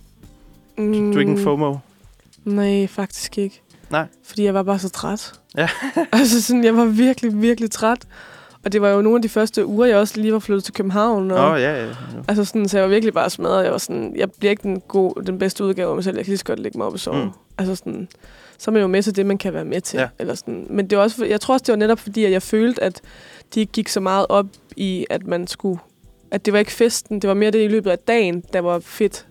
Mm, 0.77 0.93
Du, 0.93 0.99
du 0.99 1.15
er 1.15 1.19
ikke 1.19 1.31
en 1.31 1.43
FOMO? 1.43 1.75
Nej, 2.45 2.87
faktisk 2.87 3.37
ikke. 3.37 3.61
Nej. 3.89 4.05
Fordi 4.23 4.43
jeg 4.43 4.53
var 4.53 4.63
bare 4.63 4.79
så 4.79 4.89
træt. 4.89 5.33
Ja. 5.57 5.69
altså 6.13 6.41
sådan, 6.41 6.63
jeg 6.63 6.77
var 6.77 6.85
virkelig, 6.85 7.41
virkelig 7.41 7.71
træt. 7.71 8.05
Og 8.65 8.71
det 8.71 8.81
var 8.81 8.89
jo 8.89 9.01
nogle 9.01 9.17
af 9.17 9.21
de 9.21 9.29
første 9.29 9.65
uger, 9.65 9.85
jeg 9.85 9.97
også 9.97 10.21
lige 10.21 10.33
var 10.33 10.39
flyttet 10.39 10.63
til 10.63 10.73
København. 10.73 11.31
Og, 11.31 11.51
oh, 11.51 11.61
ja, 11.61 11.73
ja. 11.73 11.87
ja. 11.87 11.93
Altså 12.27 12.45
sådan, 12.45 12.67
så 12.67 12.77
jeg 12.77 12.83
var 12.83 12.89
virkelig 12.89 13.13
bare 13.13 13.29
smadret. 13.29 13.63
Jeg 13.63 13.71
var 13.71 13.77
sådan, 13.77 14.15
jeg 14.15 14.31
bliver 14.31 14.51
ikke 14.51 14.63
den, 14.63 14.81
gode, 14.87 15.25
den 15.25 15.39
bedste 15.39 15.63
udgave 15.63 15.89
af 15.89 15.95
mig 15.95 16.03
selv. 16.03 16.15
Jeg 16.15 16.25
kan 16.25 16.31
lige 16.31 16.37
så 16.37 16.45
godt 16.45 16.59
lægge 16.59 16.77
mig 16.77 16.87
op 16.87 16.93
og 16.93 16.99
sove. 16.99 17.25
Mm. 17.25 17.31
Altså 17.57 17.75
sådan, 17.75 18.07
så 18.57 18.71
er 18.71 18.73
man 18.73 18.81
jo 18.81 18.87
med 18.87 19.03
til 19.03 19.15
det, 19.15 19.25
man 19.25 19.37
kan 19.37 19.53
være 19.53 19.65
med 19.65 19.81
til. 19.81 19.99
Ja. 19.99 20.07
Eller 20.19 20.35
sådan. 20.35 20.67
Men 20.69 20.89
det 20.89 20.97
var 20.97 21.03
også, 21.03 21.25
jeg 21.25 21.41
tror 21.41 21.53
også, 21.53 21.63
det 21.63 21.71
var 21.71 21.77
netop 21.77 21.99
fordi, 21.99 22.25
at 22.25 22.31
jeg 22.31 22.41
følte, 22.41 22.83
at 22.83 23.01
de 23.55 23.59
ikke 23.59 23.71
gik 23.71 23.87
så 23.87 23.99
meget 23.99 24.25
op 24.29 24.45
i, 24.75 25.05
at 25.09 25.27
man 25.27 25.47
skulle... 25.47 25.79
At 26.31 26.45
det 26.45 26.53
var 26.53 26.59
ikke 26.59 26.71
festen, 26.71 27.19
det 27.19 27.27
var 27.27 27.33
mere 27.33 27.51
det 27.51 27.63
i 27.63 27.67
løbet 27.67 27.91
af 27.91 27.99
dagen, 27.99 28.43
der 28.53 28.59
var 28.59 28.79
fedt. 28.79 29.27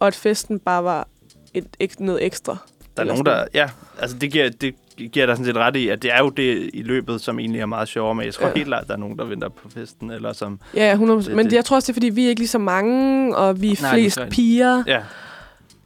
Og 0.00 0.06
at 0.06 0.14
festen 0.14 0.58
bare 0.58 0.84
var 0.84 1.08
et, 1.54 2.00
noget 2.00 2.24
ekstra. 2.24 2.56
Der 2.96 3.02
er 3.02 3.06
nogen, 3.06 3.26
der... 3.26 3.44
Ja, 3.54 3.68
altså 4.00 4.16
det 4.18 4.32
giver, 4.32 4.48
det 4.50 4.74
giver 5.12 5.26
dig 5.26 5.36
sådan 5.36 5.44
set 5.46 5.56
ret 5.56 5.76
i, 5.76 5.88
at 5.88 6.02
det 6.02 6.12
er 6.14 6.18
jo 6.18 6.28
det 6.28 6.70
i 6.74 6.82
løbet, 6.82 7.20
som 7.20 7.38
egentlig 7.38 7.60
er 7.60 7.66
meget 7.66 7.88
sjovere 7.88 8.14
med. 8.14 8.24
Jeg 8.24 8.34
tror 8.34 8.46
ja. 8.46 8.52
Helt 8.54 8.66
klart, 8.66 8.86
der 8.86 8.92
er 8.92 8.98
nogen, 8.98 9.18
der 9.18 9.24
venter 9.24 9.48
på 9.48 9.68
festen, 9.70 10.10
eller 10.10 10.32
som... 10.32 10.60
Ja, 10.74 10.94
100%. 10.94 10.98
Det- 11.00 11.36
Men 11.36 11.46
det- 11.46 11.52
jeg 11.52 11.64
tror 11.64 11.76
også, 11.76 11.86
det 11.86 11.92
er, 11.92 11.94
fordi 11.94 12.08
vi 12.08 12.24
er 12.24 12.28
ikke 12.28 12.40
lige 12.40 12.48
så 12.48 12.58
mange, 12.58 13.36
og 13.36 13.62
vi 13.62 13.70
er 13.72 13.76
Nej, 13.82 13.90
er 13.90 13.94
flest 13.94 14.18
rigtigt. 14.18 14.34
piger. 14.34 14.82
Ja, 14.86 15.00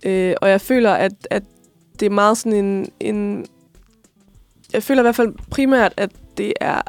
Øh, 0.06 0.34
og 0.40 0.50
jeg 0.50 0.60
føler, 0.60 0.92
at, 0.92 1.12
at 1.30 1.42
det 2.00 2.06
er 2.06 2.10
meget 2.10 2.38
sådan 2.38 2.64
en, 2.64 2.88
en... 3.00 3.46
Jeg 4.72 4.82
føler 4.82 5.02
i 5.02 5.04
hvert 5.04 5.14
fald 5.16 5.32
primært, 5.50 5.92
at 5.96 6.10
det 6.36 6.52
er 6.60 6.80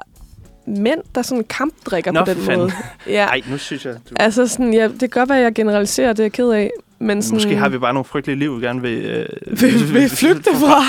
mænd, 0.68 1.02
der 1.16 1.22
sådan 1.22 1.44
kampdrikker 1.44 2.12
Nå, 2.12 2.26
på 2.26 2.34
den 2.34 2.42
fanden. 2.42 2.60
måde. 2.60 2.72
Ja, 3.08 3.26
Ej, 3.26 3.42
nu 3.50 3.58
synes 3.58 3.86
jeg... 3.86 3.94
Du... 4.10 4.16
altså 4.20 4.48
sådan, 4.48 4.74
ja, 4.74 4.84
det 4.88 5.00
kan 5.00 5.10
godt 5.10 5.30
være, 5.30 5.38
at 5.38 5.44
jeg 5.44 5.54
generaliserer, 5.54 6.14
det 6.14 6.20
er 6.20 6.24
jeg 6.24 6.32
ked 6.32 6.50
af. 6.50 6.72
Men 7.04 7.22
sådan, 7.22 7.36
Måske 7.36 7.56
har 7.56 7.70
vi 7.70 7.78
bare 7.78 7.94
nogle 7.94 8.06
frygtelige 8.06 8.40
liv, 8.40 8.62
vi 8.62 8.66
gerne 8.66 8.82
vil... 8.82 9.06
Øh, 9.06 9.26
vil, 9.62 9.94
vil 9.94 10.10
flygte 10.10 10.50
fra. 10.54 10.82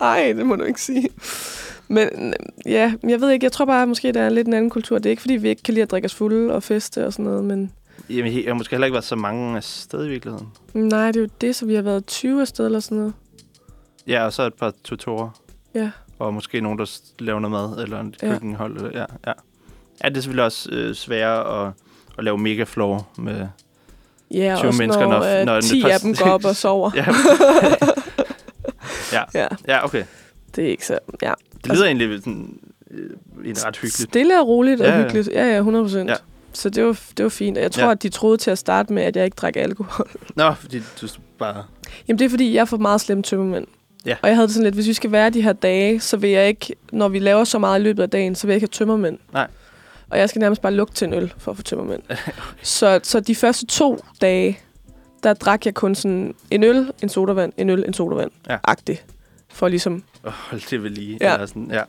Ej, 0.10 0.32
det 0.36 0.46
må 0.46 0.56
du 0.56 0.64
ikke 0.64 0.80
sige. 0.82 1.08
Men 1.88 2.08
øh, 2.24 2.32
ja, 2.72 2.92
jeg 3.08 3.20
ved 3.20 3.30
ikke, 3.30 3.44
jeg 3.44 3.52
tror 3.52 3.64
bare, 3.64 3.82
at 3.82 3.88
måske 3.88 4.12
der 4.12 4.22
er 4.22 4.28
lidt 4.28 4.46
en 4.48 4.54
anden 4.54 4.70
kultur. 4.70 4.98
Det 4.98 5.06
er 5.06 5.10
ikke, 5.10 5.22
fordi 5.22 5.34
vi 5.36 5.48
ikke 5.48 5.62
kan 5.62 5.74
lide 5.74 5.82
at 5.82 5.90
drikke 5.90 6.06
os 6.06 6.14
fulde 6.14 6.54
og 6.54 6.62
feste 6.62 7.06
og 7.06 7.12
sådan 7.12 7.24
noget, 7.24 7.44
men 7.44 7.72
Jamen, 8.10 8.34
jeg 8.36 8.44
har 8.46 8.54
måske 8.54 8.70
heller 8.70 8.86
ikke 8.86 8.92
været 8.94 9.04
så 9.04 9.16
mange 9.16 9.56
afsted 9.56 10.06
i 10.06 10.08
virkeligheden. 10.08 10.48
nej, 10.74 11.06
det 11.06 11.16
er 11.16 11.20
jo 11.20 11.28
det, 11.40 11.56
så 11.56 11.66
vi 11.66 11.74
har 11.74 11.82
været 11.82 12.06
20 12.06 12.40
afsted 12.40 12.66
eller 12.66 12.80
sådan 12.80 12.98
noget. 12.98 13.12
Ja, 14.06 14.24
og 14.24 14.32
så 14.32 14.42
et 14.42 14.54
par 14.54 14.72
tutorer. 14.84 15.40
Ja. 15.74 15.90
Og 16.18 16.34
måske 16.34 16.60
nogen, 16.60 16.78
der 16.78 16.98
laver 17.18 17.40
noget 17.40 17.70
mad, 17.76 17.84
eller 17.84 18.00
en 18.00 18.14
Ja. 18.22 18.30
køkkenhold. 18.32 18.76
Eller, 18.76 18.90
ja, 18.94 19.04
ja. 19.26 19.32
ja, 20.04 20.08
det 20.08 20.16
er 20.16 20.20
selvfølgelig 20.20 20.44
også 20.44 20.68
øh, 20.72 20.94
sværere 20.94 21.66
at, 21.66 21.72
at 22.18 22.24
lave 22.24 22.38
mega 22.38 22.62
floor 22.64 23.08
med... 23.18 23.48
Ja, 24.30 24.54
20 24.58 24.68
også 24.68 24.78
mennesker, 24.78 25.02
når, 25.02 25.10
når- 25.10 25.18
når, 25.18 25.34
når 25.38 25.44
når 25.44 25.60
den 25.60 25.62
10 25.70 25.82
af 25.82 26.00
dem 26.00 26.14
går 26.14 26.30
op 26.30 26.44
og 26.44 26.56
sover. 26.56 26.90
Ja, 26.96 27.04
ja, 29.12 29.22
Ja, 29.34 29.46
ja 29.68 29.84
okay. 29.84 30.04
det 30.56 30.64
er 30.64 30.68
ikke 30.68 30.86
så... 30.86 30.98
Ja. 31.22 31.32
Det 31.64 31.72
lyder 31.72 31.84
egentlig 31.84 32.18
sådan, 32.18 32.58
øh, 32.90 33.10
egentlig 33.44 33.66
ret 33.66 33.76
hyggeligt. 33.76 34.10
Stille 34.10 34.40
og 34.40 34.48
roligt 34.48 34.80
og 34.80 34.86
Ja, 34.86 34.96
ja. 34.96 35.02
hyggeligt. 35.02 35.28
Ja, 35.32 35.44
ja, 35.46 35.56
100 35.56 35.84
procent. 35.84 36.10
Ja. 36.10 36.14
Så 36.52 36.70
det 36.70 36.84
var, 36.84 37.00
det 37.16 37.22
var 37.22 37.28
fint. 37.28 37.56
Og 37.58 37.62
Jeg 37.62 37.72
tror, 37.72 37.84
ja. 37.84 37.90
at 37.90 38.02
de 38.02 38.08
troede 38.08 38.36
til 38.36 38.50
at 38.50 38.58
starte 38.58 38.92
med, 38.92 39.02
at 39.02 39.16
jeg 39.16 39.24
ikke 39.24 39.34
drak 39.34 39.56
alkohol. 39.56 40.08
Nå, 40.36 40.52
fordi 40.54 40.82
du 41.00 41.08
bare... 41.38 41.64
Jamen, 42.08 42.18
det 42.18 42.24
er 42.24 42.28
fordi, 42.28 42.54
jeg 42.54 42.60
er 42.60 42.64
for 42.64 42.76
meget 42.76 43.00
slem 43.00 43.22
tømmermænd. 43.22 43.66
Ja. 44.06 44.16
Og 44.22 44.28
jeg 44.28 44.36
havde 44.36 44.46
det 44.46 44.54
sådan 44.54 44.64
lidt, 44.64 44.74
hvis 44.74 44.86
vi 44.88 44.92
skal 44.94 45.12
være 45.12 45.30
de 45.30 45.42
her 45.42 45.52
dage, 45.52 46.00
så 46.00 46.16
vil 46.16 46.30
jeg 46.30 46.48
ikke, 46.48 46.74
når 46.92 47.08
vi 47.08 47.18
laver 47.18 47.44
så 47.44 47.58
meget 47.58 47.80
i 47.80 47.82
løbet 47.82 48.02
af 48.02 48.10
dagen, 48.10 48.34
så 48.34 48.46
vil 48.46 48.52
jeg 48.52 48.56
ikke 48.56 48.62
have 48.64 48.86
tømmermænd. 48.86 49.18
Nej. 49.32 49.46
Og 50.10 50.18
jeg 50.18 50.28
skal 50.28 50.40
nærmest 50.40 50.62
bare 50.62 50.72
lugte 50.72 50.94
til 50.94 51.06
en 51.06 51.14
øl 51.14 51.34
for 51.38 51.50
at 51.50 51.56
få 51.56 51.62
tømmermænd. 51.62 52.02
så, 52.62 53.00
så 53.02 53.20
de 53.20 53.34
første 53.34 53.66
to 53.66 54.04
dage, 54.20 54.58
der 55.22 55.34
drak 55.34 55.66
jeg 55.66 55.74
kun 55.74 55.94
sådan 55.94 56.34
en 56.50 56.62
øl, 56.64 56.92
en 57.02 57.08
sodavand, 57.08 57.52
en 57.56 57.70
øl, 57.70 57.84
en 57.86 57.94
sodavand. 57.94 58.30
Ja. 58.48 58.58
Agtigt. 58.64 59.04
For 59.48 59.68
ligesom, 59.68 60.02
hold 60.24 60.70
det 60.70 60.82
ved 60.82 60.90
lige. 60.90 61.18
Ja. 61.20 61.34
Eller 61.34 61.46
sådan, 61.46 61.70
ja. 61.70 61.82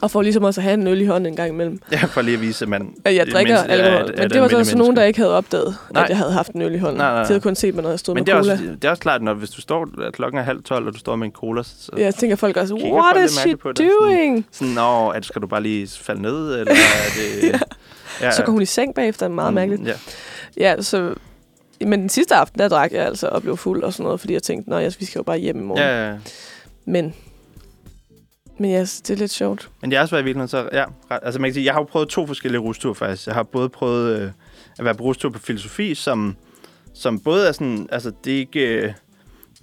Og 0.00 0.10
for 0.10 0.22
ligesom 0.22 0.44
også 0.44 0.60
at 0.60 0.62
have 0.62 0.74
en 0.74 0.86
øl 0.86 1.00
i 1.00 1.04
hånden 1.06 1.26
en 1.32 1.36
gang 1.36 1.50
imellem. 1.50 1.80
ja, 1.92 1.96
for 2.04 2.22
lige 2.22 2.34
at 2.34 2.40
vise, 2.40 2.64
at 2.64 2.68
man... 2.68 2.94
At 3.04 3.14
jeg 3.14 3.26
drikker 3.26 3.54
menneske- 3.54 3.72
alkohol. 3.72 3.92
er 4.00 4.04
er 4.04 4.16
men 4.16 4.24
et 4.26 4.32
det 4.32 4.40
var 4.40 4.48
så 4.48 4.58
også 4.58 4.76
nogen, 4.78 4.96
der 4.96 5.02
ikke 5.04 5.18
havde 5.18 5.36
opdaget, 5.36 5.76
Nej. 5.94 6.02
at 6.02 6.08
jeg 6.08 6.16
havde 6.18 6.32
haft 6.32 6.52
en 6.52 6.62
øl 6.62 6.74
i 6.74 6.78
hånden. 6.78 6.98
Nej, 6.98 7.06
nej, 7.06 7.14
nej. 7.14 7.22
De 7.22 7.26
havde 7.26 7.40
kun 7.40 7.54
set 7.54 7.74
mig, 7.74 7.82
når 7.82 7.90
jeg 7.90 7.98
stod 7.98 8.14
Men 8.14 8.20
med 8.20 8.26
det 8.26 8.32
er, 8.34 8.42
cola. 8.42 8.52
også, 8.52 8.64
det 8.64 8.84
er 8.84 8.90
også 8.90 9.00
klart, 9.02 9.22
når 9.22 9.34
hvis 9.34 9.50
du 9.50 9.60
står, 9.60 9.88
klokken 10.12 10.38
er 10.38 10.42
halv 10.42 10.62
tolv, 10.62 10.86
og 10.86 10.94
du 10.94 10.98
står 10.98 11.16
med 11.16 11.26
en 11.26 11.32
cola, 11.32 11.62
så 11.62 11.90
Ja, 11.96 12.02
jeg 12.04 12.14
tænker 12.14 12.36
folk 12.36 12.56
også, 12.56 12.74
what 12.74 13.24
is 13.24 13.30
she 13.30 13.50
dig, 13.50 13.58
sådan- 13.62 13.90
doing? 14.00 14.46
sådan, 14.52 14.74
nå, 14.74 15.08
at 15.08 15.24
skal 15.24 15.42
du 15.42 15.46
bare 15.46 15.62
lige 15.62 15.88
falde 16.00 16.22
ned, 16.22 16.54
eller 16.60 16.72
er 16.72 17.10
det... 17.42 17.48
Ja. 17.52 17.58
ja, 18.26 18.30
Så 18.30 18.42
går 18.42 18.52
hun 18.52 18.62
i 18.62 18.66
seng 18.66 18.94
bagefter, 18.94 19.28
meget 19.28 19.50
Mm, 19.50 19.54
mærkeligt. 19.54 19.86
Ja. 19.86 19.92
Ja, 20.56 20.82
så... 20.82 21.14
Men 21.86 22.00
den 22.00 22.08
sidste 22.08 22.34
aften, 22.34 22.58
der 22.58 22.68
drak 22.68 22.92
jeg 22.92 23.04
altså 23.06 23.28
og 23.28 23.42
blev 23.42 23.56
fuld 23.56 23.82
og 23.82 23.92
sådan 23.92 24.04
noget, 24.04 24.20
fordi 24.20 24.32
jeg 24.34 24.42
tænkte, 24.42 24.70
nej, 24.70 24.84
vi 24.98 25.04
skal 25.04 25.18
jo 25.18 25.22
bare 25.22 25.38
hjem 25.38 25.56
i 25.58 25.62
morgen. 25.62 25.82
Ja, 25.82 26.08
ja. 26.10 26.14
Men 26.84 27.14
Men 28.58 28.70
ja, 28.70 28.80
det 28.80 29.10
er 29.10 29.14
lidt 29.16 29.30
sjovt. 29.30 29.70
Men 29.80 29.92
jeg 29.92 29.98
har 29.98 30.02
også 30.02 30.14
været 30.14 30.22
i 30.22 30.24
virkeligheden 30.24 30.48
så... 30.48 30.68
Ja, 30.72 30.84
altså 31.10 31.40
man 31.40 31.48
kan 31.48 31.54
sige, 31.54 31.64
jeg 31.64 31.74
har 31.74 31.80
jo 31.80 31.84
prøvet 31.84 32.08
to 32.08 32.26
forskellige 32.26 32.60
rusture 32.60 32.94
faktisk. 32.94 33.26
Jeg 33.26 33.34
har 33.34 33.42
både 33.42 33.68
prøvet 33.68 34.20
øh, 34.20 34.30
at 34.78 34.84
være 34.84 34.94
på 34.94 35.04
rustur 35.04 35.30
på 35.30 35.38
filosofi, 35.38 35.94
som, 35.94 36.36
som 36.94 37.20
både 37.20 37.48
er 37.48 37.52
sådan... 37.52 37.88
Altså 37.92 38.12
det 38.24 38.34
er 38.34 38.38
ikke... 38.38 38.60
Øh, 38.60 38.92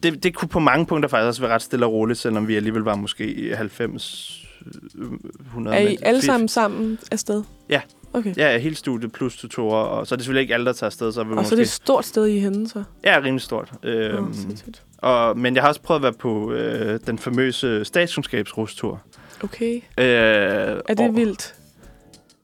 det, 0.04 0.24
det 0.24 0.36
kunne 0.36 0.50
på 0.50 0.60
mange 0.60 0.86
punkter 0.86 1.10
faktisk 1.10 1.28
også 1.28 1.42
være 1.42 1.54
ret 1.54 1.62
stille 1.62 1.86
og 1.86 1.92
roligt, 1.92 2.20
selvom 2.20 2.48
vi 2.48 2.56
alligevel 2.56 2.82
var 2.82 2.96
måske 2.96 3.54
90... 3.56 4.48
øh, 4.96 5.06
100 5.46 5.78
Er 5.78 5.80
I 5.90 5.98
alle 6.02 6.22
sammen 6.22 6.48
sammen 6.48 7.00
afsted? 7.12 7.44
Ja. 7.70 7.82
Okay. 8.14 8.34
Ja, 8.38 8.58
hele 8.58 8.76
studiet 8.76 9.12
plus 9.12 9.38
tutorer, 9.38 9.84
og 9.84 10.08
så 10.08 10.16
er 10.16 10.18
det 10.18 10.24
selvfølgelig 10.24 10.42
ikke 10.42 10.54
alle, 10.54 10.66
der 10.66 10.74
tager 10.74 10.88
afsted. 10.88 11.12
Så 11.12 11.20
er 11.20 11.24
vi 11.24 11.30
Og 11.32 11.36
måske... 11.36 11.50
så 11.50 11.56
er 11.56 11.58
det 11.58 11.64
et 11.64 11.70
stort 11.70 12.06
sted 12.06 12.26
i 12.28 12.40
hende, 12.40 12.70
så. 12.70 12.84
Ja, 13.04 13.18
rimelig 13.24 13.42
stort. 13.42 13.72
Øhm, 13.84 14.34
sindssygt. 14.34 14.84
og, 14.98 15.38
men 15.38 15.56
jeg 15.56 15.64
har 15.64 15.68
også 15.68 15.82
prøvet 15.82 16.00
at 16.00 16.04
være 16.04 16.14
på 16.14 16.52
øh, 16.52 17.00
den 17.08 17.18
famøse 17.20 17.86
statskundskabsrustur. 17.86 19.02
Okay. 19.44 19.76
Øh, 19.76 19.82
Er 19.98 20.82
det 20.88 21.00
og, 21.00 21.16
vildt? 21.16 21.56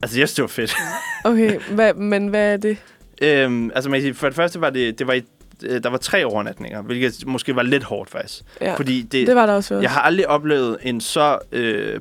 Altså, 0.02 0.18
jeg 0.18 0.28
synes, 0.28 0.34
det 0.34 0.42
var 0.42 0.48
fedt. 0.48 0.74
Okay, 1.24 1.60
hvad, 1.74 1.94
men 1.94 2.28
hvad 2.28 2.52
er 2.52 2.56
det? 2.56 2.76
øhm, 3.22 3.70
altså, 3.74 3.90
man 3.90 3.98
kan 4.00 4.02
sige, 4.04 4.14
for 4.14 4.26
det 4.26 4.36
første 4.36 4.60
var 4.60 4.70
det, 4.70 4.98
det 4.98 5.06
var 5.06 5.12
i, 5.12 5.22
der 5.60 5.88
var 5.90 5.96
tre 5.98 6.24
overnatninger, 6.24 6.82
hvilket 6.82 7.26
måske 7.26 7.56
var 7.56 7.62
lidt 7.62 7.84
hårdt 7.84 8.10
faktisk. 8.10 8.42
Ja, 8.60 8.74
Fordi 8.74 9.02
det, 9.02 9.26
det 9.26 9.36
var 9.36 9.46
der 9.46 9.52
også. 9.52 9.74
jeg 9.80 9.90
har 9.90 10.00
aldrig 10.00 10.28
oplevet 10.28 10.76
en 10.82 11.00
så... 11.00 11.38
Øh, 11.52 12.00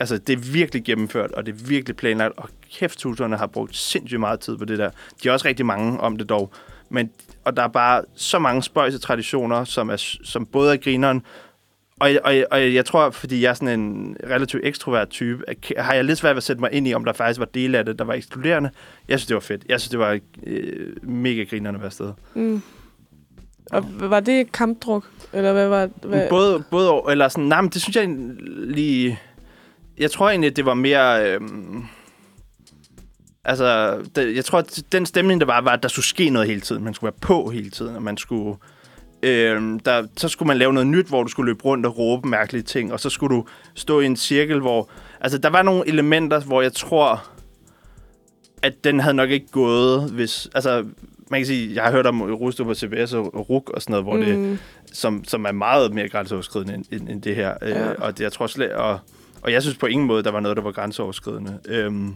altså, 0.00 0.18
det 0.18 0.32
er 0.32 0.52
virkelig 0.52 0.84
gennemført, 0.84 1.30
og 1.32 1.46
det 1.46 1.52
er 1.52 1.66
virkelig 1.66 1.96
planlagt, 1.96 2.34
og 2.36 2.48
kæft, 2.72 2.98
tutorerne 2.98 3.36
har 3.36 3.46
brugt 3.46 3.76
sindssygt 3.76 4.20
meget 4.20 4.40
tid 4.40 4.56
på 4.56 4.64
det 4.64 4.78
der. 4.78 4.90
De 5.22 5.28
er 5.28 5.32
også 5.32 5.48
rigtig 5.48 5.66
mange 5.66 6.00
om 6.00 6.16
det 6.16 6.28
dog. 6.28 6.52
Men, 6.88 7.10
og 7.44 7.56
der 7.56 7.62
er 7.62 7.68
bare 7.68 8.02
så 8.14 8.38
mange 8.38 8.62
spøjse 8.62 8.98
traditioner, 8.98 9.64
som, 9.64 9.88
er, 9.88 10.16
som 10.24 10.46
både 10.46 10.72
er 10.72 10.76
grineren, 10.76 11.22
og, 12.00 12.10
og, 12.24 12.34
og 12.50 12.74
jeg 12.74 12.84
tror, 12.84 13.10
fordi 13.10 13.42
jeg 13.42 13.50
er 13.50 13.54
sådan 13.54 13.80
en 13.80 14.16
relativt 14.30 14.64
ekstrovert 14.66 15.08
type, 15.08 15.44
at- 15.48 15.72
har 15.78 15.94
jeg 15.94 16.04
lidt 16.04 16.18
svært 16.18 16.34
ved 16.34 16.36
at 16.36 16.42
sætte 16.42 16.60
mig 16.60 16.72
ind 16.72 16.88
i, 16.88 16.94
om 16.94 17.04
der 17.04 17.12
faktisk 17.12 17.38
var 17.40 17.46
dele 17.46 17.78
af 17.78 17.84
det, 17.84 17.98
der 17.98 18.04
var 18.04 18.14
ekskluderende. 18.14 18.70
Jeg 19.08 19.18
synes, 19.18 19.26
det 19.26 19.34
var 19.34 19.40
fedt. 19.40 19.62
Jeg 19.68 19.80
synes, 19.80 19.90
det 19.90 19.98
var 19.98 20.18
øh, 20.46 20.86
mega 21.02 21.42
grinerende 21.44 21.78
at 21.78 21.80
være 21.82 21.86
afsted. 21.86 22.12
Mm. 22.34 22.62
Og 23.70 23.84
var 24.10 24.20
det 24.20 24.52
kampdruk? 24.52 25.04
Eller 25.32 25.52
hvad 25.52 25.68
var 25.68 25.88
hvad? 26.02 26.28
Både, 26.28 26.64
både 26.70 26.90
over, 26.90 27.10
eller 27.10 27.28
sådan, 27.28 27.44
nej, 27.44 27.60
men 27.60 27.70
det 27.70 27.82
synes 27.82 27.96
jeg 27.96 28.08
lige... 28.74 29.18
Jeg 29.98 30.10
tror 30.10 30.30
egentlig, 30.30 30.56
det 30.56 30.66
var 30.66 30.74
mere... 30.74 31.30
Øhm, 31.30 31.84
altså, 33.44 33.98
det, 34.16 34.36
jeg 34.36 34.44
tror, 34.44 34.58
at 34.58 34.82
den 34.92 35.06
stemning, 35.06 35.40
der 35.40 35.46
var, 35.46 35.60
var, 35.60 35.70
at 35.70 35.82
der 35.82 35.88
skulle 35.88 36.04
ske 36.04 36.30
noget 36.30 36.48
hele 36.48 36.60
tiden. 36.60 36.84
Man 36.84 36.94
skulle 36.94 37.12
være 37.12 37.20
på 37.20 37.50
hele 37.50 37.70
tiden, 37.70 37.96
og 37.96 38.02
man 38.02 38.16
skulle... 38.16 38.56
Øhm, 39.22 39.80
der, 39.80 40.06
så 40.16 40.28
skulle 40.28 40.46
man 40.46 40.56
lave 40.56 40.72
noget 40.72 40.86
nyt, 40.86 41.06
hvor 41.06 41.22
du 41.22 41.28
skulle 41.28 41.52
løbe 41.52 41.64
rundt 41.64 41.86
og 41.86 41.98
råbe 41.98 42.28
mærkelige 42.28 42.62
ting, 42.62 42.92
og 42.92 43.00
så 43.00 43.10
skulle 43.10 43.36
du 43.36 43.46
stå 43.74 44.00
i 44.00 44.06
en 44.06 44.16
cirkel, 44.16 44.60
hvor... 44.60 44.90
Altså, 45.20 45.38
der 45.38 45.48
var 45.48 45.62
nogle 45.62 45.88
elementer, 45.88 46.40
hvor 46.40 46.62
jeg 46.62 46.72
tror, 46.72 47.24
at 48.62 48.84
den 48.84 49.00
havde 49.00 49.14
nok 49.14 49.30
ikke 49.30 49.48
gået, 49.48 50.10
hvis... 50.10 50.48
Altså, 50.54 50.84
man 51.30 51.40
kan 51.40 51.46
sige, 51.46 51.74
jeg 51.74 51.84
har 51.84 51.90
hørt 51.90 52.06
om 52.06 52.22
Rusto 52.22 52.64
på 52.64 52.74
CBS 52.74 53.12
og 53.12 53.50
RUK 53.50 53.70
og 53.70 53.82
sådan 53.82 53.92
noget, 53.92 54.04
hvor 54.04 54.16
mm. 54.16 54.50
det 54.50 54.58
som, 54.92 55.24
som 55.24 55.44
er 55.44 55.52
meget 55.52 55.94
mere 55.94 56.08
grænseoverskridende 56.08 56.74
end, 56.74 56.84
end, 56.92 57.08
end 57.08 57.22
det 57.22 57.36
her. 57.36 57.54
Ja. 57.62 57.68
Ja. 57.68 57.90
Øh, 57.90 57.96
og 57.98 58.18
det, 58.18 58.24
jeg 58.24 58.32
tror 58.32 58.46
slet, 58.46 58.72
og, 58.72 58.98
og 59.42 59.52
jeg 59.52 59.62
synes 59.62 59.76
på 59.76 59.86
ingen 59.86 60.06
måde, 60.06 60.22
der 60.22 60.30
var 60.30 60.40
noget, 60.40 60.56
der 60.56 60.62
var 60.62 60.72
grænseoverskridende. 60.72 61.58
Øhm, 61.68 62.14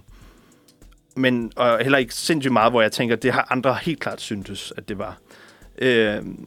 men 1.16 1.52
og 1.56 1.78
heller 1.78 1.98
ikke 1.98 2.14
sindssygt 2.14 2.52
meget, 2.52 2.72
hvor 2.72 2.82
jeg 2.82 2.92
tænker, 2.92 3.16
det 3.16 3.32
har 3.32 3.46
andre 3.50 3.78
helt 3.82 4.00
klart 4.00 4.20
syntes, 4.20 4.72
at 4.76 4.88
det 4.88 4.98
var. 4.98 5.18
Øhm, 5.78 6.46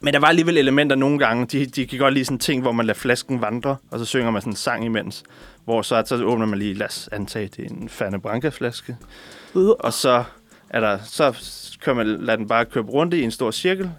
men 0.00 0.14
der 0.14 0.20
var 0.20 0.26
alligevel 0.26 0.58
elementer 0.58 0.96
nogle 0.96 1.18
gange, 1.18 1.46
de, 1.46 1.66
de 1.66 1.86
kan 1.86 1.98
godt 1.98 2.14
lide 2.14 2.24
sådan 2.24 2.38
ting, 2.38 2.62
hvor 2.62 2.72
man 2.72 2.86
lader 2.86 2.98
flasken 2.98 3.40
vandre, 3.40 3.76
og 3.90 3.98
så 3.98 4.04
synger 4.04 4.30
man 4.30 4.42
sådan 4.42 4.52
en 4.52 4.56
sang 4.56 4.84
imens, 4.84 5.24
hvor 5.64 5.82
så, 5.82 6.02
så 6.06 6.24
åbner 6.24 6.46
man 6.46 6.58
lige, 6.58 6.74
lad 6.74 6.86
os 6.86 7.08
antage, 7.12 7.48
det 7.56 7.64
er 7.64 7.68
en 7.68 7.88
Ferne 7.88 8.20
Branca-flaske, 8.20 8.96
og 9.54 9.92
så 9.92 10.24
er 10.70 10.80
der, 10.80 10.98
så 11.04 11.36
kører 11.84 11.96
man, 11.96 12.06
lader 12.06 12.36
den 12.36 12.48
bare 12.48 12.64
køre 12.64 12.84
rundt 12.84 13.14
i 13.14 13.22
en 13.22 13.30
stor 13.30 13.50
cirkel, 13.50 13.90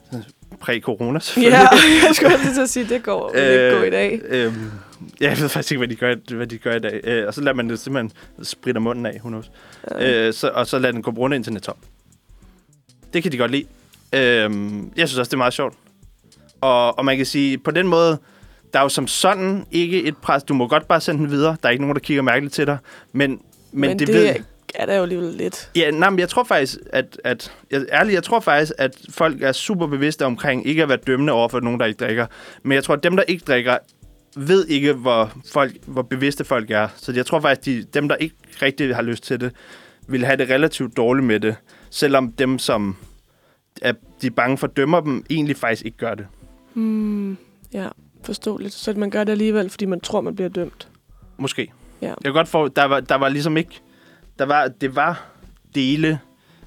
præ-corona 0.59 1.19
selvfølgelig. 1.19 1.57
Ja, 1.59 1.67
jeg 2.07 2.15
skulle 2.15 2.35
også 2.35 2.53
til 2.53 2.61
at 2.61 2.69
sige, 2.69 2.89
det 2.89 3.03
går 3.03 3.31
øh, 3.35 3.51
ikke 3.51 3.77
gå 3.77 3.83
i 3.83 3.89
dag. 3.89 4.21
Øhm, 4.27 4.71
ja, 5.21 5.29
jeg 5.29 5.39
ved 5.39 5.49
faktisk 5.49 5.71
ikke, 5.71 5.77
hvad 5.79 5.87
de 5.87 5.95
gør, 5.95 6.35
hvad 6.35 6.47
de 6.47 6.57
gør 6.57 6.75
i 6.75 6.79
dag. 6.79 7.01
Øh, 7.03 7.27
og 7.27 7.33
så 7.33 7.41
lader 7.41 7.55
man 7.55 7.69
det 7.69 7.79
simpelthen 7.79 8.11
spritter 8.43 8.81
munden 8.81 9.05
af, 9.05 9.19
hun 9.19 9.43
Ja. 9.91 10.27
øh, 10.27 10.33
så, 10.33 10.49
Og 10.49 10.67
så 10.67 10.79
lader 10.79 10.91
den 10.91 11.01
gå 11.01 11.11
rundt 11.11 11.35
indtil 11.35 11.51
den 11.51 11.57
er 11.57 11.61
tom. 11.61 11.75
Det 13.13 13.23
kan 13.23 13.31
de 13.31 13.37
godt 13.37 13.51
lide. 13.51 13.65
Øhm, 14.13 14.91
jeg 14.97 15.07
synes 15.09 15.19
også, 15.19 15.29
det 15.29 15.33
er 15.33 15.37
meget 15.37 15.53
sjovt. 15.53 15.73
Og, 16.61 16.97
og 16.97 17.05
man 17.05 17.17
kan 17.17 17.25
sige, 17.25 17.57
på 17.57 17.71
den 17.71 17.87
måde, 17.87 18.17
der 18.73 18.79
er 18.79 18.83
jo 18.83 18.89
som 18.89 19.07
sådan 19.07 19.65
ikke 19.71 20.03
et 20.03 20.17
pres. 20.17 20.43
Du 20.43 20.53
må 20.53 20.67
godt 20.67 20.87
bare 20.87 21.01
sende 21.01 21.19
den 21.23 21.31
videre. 21.31 21.57
Der 21.63 21.67
er 21.69 21.71
ikke 21.71 21.83
nogen, 21.83 21.95
der 21.95 21.99
kigger 22.01 22.23
mærkeligt 22.23 22.53
til 22.53 22.67
dig. 22.67 22.77
Men, 23.13 23.29
men, 23.31 23.39
Men, 23.71 23.99
det, 23.99 24.07
det, 24.07 24.15
ved, 24.15 24.35
er 24.75 24.85
der 24.85 24.95
jo 24.95 25.01
alligevel 25.01 25.33
lidt. 25.33 25.71
Ja, 25.75 25.91
nej, 25.91 26.09
men 26.09 26.19
jeg 26.19 26.29
tror 26.29 26.43
faktisk, 26.43 26.77
at, 26.93 27.21
at 27.23 27.53
jeg, 27.71 27.85
ærligt, 27.91 28.15
jeg 28.15 28.23
tror 28.23 28.39
faktisk, 28.39 28.71
at 28.77 28.97
folk 29.09 29.41
er 29.41 29.51
super 29.51 29.87
bevidste 29.87 30.25
omkring 30.25 30.67
ikke 30.67 30.83
at 30.83 30.89
være 30.89 30.97
dømmende 31.07 31.33
over 31.33 31.49
for 31.49 31.59
nogen, 31.59 31.79
der 31.79 31.85
ikke 31.85 32.05
drikker. 32.05 32.25
Men 32.63 32.71
jeg 32.71 32.83
tror, 32.83 32.95
at 32.95 33.03
dem, 33.03 33.15
der 33.15 33.23
ikke 33.23 33.43
drikker, 33.47 33.77
ved 34.37 34.67
ikke, 34.67 34.93
hvor, 34.93 35.31
folk, 35.53 35.73
hvor 35.85 36.01
bevidste 36.01 36.43
folk 36.43 36.71
er. 36.71 36.87
Så 36.95 37.11
jeg 37.11 37.25
tror 37.25 37.39
faktisk, 37.39 37.65
de, 37.65 37.99
dem, 37.99 38.07
der 38.07 38.15
ikke 38.15 38.35
rigtig 38.61 38.95
har 38.95 39.01
lyst 39.01 39.23
til 39.23 39.39
det, 39.39 39.51
vil 40.07 40.25
have 40.25 40.37
det 40.37 40.49
relativt 40.49 40.97
dårligt 40.97 41.25
med 41.27 41.39
det. 41.39 41.55
Selvom 41.89 42.31
dem, 42.31 42.59
som 42.59 42.95
er, 43.81 43.93
de 44.21 44.27
er 44.27 44.31
bange 44.31 44.57
for 44.57 44.67
at 44.67 44.77
dømme 44.77 44.97
dem, 44.97 45.25
egentlig 45.29 45.57
faktisk 45.57 45.85
ikke 45.85 45.97
gør 45.97 46.15
det. 46.15 46.27
Mm, 46.73 47.37
ja, 47.73 47.87
forståeligt. 48.23 48.73
Så 48.73 48.93
man 48.93 49.09
gør 49.09 49.23
det 49.23 49.31
alligevel, 49.31 49.69
fordi 49.69 49.85
man 49.85 49.99
tror, 49.99 50.21
man 50.21 50.35
bliver 50.35 50.49
dømt. 50.49 50.87
Måske. 51.37 51.71
Ja. 52.01 52.07
Jeg 52.07 52.15
kan 52.23 52.33
godt 52.33 52.47
få, 52.47 52.67
der 52.67 52.85
var, 52.85 52.99
der 52.99 53.15
var 53.15 53.29
ligesom 53.29 53.57
ikke, 53.57 53.81
der 54.41 54.47
var, 54.47 54.67
det 54.67 54.95
var 54.95 55.25
dele, 55.75 56.19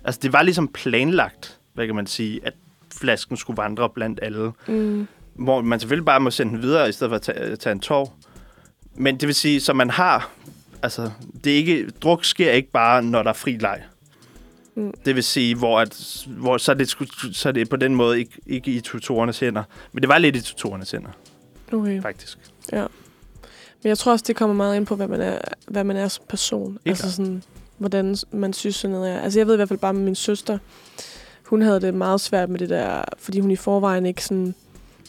altså 0.04 0.20
det 0.22 0.32
var 0.32 0.42
ligesom 0.42 0.68
planlagt, 0.68 1.58
hvad 1.72 1.86
kan 1.86 1.94
man 1.96 2.06
sige, 2.06 2.40
at 2.46 2.52
flasken 2.92 3.36
skulle 3.36 3.56
vandre 3.56 3.90
blandt 3.90 4.20
alle. 4.22 4.52
Mm. 4.66 5.06
Hvor 5.34 5.60
man 5.60 5.80
selvfølgelig 5.80 6.04
bare 6.04 6.20
må 6.20 6.30
sende 6.30 6.52
den 6.52 6.62
videre, 6.62 6.88
i 6.88 6.92
stedet 6.92 7.10
for 7.10 7.16
at 7.16 7.22
tage, 7.22 7.56
tage 7.56 7.72
en 7.72 7.80
tår. 7.80 8.16
Men 8.94 9.16
det 9.16 9.26
vil 9.26 9.34
sige, 9.34 9.60
så 9.60 9.72
man 9.72 9.90
har, 9.90 10.30
altså 10.82 11.10
det 11.44 11.52
er 11.52 11.56
ikke, 11.56 11.90
druk 12.02 12.24
sker 12.24 12.52
ikke 12.52 12.70
bare, 12.70 13.02
når 13.02 13.22
der 13.22 13.30
er 13.30 13.34
fri 13.34 13.56
leg. 13.56 13.82
Mm. 14.74 14.94
Det 15.04 15.14
vil 15.14 15.24
sige, 15.24 15.54
hvor, 15.54 15.80
at, 15.80 16.24
hvor 16.26 16.58
så, 16.58 16.72
er 16.72 16.76
det, 16.76 16.88
så 17.32 17.48
er 17.48 17.52
det 17.52 17.68
på 17.68 17.76
den 17.76 17.94
måde 17.94 18.18
ikke, 18.18 18.32
ikke 18.46 18.70
i 18.70 18.80
tutorernes 18.80 19.40
hænder. 19.40 19.62
Men 19.92 20.02
det 20.02 20.08
var 20.08 20.18
lidt 20.18 20.36
i 20.36 20.40
tutorernes 20.42 20.90
hænder, 20.90 21.10
Okay. 21.72 22.02
faktisk. 22.02 22.38
Men 23.84 23.88
jeg 23.88 23.98
tror 23.98 24.12
også, 24.12 24.24
det 24.28 24.36
kommer 24.36 24.56
meget 24.56 24.76
ind 24.76 24.86
på, 24.86 24.96
hvad 24.96 25.08
man 25.08 25.20
er, 25.20 25.38
hvad 25.68 25.84
man 25.84 25.96
er 25.96 26.08
som 26.08 26.24
person. 26.28 26.72
Helt 26.72 26.80
altså 26.86 27.02
klart. 27.02 27.12
sådan, 27.12 27.42
hvordan 27.78 28.16
man 28.32 28.52
synes 28.52 28.76
sådan 28.76 28.92
noget 28.96 29.10
er. 29.12 29.20
Altså 29.20 29.38
jeg 29.40 29.46
ved 29.46 29.54
i 29.54 29.56
hvert 29.56 29.68
fald 29.68 29.78
bare 29.78 29.92
med 29.94 30.02
min 30.02 30.14
søster, 30.14 30.58
hun 31.44 31.62
havde 31.62 31.80
det 31.80 31.94
meget 31.94 32.20
svært 32.20 32.48
med 32.48 32.58
det 32.58 32.68
der, 32.68 33.04
fordi 33.18 33.40
hun 33.40 33.50
i 33.50 33.56
forvejen 33.56 34.06
ikke 34.06 34.24
sådan 34.24 34.54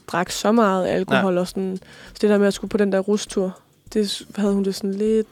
drak 0.07 0.29
så 0.31 0.51
meget 0.51 0.87
alkohol 0.87 1.37
og 1.37 1.47
sådan. 1.47 1.77
Så 2.13 2.17
det 2.21 2.29
der 2.29 2.37
med 2.37 2.47
at 2.47 2.53
skulle 2.53 2.69
på 2.69 2.77
den 2.77 2.91
der 2.91 2.99
rustur, 2.99 3.57
det 3.93 4.21
havde 4.35 4.53
hun 4.53 4.63
det 4.65 4.75
sådan 4.75 4.93
lidt, 4.93 5.27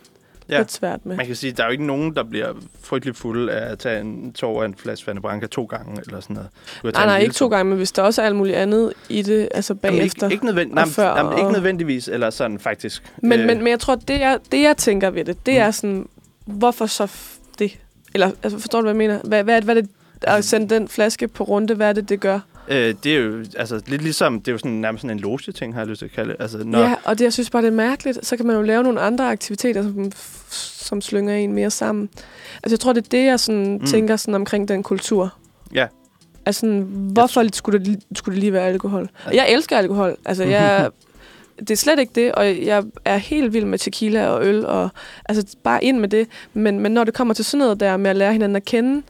Ja. 0.49 0.57
lidt 0.57 0.71
svært 0.71 1.05
med. 1.05 1.15
Man 1.17 1.25
kan 1.25 1.35
sige, 1.35 1.51
at 1.51 1.57
der 1.57 1.63
er 1.63 1.67
jo 1.67 1.71
ikke 1.71 1.85
nogen, 1.85 2.15
der 2.15 2.23
bliver 2.23 2.53
frygtelig 2.81 3.15
fuld 3.15 3.49
af 3.49 3.71
at 3.71 3.79
tage 3.79 4.01
en 4.01 4.33
tår 4.33 4.61
af 4.61 4.65
en 4.65 4.75
flaske 4.75 5.13
Branca 5.21 5.47
to 5.47 5.63
gange, 5.65 6.01
eller 6.05 6.19
sådan 6.19 6.33
noget. 6.35 6.49
Nej, 6.95 7.05
nej, 7.05 7.19
ikke 7.19 7.33
to 7.33 7.47
gange, 7.47 7.69
men 7.69 7.77
hvis 7.77 7.91
der 7.91 8.01
også 8.01 8.21
er 8.21 8.25
alt 8.25 8.35
muligt 8.35 8.55
andet 8.57 8.93
i 9.09 9.21
det, 9.21 9.49
altså 9.53 9.75
Jamen, 9.83 9.97
bagefter. 9.99 10.27
ikke, 10.27 10.33
ikke, 10.33 10.45
nødvend- 10.45 10.69
og 10.69 10.75
nej, 10.75 10.85
før, 10.85 11.17
jamen, 11.17 11.33
ikke 11.33 11.45
og- 11.47 11.51
nødvendigvis, 11.53 12.07
eller 12.07 12.29
sådan 12.29 12.59
faktisk. 12.59 13.13
Men, 13.21 13.39
Øh, 13.39 13.45
men, 13.47 13.57
men 13.57 13.67
jeg 13.67 13.79
tror, 13.79 13.95
det 13.95 14.19
jeg, 14.19 14.39
det 14.51 14.61
jeg 14.61 14.77
tænker 14.77 15.09
ved 15.09 15.25
det, 15.25 15.45
det 15.45 15.53
Mm. 15.53 15.59
er 15.59 15.71
sådan, 15.71 16.07
hvorfor 16.45 16.85
så 16.85 17.11
det? 17.59 17.79
Eller 18.13 18.31
altså, 18.43 18.59
forstår 18.59 18.79
du, 18.81 18.83
hvad 18.83 18.91
jeg 18.91 18.97
mener? 18.97 19.19
Hvad, 19.23 19.43
hvad, 19.43 19.55
er 19.55 19.59
det- 19.59 19.65
hvad 19.65 19.75
er 19.77 19.81
det 19.81 19.89
at 20.21 20.45
sende 20.45 20.75
den 20.75 20.87
flaske 20.87 21.27
på 21.27 21.43
runde, 21.43 21.75
hvad 21.75 21.89
er 21.89 21.93
det, 21.93 22.09
det 22.09 22.19
gør? 22.19 22.39
Øh, 22.67 22.95
det 23.03 23.15
er 23.15 23.19
jo 23.19 23.45
altså, 23.57 23.81
lidt 23.87 24.01
ligesom, 24.01 24.39
det 24.39 24.47
er 24.47 24.51
jo 24.51 24.57
sådan, 24.57 24.71
nærmest 24.71 25.01
sådan 25.01 25.17
en 25.17 25.21
loge-ting, 25.21 25.73
har 25.73 25.81
jeg 25.81 25.87
lyst 25.87 25.99
til 25.99 26.05
at 26.05 26.11
kalde 26.11 26.29
det. 26.29 26.41
Altså, 26.41 26.57
når, 26.63 26.79
Ja, 26.79 26.95
og 27.03 27.17
det, 27.19 27.23
jeg 27.25 27.33
synes 27.33 27.49
bare, 27.49 27.61
det 27.61 27.67
er 27.67 27.71
mærkeligt. 27.71 28.25
Så 28.25 28.37
kan 28.37 28.45
man 28.47 28.55
jo 28.55 28.61
lave 28.61 28.83
nogle 28.83 29.01
andre 29.01 29.29
aktiviteter, 29.31 29.83
som, 29.83 30.11
som 30.49 31.01
slynger 31.01 31.35
en 31.35 31.53
mere 31.53 31.69
sammen. 31.71 32.09
Altså, 32.63 32.73
jeg 32.73 32.79
tror, 32.79 32.93
det 32.93 33.05
er 33.05 33.09
det, 33.09 33.25
jeg 33.25 33.39
sådan, 33.39 33.73
Mm. 33.81 33.85
tænker 33.85 34.15
sådan 34.15 34.35
omkring 34.35 34.67
den 34.67 34.83
kultur. 34.83 35.33
Ja. 35.73 35.87
Altså, 36.45 36.59
sådan, 36.59 36.79
hvorfor 37.13 37.45
skulle 37.53 37.85
det, 37.85 37.99
skulle 38.15 38.33
det 38.35 38.39
lige 38.39 38.53
være 38.53 38.67
alkohol? 38.67 39.09
Jeg 39.33 39.51
elsker 39.53 39.77
alkohol. 39.77 40.17
Altså, 40.25 40.43
jeg, 40.43 40.89
det 41.59 41.71
er 41.71 41.75
slet 41.75 41.99
ikke 41.99 42.11
det, 42.15 42.31
og 42.31 42.65
jeg 42.65 42.83
er 43.05 43.17
helt 43.17 43.53
vild 43.53 43.65
med 43.65 43.79
tequila 43.79 44.27
og 44.27 44.45
øl, 44.45 44.65
og 44.65 44.89
altså, 45.25 45.57
bare 45.63 45.83
ind 45.83 45.99
med 45.99 46.09
det. 46.09 46.27
Men, 46.53 46.79
men 46.79 46.91
når 46.91 47.03
det 47.03 47.13
kommer 47.13 47.33
til 47.33 47.45
sådan 47.45 47.59
noget 47.59 47.79
der 47.79 47.97
med 47.97 48.09
at 48.09 48.15
lære 48.15 48.31
hinanden 48.31 48.55
at 48.55 48.65
kende, 48.65 49.03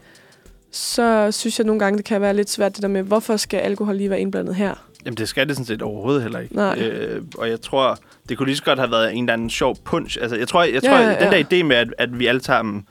så 0.70 1.32
synes 1.32 1.58
jeg 1.58 1.66
nogle 1.66 1.80
gange, 1.80 1.96
det 1.96 2.04
kan 2.04 2.20
være 2.20 2.34
lidt 2.34 2.50
svært 2.50 2.74
det 2.74 2.82
der 2.82 2.88
med, 2.88 3.02
hvorfor 3.02 3.36
skal 3.36 3.58
alkohol 3.58 3.96
lige 3.96 4.10
være 4.10 4.20
indblandet 4.20 4.54
her? 4.54 4.74
Jamen, 5.04 5.16
det 5.16 5.28
skal 5.28 5.48
det 5.48 5.56
sådan 5.56 5.66
set 5.66 5.82
overhovedet 5.82 6.22
heller 6.22 6.38
ikke. 6.38 6.56
Nej. 6.56 6.78
Øh, 6.78 7.22
og 7.38 7.48
jeg 7.50 7.60
tror, 7.60 7.98
det 8.28 8.38
kunne 8.38 8.46
lige 8.46 8.56
så 8.56 8.64
godt 8.64 8.78
have 8.78 8.90
været 8.90 9.14
en 9.14 9.24
eller 9.24 9.32
anden 9.32 9.50
sjov 9.50 9.76
punch. 9.84 10.18
Altså, 10.20 10.36
jeg 10.36 10.48
tror, 10.48 10.62
jeg 10.62 10.82
tror 10.82 10.90
Ja, 10.90 11.00
ja, 11.00 11.10
ja, 11.10 11.24
den 11.24 11.32
der 11.32 11.44
idé 11.60 11.64
med, 11.64 11.76
at, 11.76 11.94
at 11.98 12.18
vi 12.18 12.26
alle 12.26 12.42
sammen 12.42 12.86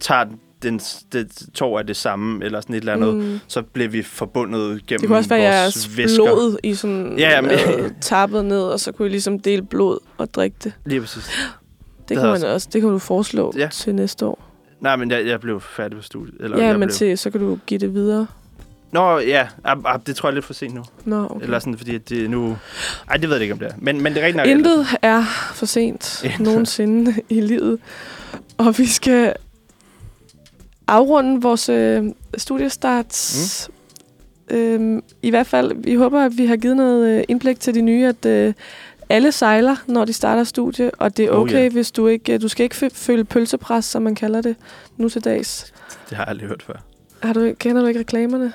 tager 0.00 0.24
den, 0.62 0.78
det 1.12 1.42
tår 1.54 1.78
er 1.78 1.82
det 1.82 1.96
samme, 1.96 2.44
eller 2.44 2.60
sådan 2.60 2.74
et 2.74 2.78
eller 2.80 2.92
andet, 2.92 3.14
mm. 3.16 3.38
så 3.48 3.62
blev 3.62 3.92
vi 3.92 4.02
forbundet 4.02 4.86
gennem 4.86 5.00
Det 5.00 5.06
kunne 5.08 5.18
også 5.18 5.28
være 5.28 5.40
vores 5.42 5.54
jeres 5.54 5.96
væsker. 5.96 6.24
blod 6.24 6.56
i 6.62 6.74
sådan 6.74 7.14
Ja, 7.18 7.40
men- 7.40 7.50
øh, 7.50 7.90
tappet 8.00 8.44
ned, 8.44 8.62
og 8.62 8.80
så 8.80 8.92
kunne 8.92 9.08
I 9.08 9.10
ligesom 9.10 9.38
dele 9.40 9.62
blod 9.62 9.98
og 10.18 10.34
drikke 10.34 10.56
det. 10.64 10.72
Lige 10.86 11.00
præcis. 11.00 11.30
Det, 12.08 12.16
havde 12.16 12.20
kan 12.20 12.26
man 12.26 12.32
også- 12.34 12.46
også. 12.54 12.68
Det 12.72 12.80
kan 12.80 12.90
du 12.90 12.98
foreslå 12.98 13.52
Ja. 13.56 13.68
til 13.72 13.94
næste 13.94 14.26
år. 14.26 14.44
Nej, 14.80 14.96
men 14.96 15.10
jeg, 15.10 15.26
jeg 15.26 15.40
blev 15.40 15.60
færdig 15.60 15.96
på 15.98 16.02
studiet. 16.02 16.34
Eller 16.40 16.58
ja, 16.58 16.64
jeg 16.66 16.78
men 16.78 16.86
blev... 16.88 16.94
til, 16.94 17.18
så 17.18 17.30
kan 17.30 17.40
du 17.40 17.58
give 17.66 17.80
det 17.80 17.94
videre. 17.94 18.26
Nå, 18.92 19.18
ja. 19.18 19.46
Ah, 19.64 19.76
ah, 19.84 20.00
det 20.06 20.16
tror 20.16 20.28
jeg 20.28 20.32
er 20.32 20.34
lidt 20.34 20.44
for 20.44 20.52
sent 20.54 20.74
nu. 20.74 20.82
Nå, 21.04 21.24
Okay. 21.30 21.44
Eller 21.44 21.58
sådan, 21.58 21.78
fordi 21.78 21.98
det 21.98 22.30
nu... 22.30 22.56
Ej, 23.10 23.16
det 23.16 23.28
ved 23.28 23.36
jeg 23.36 23.42
ikke, 23.42 23.52
om 23.52 23.58
det 23.58 23.68
er. 23.68 23.72
Men, 23.78 24.00
men 24.02 24.14
det 24.14 24.22
er 24.22 24.26
rigtig 24.26 24.36
nok... 24.36 24.46
Intet 24.46 24.86
er 25.02 25.24
for 25.54 25.66
sent 25.66 26.24
nogensinde 26.40 27.14
i 27.28 27.40
livet. 27.40 27.78
Og 28.58 28.78
vi 28.78 28.86
skal 28.86 29.34
afrunde 30.88 31.42
vores 31.42 31.68
øh, 31.68 32.04
studiestarts. 32.36 33.70
Mm. 34.50 34.56
Øhm, 34.56 35.02
I 35.22 35.30
hvert 35.30 35.46
fald, 35.46 35.72
vi 35.74 35.94
håber, 35.94 36.20
at 36.20 36.38
vi 36.38 36.46
har 36.46 36.56
givet 36.56 36.76
noget 36.76 37.18
øh, 37.18 37.24
indblik 37.28 37.60
til 37.60 37.74
de 37.74 37.80
nye, 37.80 38.06
at 38.06 38.26
øh, 38.26 38.54
alle 39.08 39.32
sejler, 39.32 39.76
når 39.86 40.04
de 40.04 40.12
starter 40.12 40.44
studie, 40.44 40.90
og 40.90 41.16
det 41.16 41.24
er 41.24 41.30
Oh, 41.30 41.38
okay, 41.42 41.62
ja. 41.64 41.68
hvis 41.68 41.90
du 41.90 42.06
ikke... 42.06 42.32
øh, 42.34 42.42
Du 42.42 42.48
skal 42.48 42.64
ikke 42.64 42.76
fø- 42.86 42.94
føle 42.94 43.24
pølsepres, 43.24 43.84
som 43.84 44.02
man 44.02 44.14
kalder 44.14 44.40
det 44.40 44.56
nu 44.96 45.08
til 45.08 45.24
dags. 45.24 45.72
Det 46.08 46.16
har 46.16 46.24
jeg 46.24 46.28
aldrig 46.30 46.48
hørt 46.48 46.62
før. 46.62 46.74
Har 47.22 47.32
du, 47.32 47.52
kender 47.58 47.82
du 47.82 47.88
ikke 47.88 48.00
reklamerne? 48.00 48.52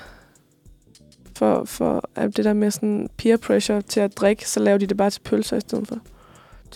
For, 1.36 1.64
for 1.64 2.08
at 2.14 2.36
det 2.36 2.44
der 2.44 2.52
med 2.52 2.70
sådan 2.70 3.08
peer 3.16 3.36
pressure 3.36 3.82
til 3.82 4.00
at 4.00 4.16
drikke, 4.16 4.48
så 4.48 4.60
laver 4.60 4.78
de 4.78 4.86
det 4.86 4.96
bare 4.96 5.10
til 5.10 5.20
pølser 5.20 5.56
i 5.56 5.60
stedet 5.60 5.88
for. 5.88 5.98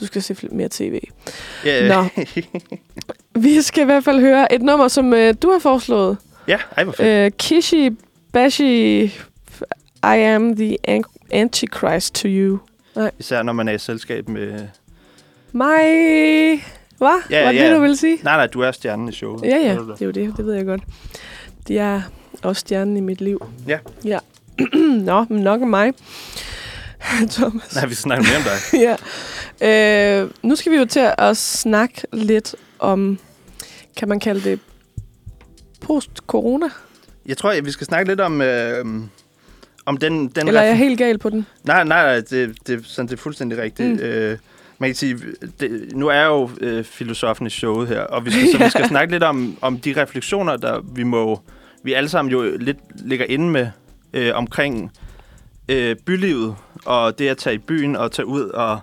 Du 0.00 0.06
skal 0.06 0.22
se 0.22 0.36
mere 0.52 0.68
tv. 0.70 1.00
Ja, 1.64 1.88
Nå. 1.88 2.04
Vi 3.40 3.62
skal 3.62 3.82
i 3.82 3.84
hvert 3.84 4.04
fald 4.04 4.20
høre 4.20 4.54
et 4.54 4.62
nummer, 4.62 4.88
som 4.88 5.12
øh, 5.14 5.34
du 5.42 5.50
har 5.50 5.58
foreslået. 5.58 6.16
ja, 6.48 6.58
ej, 6.76 6.84
hvor 6.84 6.92
fedt. 6.92 7.08
Øh, 7.08 7.30
Kishi 7.38 7.90
Bashi, 8.32 9.04
I 9.04 9.10
am 10.02 10.56
the 10.56 10.76
an- 10.88 11.02
antichrist 11.30 12.14
to 12.14 12.28
you. 12.28 12.58
Især 13.18 13.42
når 13.42 13.52
man 13.52 13.68
er 13.68 13.72
i 13.72 13.78
selskab 13.78 14.28
med... 14.28 14.60
Mig! 15.52 16.64
Hvad? 16.98 17.22
Ja, 17.30 17.44
Var 17.44 17.52
det 17.52 17.58
ja. 17.58 17.66
det, 17.68 17.76
du 17.76 17.80
ville 17.80 17.96
sige? 17.96 18.18
Nej, 18.22 18.36
nej, 18.36 18.46
du 18.46 18.60
er 18.60 18.70
stjernen 18.72 19.08
i 19.08 19.12
showet. 19.12 19.42
Ja, 19.44 19.56
ja, 19.56 19.70
det 19.72 20.00
er 20.02 20.04
jo 20.06 20.10
det. 20.10 20.36
Det 20.36 20.46
ved 20.46 20.54
jeg 20.54 20.64
godt. 20.66 20.82
De 21.68 21.78
er 21.78 22.00
også 22.42 22.60
stjernen 22.60 22.96
i 22.96 23.00
mit 23.00 23.20
liv. 23.20 23.46
Ja. 23.68 23.78
Ja. 24.04 24.18
Nå, 25.10 25.24
men 25.28 25.42
nok 25.42 25.62
om 25.62 25.68
mig. 25.68 25.92
Thomas. 27.30 27.74
Nej, 27.74 27.86
vi 27.86 27.94
snakker 27.94 28.24
mere 28.24 28.36
om 28.36 28.42
dig. 28.42 28.80
ja. 29.60 30.22
Øh, 30.22 30.30
nu 30.42 30.56
skal 30.56 30.72
vi 30.72 30.76
jo 30.76 30.84
til 30.84 31.10
at 31.18 31.36
snakke 31.36 32.02
lidt 32.12 32.54
om, 32.78 33.18
kan 33.96 34.08
man 34.08 34.20
kalde 34.20 34.50
det 34.50 34.60
post-corona? 35.80 36.66
Jeg 37.26 37.36
tror, 37.36 37.50
at 37.50 37.64
vi 37.64 37.70
skal 37.70 37.86
snakke 37.86 38.10
lidt 38.10 38.20
om... 38.20 38.40
Øh, 38.42 38.84
om 39.86 39.96
den, 39.96 40.28
den 40.28 40.48
Eller 40.48 40.60
er 40.60 40.66
jeg 40.66 40.76
helt 40.76 40.98
gal 40.98 41.18
på 41.18 41.30
den? 41.30 41.46
Nej, 41.64 41.84
nej, 41.84 42.02
nej 42.02 42.20
det, 42.30 42.56
det, 42.66 42.86
sådan, 42.86 43.08
det 43.08 43.12
er 43.12 43.16
fuldstændig 43.16 43.58
rigtigt. 43.58 43.88
Mm. 43.88 43.98
Øh, 43.98 44.38
man 44.78 44.88
kan 44.88 44.94
sige, 44.94 45.18
det, 45.60 45.92
nu 45.94 46.08
er 46.08 46.14
jeg 46.14 46.26
jo 46.26 46.50
øh, 46.60 46.84
filosofen 46.84 47.46
i 47.46 47.50
showet 47.50 47.88
her, 47.88 48.00
og 48.00 48.24
vi 48.24 48.30
skal, 48.30 48.52
så 48.52 48.58
vi 48.64 48.70
skal 48.70 48.88
snakke 48.88 49.12
lidt 49.12 49.22
om, 49.22 49.58
om 49.60 49.78
de 49.78 50.02
refleksioner, 50.02 50.56
der 50.56 50.80
vi 50.94 51.02
må, 51.02 51.40
vi 51.82 51.92
alle 51.92 52.08
sammen 52.08 52.32
jo 52.32 52.56
lidt 52.58 52.78
ligger 52.94 53.26
inde 53.26 53.50
med 53.50 53.68
øh, 54.12 54.34
omkring 54.34 54.92
øh, 55.68 55.96
bylivet, 55.96 56.56
og 56.88 57.18
det 57.18 57.28
at 57.28 57.36
tage 57.36 57.54
i 57.54 57.58
byen 57.58 57.96
og 57.96 58.12
tage 58.12 58.26
ud 58.26 58.42
og, 58.42 58.78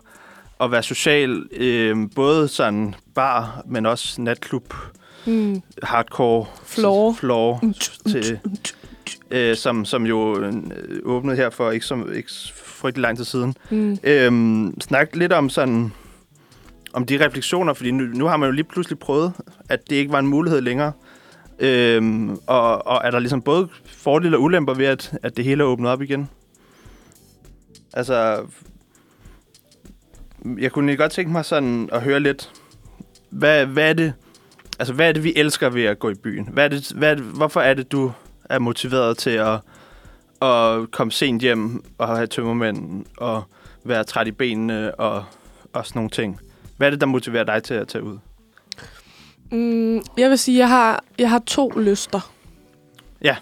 og 0.59 0.71
være 0.71 0.83
social, 0.83 1.43
øh, 1.51 1.97
både 2.15 2.47
sådan 2.47 2.95
bar, 3.15 3.61
men 3.65 3.85
også 3.85 4.21
natklub, 4.21 4.73
Mm. 5.27 5.61
hardcore, 5.83 6.45
Floor. 6.65 7.13
floor 7.13 7.63
til, 8.09 8.39
øh, 9.31 9.55
som, 9.55 9.85
som 9.85 10.05
jo 10.05 10.39
øh, 10.39 10.53
åbnede 11.03 11.35
her 11.37 11.49
for 11.49 11.71
ikke, 11.71 11.85
så, 11.85 12.05
ikke 12.15 12.31
frygtelig 12.55 13.01
lang 13.01 13.17
tid 13.17 13.25
siden. 13.25 13.55
Mm. 13.69 13.97
Øhm, 14.03 14.81
snak 14.81 15.15
lidt 15.15 15.33
om 15.33 15.49
sådan 15.49 15.93
om 16.93 17.05
de 17.05 17.25
refleksioner, 17.25 17.73
fordi 17.73 17.91
nu, 17.91 18.03
nu 18.03 18.25
har 18.25 18.37
man 18.37 18.47
jo 18.49 18.51
lige 18.53 18.63
pludselig 18.63 18.99
prøvet, 18.99 19.33
at 19.69 19.89
det 19.89 19.95
ikke 19.95 20.11
var 20.11 20.19
en 20.19 20.27
mulighed 20.27 20.61
længere. 20.61 20.91
Øhm, 21.59 22.29
og, 22.47 22.87
og 22.87 23.01
er 23.03 23.11
der 23.11 23.19
ligesom 23.19 23.41
både 23.41 23.67
fordele 23.85 24.37
og 24.37 24.43
ulemper 24.43 24.73
ved, 24.73 24.85
at, 24.85 25.17
at 25.23 25.37
det 25.37 25.45
hele 25.45 25.63
er 25.63 25.67
åbnet 25.67 25.91
op 25.91 26.01
igen? 26.01 26.29
Altså, 27.95 28.45
jeg 30.57 30.71
kunne 30.71 30.83
egentlig 30.83 30.97
godt 30.97 31.11
tænke 31.11 31.31
mig 31.31 31.45
sådan 31.45 31.89
at 31.91 32.01
høre 32.01 32.19
lidt, 32.19 32.51
hvad, 33.29 33.65
hvad 33.65 33.89
er 33.89 33.93
det, 33.93 34.13
altså 34.79 34.93
hvad 34.93 35.09
er 35.09 35.11
det, 35.11 35.23
vi 35.23 35.33
elsker 35.35 35.69
ved 35.69 35.83
at 35.83 35.99
gå 35.99 36.09
i 36.09 36.13
byen? 36.15 36.49
Hvad 36.51 36.63
er 36.65 36.67
det, 36.67 36.91
hvad 36.95 37.11
er 37.11 37.15
det, 37.15 37.23
hvorfor 37.23 37.61
er 37.61 37.73
det, 37.73 37.91
du 37.91 38.11
er 38.49 38.59
motiveret 38.59 39.17
til 39.17 39.29
at, 39.29 39.59
at 40.41 40.91
komme 40.91 41.11
sent 41.11 41.41
hjem 41.41 41.83
og 41.97 42.07
have 42.07 42.27
tømmermænd 42.27 43.05
og 43.17 43.43
være 43.83 44.03
træt 44.03 44.27
i 44.27 44.31
benene 44.31 44.95
og, 44.95 45.23
og 45.73 45.85
sådan 45.85 45.97
nogle 45.99 46.09
ting? 46.09 46.39
Hvad 46.77 46.87
er 46.87 46.91
det, 46.91 47.01
der 47.01 47.07
motiverer 47.07 47.43
dig 47.43 47.63
til 47.63 47.73
at 47.73 47.87
tage 47.87 48.03
ud? 48.03 48.17
Mm, 49.51 50.01
jeg 50.17 50.29
vil 50.29 50.37
sige, 50.37 50.55
at 50.55 50.59
jeg 50.59 50.69
har, 50.69 51.03
jeg 51.19 51.29
har 51.29 51.39
to 51.47 51.69
lyster. 51.69 52.31
Ja. 53.21 53.35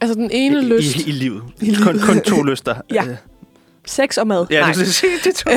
Altså 0.00 0.14
den 0.14 0.30
ene 0.30 0.58
I, 0.58 0.64
lyst, 0.64 0.96
I, 0.96 1.08
i 1.08 1.12
livet. 1.12 1.42
I 1.60 1.74
Kun, 1.82 1.92
livet. 1.92 2.06
kun 2.06 2.20
to 2.20 2.42
lyster. 2.42 2.74
Ja. 2.94 3.16
Sex 3.86 4.16
og 4.18 4.26
mad. 4.26 4.46
ja 4.50 4.60
Nej. 4.60 4.72
det, 4.72 5.02
det, 5.02 5.24
det, 5.24 5.34
to. 5.34 5.50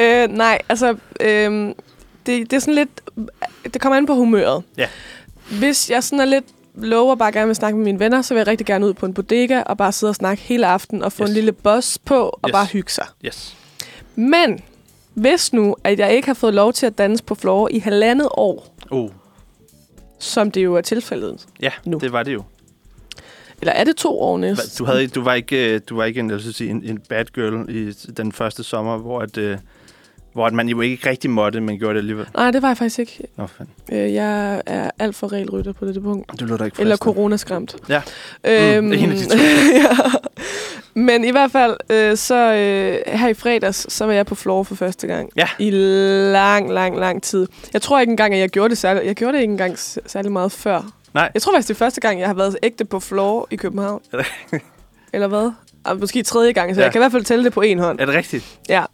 øh, 0.00 0.28
nej, 0.28 0.58
altså, 0.68 0.96
øh, 1.20 1.52
det, 2.26 2.50
det 2.50 2.52
er 2.52 2.58
sådan 2.58 2.74
lidt, 2.74 3.00
det 3.74 3.80
kommer 3.80 3.96
an 3.96 4.06
på 4.06 4.14
humøret. 4.14 4.62
Ja. 4.76 4.86
Hvis 5.58 5.90
jeg 5.90 6.04
sådan 6.04 6.20
er 6.20 6.24
lidt 6.24 6.44
og 6.94 7.18
bare 7.18 7.32
gerne 7.32 7.46
vil 7.46 7.56
snakke 7.56 7.76
med 7.78 7.84
mine 7.84 8.00
venner, 8.00 8.22
så 8.22 8.34
vil 8.34 8.40
jeg 8.40 8.46
rigtig 8.46 8.66
gerne 8.66 8.86
ud 8.86 8.94
på 8.94 9.06
en 9.06 9.14
bodega 9.14 9.60
og 9.62 9.78
bare 9.78 9.92
sidde 9.92 10.10
og 10.10 10.14
snakke 10.14 10.42
hele 10.42 10.66
aften 10.66 11.02
og 11.02 11.12
få 11.12 11.22
Yes. 11.22 11.28
en 11.30 11.34
lille 11.34 11.52
boss 11.52 11.98
på 11.98 12.14
og 12.28 12.48
Yes. 12.48 12.52
bare 12.52 12.66
hygge 12.66 12.92
sig. 12.92 13.06
Yes. 13.24 13.56
Men 14.16 14.60
hvis 15.14 15.52
nu, 15.52 15.76
at 15.84 15.98
jeg 15.98 16.12
ikke 16.14 16.26
har 16.28 16.34
fået 16.34 16.54
lov 16.54 16.72
til 16.72 16.86
at 16.86 16.98
danse 16.98 17.24
på 17.24 17.34
floor 17.34 17.68
i 17.70 17.78
halvandet 17.78 18.28
år, 18.30 18.74
Oh, 18.90 19.10
som 20.18 20.50
det 20.50 20.64
jo 20.64 20.74
er 20.74 20.80
tilfældet, 20.80 21.46
ja, 21.60 21.70
Nu. 21.84 21.98
det 21.98 22.12
var 22.12 22.22
det 22.22 22.34
jo. 22.34 22.42
Eller 23.60 23.72
er 23.72 23.84
det 23.84 23.96
to 23.96 24.20
år 24.20 24.38
næste? 24.38 24.78
Du, 24.78 24.84
havde, 24.84 25.06
du, 25.06 25.22
var 25.22 25.34
ikke, 25.34 25.74
øh, 25.74 25.80
du 25.88 25.96
var 25.96 26.04
ikke 26.04 26.20
en, 26.20 26.30
jeg 26.30 26.40
sige, 26.40 26.70
en, 26.70 26.82
en 26.84 26.98
bad 27.08 27.24
girl 27.24 27.70
i 27.70 27.92
den 28.16 28.32
første 28.32 28.62
sommer, 28.64 28.98
hvor, 28.98 29.20
at, 29.20 29.38
øh, 29.38 29.58
hvor 30.32 30.46
at 30.46 30.52
man 30.52 30.68
jo 30.68 30.80
ikke 30.80 31.10
rigtig 31.10 31.30
måtte, 31.30 31.60
men 31.60 31.78
gjorde 31.78 31.94
det 31.94 32.00
alligevel. 32.00 32.26
Nej, 32.36 32.50
det 32.50 32.62
var 32.62 32.68
jeg 32.68 32.76
faktisk 32.76 32.98
ikke. 32.98 33.24
Nå, 33.36 33.46
fanden. 33.46 33.74
Øh, 33.92 34.14
Jeg 34.14 34.62
er 34.66 34.90
alt 34.98 35.16
for 35.16 35.32
regelrytter 35.32 35.72
på 35.72 35.86
det 35.86 36.02
punkt. 36.02 36.40
Du 36.40 36.44
lå 36.44 36.56
da 36.56 36.64
ikke 36.64 36.80
Eller 36.80 36.96
coronaskræmt. 36.96 37.76
Ja. 37.88 38.02
Øhm, 38.44 38.84
Mm, 38.84 38.92
en 38.92 39.10
af 39.10 39.16
de 39.16 39.24
to. 39.24 39.36
ja. 39.82 39.88
Men 40.94 41.24
i 41.24 41.30
hvert 41.30 41.50
fald, 41.52 41.76
øh, 41.90 42.16
så 42.16 42.34
øh, 42.54 43.18
her 43.18 43.28
i 43.28 43.34
fredags, 43.34 43.92
så 43.92 44.04
var 44.06 44.12
jeg 44.12 44.26
på 44.26 44.34
floor 44.34 44.62
for 44.62 44.74
første 44.74 45.06
gang. 45.06 45.30
Ja. 45.36 45.48
I 45.58 45.70
lang, 46.32 46.72
lang, 46.72 46.98
lang 46.98 47.22
tid. 47.22 47.46
Jeg 47.72 47.82
tror 47.82 48.00
ikke 48.00 48.10
engang, 48.10 48.34
at 48.34 48.40
jeg 48.40 48.48
gjorde 48.48 48.68
det 48.70 48.78
særlig, 48.78 49.04
jeg 49.06 49.14
gjorde 49.14 49.32
det 49.36 49.40
ikke 49.42 49.52
engang 49.52 49.78
særlig 50.06 50.32
meget 50.32 50.52
før. 50.52 50.90
Nej. 51.18 51.30
Jeg 51.34 51.42
tror 51.42 51.52
faktisk, 51.52 51.68
det 51.68 51.74
er 51.74 51.78
første 51.78 52.00
gang, 52.00 52.20
jeg 52.20 52.28
har 52.28 52.34
været 52.34 52.56
ægte 52.62 52.84
på 52.84 53.00
floor 53.00 53.48
i 53.50 53.56
København. 53.56 54.00
Eller 55.12 55.26
hvad? 55.26 55.50
Og 55.84 55.98
måske 55.98 56.22
tredje 56.22 56.52
gang, 56.52 56.74
så 56.74 56.80
Ja. 56.80 56.84
jeg 56.84 56.92
kan 56.92 56.98
i 56.98 57.02
hvert 57.02 57.12
fald 57.12 57.24
tælle 57.24 57.44
det 57.44 57.52
på 57.52 57.60
en 57.60 57.78
hånd. 57.78 58.00
Er 58.00 58.04
det 58.06 58.14
rigtigt? 58.14 58.58
Ja. 58.68 58.84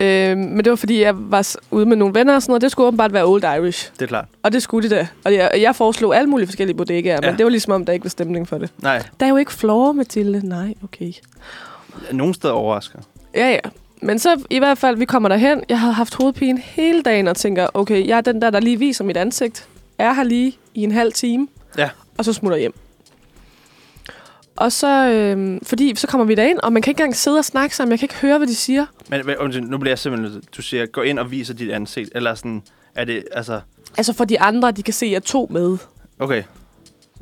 Øh, 0.00 0.36
men 0.38 0.56
det 0.58 0.70
var, 0.70 0.76
fordi 0.76 1.00
jeg 1.02 1.14
var 1.30 1.54
ude 1.70 1.86
med 1.86 1.96
nogle 1.96 2.14
venner 2.14 2.34
og 2.34 2.42
sådan 2.42 2.50
noget. 2.50 2.62
Det 2.62 2.70
skulle 2.70 2.86
åbenbart 2.86 3.12
være 3.12 3.24
Old 3.24 3.42
Irish. 3.44 3.92
Det 3.92 4.02
er 4.02 4.06
klart. 4.06 4.24
Og 4.42 4.52
det 4.52 4.62
skulle 4.62 4.90
de 4.90 4.94
da. 4.94 5.08
Og 5.24 5.34
jeg, 5.34 5.50
jeg 5.60 5.76
foreslog 5.76 6.16
alle 6.16 6.30
mulige 6.30 6.46
forskellige 6.46 6.76
bodegaer, 6.76 7.18
ja. 7.22 7.30
Men 7.30 7.38
det 7.38 7.44
var 7.44 7.50
ligesom 7.50 7.72
om, 7.72 7.84
der 7.86 7.92
ikke 7.92 8.04
var 8.04 8.08
stemning 8.10 8.48
for 8.48 8.58
det. 8.58 8.70
Nej, 8.78 9.02
Der 9.20 9.26
er 9.26 9.30
jo 9.30 9.36
ikke 9.36 9.52
floor, 9.52 9.92
Mathilde. 9.92 10.48
Nej, 10.48 10.74
okay. 10.84 11.12
nogen 12.12 12.34
steder 12.34 12.54
overrasker. 12.54 12.98
Ja, 13.34 13.50
ja. 13.50 13.58
Men 14.02 14.18
så 14.18 14.40
i 14.50 14.58
hvert 14.58 14.78
fald, 14.78 14.96
vi 14.96 15.04
kommer 15.04 15.28
derhen. 15.28 15.62
Jeg 15.68 15.80
havde 15.80 15.92
haft 15.94 16.14
hovedpine 16.14 16.60
hele 16.60 17.02
dagen 17.02 17.28
og 17.28 17.36
tænker, 17.36 17.66
okay, 17.74 18.06
jeg 18.06 18.16
er 18.16 18.20
den 18.20 18.42
der, 18.42 18.50
der 18.50 18.60
lige 18.60 18.78
viser 18.78 19.04
mit 19.04 19.16
ansigt. 19.16 19.68
Er 19.98 20.12
her 20.12 20.22
lige 20.22 20.58
i 20.76 20.82
en 20.82 20.92
halv 20.92 21.12
time. 21.12 21.48
Ja. 21.78 21.90
Og 22.18 22.24
så 22.24 22.32
smutter 22.32 22.58
hjem. 22.58 22.74
Og 24.56 24.72
så, 24.72 25.08
øh, 25.08 25.60
fordi 25.62 25.94
så 25.96 26.06
kommer 26.06 26.24
vi 26.24 26.34
derind, 26.34 26.58
og 26.58 26.72
man 26.72 26.82
kan 26.82 26.90
ikke 26.90 27.00
engang 27.00 27.16
sidde 27.16 27.38
og 27.38 27.44
snakke 27.44 27.76
sammen. 27.76 27.90
Jeg 27.90 27.98
kan 27.98 28.04
ikke 28.04 28.14
høre, 28.14 28.38
hvad 28.38 28.48
de 28.48 28.54
siger. 28.54 28.86
Men 29.10 29.20
nu 29.64 29.78
bliver 29.78 29.90
jeg 29.90 29.98
simpelthen... 29.98 30.42
Du 30.56 30.62
siger, 30.62 30.86
gå 30.86 31.02
ind 31.02 31.18
og 31.18 31.30
viser 31.30 31.54
dit 31.54 31.70
ansigt. 31.70 32.10
Eller 32.14 32.34
sådan, 32.34 32.62
er 32.94 33.04
det... 33.04 33.24
Altså, 33.32 33.60
Altså 33.96 34.12
for 34.12 34.24
de 34.24 34.40
andre, 34.40 34.70
de 34.70 34.82
kan 34.82 34.94
se, 34.94 35.06
at 35.06 35.12
jeg 35.12 35.24
tog 35.24 35.52
med. 35.52 35.78
okay. 36.18 36.42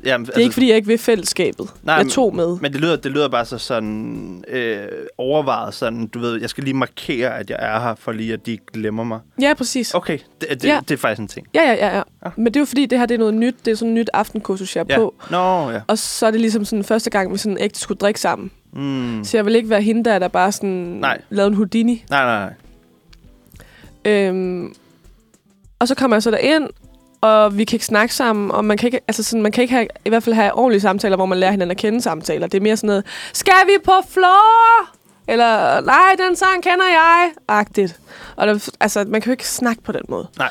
Jamen, 0.05 0.25
Det 0.25 0.35
er 0.35 0.39
ikke, 0.39 0.53
fordi 0.53 0.67
jeg 0.67 0.75
ikke 0.75 0.87
vil 0.87 0.97
fællesskabet. 0.97 1.69
Nej, 1.83 1.95
jeg 1.95 2.07
tog 2.07 2.35
med. 2.35 2.57
Men 2.61 2.73
det 2.73 2.81
lyder, 2.81 2.95
det 2.95 3.11
lyder 3.11 3.27
bare 3.27 3.45
så 3.45 3.57
sådan 3.57 4.43
øh, 4.47 4.87
overvejet 5.17 5.73
sådan, 5.73 6.07
du 6.07 6.19
ved, 6.19 6.41
jeg 6.41 6.49
skal 6.49 6.63
lige 6.63 6.73
markere, 6.73 7.37
at 7.39 7.49
jeg 7.49 7.57
er 7.61 7.79
her, 7.79 7.95
for 7.95 8.11
lige 8.11 8.33
at 8.33 8.45
de 8.45 8.57
glemmer 8.73 9.03
mig. 9.03 9.19
Ja, 9.41 9.53
præcis. 9.53 9.93
Okay, 9.93 10.19
det, 10.41 10.49
det, 10.49 10.63
Ja. 10.63 10.79
det 10.87 10.91
er 10.93 10.97
faktisk 10.97 11.19
en 11.21 11.27
ting. 11.27 11.47
Ja, 11.53 11.61
ja, 11.63 11.73
ja, 11.73 11.95
ja. 11.97 12.03
Ja. 12.25 12.29
Men 12.37 12.45
det 12.45 12.55
er 12.55 12.61
jo 12.61 12.65
fordi, 12.65 12.85
det 12.85 12.99
her 12.99 13.05
det 13.05 13.15
er 13.15 13.19
noget 13.19 13.33
nyt. 13.33 13.55
Det 13.65 13.71
er 13.71 13.75
sådan 13.75 13.91
et 13.91 13.95
nyt 13.95 14.09
aftenkursus, 14.13 14.75
jeg 14.75 14.81
er 14.81 14.85
Ja. 14.89 14.97
på. 14.97 15.13
Nå, 15.31 15.69
ja. 15.69 15.81
Og 15.87 15.97
så 15.97 16.25
er 16.27 16.31
det 16.31 16.41
ligesom 16.41 16.65
sådan 16.65 16.83
første 16.83 17.09
gang, 17.09 17.33
vi 17.33 17.37
sådan 17.37 17.57
ægte 17.61 17.79
skulle 17.79 17.97
drikke 17.97 18.19
sammen. 18.19 18.51
Mm. 18.73 19.23
Så 19.23 19.37
jeg 19.37 19.45
vil 19.45 19.55
ikke 19.55 19.69
være 19.69 19.81
hende 19.81 20.03
der, 20.09 20.19
der 20.19 20.27
bare 20.27 20.51
sådan 20.51 20.69
Nej. 20.69 21.21
lavede 21.29 21.47
en 21.49 21.55
Houdini. 21.55 22.05
Nej, 22.09 22.23
nej, 22.25 22.39
nej. 22.39 22.53
Øhm, 24.13 24.73
og 25.79 25.87
så 25.87 25.95
kommer 25.95 26.15
jeg 26.17 26.23
så 26.23 26.31
derind, 26.31 26.69
og 27.25 27.57
vi 27.57 27.63
kan 27.63 27.75
ikke 27.75 27.85
snakke 27.85 28.15
sammen, 28.15 28.51
og 28.51 28.65
man 28.65 28.77
kan 28.77 28.87
ikke, 28.87 28.99
altså 29.07 29.23
sådan, 29.23 29.41
man 29.41 29.51
kan 29.51 29.61
ikke 29.61 29.73
have, 29.73 29.87
i 30.05 30.09
hvert 30.09 30.23
fald 30.23 30.35
have 30.35 30.53
ordentlige 30.53 30.81
samtaler, 30.81 31.15
hvor 31.15 31.25
man 31.25 31.37
lærer 31.37 31.51
hinanden 31.51 31.71
at 31.71 31.77
kende 31.77 32.01
samtaler. 32.01 32.47
Det 32.47 32.57
er 32.57 32.61
mere 32.61 32.77
sådan 32.77 32.87
noget, 32.87 33.05
skal 33.33 33.53
vi 33.65 33.71
på 33.83 33.91
floor? 34.09 34.89
Eller, 35.27 35.81
nej, 35.81 36.15
den 36.27 36.35
sang 36.35 36.63
kender 36.63 36.85
jeg. 36.85 37.31
Agtigt. 37.47 37.99
Og 38.35 38.47
der, 38.47 38.69
altså, 38.79 39.05
man 39.07 39.21
kan 39.21 39.29
jo 39.29 39.31
ikke 39.31 39.47
snakke 39.47 39.83
på 39.83 39.91
den 39.91 40.01
måde. 40.09 40.27
Nej. 40.37 40.49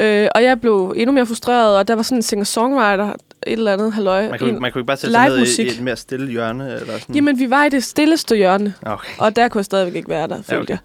Øh, 0.00 0.28
og 0.34 0.42
jeg 0.42 0.60
blev 0.60 0.94
endnu 0.96 1.12
mere 1.12 1.26
frustreret, 1.26 1.78
og 1.78 1.88
der 1.88 1.94
var 1.94 2.02
sådan 2.02 2.18
en 2.18 2.22
singer-songwriter, 2.22 3.12
et 3.46 3.52
eller 3.52 3.72
andet 3.72 3.92
halløj. 3.92 4.28
Man 4.28 4.38
kunne, 4.38 4.50
en, 4.50 4.60
man 4.60 4.72
kunne 4.72 4.80
ikke 4.80 4.86
bare 4.86 4.96
sætte 4.96 5.14
sig 5.14 5.28
ned 5.28 5.58
i, 5.58 5.62
i 5.62 5.66
et 5.66 5.80
mere 5.80 5.96
stille 5.96 6.30
hjørne? 6.30 6.64
Eller 6.80 6.98
sådan. 6.98 7.14
Jamen, 7.14 7.38
vi 7.38 7.50
var 7.50 7.64
i 7.64 7.68
det 7.68 7.84
stilleste 7.84 8.36
hjørne, 8.36 8.74
Okay. 8.86 9.12
og 9.18 9.36
der 9.36 9.48
kunne 9.48 9.58
jeg 9.58 9.64
stadigvæk 9.64 9.94
ikke 9.94 10.08
være 10.08 10.28
der, 10.28 10.42
følte 10.42 10.62
okay. 10.62 10.78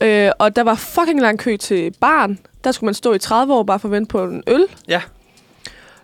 jeg. 0.00 0.26
Øh, 0.26 0.32
og 0.38 0.56
der 0.56 0.62
var 0.62 0.74
fucking 0.74 1.20
lang 1.20 1.38
kø 1.38 1.56
til 1.56 1.92
barn. 2.00 2.38
Der 2.64 2.72
skulle 2.72 2.88
man 2.88 2.94
stå 2.94 3.12
i 3.12 3.18
30 3.18 3.54
år 3.54 3.62
bare 3.62 3.78
for 3.78 3.88
at 3.88 3.92
vente 3.92 4.08
på 4.08 4.24
en 4.24 4.42
øl. 4.46 4.64
Ja. 4.88 5.00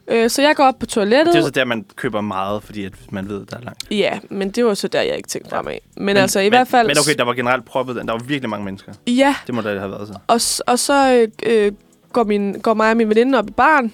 Øh, 0.08 0.30
så 0.30 0.42
jeg 0.42 0.56
går 0.56 0.64
op 0.64 0.78
på 0.78 0.86
toilettet. 0.86 1.34
Det 1.34 1.40
er 1.40 1.44
så 1.44 1.50
der, 1.50 1.64
man 1.64 1.84
køber 1.96 2.20
meget, 2.20 2.62
fordi 2.62 2.84
at 2.84 2.92
man 3.10 3.28
ved, 3.28 3.46
der 3.46 3.56
er 3.56 3.60
langt. 3.60 3.84
Ja, 3.90 4.18
men 4.30 4.50
det 4.50 4.64
var 4.64 4.74
så 4.74 4.88
der, 4.88 5.00
jeg 5.02 5.16
ikke 5.16 5.28
tænkte 5.28 5.50
Ja. 5.52 5.58
fremad. 5.58 5.78
Men, 5.96 6.04
men 6.06 6.16
altså, 6.16 6.40
i 6.40 6.48
hvert 6.48 6.68
fald... 6.68 6.86
Men 6.86 6.98
okay, 6.98 7.14
der 7.18 7.24
var 7.24 7.34
generelt 7.34 7.64
proppet 7.64 7.96
den. 7.96 8.06
Der 8.08 8.12
var 8.12 8.20
virkelig 8.24 8.50
mange 8.50 8.64
mennesker. 8.64 8.92
Ja, 9.06 9.34
Det 9.46 9.54
må 9.54 9.60
der 9.60 9.78
have 9.78 9.90
været 9.90 10.08
så. 10.08 10.14
og, 10.26 10.40
og 10.72 10.78
så 10.78 11.28
øh, 11.46 11.72
går, 12.12 12.24
min, 12.24 12.52
går 12.60 12.74
mig 12.74 12.90
og 12.90 12.96
min 12.96 13.08
veninde 13.08 13.38
op 13.38 13.48
i 13.48 13.52
barn. 13.52 13.92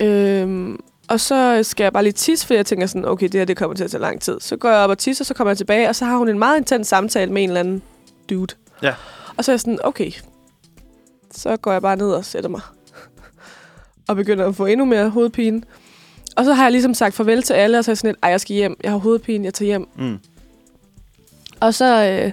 Øhm, 0.00 0.80
og 1.08 1.20
så 1.20 1.60
skal 1.62 1.84
jeg 1.84 1.92
bare 1.92 2.02
lige 2.02 2.12
tisse, 2.12 2.46
for 2.46 2.54
jeg 2.54 2.66
tænker 2.66 2.86
sådan, 2.86 3.04
okay, 3.04 3.24
det 3.28 3.34
her 3.34 3.44
det 3.44 3.56
kommer 3.56 3.76
til 3.76 3.84
at 3.84 3.90
tage 3.90 4.00
lang 4.00 4.20
tid. 4.20 4.40
Så 4.40 4.56
går 4.56 4.68
jeg 4.68 4.78
op 4.78 4.90
og 4.90 4.98
tisser, 4.98 5.24
så 5.24 5.34
kommer 5.34 5.50
jeg 5.50 5.56
tilbage, 5.58 5.88
og 5.88 5.96
så 5.96 6.04
har 6.04 6.16
hun 6.16 6.28
en 6.28 6.38
meget 6.38 6.58
intens 6.58 6.88
samtale 6.88 7.32
med 7.32 7.42
en 7.42 7.48
eller 7.50 7.60
anden 7.60 7.82
dude. 8.30 8.54
Ja. 8.82 8.94
Og 9.36 9.44
så 9.44 9.50
er 9.50 9.54
jeg 9.54 9.60
sådan, 9.60 9.78
okay, 9.84 10.10
så 11.38 11.56
går 11.56 11.72
jeg 11.72 11.82
bare 11.82 11.96
ned 11.96 12.10
og 12.10 12.24
sætter 12.24 12.50
mig. 12.50 12.60
og 14.08 14.16
begynder 14.16 14.46
at 14.46 14.56
få 14.56 14.66
endnu 14.66 14.84
mere 14.86 15.08
hovedpine. 15.10 15.62
Og 16.36 16.44
så 16.44 16.52
har 16.54 16.62
jeg 16.64 16.72
ligesom 16.72 16.94
sagt 16.94 17.14
farvel 17.14 17.42
til 17.42 17.54
alle, 17.54 17.78
og 17.78 17.84
så 17.84 17.90
er 17.90 17.92
jeg 17.92 17.98
sådan 17.98 18.08
lidt, 18.10 18.18
ej, 18.22 18.30
jeg 18.30 18.40
skal 18.40 18.54
hjem. 18.56 18.76
Jeg 18.82 18.90
har 18.90 18.98
hovedpine, 18.98 19.44
jeg 19.44 19.54
tager 19.54 19.66
hjem. 19.66 19.88
Mm. 19.96 20.18
Og 21.60 21.74
så 21.74 22.04
øh, 22.24 22.32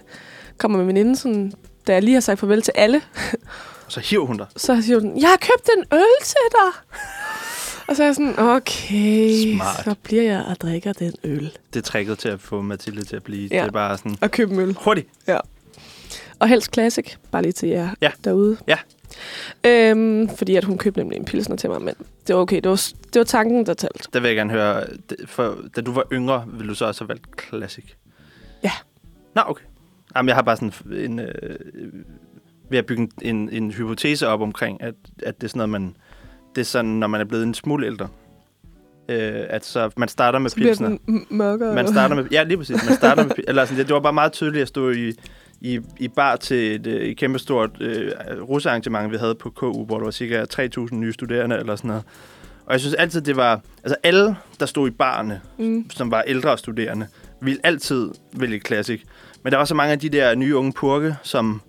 kommer 0.58 0.78
min 0.78 0.88
veninde 0.88 1.16
sådan, 1.16 1.54
da 1.88 1.94
jeg 1.94 2.04
lige 2.04 2.14
har 2.14 2.22
sagt 2.22 2.40
farvel 2.40 2.62
til 2.62 2.74
alle, 2.76 3.02
Og 3.86 3.92
så 3.92 4.00
hiver 4.00 4.26
hun 4.26 4.38
dig. 4.38 4.46
så 4.58 4.82
siger 4.82 5.00
hun, 5.00 5.22
jeg 5.22 5.30
har 5.30 5.38
købt 5.38 5.70
en 5.78 5.84
øl 5.94 6.06
til 6.24 6.36
dig. 6.52 6.98
og 7.88 7.96
så 7.96 8.04
er 8.04 8.08
jeg 8.08 8.16
sådan, 8.16 8.40
okay, 8.40 9.54
Smart. 9.56 9.84
så 9.84 9.96
bliver 10.04 10.24
jeg 10.24 10.46
og 10.50 10.56
drikker 10.62 10.94
den 10.94 11.14
øl. 11.24 11.52
Det 11.74 11.80
er 11.80 11.84
tricket 11.84 12.20
til 12.20 12.30
at 12.30 12.40
få 12.42 12.62
Mathilde 12.62 13.04
til 13.04 13.16
at 13.16 13.24
blive. 13.24 13.48
Ja. 13.52 13.60
Det 13.62 13.68
er 13.68 13.72
bare 13.72 13.98
sådan, 13.98 14.18
Og 14.22 14.32
købe 14.32 14.54
en 14.54 14.60
øl. 14.60 14.76
hurtigt. 14.80 15.08
Og 16.40 16.48
helst 16.48 16.74
classic, 16.74 17.14
bare 17.32 17.42
lige 17.42 17.52
til 17.52 17.70
jer 17.70 17.90
Ja. 18.02 18.12
derude. 18.24 18.58
Ja. 18.68 18.78
Øhm, 19.66 20.30
fordi 20.30 20.56
at 20.56 20.64
hun 20.64 20.78
købte 20.78 21.00
nemlig 21.00 21.18
en 21.18 21.26
pilsner 21.26 21.56
til 21.56 21.70
mig, 21.70 21.82
men 21.82 21.94
det 22.28 22.36
var 22.36 22.42
okay. 22.42 22.56
Det 22.56 22.70
var, 22.70 22.92
det 23.14 23.20
var 23.20 23.24
tanken, 23.24 23.66
der 23.66 23.74
talte. 23.74 24.10
Der 24.14 24.20
vil 24.20 24.28
jeg 24.28 24.36
gerne 24.36 24.52
høre, 24.52 24.84
for, 25.26 25.58
da 25.76 25.82
du 25.82 25.92
var 25.92 26.04
yngre, 26.14 26.46
ville 26.54 26.70
du 26.70 26.76
så 26.76 26.86
også 26.86 27.04
have 27.04 27.10
valgt 27.10 27.26
Classic? 27.50 27.86
Ja. 28.64 28.72
Nå, 29.36 29.42
okay. 29.48 29.64
Jamen, 30.16 30.28
jeg 30.28 30.36
har 30.36 30.42
bare 30.42 30.58
sådan 30.58 30.74
en... 30.92 31.20
Øh, 31.20 31.30
ved 32.70 32.78
at 32.78 32.86
bygge 32.86 33.02
en, 33.02 33.12
en, 33.36 33.50
en 33.50 33.72
hypotese 33.72 34.28
op 34.28 34.42
omkring, 34.42 34.82
at, 34.84 34.96
at 35.24 35.42
det 35.42 35.44
er 35.44 35.50
sådan 35.50 35.58
noget, 35.58 35.70
man... 35.70 35.96
Det 36.56 36.62
er 36.62 36.66
sådan, 36.66 36.92
når 36.92 37.08
man 37.08 37.22
er 37.22 37.26
blevet 37.26 37.44
en 37.44 37.54
smule 37.54 37.86
ældre. 37.88 38.08
Øh, 39.10 39.44
at 39.50 39.66
så 39.66 39.90
man 39.98 40.08
starter 40.10 40.40
med 40.40 40.50
Så 40.50 40.56
pilsner. 40.56 40.98
m- 41.10 41.26
mørkere. 41.30 41.76
Man 41.76 41.88
starter 41.88 42.16
med... 42.16 42.26
Ja, 42.32 42.44
lige 42.44 42.58
præcis. 42.58 42.86
Man 42.86 42.96
starter 42.96 43.24
med... 43.24 43.32
Eller 43.48 43.66
sådan, 43.66 43.78
det, 43.80 43.88
det 43.88 43.94
var 43.94 44.00
bare 44.00 44.14
meget 44.14 44.32
tydeligt 44.32 44.62
at 44.62 44.68
stå 44.68 44.90
i, 44.92 45.14
i, 45.62 45.80
i 46.00 46.08
bar 46.08 46.36
til 46.36 46.76
et, 46.76 46.88
øh, 46.88 47.02
et 47.02 47.18
kæmpestort 47.18 47.70
øh, 47.82 48.12
russearrangement, 48.50 49.12
vi 49.12 49.18
havde 49.18 49.36
på 49.36 49.50
KU, 49.50 49.86
hvor 49.86 49.98
der 49.98 50.04
var 50.04 50.12
cirka 50.12 50.44
3.000 50.54 50.96
nye 50.96 51.14
studerende 51.14 51.56
eller 51.58 51.76
sådan 51.76 51.88
noget. 51.88 52.04
Og 52.66 52.72
jeg 52.72 52.80
synes 52.80 52.94
altid, 52.96 53.22
det 53.22 53.36
var... 53.36 53.62
Altså 53.84 53.96
alle, 54.04 54.36
der 54.60 54.66
stod 54.66 54.88
i 54.88 54.92
barne, 54.92 55.42
Mm. 55.58 55.90
som 55.90 56.12
var 56.12 56.22
ældre 56.22 56.58
studerende, 56.58 57.08
ville 57.42 57.60
altid 57.64 58.10
vælge 58.34 58.60
Classic. 58.60 59.02
Men 59.44 59.52
der 59.52 59.58
var 59.58 59.66
så 59.66 59.76
mange 59.76 59.92
af 59.94 60.00
de 60.00 60.10
der 60.10 60.36
nye 60.36 60.56
unge 60.56 60.74
purke, 60.74 61.16
som, 61.24 61.62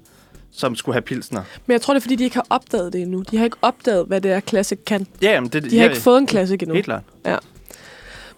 som 0.53 0.75
skulle 0.75 0.95
have 0.95 1.03
pilsner. 1.03 1.43
Men 1.67 1.73
jeg 1.73 1.81
tror, 1.81 1.95
det 1.95 2.01
er, 2.01 2.03
fordi 2.03 2.17
de 2.17 2.25
ikke 2.25 2.37
har 2.37 2.47
opdaget 2.51 2.93
det 2.93 3.03
endnu. 3.03 3.25
De 3.31 3.37
har 3.37 3.45
ikke 3.45 3.57
opdaget, 3.63 4.07
hvad 4.07 4.21
det 4.21 4.33
er, 4.33 4.41
Classic 4.41 4.79
kan. 4.87 5.07
Ja, 5.23 5.31
jamen, 5.33 5.51
det, 5.51 5.65
De 5.65 5.77
har 5.79 5.85
ja, 5.85 5.91
ikke 5.91 6.03
fået 6.03 6.19
en 6.19 6.29
Classic 6.29 6.59
endnu. 6.63 6.75
Helt 6.75 6.85
klart. 6.85 7.03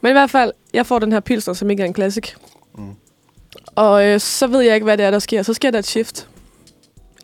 Men 0.01 0.11
i 0.11 0.13
hvert 0.13 0.31
fald, 0.31 0.53
jeg 0.75 0.87
får 0.87 0.99
den 0.99 1.13
her 1.13 1.21
pilsner, 1.21 1.55
som 1.55 1.71
ikke 1.71 1.83
er 1.83 1.87
en 1.87 1.95
classic. 1.95 2.25
Mm. 2.79 2.85
Og 3.75 4.07
øh, 4.07 4.21
så 4.21 4.47
ved 4.47 4.61
jeg 4.61 4.75
ikke, 4.75 4.85
hvad 4.85 4.97
det 4.99 5.07
er, 5.07 5.11
der 5.11 5.19
sker. 5.19 5.43
Så 5.43 5.55
sker 5.55 5.71
der 5.71 5.79
et 5.79 5.87
shift 5.87 6.29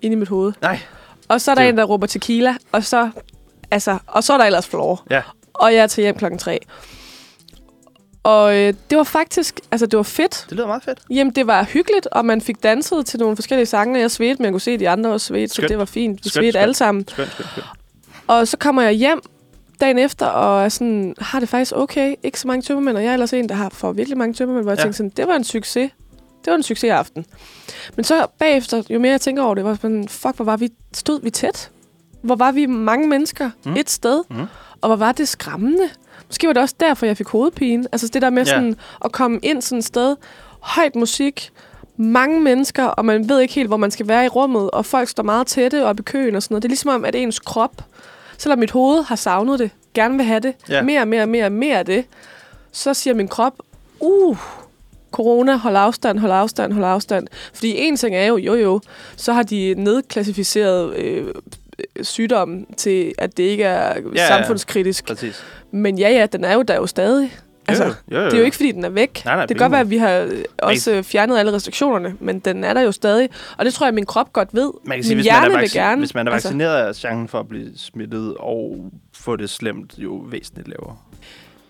ind 0.03 0.13
i 0.13 0.17
mit 0.17 0.29
hoved. 0.29 0.53
Nej. 0.63 0.79
Og 1.29 1.41
så 1.41 1.51
er 1.51 1.55
der 1.55 1.63
Det- 1.63 1.69
en, 1.69 1.79
der 1.79 1.85
råber 1.85 2.07
tequila, 2.07 2.57
og 2.73 2.85
så, 2.85 3.11
altså, 3.71 3.99
og 4.07 4.25
så 4.25 4.33
er 4.33 4.39
der 4.39 4.45
ellers 4.45 4.67
floor. 4.67 5.03
Ja. 5.11 5.23
Og 5.55 5.75
jeg 5.75 5.83
er 5.83 5.87
til 5.87 6.03
hjem 6.03 6.17
klokken 6.17 6.39
tre. 6.39 6.59
Og 8.23 8.57
øh, 8.57 8.75
det 8.91 8.99
var 8.99 9.05
faktisk, 9.05 9.61
altså 9.71 9.87
det 9.87 9.97
var 9.97 10.03
fedt. 10.03 10.45
Det 10.49 10.57
lyder 10.57 10.67
meget 10.67 10.83
fedt. 10.85 10.99
Jamen, 11.11 11.33
det 11.33 11.47
var 11.47 11.63
hyggeligt, 11.65 12.07
og 12.07 12.25
man 12.25 12.41
fik 12.41 12.63
danset 12.63 13.07
til 13.07 13.21
nogle 13.21 13.37
forskellige 13.37 13.67
sange. 13.67 14.01
Jeg 14.01 14.11
svedte, 14.11 14.39
men 14.39 14.45
jeg 14.45 14.53
kunne 14.53 14.61
se, 14.61 14.71
at 14.71 14.81
de 14.81 14.89
andre 14.89 15.11
også 15.11 15.27
svedte, 15.27 15.55
så 15.55 15.63
det 15.63 15.79
var 15.79 15.85
fint. 15.85 16.25
Vi 16.25 16.29
Skønt, 16.29 16.43
svedte 16.43 16.59
alle 16.59 16.75
sammen. 16.75 17.09
Skønt, 17.09 17.31
skønt, 17.33 17.49
skønt. 17.51 17.67
Og 18.27 18.49
så 18.49 18.57
kommer 18.57 18.83
jeg 18.83 18.93
hjem 18.93 19.21
dagen 19.81 19.99
efter, 19.99 20.27
og 20.27 20.65
er 20.65 20.69
sådan, 20.69 21.15
har 21.21 21.41
det 21.41 21.49
faktisk 21.49 21.73
okay. 21.77 22.15
Ikke 22.23 22.41
så 22.41 22.49
mange 22.49 22.63
tømmermænd, 22.63 22.97
og 22.97 23.03
jeg 23.03 23.09
er 23.09 23.13
ellers 23.13 23.33
en, 23.33 23.49
der 23.49 23.55
har 23.55 23.69
for 23.69 23.93
virkelig 23.93 24.19
mange 24.19 24.35
tømmermænd, 24.35 24.65
hvor 24.65 24.73
jeg 24.73 24.79
Ja. 24.79 24.83
tænkte 24.83 24.97
sådan, 24.97 25.13
det 25.17 25.29
var 25.29 25.35
en 25.37 25.45
succes. 25.45 25.91
Det 26.45 26.51
var 26.51 26.57
en 26.57 26.63
succes 26.63 26.91
aften. 26.91 27.27
Men 27.97 28.05
så 28.05 28.27
bagefter, 28.39 28.83
jo 28.91 28.99
mere 28.99 29.13
jeg 29.13 29.21
tænker 29.21 29.43
over 29.43 29.55
det, 29.55 29.65
var 29.65 29.75
sådan, 29.75 30.09
fuck, 30.09 30.37
hvor 30.37 30.45
var 30.45 30.57
vi, 30.57 30.69
stod 30.93 31.21
vi 31.23 31.31
tæt? 31.31 31.71
Hvor 32.23 32.37
var 32.37 32.53
vi 32.53 32.67
mange 32.67 33.09
mennesker 33.09 33.51
Mm. 33.65 33.77
et 33.77 33.91
sted? 33.91 34.23
Mm. 34.31 34.47
Og 34.81 34.89
hvor 34.89 34.97
var 34.97 35.13
det 35.13 35.29
skræmmende? 35.29 35.89
Måske 36.29 36.47
var 36.47 36.53
det 36.53 36.63
også 36.63 36.75
derfor, 36.81 37.07
jeg 37.07 37.17
fik 37.17 37.29
hovedpine. 37.29 37.85
Altså 37.93 38.09
det 38.09 38.23
der 38.23 38.31
med 38.31 38.45
Ja. 38.47 38.51
sådan 38.51 38.77
at 39.05 39.13
komme 39.13 39.39
ind 39.43 39.63
sådan 39.63 39.79
et 39.79 39.85
sted, 39.85 40.17
højt 40.61 40.97
musik, 40.97 41.51
mange 41.97 42.41
mennesker, 42.41 42.85
og 42.85 43.05
man 43.05 43.29
ved 43.29 43.41
ikke 43.41 43.55
helt, 43.55 43.69
hvor 43.69 43.77
man 43.77 43.91
skal 43.91 44.09
være 44.09 44.25
i 44.25 44.29
rummet, 44.29 44.71
og 44.71 44.87
folk 44.87 45.09
står 45.09 45.23
meget 45.23 45.47
tætte 45.47 45.85
op 45.85 46.01
i 46.01 46.03
køen 46.03 46.35
og 46.37 46.43
sådan 46.43 46.53
noget. 46.55 46.63
Det 46.63 46.69
er 46.69 46.71
ligesom 46.71 46.91
om, 46.91 47.05
at 47.05 47.15
ens 47.15 47.39
krop, 47.39 47.73
selvom 48.39 48.59
mit 48.59 48.71
hoved 48.71 49.03
har 49.03 49.17
savnet 49.17 49.59
det, 49.59 49.71
gerne 49.95 50.17
vil 50.17 50.27
have 50.27 50.41
det, 50.41 50.55
Ja. 50.69 50.83
mere, 50.83 51.07
mere, 51.07 51.27
mere, 51.27 51.51
mere 51.51 51.79
af 51.79 51.87
det, 51.87 52.05
så 52.73 52.95
siger 52.95 53.15
min 53.15 53.29
krop, 53.29 53.55
uh, 54.01 54.37
corona, 55.15 55.57
hold 55.57 55.77
afstand, 55.77 56.19
hold 56.19 56.33
afstand, 56.33 56.73
hold 56.73 56.85
afstand. 56.85 57.27
Fordi 57.55 57.75
en 57.77 57.97
ting 57.97 58.17
er 58.17 58.27
jo, 58.27 58.37
jo 58.37 58.55
jo, 58.55 58.81
så 59.17 59.33
har 59.33 59.43
de 59.43 59.75
nedklassificeret 59.79 60.97
øh, 60.97 61.27
sygdommen 62.03 62.67
til, 62.77 63.13
at 63.19 63.37
det 63.37 63.43
ikke 63.43 63.65
er 63.65 63.95
ja. 63.95 64.01
ja, 64.15 64.29
samfundskritisk. 64.29 65.07
Præcis. 65.07 65.45
Men 65.71 65.99
ja, 65.99 66.11
ja, 66.11 66.27
den 66.27 66.45
er 66.45 66.55
jo 66.55 66.63
der 66.63 66.75
jo 66.75 66.87
stadig. 66.87 67.39
Altså, 67.69 67.85
jo, 67.85 67.93
jo, 68.11 68.19
jo. 68.19 68.25
det 68.25 68.35
er 68.35 68.39
jo 68.39 68.45
ikke, 68.45 68.57
fordi 68.57 68.73
den 68.73 68.85
er 68.85 68.89
væk. 68.89 69.23
Nej, 69.25 69.35
nej, 69.35 69.47
det 69.47 69.57
kan 69.57 69.65
godt 69.65 69.73
være, 69.73 69.81
at 69.81 69.91
vi 69.91 69.97
har 69.97 70.19
øh, 70.19 70.45
også 70.59 70.93
øh, 70.93 71.03
fjernet 71.03 71.39
alle 71.39 71.53
restriktionerne, 71.53 72.17
men 72.21 72.39
den 72.39 72.65
er 72.65 72.75
der 72.75 72.81
jo 72.81 72.93
stadig. 72.93 73.29
Og 73.59 73.65
det 73.65 73.75
tror 73.75 73.87
jeg, 73.87 73.89
at 73.89 73.95
min 73.95 74.07
krop 74.07 74.33
godt 74.33 74.49
ved. 74.53 74.71
Man 74.85 74.99
kan 74.99 75.05
sige, 75.05 75.17
min 75.17 75.23
hvis 75.23 75.33
man, 75.33 75.37
er 75.37 75.49
hjerne 75.49 75.61
vil 75.61 75.73
gerne. 75.73 75.99
hvis 75.99 76.15
man 76.15 76.29
er 76.29 76.33
altså, 76.33 76.49
vaccineret, 76.49 76.89
er 76.89 76.93
chancen 76.93 77.29
for 77.29 77.41
at 77.41 77.49
blive 77.49 77.71
smittet 77.77 78.35
og 78.39 78.91
få 79.15 79.37
det 79.37 79.51
slemt 79.51 79.95
jo 79.99 80.25
væsentligt 80.31 80.69
lavere. 80.69 80.97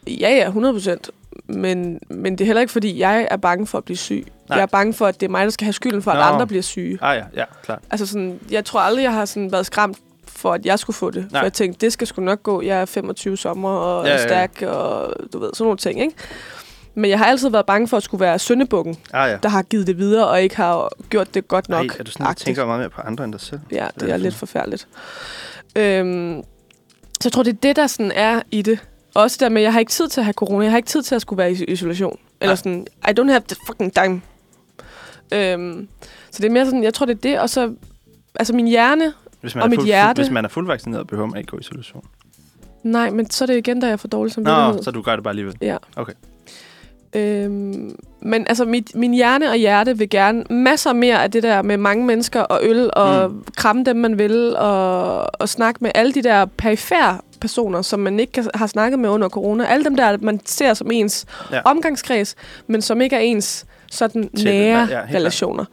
Ja, 0.07 0.31
ja, 0.31 0.47
100 0.47 0.75
procent. 0.75 1.11
Men, 1.47 2.01
men 2.11 2.33
det 2.33 2.41
er 2.41 2.47
heller 2.47 2.61
ikke, 2.61 2.73
fordi 2.73 2.99
jeg 2.99 3.29
er 3.31 3.37
bange 3.37 3.67
for 3.67 3.79
at 3.79 3.85
blive 3.85 3.97
syg. 3.97 4.25
Nej. 4.49 4.57
Jeg 4.57 4.63
er 4.63 4.67
bange 4.67 4.93
for, 4.95 5.07
at 5.07 5.21
det 5.21 5.27
er 5.27 5.31
mig, 5.31 5.45
der 5.45 5.51
skal 5.51 5.65
have 5.65 5.73
skylden 5.73 6.03
for, 6.03 6.11
at 6.11 6.17
Nå. 6.17 6.23
andre 6.23 6.47
bliver 6.47 6.63
syge. 6.63 6.99
Ah 7.03 7.17
ja, 7.17 7.25
ja, 7.41 7.45
klart. 7.63 7.79
Altså 7.91 8.07
sådan, 8.07 8.41
jeg 8.51 8.65
tror 8.65 8.81
aldrig, 8.81 9.03
jeg 9.03 9.13
har 9.13 9.25
sådan 9.25 9.53
været 9.53 9.67
skræmt 9.67 9.99
for, 10.29 10.53
at 10.53 10.67
jeg 10.67 10.79
skulle 10.79 10.95
få 10.97 11.11
det. 11.11 11.27
Nej. 11.33 11.41
For 11.41 11.45
jeg 11.45 11.53
tænkte, 11.53 11.81
det 11.87 11.93
skal 11.93 12.07
sgu 12.07 12.23
nok 12.23 12.43
gå. 12.43 12.63
Jeg 12.63 12.81
er 12.81 12.85
25 12.85 13.37
sommer 13.37 13.69
og 13.71 14.07
Ja, 14.07 14.11
ja, 14.13 14.17
ja, 14.21 14.27
er 14.27 14.41
ja. 14.41 14.47
stærk 14.49 14.63
og 14.73 15.15
du 15.33 15.39
ved, 15.39 15.51
sådan 15.55 15.65
nogle 15.65 15.79
ting, 15.79 16.01
ikke? 16.01 16.15
Men 16.95 17.11
jeg 17.11 17.19
har 17.19 17.27
altid 17.27 17.49
været 17.51 17.67
bange 17.67 17.89
for 17.89 17.97
at 17.97 18.03
skulle 18.03 18.21
være 18.21 18.39
syndebukken, 18.39 18.97
Ah 19.13 19.31
ja. 19.31 19.37
der 19.43 19.49
har 19.49 19.63
givet 19.63 19.87
det 19.87 19.99
videre 19.99 20.29
og 20.29 20.43
ikke 20.43 20.57
har 20.57 20.89
gjort 21.11 21.35
det 21.35 21.49
godt 21.49 21.69
nok. 21.69 21.87
Ej, 21.91 21.97
er 21.99 22.05
du 22.05 22.11
sådan, 22.11 22.27
agtigt. 22.27 22.45
tænker 22.47 22.67
meget 22.67 22.81
mere 22.81 22.91
på 22.91 23.01
andre 23.01 23.25
end 23.25 23.33
dig 23.33 23.41
selv? 23.41 23.61
Ja, 23.73 23.77
Hvad 23.79 23.89
det 23.95 24.03
er 24.03 24.09
er 24.09 24.13
det 24.13 24.21
lidt 24.21 24.35
for 24.35 24.39
forfærdeligt. 24.47 24.89
Øhm, 25.77 26.43
så 27.21 27.29
jeg 27.29 27.33
tror, 27.33 27.43
det 27.43 27.53
er 27.53 27.57
det, 27.63 27.77
der 27.77 27.87
sådan 27.87 28.13
er 28.15 28.43
i 28.51 28.63
det. 28.63 28.79
Også 29.15 29.37
der 29.41 29.49
med, 29.49 29.63
jeg 29.63 29.73
har 29.73 29.81
ikke 29.81 29.93
tid 29.93 30.09
til 30.09 30.21
at 30.21 30.25
have 30.25 30.33
corona. 30.33 30.65
Jeg 30.65 30.73
har 30.73 30.77
ikke 30.77 30.89
tid 30.89 31.03
til 31.03 31.15
at 31.15 31.23
skulle 31.23 31.39
være 31.39 31.53
i 31.53 31.65
isolation. 31.65 32.19
Eller 32.41 32.51
Nej. 32.51 32.57
sådan, 32.57 32.87
I 33.09 33.21
don't 33.21 33.31
have 33.31 33.43
the 33.49 33.57
fucking 33.67 33.95
time. 33.95 34.21
Øhm, 35.33 35.89
så 36.31 36.43
det 36.43 36.45
er 36.49 36.51
mere 36.53 36.65
sådan, 36.65 36.83
jeg 36.85 36.95
tror, 36.95 37.07
det 37.07 37.15
er 37.15 37.21
det. 37.21 37.41
Og 37.41 37.51
så, 37.51 37.73
altså 38.35 38.53
min 38.55 38.67
hjerne, 38.67 39.13
Hvis 39.41 39.55
man, 39.55 39.63
Og 39.63 39.71
mit 39.71 39.77
fuld, 39.79 39.87
hjerte. 39.87 40.23
hvis 40.23 40.31
man 40.31 40.45
er 40.45 40.49
fuldvaccineret, 40.49 41.07
behøver 41.07 41.29
man 41.29 41.39
ikke 41.39 41.51
gå 41.51 41.57
i 41.57 41.61
isolation. 41.61 42.05
nej, 42.83 43.11
men 43.11 43.31
så 43.31 43.45
er 43.45 43.47
det 43.47 43.57
igen, 43.57 43.83
der 43.83 43.89
jeg 43.89 44.01
får 44.01 44.09
dårlig 44.09 44.39
Nå, 44.39 44.45
samvittighed. 44.45 44.83
så 44.83 44.91
du 44.91 45.03
gør 45.03 45.15
det 45.17 45.25
bare 45.25 45.33
alligevel. 45.33 45.57
Ja. 45.63 45.77
Okay. 45.97 46.13
Øhm, 47.17 47.97
men 48.23 48.47
altså, 48.49 48.65
mit, 48.65 48.95
min 48.95 49.15
hjerne 49.15 49.51
og 49.51 49.57
hjerte 49.57 49.99
vil 49.99 50.11
gerne 50.11 50.45
masser 50.51 50.93
mere 50.93 51.23
af 51.23 51.31
det 51.31 51.43
der 51.43 51.63
med 51.63 51.77
mange 51.77 52.07
mennesker 52.07 52.41
og 52.41 52.61
øl, 52.63 52.91
og 52.93 53.31
mm. 53.31 53.45
kramme 53.57 53.85
dem, 53.85 53.97
man 53.97 54.19
vil, 54.19 54.57
og, 54.57 55.27
og 55.41 55.49
snakke 55.49 55.79
med 55.83 55.91
alle 55.95 56.13
de 56.13 56.23
der 56.23 56.45
perifære 56.45 57.19
personer, 57.45 57.83
som 57.83 58.01
man 58.01 58.21
ikke 58.21 58.33
kan, 58.33 58.51
har 58.55 58.67
snakket 58.67 58.99
med 58.99 59.09
under 59.11 59.29
corona. 59.29 59.65
Alle 59.67 59.85
dem 59.85 59.97
der, 59.97 60.17
man 60.21 60.41
ser 60.47 60.75
som 60.75 60.91
ens 60.91 61.27
Ja. 61.51 61.57
ja. 61.57 61.63
omgangskreds, 61.65 62.35
men 62.67 62.83
som 62.83 63.01
ikke 63.01 63.17
er 63.17 63.21
ens 63.21 63.67
sådan 63.91 64.23
Tætte, 64.29 64.45
nære 64.45 64.89
ja, 64.91 64.99
ja, 64.99 65.05
relationer. 65.15 65.65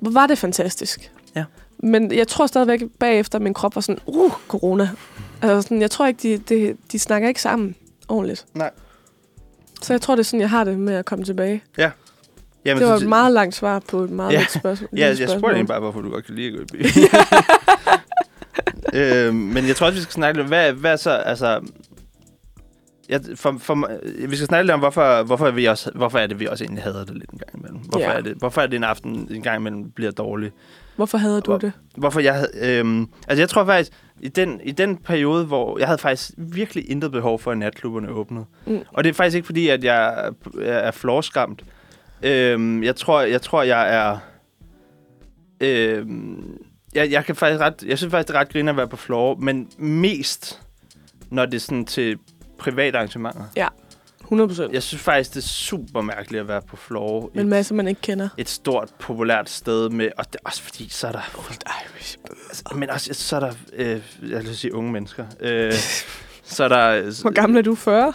Hvor 0.00 0.10
var 0.10 0.26
det 0.26 0.38
fantastisk. 0.38 1.10
Ja. 1.36 1.44
Men 1.78 2.12
jeg 2.14 2.28
tror 2.28 2.46
stadigvæk 2.46 2.82
bagefter, 2.98 3.38
at 3.38 3.42
min 3.42 3.54
krop 3.54 3.74
var 3.74 3.80
sådan, 3.82 3.98
uh, 4.06 4.32
corona. 4.48 4.90
Altså 5.42 5.62
sådan, 5.62 5.80
jeg 5.80 5.90
tror 5.90 6.06
ikke, 6.06 6.22
de, 6.22 6.38
de, 6.38 6.76
de 6.92 6.98
snakker 6.98 7.28
ikke 7.28 7.42
sammen 7.42 7.74
ordentligt. 8.08 8.46
Nej. 8.54 8.70
Så 9.82 9.92
jeg 9.92 10.00
tror, 10.00 10.14
det 10.14 10.20
er 10.20 10.24
sådan, 10.24 10.40
jeg 10.40 10.50
har 10.50 10.64
det 10.64 10.78
med 10.78 10.94
at 10.94 11.04
komme 11.04 11.24
tilbage. 11.24 11.62
Jamen, 12.64 12.80
Det 12.82 12.88
var 12.90 12.96
et 12.96 13.08
meget 13.08 13.32
langt 13.32 13.54
svar 13.54 13.78
på 13.88 14.00
et 14.00 14.10
meget 14.10 14.32
Ja. 14.32 14.38
lidt 14.38 14.52
spørgsmål. 14.52 14.88
Ja, 14.96 15.06
jeg 15.06 15.16
spurgte 15.16 15.30
spørgsmål. 15.32 15.50
egentlig 15.50 15.68
bare, 15.68 15.80
hvorfor 15.80 16.00
du 16.00 16.10
godt 16.10 16.24
kan 16.26 16.34
lide 16.34 16.46
at 16.48 16.54
gå 16.54 16.60
i 16.60 16.64
byen. 16.72 16.84
øh, 18.94 19.34
men 19.34 19.66
jeg 19.66 19.76
tror 19.76 19.86
også, 19.86 19.98
vi 19.98 20.02
skal 20.02 20.12
snakke 20.12 20.38
lidt, 20.40 20.48
hvad, 20.48 20.72
hvad 20.72 20.96
så, 20.96 21.10
altså... 21.10 21.60
Jeg, 23.08 23.20
for, 23.34 23.56
for, 23.60 23.90
vi 24.28 24.36
skal 24.36 24.46
snakke 24.46 24.62
lidt 24.64 24.74
om, 24.74 24.80
hvorfor, 24.80 25.22
hvorfor, 25.22 25.46
er 25.46 25.50
vi 25.50 25.64
også, 25.64 25.90
hvorfor 25.94 26.18
er 26.18 26.26
det, 26.26 26.40
vi 26.40 26.46
også 26.46 26.64
egentlig 26.64 26.82
hader 26.84 27.04
det 27.04 27.14
lidt 27.14 27.30
en 27.30 27.38
gang 27.38 27.58
imellem. 27.58 27.78
Hvorfor, 27.78 28.10
Ja. 28.10 28.16
er, 28.16 28.20
det, 28.20 28.34
hvorfor 28.38 28.60
er 28.60 28.66
det 28.66 28.76
en 28.76 28.84
aften 28.84 29.28
en 29.30 29.42
gang 29.42 29.56
imellem 29.60 29.90
bliver 29.90 30.10
dårlig? 30.10 30.50
Hvorfor 30.96 31.18
havde 31.18 31.40
du 31.40 31.50
Hvor- 31.50 31.58
det? 31.58 31.72
Hvorfor 31.96 32.20
jeg. 32.20 32.46
Øhm, 32.62 33.06
altså, 33.28 33.42
jeg 33.42 33.48
tror 33.48 33.64
faktisk, 33.64 33.92
i 34.20 34.28
den, 34.28 34.60
i 34.64 34.70
den 34.72 34.96
periode, 34.96 35.44
hvor 35.44 35.78
jeg 35.78 35.86
havde 35.88 35.98
faktisk 35.98 36.30
virkelig 36.38 36.90
intet 36.90 37.12
behov 37.12 37.38
for, 37.38 37.50
at 37.50 37.58
natklubberne 37.58 38.08
åbnede. 38.10 38.44
Mm. 38.66 38.78
Og 38.92 39.04
det 39.04 39.10
er 39.10 39.14
faktisk 39.14 39.36
ikke, 39.36 39.46
fordi 39.46 39.68
at 39.68 39.84
jeg 39.84 40.06
er- 40.58 40.62
er 40.62 40.90
flårskræmt. 40.90 41.62
Øhm, 42.22 42.82
jeg, 42.82 42.96
tror, 42.96 43.20
jeg 43.20 43.42
tror, 43.42 43.62
jeg 43.62 43.94
er... 43.94 44.18
Øhm, 45.60 46.56
jeg, 46.98 47.10
jeg, 47.10 47.24
kan 47.24 47.36
faktisk 47.36 47.60
ret, 47.60 47.82
jeg 47.86 47.98
synes 47.98 48.10
faktisk, 48.10 48.28
det 48.28 48.36
er 48.36 48.40
ret 48.40 48.48
griner 48.48 48.72
at 48.72 48.76
være 48.76 48.88
på 48.88 48.96
floor, 48.96 49.34
men 49.34 49.68
mest, 49.78 50.60
når 51.30 51.46
det 51.46 51.54
er 51.54 51.60
sådan 51.60 51.86
til 51.86 52.18
private 52.58 52.98
arrangementer. 52.98 53.44
100 54.28 54.48
procent. 54.48 54.72
Jeg 54.72 54.82
synes 54.82 55.02
faktisk, 55.02 55.34
det 55.34 55.36
er 55.44 55.48
super 55.48 56.00
mærkeligt 56.00 56.40
at 56.40 56.48
være 56.48 56.62
på 56.62 56.76
floor. 56.76 57.30
Men 57.34 57.40
et, 57.40 57.46
masser, 57.46 57.74
man 57.74 57.88
ikke 57.88 58.00
kender. 58.00 58.28
et 58.36 58.48
stort, 58.48 58.88
populært 58.98 59.50
sted 59.50 59.88
med... 59.88 60.08
Og 60.18 60.24
det 60.32 60.34
er 60.34 60.38
også 60.44 60.62
fordi, 60.62 60.88
så 60.88 61.06
er 61.06 61.12
der... 61.12 61.20
Altså, 62.48 62.64
Men 62.74 62.90
også, 62.90 63.14
så 63.14 63.36
er 63.36 63.40
der... 63.40 63.52
Øh, 63.72 64.02
jeg 64.30 64.44
vil 64.44 64.56
sige 64.56 64.74
unge 64.74 64.92
mennesker. 64.92 65.26
Øh, 65.40 65.72
så 66.44 66.64
er 66.64 66.68
der... 66.68 67.20
Hvor 67.22 67.30
gammel 67.30 67.58
er 67.58 67.62
du? 67.62 67.74
40? 67.74 68.12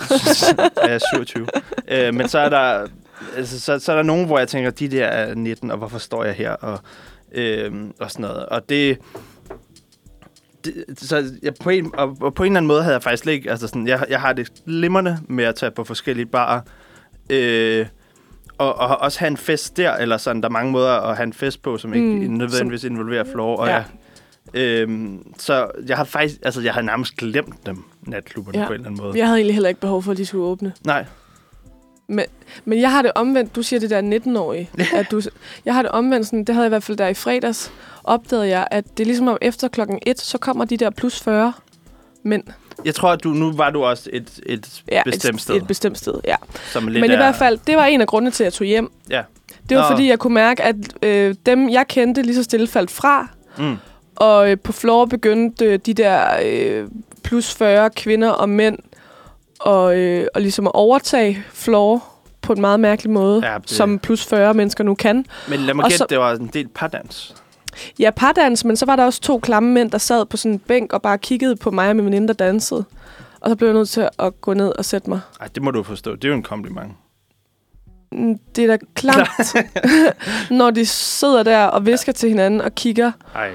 jeg 0.83 0.93
er 0.93 0.99
27. 1.13 1.47
øh, 1.87 2.13
men 2.13 2.29
så 2.29 2.39
er 2.39 2.49
der... 2.49 2.87
Altså, 3.35 3.59
så, 3.59 3.79
så 3.79 3.91
er 3.91 3.95
der 3.95 4.03
nogen, 4.03 4.25
hvor 4.25 4.39
jeg 4.39 4.47
tænker, 4.47 4.71
de 4.71 4.87
der 4.87 5.05
er 5.05 5.35
19, 5.35 5.71
og 5.71 5.77
hvorfor 5.77 5.97
står 5.97 6.23
jeg 6.23 6.33
her? 6.33 6.51
Og, 6.51 6.79
øh, 7.33 7.71
og 7.99 8.11
sådan 8.11 8.21
noget. 8.21 8.45
Og 8.45 8.69
det... 8.69 8.97
det 10.65 10.73
så 10.95 11.23
jeg 11.43 11.53
på, 11.61 11.69
en, 11.69 11.91
og, 11.97 12.17
og 12.21 12.33
på 12.33 12.43
en 12.43 12.51
eller 12.51 12.57
anden 12.57 12.67
måde 12.67 12.81
havde 12.83 12.93
jeg 12.93 13.03
faktisk 13.03 13.27
ikke... 13.27 13.51
Altså 13.51 13.67
sådan, 13.67 13.87
jeg, 13.87 14.05
jeg 14.09 14.21
har 14.21 14.33
det 14.33 14.49
glimrende 14.65 15.17
med 15.27 15.43
at 15.43 15.55
tage 15.55 15.71
på 15.71 15.83
forskellige 15.83 16.25
barer. 16.25 16.61
Øh, 17.29 17.85
og, 18.57 18.75
og 18.79 18.97
også 19.01 19.19
have 19.19 19.27
en 19.27 19.37
fest 19.37 19.77
der, 19.77 19.93
eller 19.95 20.17
sådan. 20.17 20.41
Der 20.41 20.47
er 20.47 20.51
mange 20.51 20.71
måder 20.71 20.89
at 20.91 21.15
have 21.15 21.23
en 21.27 21.33
fest 21.33 21.61
på, 21.61 21.77
som 21.77 21.93
ikke 21.93 22.07
Mm, 22.29 22.33
nødvendigvis 22.33 22.83
involverer 22.83 23.23
floor. 23.23 23.57
Og 23.57 23.67
Ja. 23.67 23.73
jeg, 23.73 23.85
øhm, 24.53 25.33
så 25.37 25.67
jeg 25.87 25.97
har 25.97 26.03
faktisk, 26.03 26.39
altså 26.43 26.61
jeg 26.61 26.73
har 26.73 26.81
nærmest 26.81 27.17
glemt 27.17 27.65
dem, 27.65 27.83
natklubberne, 28.01 28.59
ja. 28.59 28.65
på 28.67 28.73
en 28.73 28.79
eller 28.79 28.89
anden 28.89 29.03
måde. 29.05 29.17
Jeg 29.17 29.25
havde 29.27 29.37
egentlig 29.37 29.55
heller 29.55 29.69
ikke 29.69 29.81
behov 29.81 30.03
for, 30.03 30.11
at 30.11 30.17
de 30.17 30.25
skulle 30.25 30.43
åbne. 30.45 30.73
Nej, 30.85 31.05
Men 32.07 32.79
jeg 32.81 32.91
har 32.91 33.01
det 33.01 33.11
omvendt. 33.15 33.55
Du 33.55 33.63
siger 33.63 33.79
det 33.79 33.89
der 33.89 34.19
19-årige. 34.25 34.69
At 34.93 35.11
du, 35.11 35.21
jeg 35.65 35.73
har 35.73 35.81
det 35.81 35.91
omvendt. 35.91 36.25
Sådan, 36.27 36.43
det 36.43 36.55
havde 36.55 36.63
jeg 36.63 36.67
i 36.67 36.69
hvert 36.69 36.83
fald 36.83 36.97
der 36.97 37.07
i 37.07 37.13
fredags. 37.13 37.71
Opdagede 38.03 38.47
jeg, 38.47 38.67
at 38.71 38.85
det 38.97 39.03
er 39.03 39.05
ligesom 39.05 39.27
om 39.27 39.37
efter 39.41 39.67
klokken 39.67 39.99
1, 40.05 40.21
så 40.21 40.37
kommer 40.37 40.65
de 40.65 40.77
der 40.77 40.89
plus 40.89 41.19
40 41.19 41.53
mænd. 42.23 42.43
jeg 42.85 42.95
tror, 42.95 43.09
at 43.09 43.23
du, 43.23 43.29
nu 43.29 43.51
var 43.51 43.69
du 43.69 43.83
også 43.83 44.09
et, 44.13 44.39
et 44.45 44.81
Ja, 44.91 45.01
bestemt 45.05 45.35
et, 45.35 45.41
sted, 45.41 45.55
Et 45.55 45.67
bestemt 45.67 45.97
sted, 45.97 46.13
ja. 46.25 46.35
som 46.71 46.87
lidt 46.87 47.01
Men 47.01 47.09
i 47.11 47.13
er, 47.13 47.17
hvert 47.17 47.35
fald, 47.35 47.59
det 47.67 47.77
var 47.77 47.85
en 47.85 48.01
af 48.01 48.07
grundene 48.07 48.31
til, 48.31 48.43
at 48.43 48.45
jeg 48.45 48.53
tog 48.53 48.67
hjem. 48.67 48.91
Ja. 49.09 49.21
Det 49.69 49.77
var 49.77 49.83
Nå. 49.83 49.89
fordi, 49.95 50.09
jeg 50.09 50.19
kunne 50.19 50.33
mærke, 50.33 50.63
at 50.63 50.75
øh, 51.01 51.35
dem, 51.45 51.69
jeg 51.69 51.87
kendte, 51.87 52.21
lige 52.21 52.35
så 52.35 52.43
stille 52.43 52.67
faldt 52.67 52.91
fra. 52.91 53.27
Mm, 53.57 53.75
Og 54.15 54.51
øh, 54.51 54.57
på 54.59 54.71
floor 54.71 55.05
begyndte 55.05 55.65
øh, 55.65 55.79
de 55.85 55.93
der 55.93 56.25
øh, 56.43 56.87
plus 57.23 57.53
40 57.53 57.89
kvinder 57.89 58.29
og 58.29 58.49
mænd 58.49 58.77
og, 59.63 59.97
øh, 59.97 60.27
og 60.35 60.41
ligesom 60.41 60.67
at 60.67 60.71
overtage 60.75 61.43
floor 61.53 62.03
på 62.41 62.53
en 62.53 62.61
meget 62.61 62.79
mærkelig 62.79 63.11
måde, 63.11 63.41
Ja, 63.45 63.51
ja, 63.51 63.57
det- 63.57 63.69
som 63.69 63.99
plus 63.99 64.25
40 64.25 64.53
mennesker 64.53 64.83
nu 64.83 64.95
kan. 64.95 65.25
men 65.49 65.59
lad 65.59 65.73
mig 65.73 65.83
Og 65.83 65.89
gætte, 65.89 65.97
så- 65.97 66.05
det 66.09 66.19
var 66.19 66.31
en 66.33 66.47
del 66.53 66.67
pardans. 66.67 67.35
Ja, 67.99 68.11
pardans, 68.15 68.65
men 68.65 68.77
så 68.77 68.85
var 68.85 68.95
der 68.95 69.05
også 69.05 69.21
to 69.21 69.39
klamme 69.39 69.71
mænd, 69.73 69.91
der 69.91 69.97
sad 69.97 70.25
på 70.25 70.37
sådan 70.37 70.51
en 70.51 70.59
bænk 70.59 70.93
og 70.93 71.01
bare 71.01 71.17
kiggede 71.17 71.55
på 71.55 71.71
mig 71.71 71.89
og 71.89 71.95
min 71.95 72.05
veninde, 72.05 72.27
der 72.27 72.33
dansede. 72.33 72.85
Og 73.41 73.49
så 73.49 73.55
blev 73.55 73.67
jeg 73.67 73.73
nødt 73.75 73.89
til 73.89 74.09
at 74.19 74.41
gå 74.41 74.53
ned 74.53 74.67
og 74.77 74.85
sætte 74.85 75.09
mig. 75.09 75.19
Ej, 75.41 75.47
det 75.55 75.63
må 75.63 75.71
du 75.71 75.83
forstå. 75.83 76.15
Det 76.15 76.23
er 76.25 76.29
jo 76.29 76.35
en 76.35 76.43
kompliment. 76.43 76.91
Mm, 78.11 78.37
Det 78.55 78.63
er 78.63 78.67
da 78.67 78.77
klamt, 78.95 79.55
når 80.59 80.71
de 80.71 80.85
sidder 80.85 81.43
der 81.43 81.63
og 81.65 81.85
visker 81.85 82.11
til 82.11 82.29
hinanden 82.29 82.61
og 82.61 82.75
kigger, 82.75 83.11
Ej. 83.35 83.51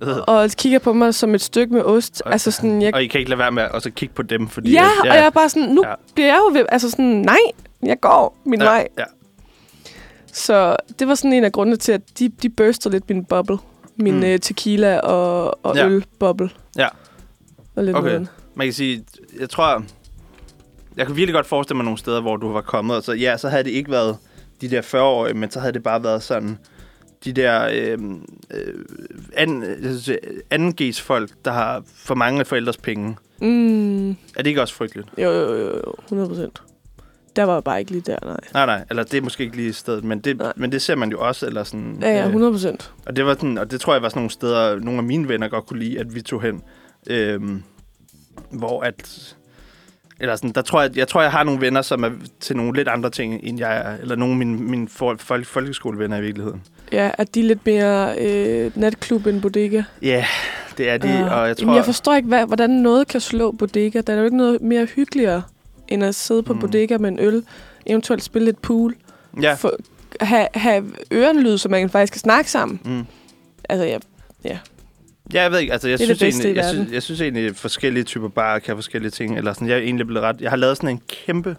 Øh. 0.00 0.16
og 0.26 0.50
kigger 0.58 0.78
på 0.78 0.92
mig 0.92 1.14
som 1.14 1.34
et 1.34 1.40
stykke 1.40 1.74
med 1.74 1.82
ost. 1.82 2.22
Altså 2.26 2.50
sådan, 2.50 2.82
jeg, 2.82 2.94
Og 2.94 3.02
I 3.02 3.06
kan 3.06 3.18
ikke 3.18 3.30
lade 3.30 3.38
være 3.38 3.52
med 3.52 3.62
at 3.62 3.72
også 3.72 3.90
kigge 3.90 4.14
på 4.14 4.22
dem, 4.22 4.48
fordi... 4.48 4.72
ja, 4.72 4.84
at, 4.84 5.10
og 5.10 5.16
jeg 5.16 5.26
er 5.26 5.30
bare 5.30 5.48
sådan, 5.48 5.68
nu 5.68 5.82
Ja. 5.84 5.88
ja. 5.90 5.94
bliver 6.14 6.26
jeg 6.28 6.38
jo 6.38 6.58
ved, 6.58 6.66
altså 6.68 6.90
sådan, 6.90 7.04
nej, 7.04 7.38
jeg 7.82 8.00
går 8.00 8.36
min 8.44 8.60
ja, 8.60 8.66
vej. 8.66 8.88
Ja, 8.98 9.04
Så 10.32 10.76
det 10.98 11.08
var 11.08 11.14
sådan 11.14 11.32
en 11.32 11.44
af 11.44 11.52
grundene 11.52 11.76
til, 11.76 11.92
at 11.92 12.00
de, 12.18 12.28
de 12.28 12.48
burstede 12.50 12.94
lidt 12.94 13.10
min 13.10 13.24
bubble. 13.24 13.58
Min 13.96 14.14
Mm. 14.14 14.20
mm. 14.20 14.38
tequila 14.38 14.98
og, 14.98 15.58
og 15.66 15.76
Ja. 15.76 15.82
ja. 15.82 15.88
ølbubble. 15.88 16.50
Ja. 16.78 16.88
Og 17.76 17.84
lidt 17.84 17.96
Okay. 17.96 18.08
noget. 18.08 18.28
man 18.54 18.66
kan 18.66 18.74
sige, 18.74 19.04
jeg 19.40 19.50
tror... 19.50 19.82
Jeg 20.96 21.06
kan 21.06 21.16
virkelig 21.16 21.34
godt 21.34 21.46
forestille 21.46 21.76
mig 21.76 21.84
nogle 21.84 21.98
steder, 21.98 22.20
hvor 22.20 22.36
du 22.36 22.52
var 22.52 22.60
kommet, 22.60 22.96
og 22.96 23.02
så, 23.02 23.12
ja, 23.12 23.36
så 23.36 23.48
havde 23.48 23.64
det 23.64 23.70
ikke 23.70 23.90
været 23.90 24.16
de 24.60 24.70
der 24.70 24.82
40-årige, 24.82 25.34
men 25.34 25.50
så 25.50 25.60
havde 25.60 25.72
det 25.72 25.82
bare 25.82 26.04
været 26.04 26.22
sådan, 26.22 26.58
de 27.24 27.32
der 27.32 27.68
øh, 27.72 27.98
øh, 28.50 28.84
anden, 29.36 29.62
øh, 29.62 30.16
anden 30.50 30.74
G's 30.80 31.02
folk, 31.02 31.30
der 31.44 31.52
har 31.52 31.82
for 31.94 32.14
mange 32.14 32.40
af 32.40 32.46
forældres 32.46 32.76
penge. 32.76 33.16
Mm. 33.40 34.10
Er 34.10 34.14
det 34.36 34.46
ikke 34.46 34.62
også 34.62 34.74
frygteligt? 34.74 35.08
Jo, 35.18 35.30
jo, 35.30 35.54
jo, 35.54 35.76
jo, 35.76 35.94
100 36.04 36.28
procent. 36.28 36.62
Der 37.36 37.44
var 37.44 37.54
jeg 37.54 37.64
bare 37.64 37.78
ikke 37.80 37.90
lige 37.90 38.02
der, 38.06 38.18
nej. 38.22 38.36
Nej, 38.54 38.66
nej, 38.66 38.84
eller 38.90 39.02
det 39.02 39.14
er 39.14 39.22
måske 39.22 39.44
ikke 39.44 39.56
lige 39.56 39.72
stedet, 39.72 40.04
men 40.04 40.20
det, 40.20 40.38
Nej. 40.38 40.52
men 40.56 40.72
det 40.72 40.82
ser 40.82 40.94
man 40.94 41.10
jo 41.10 41.20
også, 41.20 41.46
eller 41.46 41.64
sådan... 41.64 41.98
Ja, 42.00 42.08
ja, 42.08 42.20
øh, 42.20 42.26
100 42.26 42.52
procent. 42.52 42.92
Og 43.06 43.16
det, 43.16 43.26
var 43.26 43.34
sådan, 43.34 43.58
og 43.58 43.70
det 43.70 43.80
tror 43.80 43.92
jeg 43.92 44.02
var 44.02 44.08
sådan 44.08 44.20
nogle 44.20 44.30
steder, 44.30 44.78
nogle 44.78 44.98
af 44.98 45.04
mine 45.04 45.28
venner 45.28 45.48
godt 45.48 45.66
kunne 45.66 45.78
lide, 45.78 46.00
at 46.00 46.14
vi 46.14 46.22
tog 46.22 46.42
hen. 46.42 46.62
Øhm, 47.06 47.62
hvor 48.50 48.80
at... 48.80 49.36
Eller 50.20 50.36
sådan, 50.36 50.52
der 50.52 50.62
tror 50.62 50.82
jeg, 50.82 50.96
jeg 50.96 51.08
tror, 51.08 51.22
jeg 51.22 51.30
har 51.32 51.44
nogle 51.44 51.60
venner, 51.60 51.82
som 51.82 52.04
er 52.04 52.10
til 52.40 52.56
nogle 52.56 52.76
lidt 52.76 52.88
andre 52.88 53.10
ting, 53.10 53.40
end 53.42 53.58
jeg 53.58 53.76
er. 53.76 53.96
Eller 53.96 54.16
nogle 54.16 54.32
af 54.32 54.38
mine, 54.38 54.56
mine 54.58 54.88
for, 54.88 55.16
folk, 55.18 55.46
folkeskolevenner 55.46 56.16
i 56.16 56.20
virkeligheden. 56.20 56.62
Ja, 56.92 57.10
at 57.18 57.34
de 57.34 57.40
er 57.40 57.44
lidt 57.44 57.66
mere 57.66 58.18
øh, 58.18 58.70
natklub 58.74 59.26
end 59.26 59.40
bodega. 59.42 59.82
Ja, 60.02 60.08
yeah, 60.08 60.24
det 60.78 60.88
er 60.90 60.98
de, 60.98 61.08
Ah, 61.08 61.40
og 61.40 61.48
jeg 61.48 61.56
tror... 61.56 61.64
Jamen, 61.64 61.76
jeg 61.76 61.84
forstår 61.84 62.14
ikke, 62.14 62.28
hvad, 62.28 62.46
hvordan 62.46 62.70
noget 62.70 63.08
kan 63.08 63.20
slå 63.20 63.52
bodega. 63.52 64.00
Der 64.00 64.12
er 64.12 64.18
jo 64.18 64.24
ikke 64.24 64.36
noget 64.36 64.62
mere 64.62 64.84
hyggeligere, 64.84 65.42
end 65.88 66.04
at 66.04 66.14
sidde 66.14 66.42
på 66.42 66.52
Mm. 66.54 66.60
bodega 66.60 66.98
med 66.98 67.08
en 67.08 67.18
øl, 67.20 67.42
eventuelt 67.86 68.22
spille 68.22 68.46
lidt 68.46 68.62
pool, 68.62 68.94
ja, 69.42 69.54
for, 69.54 69.72
have, 70.20 70.46
have 70.54 70.84
ørenlyd, 71.12 71.58
så 71.58 71.68
man 71.68 71.90
faktisk 71.90 72.12
kan 72.12 72.20
snakke 72.20 72.50
sammen. 72.50 72.80
mm. 72.84 73.04
Altså, 73.68 73.84
ja, 73.86 73.98
ja, 74.44 74.58
jeg 75.42 75.52
ved 75.52 75.58
ikke, 75.58 75.72
altså 75.72 75.88
jeg 75.88 75.98
Det 75.98 76.08
det 76.08 76.16
synes, 76.16 76.34
bedste 76.34 76.48
egentlig, 76.48 76.62
jeg, 76.62 76.70
synes, 76.70 76.92
jeg 76.92 77.02
synes 77.02 77.20
egentlig, 77.20 77.46
at 77.46 77.56
forskellige 77.56 78.04
typer 78.04 78.28
barer 78.28 78.58
kan 78.58 78.74
forskellige 78.76 79.10
ting. 79.10 79.38
Eller 79.38 79.52
sådan, 79.52 79.68
jeg 79.68 79.76
er 79.76 79.80
egentlig 79.82 80.06
blevet 80.06 80.22
ret... 80.22 80.40
Jeg 80.40 80.50
har 80.50 80.56
lavet 80.56 80.76
sådan 80.76 80.88
en 80.90 81.00
kæmpe 81.26 81.56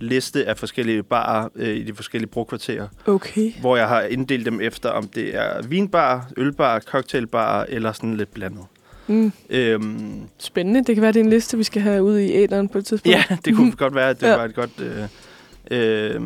liste 0.00 0.46
af 0.48 0.58
forskellige 0.58 1.02
barer 1.02 1.48
øh, 1.56 1.68
i 1.76 1.82
de 1.82 1.94
forskellige 1.94 2.30
brokvarterer. 2.30 2.88
okay. 3.06 3.52
hvor 3.60 3.76
jeg 3.76 3.88
har 3.88 4.02
inddelt 4.02 4.46
dem 4.46 4.60
efter, 4.60 4.88
om 4.90 5.08
det 5.08 5.36
er 5.36 5.62
vinbar, 5.62 6.30
ølbar, 6.36 6.80
cocktailbar 6.80 7.66
eller 7.68 7.92
sådan 7.92 8.16
lidt 8.16 8.34
blandet. 8.34 8.64
Mm. 9.06 9.32
Øhm, 9.50 10.20
Spændende. 10.38 10.84
Det 10.84 10.96
kan 10.96 11.02
være, 11.02 11.12
det 11.12 11.20
er 11.20 11.24
en 11.24 11.30
liste, 11.30 11.56
vi 11.56 11.64
skal 11.64 11.82
have 11.82 12.02
ud 12.02 12.18
i 12.18 12.32
æderen 12.32 12.68
på 12.68 12.78
et 12.78 12.86
tidspunkt. 12.86 13.16
ja, 13.30 13.36
det 13.44 13.56
kunne 13.56 13.72
godt 13.72 13.94
være, 13.94 14.10
at 14.10 14.20
det 14.20 14.26
Ja. 14.26 14.36
var 14.36 14.44
et 14.44 14.54
godt... 14.54 14.70
Øh, 14.80 15.02
øh, 15.70 16.20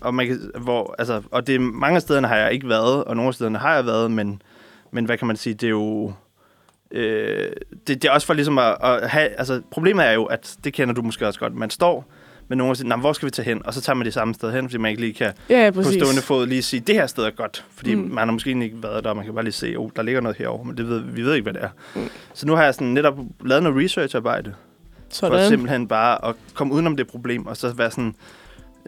og, 0.00 0.14
man 0.14 0.26
kan, 0.26 0.50
hvor, 0.60 0.94
altså, 0.98 1.22
og 1.30 1.46
det 1.46 1.60
mange 1.60 1.96
af 1.96 2.02
stederne 2.02 2.28
har 2.28 2.36
jeg 2.36 2.52
ikke 2.52 2.68
været, 2.68 3.04
og 3.04 3.16
nogle 3.16 3.28
af 3.28 3.34
stederne 3.34 3.58
har 3.58 3.74
jeg 3.74 3.86
været, 3.86 4.10
men, 4.10 4.42
men 4.90 5.04
hvad 5.04 5.18
kan 5.18 5.26
man 5.26 5.36
sige, 5.36 5.54
det 5.54 5.66
er 5.66 5.70
jo... 5.70 6.12
Øh, 6.90 7.50
det, 7.86 8.02
det 8.02 8.04
er 8.04 8.10
også 8.12 8.26
for 8.26 8.34
ligesom 8.34 8.58
at, 8.58 8.76
at 8.82 9.10
have... 9.10 9.28
Altså, 9.28 9.60
problemet 9.70 10.06
er 10.06 10.12
jo, 10.12 10.24
at 10.24 10.56
det 10.64 10.72
kender 10.72 10.94
du 10.94 11.02
måske 11.02 11.26
også 11.26 11.40
godt. 11.40 11.54
Man 11.54 11.70
står 11.70 12.12
med 12.48 12.56
nogen 12.56 12.70
og 12.70 12.76
siger, 12.76 12.88
"Nå, 12.88 12.96
men 12.96 13.00
hvor 13.00 13.12
skal 13.12 13.26
vi 13.26 13.30
tage 13.30 13.46
hen? 13.46 13.66
Og 13.66 13.74
så 13.74 13.80
tager 13.80 13.94
man 13.94 14.04
det 14.04 14.14
samme 14.14 14.34
sted 14.34 14.52
hen, 14.52 14.68
fordi 14.68 14.78
man 14.78 14.90
ikke 14.90 15.00
lige 15.00 15.14
kan 15.14 15.32
ja, 15.48 15.70
på 15.74 15.82
stående 15.82 16.22
fod 16.22 16.46
lige 16.46 16.62
sige, 16.62 16.80
det 16.80 16.94
her 16.94 17.06
sted 17.06 17.24
er 17.24 17.30
godt. 17.30 17.64
Fordi 17.74 17.94
mm. 17.94 18.00
Man 18.10 18.28
har 18.28 18.32
måske 18.32 18.50
ikke 18.50 18.82
været 18.82 19.04
der, 19.04 19.14
man 19.14 19.24
kan 19.24 19.34
bare 19.34 19.44
lige 19.44 19.52
se, 19.52 19.74
oh, 19.76 19.90
der 19.96 20.02
ligger 20.02 20.20
noget 20.20 20.36
herovre, 20.38 20.64
men 20.64 20.76
det 20.76 20.88
ved, 20.88 21.00
vi 21.00 21.22
ved 21.22 21.34
ikke, 21.34 21.42
hvad 21.42 21.52
det 21.52 21.62
er. 21.62 21.68
Mm. 21.94 22.08
Så 22.34 22.46
nu 22.46 22.54
har 22.54 22.64
jeg 22.64 22.74
sådan 22.74 22.86
netop 22.86 23.18
lavet 23.44 23.62
noget 23.62 23.84
researcharbejde, 23.84 24.54
for 25.10 25.26
Sådan. 25.26 25.48
simpelthen 25.48 25.88
bare 25.88 26.24
at 26.28 26.34
komme 26.54 26.74
udenom 26.74 26.96
det 26.96 27.06
problem, 27.06 27.46
og 27.46 27.56
så 27.56 27.72
være 27.72 27.90
sådan, 27.90 28.14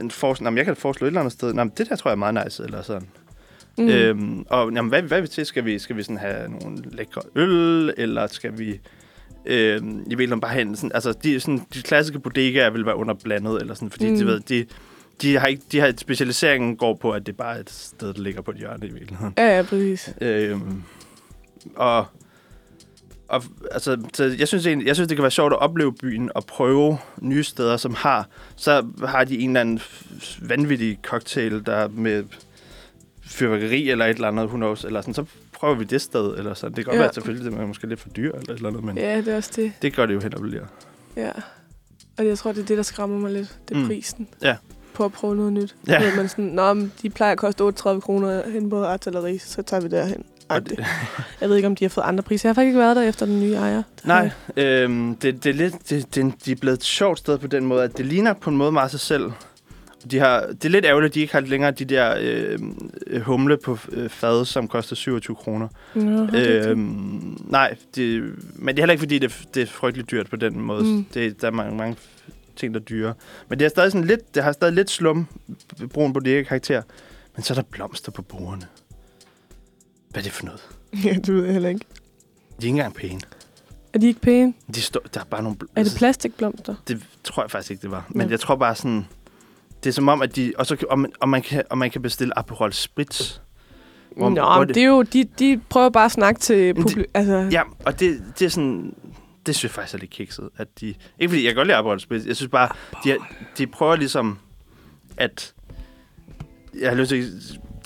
en 0.01 0.11
for, 0.11 0.37
jamen, 0.45 0.59
jeg 0.59 0.65
kan 0.65 0.77
foreslå 0.77 1.05
et 1.05 1.09
eller 1.09 1.21
andet 1.21 1.33
sted, 1.33 1.49
jamen, 1.55 1.73
det 1.79 1.89
der 1.89 1.97
tror 1.97 2.09
jeg 2.11 2.13
er 2.13 2.19
meget 2.19 2.45
nice, 2.45 2.65
eller 2.65 2.83
sådan. 2.83 3.09
Mm. 3.79 3.85
Mm. 3.85 3.91
Øhm, 3.91 4.47
og 4.51 4.73
jamen, 4.73 4.89
hvad, 4.89 5.03
hvad 5.03 5.19
er 5.19 5.23
vi 5.23 5.29
til? 5.29 5.47
Skal 5.47 5.65
vi, 5.65 5.79
skal 5.79 5.97
vi 5.97 6.03
sådan 6.03 6.19
have 6.19 6.49
nogle 6.49 6.79
lækre 6.93 7.23
øl, 7.35 7.95
eller 7.97 8.27
skal 8.27 8.59
vi 8.59 8.81
øhm, 9.47 10.01
i 10.01 10.09
virkeligheden 10.09 10.41
bare 10.41 10.55
hen? 10.55 10.77
Sådan, 10.77 10.91
altså, 10.95 11.13
de, 11.13 11.41
sådan, 11.41 11.67
de 11.75 11.83
klassiske 11.83 12.19
bodegaer 12.19 12.71
vil 12.71 12.87
være 12.87 12.97
underblandet, 12.97 13.61
eller 13.61 13.75
sådan, 13.75 13.91
fordi 13.91 14.11
mm. 14.11 14.17
de 14.17 14.27
ved, 14.27 14.41
de, 14.41 14.67
de 15.23 15.39
har 15.39 15.47
ikke, 15.47 15.63
de 15.73 15.81
har, 15.81 15.93
specialiseringen 15.97 16.77
går 16.77 16.95
på, 16.95 17.11
at 17.11 17.27
det 17.27 17.37
bare 17.37 17.57
er 17.57 17.61
et 17.61 17.71
sted, 17.71 18.15
der 18.15 18.23
ligger 18.23 18.43
på 18.43 18.51
et 18.51 18.57
hjørne 18.57 18.87
i 18.87 18.91
virkeligheden. 18.93 19.35
Ja, 19.39 19.57
ja, 19.57 19.63
præcis. 19.63 20.15
Øhm, 20.21 20.83
og, 21.77 22.07
og 23.29 23.43
altså, 23.73 24.03
så 24.15 24.37
jeg 24.39 24.49
synes 24.49 24.67
egentlig, 24.67 24.87
jeg 24.87 24.97
synes, 24.97 25.09
det 25.09 25.17
kan 25.17 25.23
være 25.23 25.31
sjovt 25.31 25.53
at 25.53 25.59
opleve 25.59 25.95
byen 25.95 26.31
og 26.35 26.45
prøve 26.45 26.99
nye 27.21 27.45
steder, 27.45 27.77
som 27.77 27.95
har, 27.95 28.29
så 28.57 28.87
har 29.07 29.25
de 29.25 29.39
en 29.39 29.51
eller 29.51 29.61
anden 29.61 29.81
vanvittig 30.41 30.99
cocktail, 31.03 31.67
der 31.67 31.89
med 31.89 32.25
fyrværkeri 33.23 33.91
eller 33.91 34.05
et 34.07 34.15
eller 34.15 34.29
andet, 34.29 34.47
who 34.47 34.57
knows, 34.57 34.85
eller 34.85 35.01
sådan, 35.01 35.15
så 35.15 35.25
prøver 35.55 35.75
vi 35.75 35.85
det 35.85 36.01
sted, 36.03 36.35
eller 36.39 36.55
sådan. 36.55 36.77
Det 36.77 36.77
kan 36.77 36.85
godt 36.85 36.95
Ja. 36.97 37.01
være 37.03 37.13
selvfølgelig, 37.15 37.53
det 37.53 37.61
er 37.61 37.67
måske 37.67 37.87
lidt 37.87 38.01
for 38.01 38.09
dyr, 38.09 38.33
eller 38.33 38.55
eller 38.55 38.69
andet, 38.69 38.85
men 38.85 38.99
ja. 38.99 39.17
Det 39.17 39.29
er 39.29 39.37
også 39.37 39.51
det. 39.57 39.73
det 39.83 39.97
gør 39.97 40.07
det 40.07 40.15
jo 40.15 40.21
hen 40.21 40.35
og 40.35 40.41
bliver. 40.41 40.65
Ja. 41.17 41.31
Og 42.19 42.27
jeg 42.27 42.39
tror, 42.39 42.53
det 42.53 42.61
er 42.63 42.67
det, 42.67 42.77
der 42.77 42.83
skræmmer 42.83 43.19
mig 43.19 43.33
lidt. 43.33 43.59
Det 43.69 43.75
er 43.77 43.79
Mm. 43.81 43.87
prisen. 43.87 44.29
Ja. 44.43 44.57
På 44.95 45.05
at 45.05 45.13
prøve 45.13 45.37
noget 45.37 45.53
nyt. 45.53 45.75
Ja. 45.89 46.03
Ved 46.03 46.17
man 46.17 46.29
sådan, 46.29 46.45
Nå, 46.45 46.73
men 46.75 46.93
de 47.03 47.11
plejer 47.11 47.33
at 47.33 47.39
koste 47.39 47.61
38 47.65 48.01
kroner 48.01 48.51
hen 48.51 48.71
på 48.71 48.85
artilleri, 48.85 49.39
så 49.39 49.63
tager 49.63 49.81
vi 49.81 49.89
derhen. 49.89 50.25
Det, 50.51 50.85
Jeg 51.41 51.49
ved 51.49 51.57
ikke, 51.57 51.67
om 51.69 51.77
de 51.77 51.85
har 51.85 51.89
fået 51.89 52.05
andre 52.05 52.23
priser. 52.23 52.49
Jeg 52.49 52.51
har 52.51 52.55
faktisk 52.55 52.67
ikke 52.69 52.79
været 52.79 52.97
der 52.97 53.03
efter 53.03 53.27
den 53.27 53.41
nye 53.41 53.55
ejer. 53.55 53.83
Nej, 54.05 54.31
øhm, 54.57 55.17
det, 55.17 55.45
det, 55.45 55.51
er 55.51 55.55
lidt, 55.55 55.91
det, 55.91 56.15
det, 56.15 56.35
de 56.45 56.53
er 56.53 56.57
blevet 56.57 56.77
et 56.79 56.85
sjovt 56.85 57.19
sted 57.19 57.39
på 57.39 57.47
den 57.47 57.67
måde, 57.67 57.83
at 57.85 57.97
det 57.99 58.07
ligner 58.07 58.33
på 58.33 58.51
en 58.51 58.57
måde 58.57 58.73
meget 58.73 58.91
sig 58.91 59.01
selv. 59.01 59.31
De 60.11 60.19
har, 60.19 60.47
det 60.47 60.65
er 60.65 60.69
lidt 60.69 60.85
ærgerligt, 60.85 61.11
at 61.11 61.15
de 61.15 61.21
ikke 61.21 61.33
har 61.33 61.41
længere 61.41 61.71
de 61.71 61.85
der 61.85 62.17
øh, 62.21 63.21
humle 63.21 63.57
på 63.57 63.79
øh, 63.93 64.09
fad, 64.09 64.45
som 64.45 64.69
koster 64.69 64.97
27 64.97 65.37
kroner. 65.37 65.69
Nå, 65.95 66.27
det? 66.27 66.67
Øhm, 66.67 67.39
nej, 67.49 67.77
det, 67.95 68.23
men 68.55 68.75
det 68.77 68.79
er 68.79 68.83
heller 68.83 68.93
ikke, 68.93 69.01
fordi 69.03 69.19
det, 69.19 69.31
er- 69.31 69.47
det 69.55 69.63
er 69.63 69.67
frygteligt 69.67 70.11
dyrt 70.11 70.31
på 70.31 70.37
den 70.37 70.61
måde. 70.61 70.85
Mm. 70.85 71.05
Det, 71.15 71.41
der 71.41 71.47
er 71.47 71.51
mange, 71.53 71.77
mange 71.77 71.97
ting, 72.57 72.75
der 72.75 72.81
er 72.81 72.85
dyre. 72.85 73.15
Men 73.49 73.59
det 73.59 73.65
er 73.65 73.69
stadig 73.69 73.93
sådan 73.93 74.07
lidt, 74.07 74.35
det 74.35 74.43
har 74.43 74.53
stadig 74.53 74.75
lidt 74.75 74.91
slum, 74.91 75.27
brun 75.93 76.13
bodega-karakter. 76.13 76.83
Men 77.37 77.43
så 77.43 77.53
er 77.53 77.55
der 77.55 77.63
blomster 77.71 78.13
på 78.13 78.23
bordene. 78.23 78.67
Hvad 80.11 80.23
er 80.23 80.25
det 80.25 80.33
for 80.33 80.45
noget? 80.45 80.61
Ja, 81.05 81.13
det 81.13 81.35
ved 81.35 81.53
heller 81.53 81.69
ikke. 81.69 81.81
De 82.51 82.57
er 82.59 82.63
ikke 82.63 82.69
engang 82.69 82.95
pæne. 82.95 83.21
Er 83.93 83.99
de 83.99 84.07
ikke 84.07 84.21
pæne? 84.21 84.55
De 84.75 84.81
står, 84.83 85.01
der 85.15 85.21
er 85.21 85.25
bare 85.25 85.43
nogle... 85.43 85.57
Er 85.77 85.83
det 85.83 85.93
plastikblomster? 85.97 86.75
Det 86.89 87.03
tror 87.25 87.43
jeg 87.43 87.51
faktisk 87.51 87.71
ikke, 87.71 87.83
det 87.83 87.91
var. 87.91 88.07
Men 88.09 88.27
Nå. 88.27 88.31
jeg 88.31 88.41
tror 88.41 88.57
bare 88.57 88.75
sådan... 88.75 89.07
Det 89.85 89.91
er 89.91 89.93
som 89.95 90.09
om, 90.09 90.23
at 90.23 90.37
de... 90.37 90.53
Og, 90.59 90.67
så, 90.67 90.77
og, 90.91 90.99
man, 90.99 91.13
og, 91.21 91.29
man, 91.29 91.43
kan, 91.43 91.63
og 91.71 91.79
man 91.79 91.91
kan 91.91 92.03
bestille 92.03 92.39
Aperol 92.39 92.73
Spritz. 92.73 93.39
Hvor- 94.17 94.29
Nå, 94.29 94.35
hvor 94.43 94.59
men 94.59 94.69
det 94.69 94.77
er 94.77 94.87
jo, 94.87 95.03
de, 95.03 95.25
de 95.39 95.61
prøver 95.69 95.89
bare 95.91 96.05
at 96.05 96.13
snakke 96.13 96.41
til 96.41 96.57
det- 96.59 96.77
publikum. 96.77 97.05
Altså, 97.15 97.49
Ja, 97.53 97.63
og 97.85 98.01
det, 98.01 98.23
det 98.39 98.45
er 98.45 98.49
sådan... 98.49 98.95
Det 99.47 99.55
synes 99.55 99.65
jeg 99.65 99.71
faktisk 99.71 99.95
er 99.95 99.99
lidt 99.99 100.11
kikset. 100.11 100.49
At 100.57 100.69
de, 100.81 100.87
ikke 100.87 101.29
fordi 101.29 101.45
jeg 101.45 101.51
kan 101.51 101.57
godt 101.57 101.67
lide 101.69 101.77
Aperol 101.77 102.01
Spritz. 102.01 102.27
Jeg 102.27 102.37
synes 102.37 102.51
bare, 102.51 102.69
de, 103.05 103.17
de 103.59 103.67
prøver 103.67 103.97
ligesom 103.97 104.39
at... 105.17 105.55
Jeg 106.81 106.89
har 106.91 106.97
lyst 106.97 107.09
til 107.09 107.33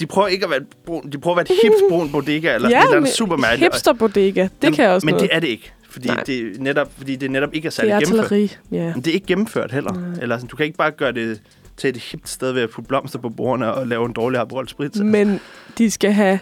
de 0.01 0.07
prøver 0.07 0.29
ikke 0.29 0.45
at 0.45 0.51
være 0.51 0.61
brun, 0.87 1.11
de 1.13 1.19
prøver 1.19 1.39
at 1.39 1.49
være 1.49 1.57
et 1.57 1.63
hipt 1.63 1.91
brun 1.91 2.13
bodega, 2.13 2.55
eller 2.55 2.69
Ja, 2.71 2.79
et 2.79 2.85
eller 2.85 2.97
andet 2.97 3.11
super 3.13 3.37
mærkeligt. 3.37 3.75
hipster 3.75 3.93
bodega, 3.93 4.43
det 4.43 4.51
Jamen, 4.63 4.75
kan 4.77 4.85
jeg 4.85 4.93
også 4.93 5.05
Men 5.07 5.15
noget. 5.15 5.31
det 5.31 5.37
er 5.37 5.41
det 5.41 5.49
ikke, 5.49 5.73
fordi 5.91 6.09
Nej. 6.09 6.23
det, 6.23 6.57
er 6.57 6.61
netop, 6.61 6.93
fordi 6.97 7.17
det 7.17 7.31
netop 7.31 7.55
ikke 7.55 7.67
er 7.67 7.71
det 7.71 7.77
særlig 7.77 7.93
er 7.93 8.01
gennemført. 8.01 8.61
ja. 8.73 8.85
Men 8.95 9.05
det 9.05 9.07
er 9.07 9.15
ikke 9.15 9.27
gennemført 9.27 9.73
heller. 9.73 9.93
Nej. 9.93 10.19
Eller 10.23 10.37
sådan, 10.37 10.49
du 10.49 10.57
kan 10.57 10.67
ikke 10.67 10.79
bare 10.79 10.91
gøre 10.91 11.13
det 11.13 11.43
til 11.79 11.91
et 11.91 11.97
hipt 11.97 12.29
sted 12.29 12.53
ved 12.53 12.63
at 12.63 12.71
putte 12.71 12.89
blomster 12.89 13.19
på 13.19 13.29
bordene 13.29 13.75
og 13.75 13.87
lave 13.87 14.07
en 14.07 14.13
dårlig 14.13 14.41
Aperol 14.41 14.69
Spritz. 14.69 14.99
Men 15.17 15.41
de 15.79 15.91
skal 15.91 16.13
have 16.13 16.41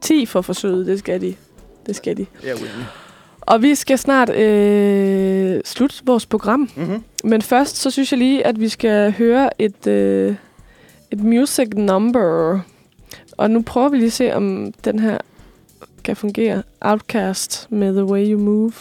10 0.00 0.26
for 0.26 0.42
forsøget, 0.42 0.86
det 0.86 0.98
skal 0.98 1.20
de. 1.20 1.34
Det 1.86 1.96
skal 1.96 2.16
de. 2.16 2.26
Jeg 2.42 2.50
er 2.50 2.54
uenig. 2.54 2.86
Og 3.40 3.62
vi 3.62 3.74
skal 3.74 3.98
snart 3.98 4.30
øh, 4.30 5.60
slutte 5.64 5.96
vores 6.06 6.26
program. 6.26 6.70
Mm-hmm. 6.76 7.04
Men 7.24 7.42
først, 7.42 7.76
så 7.76 7.90
synes 7.90 8.12
jeg 8.12 8.18
lige, 8.18 8.46
at 8.46 8.60
vi 8.60 8.68
skal 8.68 9.12
høre 9.12 9.62
et, 9.62 9.86
øh, 9.86 10.34
et 11.10 11.20
music 11.20 11.68
number. 11.74 12.60
Og 13.36 13.50
nu 13.50 13.62
prøver 13.62 13.88
vi 13.88 13.96
lige 13.96 14.06
at 14.06 14.12
se, 14.12 14.34
om 14.34 14.72
den 14.84 14.98
her 14.98 15.18
kan 16.04 16.16
fungere. 16.16 16.62
Outcast 16.80 17.66
med 17.70 17.92
The 17.92 18.04
Way 18.04 18.32
You 18.32 18.40
Move. 18.40 18.72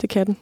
Det 0.00 0.10
kan 0.10 0.26
den. 0.26 0.36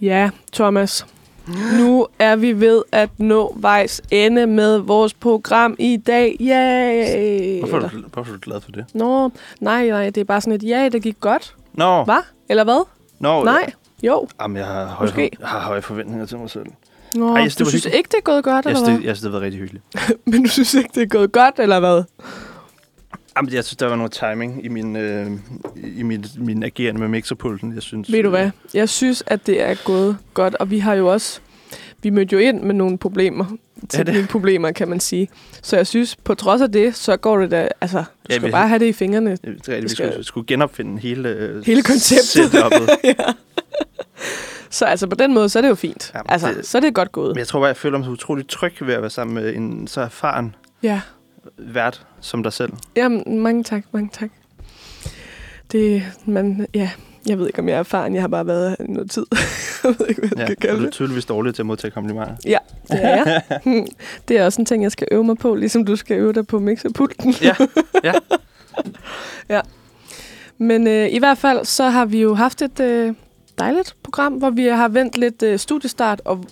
Ja, 0.00 0.30
Thomas. 0.52 1.06
Nu 1.78 2.06
er 2.18 2.36
vi 2.36 2.60
ved 2.60 2.82
at 2.92 3.10
nå 3.18 3.56
vejs 3.56 4.00
ende 4.10 4.46
med 4.46 4.78
vores 4.78 5.14
program 5.14 5.76
i 5.78 5.96
dag. 5.96 6.36
Yay! 6.40 7.58
Hvorfor, 7.58 7.76
er 7.76 7.80
du, 7.88 8.02
hvorfor 8.12 8.32
er 8.32 8.36
du 8.36 8.40
glad 8.42 8.60
for 8.60 8.70
det? 8.70 8.84
Nå, 8.94 9.30
nej, 9.60 9.88
nej, 9.88 10.04
det 10.10 10.20
er 10.20 10.24
bare 10.24 10.40
sådan 10.40 10.52
et 10.52 10.62
ja, 10.62 10.88
det 10.88 11.02
gik 11.02 11.20
godt. 11.20 11.54
Nå, 11.72 12.04
Hvad? 12.04 12.22
Eller 12.48 12.64
hvad? 12.64 12.84
nå 13.20 13.44
Nej. 13.44 13.72
Jo. 14.02 14.28
Jamen, 14.40 14.56
jeg 14.56 14.66
har, 14.66 14.84
høje, 14.86 15.08
Måske. 15.08 15.30
jeg 15.40 15.48
har 15.48 15.60
høje 15.60 15.82
forventninger 15.82 16.26
til 16.26 16.38
mig 16.38 16.50
selv. 16.50 16.66
Nå, 17.14 17.28
Ej, 17.28 17.34
jeg 17.34 17.42
synes, 17.42 17.56
du 17.56 17.64
synes 17.64 17.84
hyggeligt. 17.84 17.98
ikke, 17.98 18.08
det 18.08 18.16
er 18.18 18.22
gået 18.22 18.44
godt, 18.44 18.64
Jeg 18.64 18.70
eller 18.70 18.84
synes, 18.86 18.98
hvad? 18.98 19.06
jeg 19.06 19.16
synes, 19.16 19.20
det 19.20 19.32
har 19.32 19.38
været 19.40 19.42
rigtig 19.42 19.60
hyggeligt. 19.60 19.84
Men 20.32 20.42
du 20.42 20.48
synes 20.48 20.74
ikke, 20.74 20.90
det 20.94 21.02
er 21.02 21.06
gået 21.06 21.32
godt, 21.32 21.54
eller 21.58 21.80
hvad? 21.80 22.02
Jamen, 23.38 23.52
jeg 23.52 23.64
synes, 23.64 23.76
der 23.76 23.86
var 23.86 23.96
noget 23.96 24.12
timing 24.12 24.64
i 24.64 24.68
min, 24.68 24.96
øh, 24.96 25.30
i 25.98 26.02
min, 26.02 26.24
min 26.38 26.62
agerende 26.62 27.00
med 27.00 27.08
mixerpulten. 27.08 27.74
Jeg 27.74 27.82
synes, 27.82 28.12
Ved 28.12 28.22
du 28.22 28.28
hvad? 28.30 28.44
øh, 28.46 28.50
Jeg 28.74 28.88
synes, 28.88 29.22
at 29.26 29.46
det 29.46 29.62
er 29.62 29.74
gået 29.84 30.16
godt, 30.34 30.54
og 30.54 30.70
vi 30.70 30.78
har 30.78 30.94
jo 30.94 31.06
også... 31.12 31.40
Vi 32.02 32.10
mødte 32.10 32.32
jo 32.32 32.38
ind 32.38 32.60
med 32.62 32.74
nogle 32.74 32.98
problemer. 32.98 33.44
Ja, 33.94 34.02
det- 34.02 34.28
problemer, 34.28 34.72
kan 34.72 34.88
man 34.88 35.00
sige. 35.00 35.28
Så 35.62 35.76
jeg 35.76 35.86
synes, 35.86 36.16
på 36.24 36.34
trods 36.34 36.60
af 36.62 36.72
det, 36.72 36.96
så 36.96 37.16
går 37.16 37.38
det 37.38 37.50
da... 37.50 37.68
Altså, 37.80 37.98
du 37.98 38.04
Ja, 38.30 38.34
skal 38.34 38.46
vi- 38.46 38.50
bare 38.50 38.68
have 38.68 38.78
det 38.78 38.86
i 38.86 38.92
fingrene. 38.92 39.30
Det 39.30 39.38
er 39.44 39.50
rigtigt, 39.50 39.82
vi 39.82 39.88
skal- 39.88 40.10
skulle, 40.12 40.24
skulle 40.24 40.46
genopfinde 40.46 41.00
hele, 41.00 41.28
øh, 41.28 41.66
Hele 41.66 41.82
konceptet. 41.82 42.54
ja. 43.04 43.14
Så 44.70 44.84
altså, 44.84 45.06
på 45.06 45.14
den 45.14 45.34
måde, 45.34 45.48
så 45.48 45.58
er 45.58 45.60
det 45.62 45.68
jo 45.68 45.74
fint. 45.74 46.10
Ja, 46.14 46.20
altså, 46.28 46.48
det- 46.48 46.66
så 46.66 46.78
er 46.78 46.82
det 46.82 46.94
godt 46.94 47.12
gået. 47.12 47.28
Men 47.34 47.38
jeg 47.38 47.46
tror 47.46 47.58
bare, 47.60 47.66
jeg 47.66 47.76
føler 47.76 47.98
mig 47.98 48.04
så 48.04 48.10
utrolig 48.10 48.48
tryg 48.48 48.72
ved 48.80 48.94
at 48.94 49.00
være 49.00 49.10
sammen 49.10 49.34
med 49.34 49.54
en 49.54 49.86
så 49.86 50.00
erfaren 50.00 50.54
Ja. 50.82 51.00
Vært 51.58 52.06
som 52.20 52.42
dig 52.42 52.52
selv. 52.52 52.72
Jamen, 52.96 53.38
mange 53.40 53.64
tak, 53.64 53.84
mange 53.92 54.10
tak. 54.12 54.30
Det, 55.72 56.02
man, 56.26 56.66
ja, 56.74 56.90
jeg 57.28 57.38
ved 57.38 57.46
ikke, 57.46 57.58
om 57.58 57.68
jeg 57.68 57.74
er 57.74 57.78
erfaren. 57.78 58.14
Jeg 58.14 58.22
har 58.22 58.28
bare 58.28 58.46
været 58.46 58.76
her 58.78 58.86
noget 58.88 59.10
tid. 59.10 59.26
jeg 59.84 59.94
ved 59.98 60.06
ikke, 60.08 60.20
hvad 60.20 60.30
jeg 60.36 60.38
Ja, 60.38 60.46
skal 60.46 60.56
kalde 60.56 60.74
du 60.76 60.80
er 60.80 60.84
det. 60.84 60.92
tydeligvis 60.92 61.24
dårlig 61.24 61.54
til 61.54 61.62
at 61.62 61.66
modtage 61.66 61.90
komplimenter. 61.90 62.34
Ja, 62.46 62.58
det 62.90 63.04
er 63.04 63.08
jeg. 63.16 63.42
Hmm. 63.64 63.86
det 64.28 64.38
er 64.38 64.44
også 64.44 64.60
en 64.62 64.66
ting, 64.66 64.82
jeg 64.82 64.92
skal 64.92 65.08
øve 65.10 65.24
mig 65.24 65.36
på, 65.38 65.54
ligesom 65.54 65.84
du 65.84 65.96
skal 65.96 66.16
øve 66.18 66.32
dig 66.32 66.46
på 66.46 66.58
mixerpulten. 66.58 67.34
Ja, 67.42 67.54
ja. 68.04 68.12
ja. 69.56 69.60
Men 70.58 70.86
øh, 70.86 71.08
i 71.12 71.18
hvert 71.18 71.38
fald, 71.38 71.64
så 71.64 71.84
har 71.88 72.04
vi 72.04 72.20
jo 72.20 72.34
haft 72.34 72.62
et 72.62 72.80
øh, 72.80 73.14
dejligt 73.58 73.96
program, 74.02 74.32
hvor 74.32 74.50
vi 74.50 74.64
har 74.66 74.88
vendt 74.88 75.18
lidt 75.18 75.42
øh, 75.42 75.58
studiestart, 75.58 76.22
og 76.24 76.44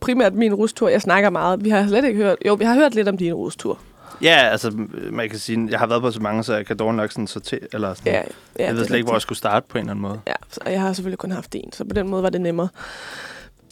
primært 0.00 0.34
min 0.34 0.54
rustur. 0.54 0.88
Jeg 0.88 1.00
snakker 1.02 1.30
meget. 1.30 1.64
Vi 1.64 1.70
har 1.70 1.86
slet 1.88 2.04
ikke 2.04 2.16
hørt... 2.16 2.36
Jo, 2.46 2.54
vi 2.54 2.64
har 2.64 2.74
hørt 2.74 2.94
lidt 2.94 3.08
om 3.08 3.16
din 3.16 3.34
rustur. 3.34 3.78
Ja, 4.22 4.36
altså, 4.50 4.70
man 5.12 5.28
kan 5.30 5.38
sige, 5.38 5.68
jeg 5.70 5.78
har 5.78 5.86
været 5.86 6.02
på 6.02 6.10
så 6.10 6.20
mange, 6.20 6.44
så 6.44 6.54
jeg 6.54 6.66
kan 6.66 6.76
dårligt 6.76 6.96
nok 6.96 7.12
sådan 7.12 7.26
sortere, 7.26 7.60
eller 7.72 7.94
sådan. 7.94 8.12
Ja, 8.12 8.22
ja, 8.58 8.66
jeg 8.66 8.76
ved 8.76 8.84
slet 8.86 8.96
ikke, 8.96 9.06
hvor 9.06 9.14
jeg 9.14 9.22
skulle 9.22 9.38
starte 9.38 9.66
på 9.68 9.78
en 9.78 9.82
eller 9.82 9.90
anden 9.90 10.02
måde. 10.02 10.20
Ja, 10.26 10.32
så- 10.50 10.60
og 10.66 10.72
jeg 10.72 10.80
har 10.80 10.92
selvfølgelig 10.92 11.18
kun 11.18 11.30
haft 11.30 11.54
en, 11.54 11.72
så 11.72 11.84
på 11.84 11.94
den 11.94 12.08
måde 12.08 12.22
var 12.22 12.30
det 12.30 12.40
nemmere. 12.40 12.68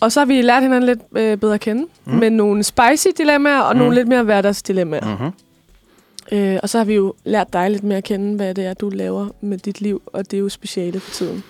Og 0.01 0.13
så 0.13 0.21
har 0.21 0.25
vi 0.27 0.43
lært 0.43 0.63
hinanden 0.63 0.87
lidt 0.87 0.99
øh, 1.17 1.37
bedre 1.37 1.55
at 1.55 1.61
kende, 1.61 1.87
mm. 2.05 2.13
Med 2.15 2.31
nogle 2.31 2.63
spicy 2.63 3.07
dilemmaer 3.19 3.61
og 3.61 3.75
mm. 3.75 3.79
nogle 3.79 3.95
lidt 3.95 4.09
mere 4.09 4.23
hverdagsdilemmaer. 4.23 5.05
Mm. 5.05 5.11
Mm-hmm. 5.11 6.39
Øh, 6.39 6.59
og 6.63 6.69
så 6.69 6.79
har 6.79 6.85
vi 6.85 6.95
jo 6.95 7.15
lært 7.25 7.53
dig 7.53 7.71
lidt 7.71 7.83
mere 7.83 7.99
at 7.99 8.05
kende, 8.05 8.37
hvad 8.37 8.55
det 8.55 8.67
er, 8.67 8.75
du 8.75 8.89
laver 8.91 9.29
med 9.41 9.59
dit 9.59 9.81
liv, 9.81 10.03
og 10.07 10.31
det 10.31 10.37
er 10.37 10.41
jo 10.41 10.49
speciale 10.49 11.01
for 11.01 11.11
tiden, 11.11 11.45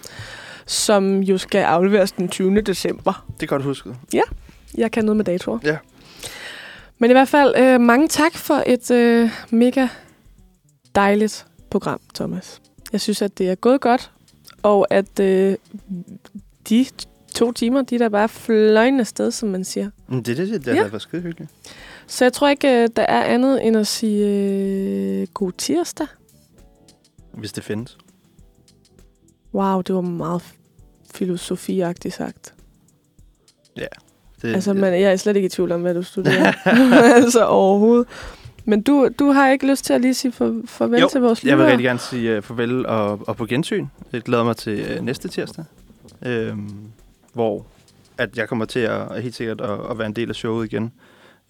som 0.66 1.20
jo 1.20 1.38
skal 1.38 1.58
afleveres 1.62 2.12
den 2.12 2.28
20. 2.28 2.60
december. 2.60 3.24
Det 3.36 3.42
er 3.42 3.46
godt 3.46 3.62
husket. 3.62 3.96
Jeg 4.78 4.90
kan 4.90 5.04
noget 5.04 5.16
med 5.16 5.24
datoer. 5.24 5.58
Ja. 5.64 5.76
Men 6.98 7.10
i 7.10 7.12
hvert 7.12 7.28
fald, 7.28 7.54
øh, 7.58 7.80
mange 7.80 8.08
tak 8.08 8.34
for 8.34 8.62
et 8.66 8.90
øh, 8.90 9.30
mega 9.50 9.88
dejligt 10.94 11.46
program, 11.70 12.00
Thomas. 12.14 12.60
Jeg 12.92 13.00
synes, 13.00 13.22
at 13.22 13.38
det 13.38 13.50
er 13.50 13.54
gået 13.54 13.80
godt, 13.80 14.10
og 14.62 14.86
at 14.90 15.20
øh, 15.20 15.56
de 16.68 16.86
to 17.34 17.52
timer, 17.52 17.82
de 17.82 17.94
er 17.94 17.98
da 17.98 18.08
bare 18.08 18.28
fløjende 18.28 19.04
sted, 19.04 19.30
som 19.30 19.48
man 19.48 19.64
siger. 19.64 19.90
Men 20.08 20.22
det 20.22 20.32
er 20.32 20.36
det, 20.44 20.48
det, 20.48 20.64
det 20.64 20.74
Ja. 20.74 20.82
har 20.82 20.88
været 20.88 21.02
skide 21.02 21.22
hyggeligt. 21.22 21.50
Så 22.06 22.24
jeg 22.24 22.32
tror 22.32 22.48
ikke, 22.48 22.82
øh, 22.82 22.88
der 22.96 23.02
er 23.02 23.22
andet 23.24 23.66
end 23.66 23.76
at 23.76 23.86
sige 23.86 24.26
øh, 25.22 25.26
god 25.34 25.52
tirsdag. 25.52 26.06
Hvis 27.32 27.52
det 27.52 27.64
findes. 27.64 27.98
Wow, 29.54 29.80
det 29.80 29.94
var 29.94 30.00
meget 30.00 30.42
filosofiagtigt 31.14 32.14
sagt. 32.14 32.54
Det, 34.43 34.55
Altså, 34.55 34.74
man, 34.74 34.93
jeg 34.93 35.12
er 35.12 35.16
slet 35.16 35.36
ikke 35.36 35.47
i 35.47 35.48
tvivl 35.48 35.73
om, 35.73 35.81
hvad 35.81 35.94
du 35.94 36.02
studerer. 36.02 36.52
altså 37.23 37.47
overhovedet. 37.47 38.06
Men 38.65 38.82
du, 38.82 39.09
du 39.19 39.31
har 39.31 39.51
ikke 39.51 39.66
lyst 39.66 39.85
til 39.85 39.93
at 39.93 40.01
lige 40.01 40.15
sige 40.15 40.32
for, 40.32 40.60
farvel 40.65 41.01
Jo, 41.01 41.09
til 41.09 41.20
vores 41.20 41.44
Jeg 41.44 41.51
vil 41.51 41.62
lyttere? 41.62 41.73
rigtig 41.73 41.85
gerne 41.85 41.98
sige 41.98 42.36
uh, 42.36 42.43
farvel 42.43 42.86
og, 42.86 43.28
og 43.28 43.36
på 43.36 43.47
gensyn. 43.47 43.86
Jeg 44.12 44.23
glæder 44.23 44.44
mig 44.44 44.56
til 44.56 44.97
uh, 44.98 45.05
næste 45.05 45.28
tirsdag, 45.28 45.65
øhm, 46.27 46.70
hvor 47.32 47.66
at 48.19 48.36
jeg 48.36 48.48
kommer 48.48 48.65
til 48.65 48.81
at 48.81 49.23
helt 49.23 49.35
sikkert 49.35 49.60
at, 49.60 49.78
at 49.90 49.98
være 49.98 50.06
en 50.06 50.12
del 50.12 50.28
af 50.28 50.35
showet 50.35 50.73
igen. 50.73 50.93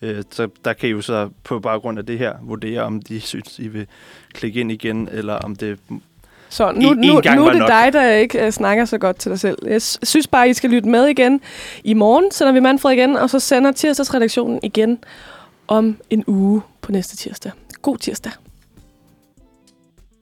Uh, 0.03 0.09
så 0.31 0.49
der 0.65 0.73
kan 0.73 0.89
I 0.89 0.93
jo 0.93 1.01
så 1.01 1.29
på 1.45 1.61
baggrund 1.61 1.99
af 1.99 2.07
det 2.07 2.19
her 2.19 2.33
vurdere, 2.43 2.83
om 2.83 3.03
de 3.03 3.21
synes, 3.31 3.59
I 3.59 3.69
vil 3.69 3.87
klikke 4.33 4.61
ind 4.61 4.73
igen, 4.73 5.09
eller 5.13 5.35
om 5.35 5.57
det... 5.57 5.79
Så 6.49 6.73
nu, 6.73 6.91
En- 6.93 7.05
en 7.05 7.11
nu, 7.15 7.21
gang 7.21 7.37
nu 7.41 7.47
er 7.47 7.51
det 7.51 7.59
nok. 7.59 7.69
dig, 7.69 7.93
der 7.93 8.11
ikke 8.13 8.45
uh, 8.47 8.51
snakker 8.53 8.85
så 8.85 8.99
godt 8.99 9.17
til 9.17 9.31
dig 9.31 9.41
selv. 9.41 9.59
Jeg 9.67 9.83
synes 9.83 10.27
bare, 10.27 10.49
I 10.49 10.55
skal 10.55 10.71
lytte 10.71 10.89
med 10.89 11.07
igen. 11.07 11.41
I 11.85 11.95
morgen 11.95 12.31
sender 12.31 12.53
vi 12.53 12.61
Manfred 12.61 12.93
igen, 12.93 13.17
og 13.17 13.31
så 13.31 13.41
sender 13.41 13.73
tirsdagsredaktionen 13.73 14.61
igen 14.63 14.99
om 15.69 15.97
en 16.11 16.25
uge 16.27 16.61
på 16.83 16.93
næste 16.93 17.17
tirsdag. 17.17 17.53
God 17.83 17.97
tirsdag. 17.97 18.33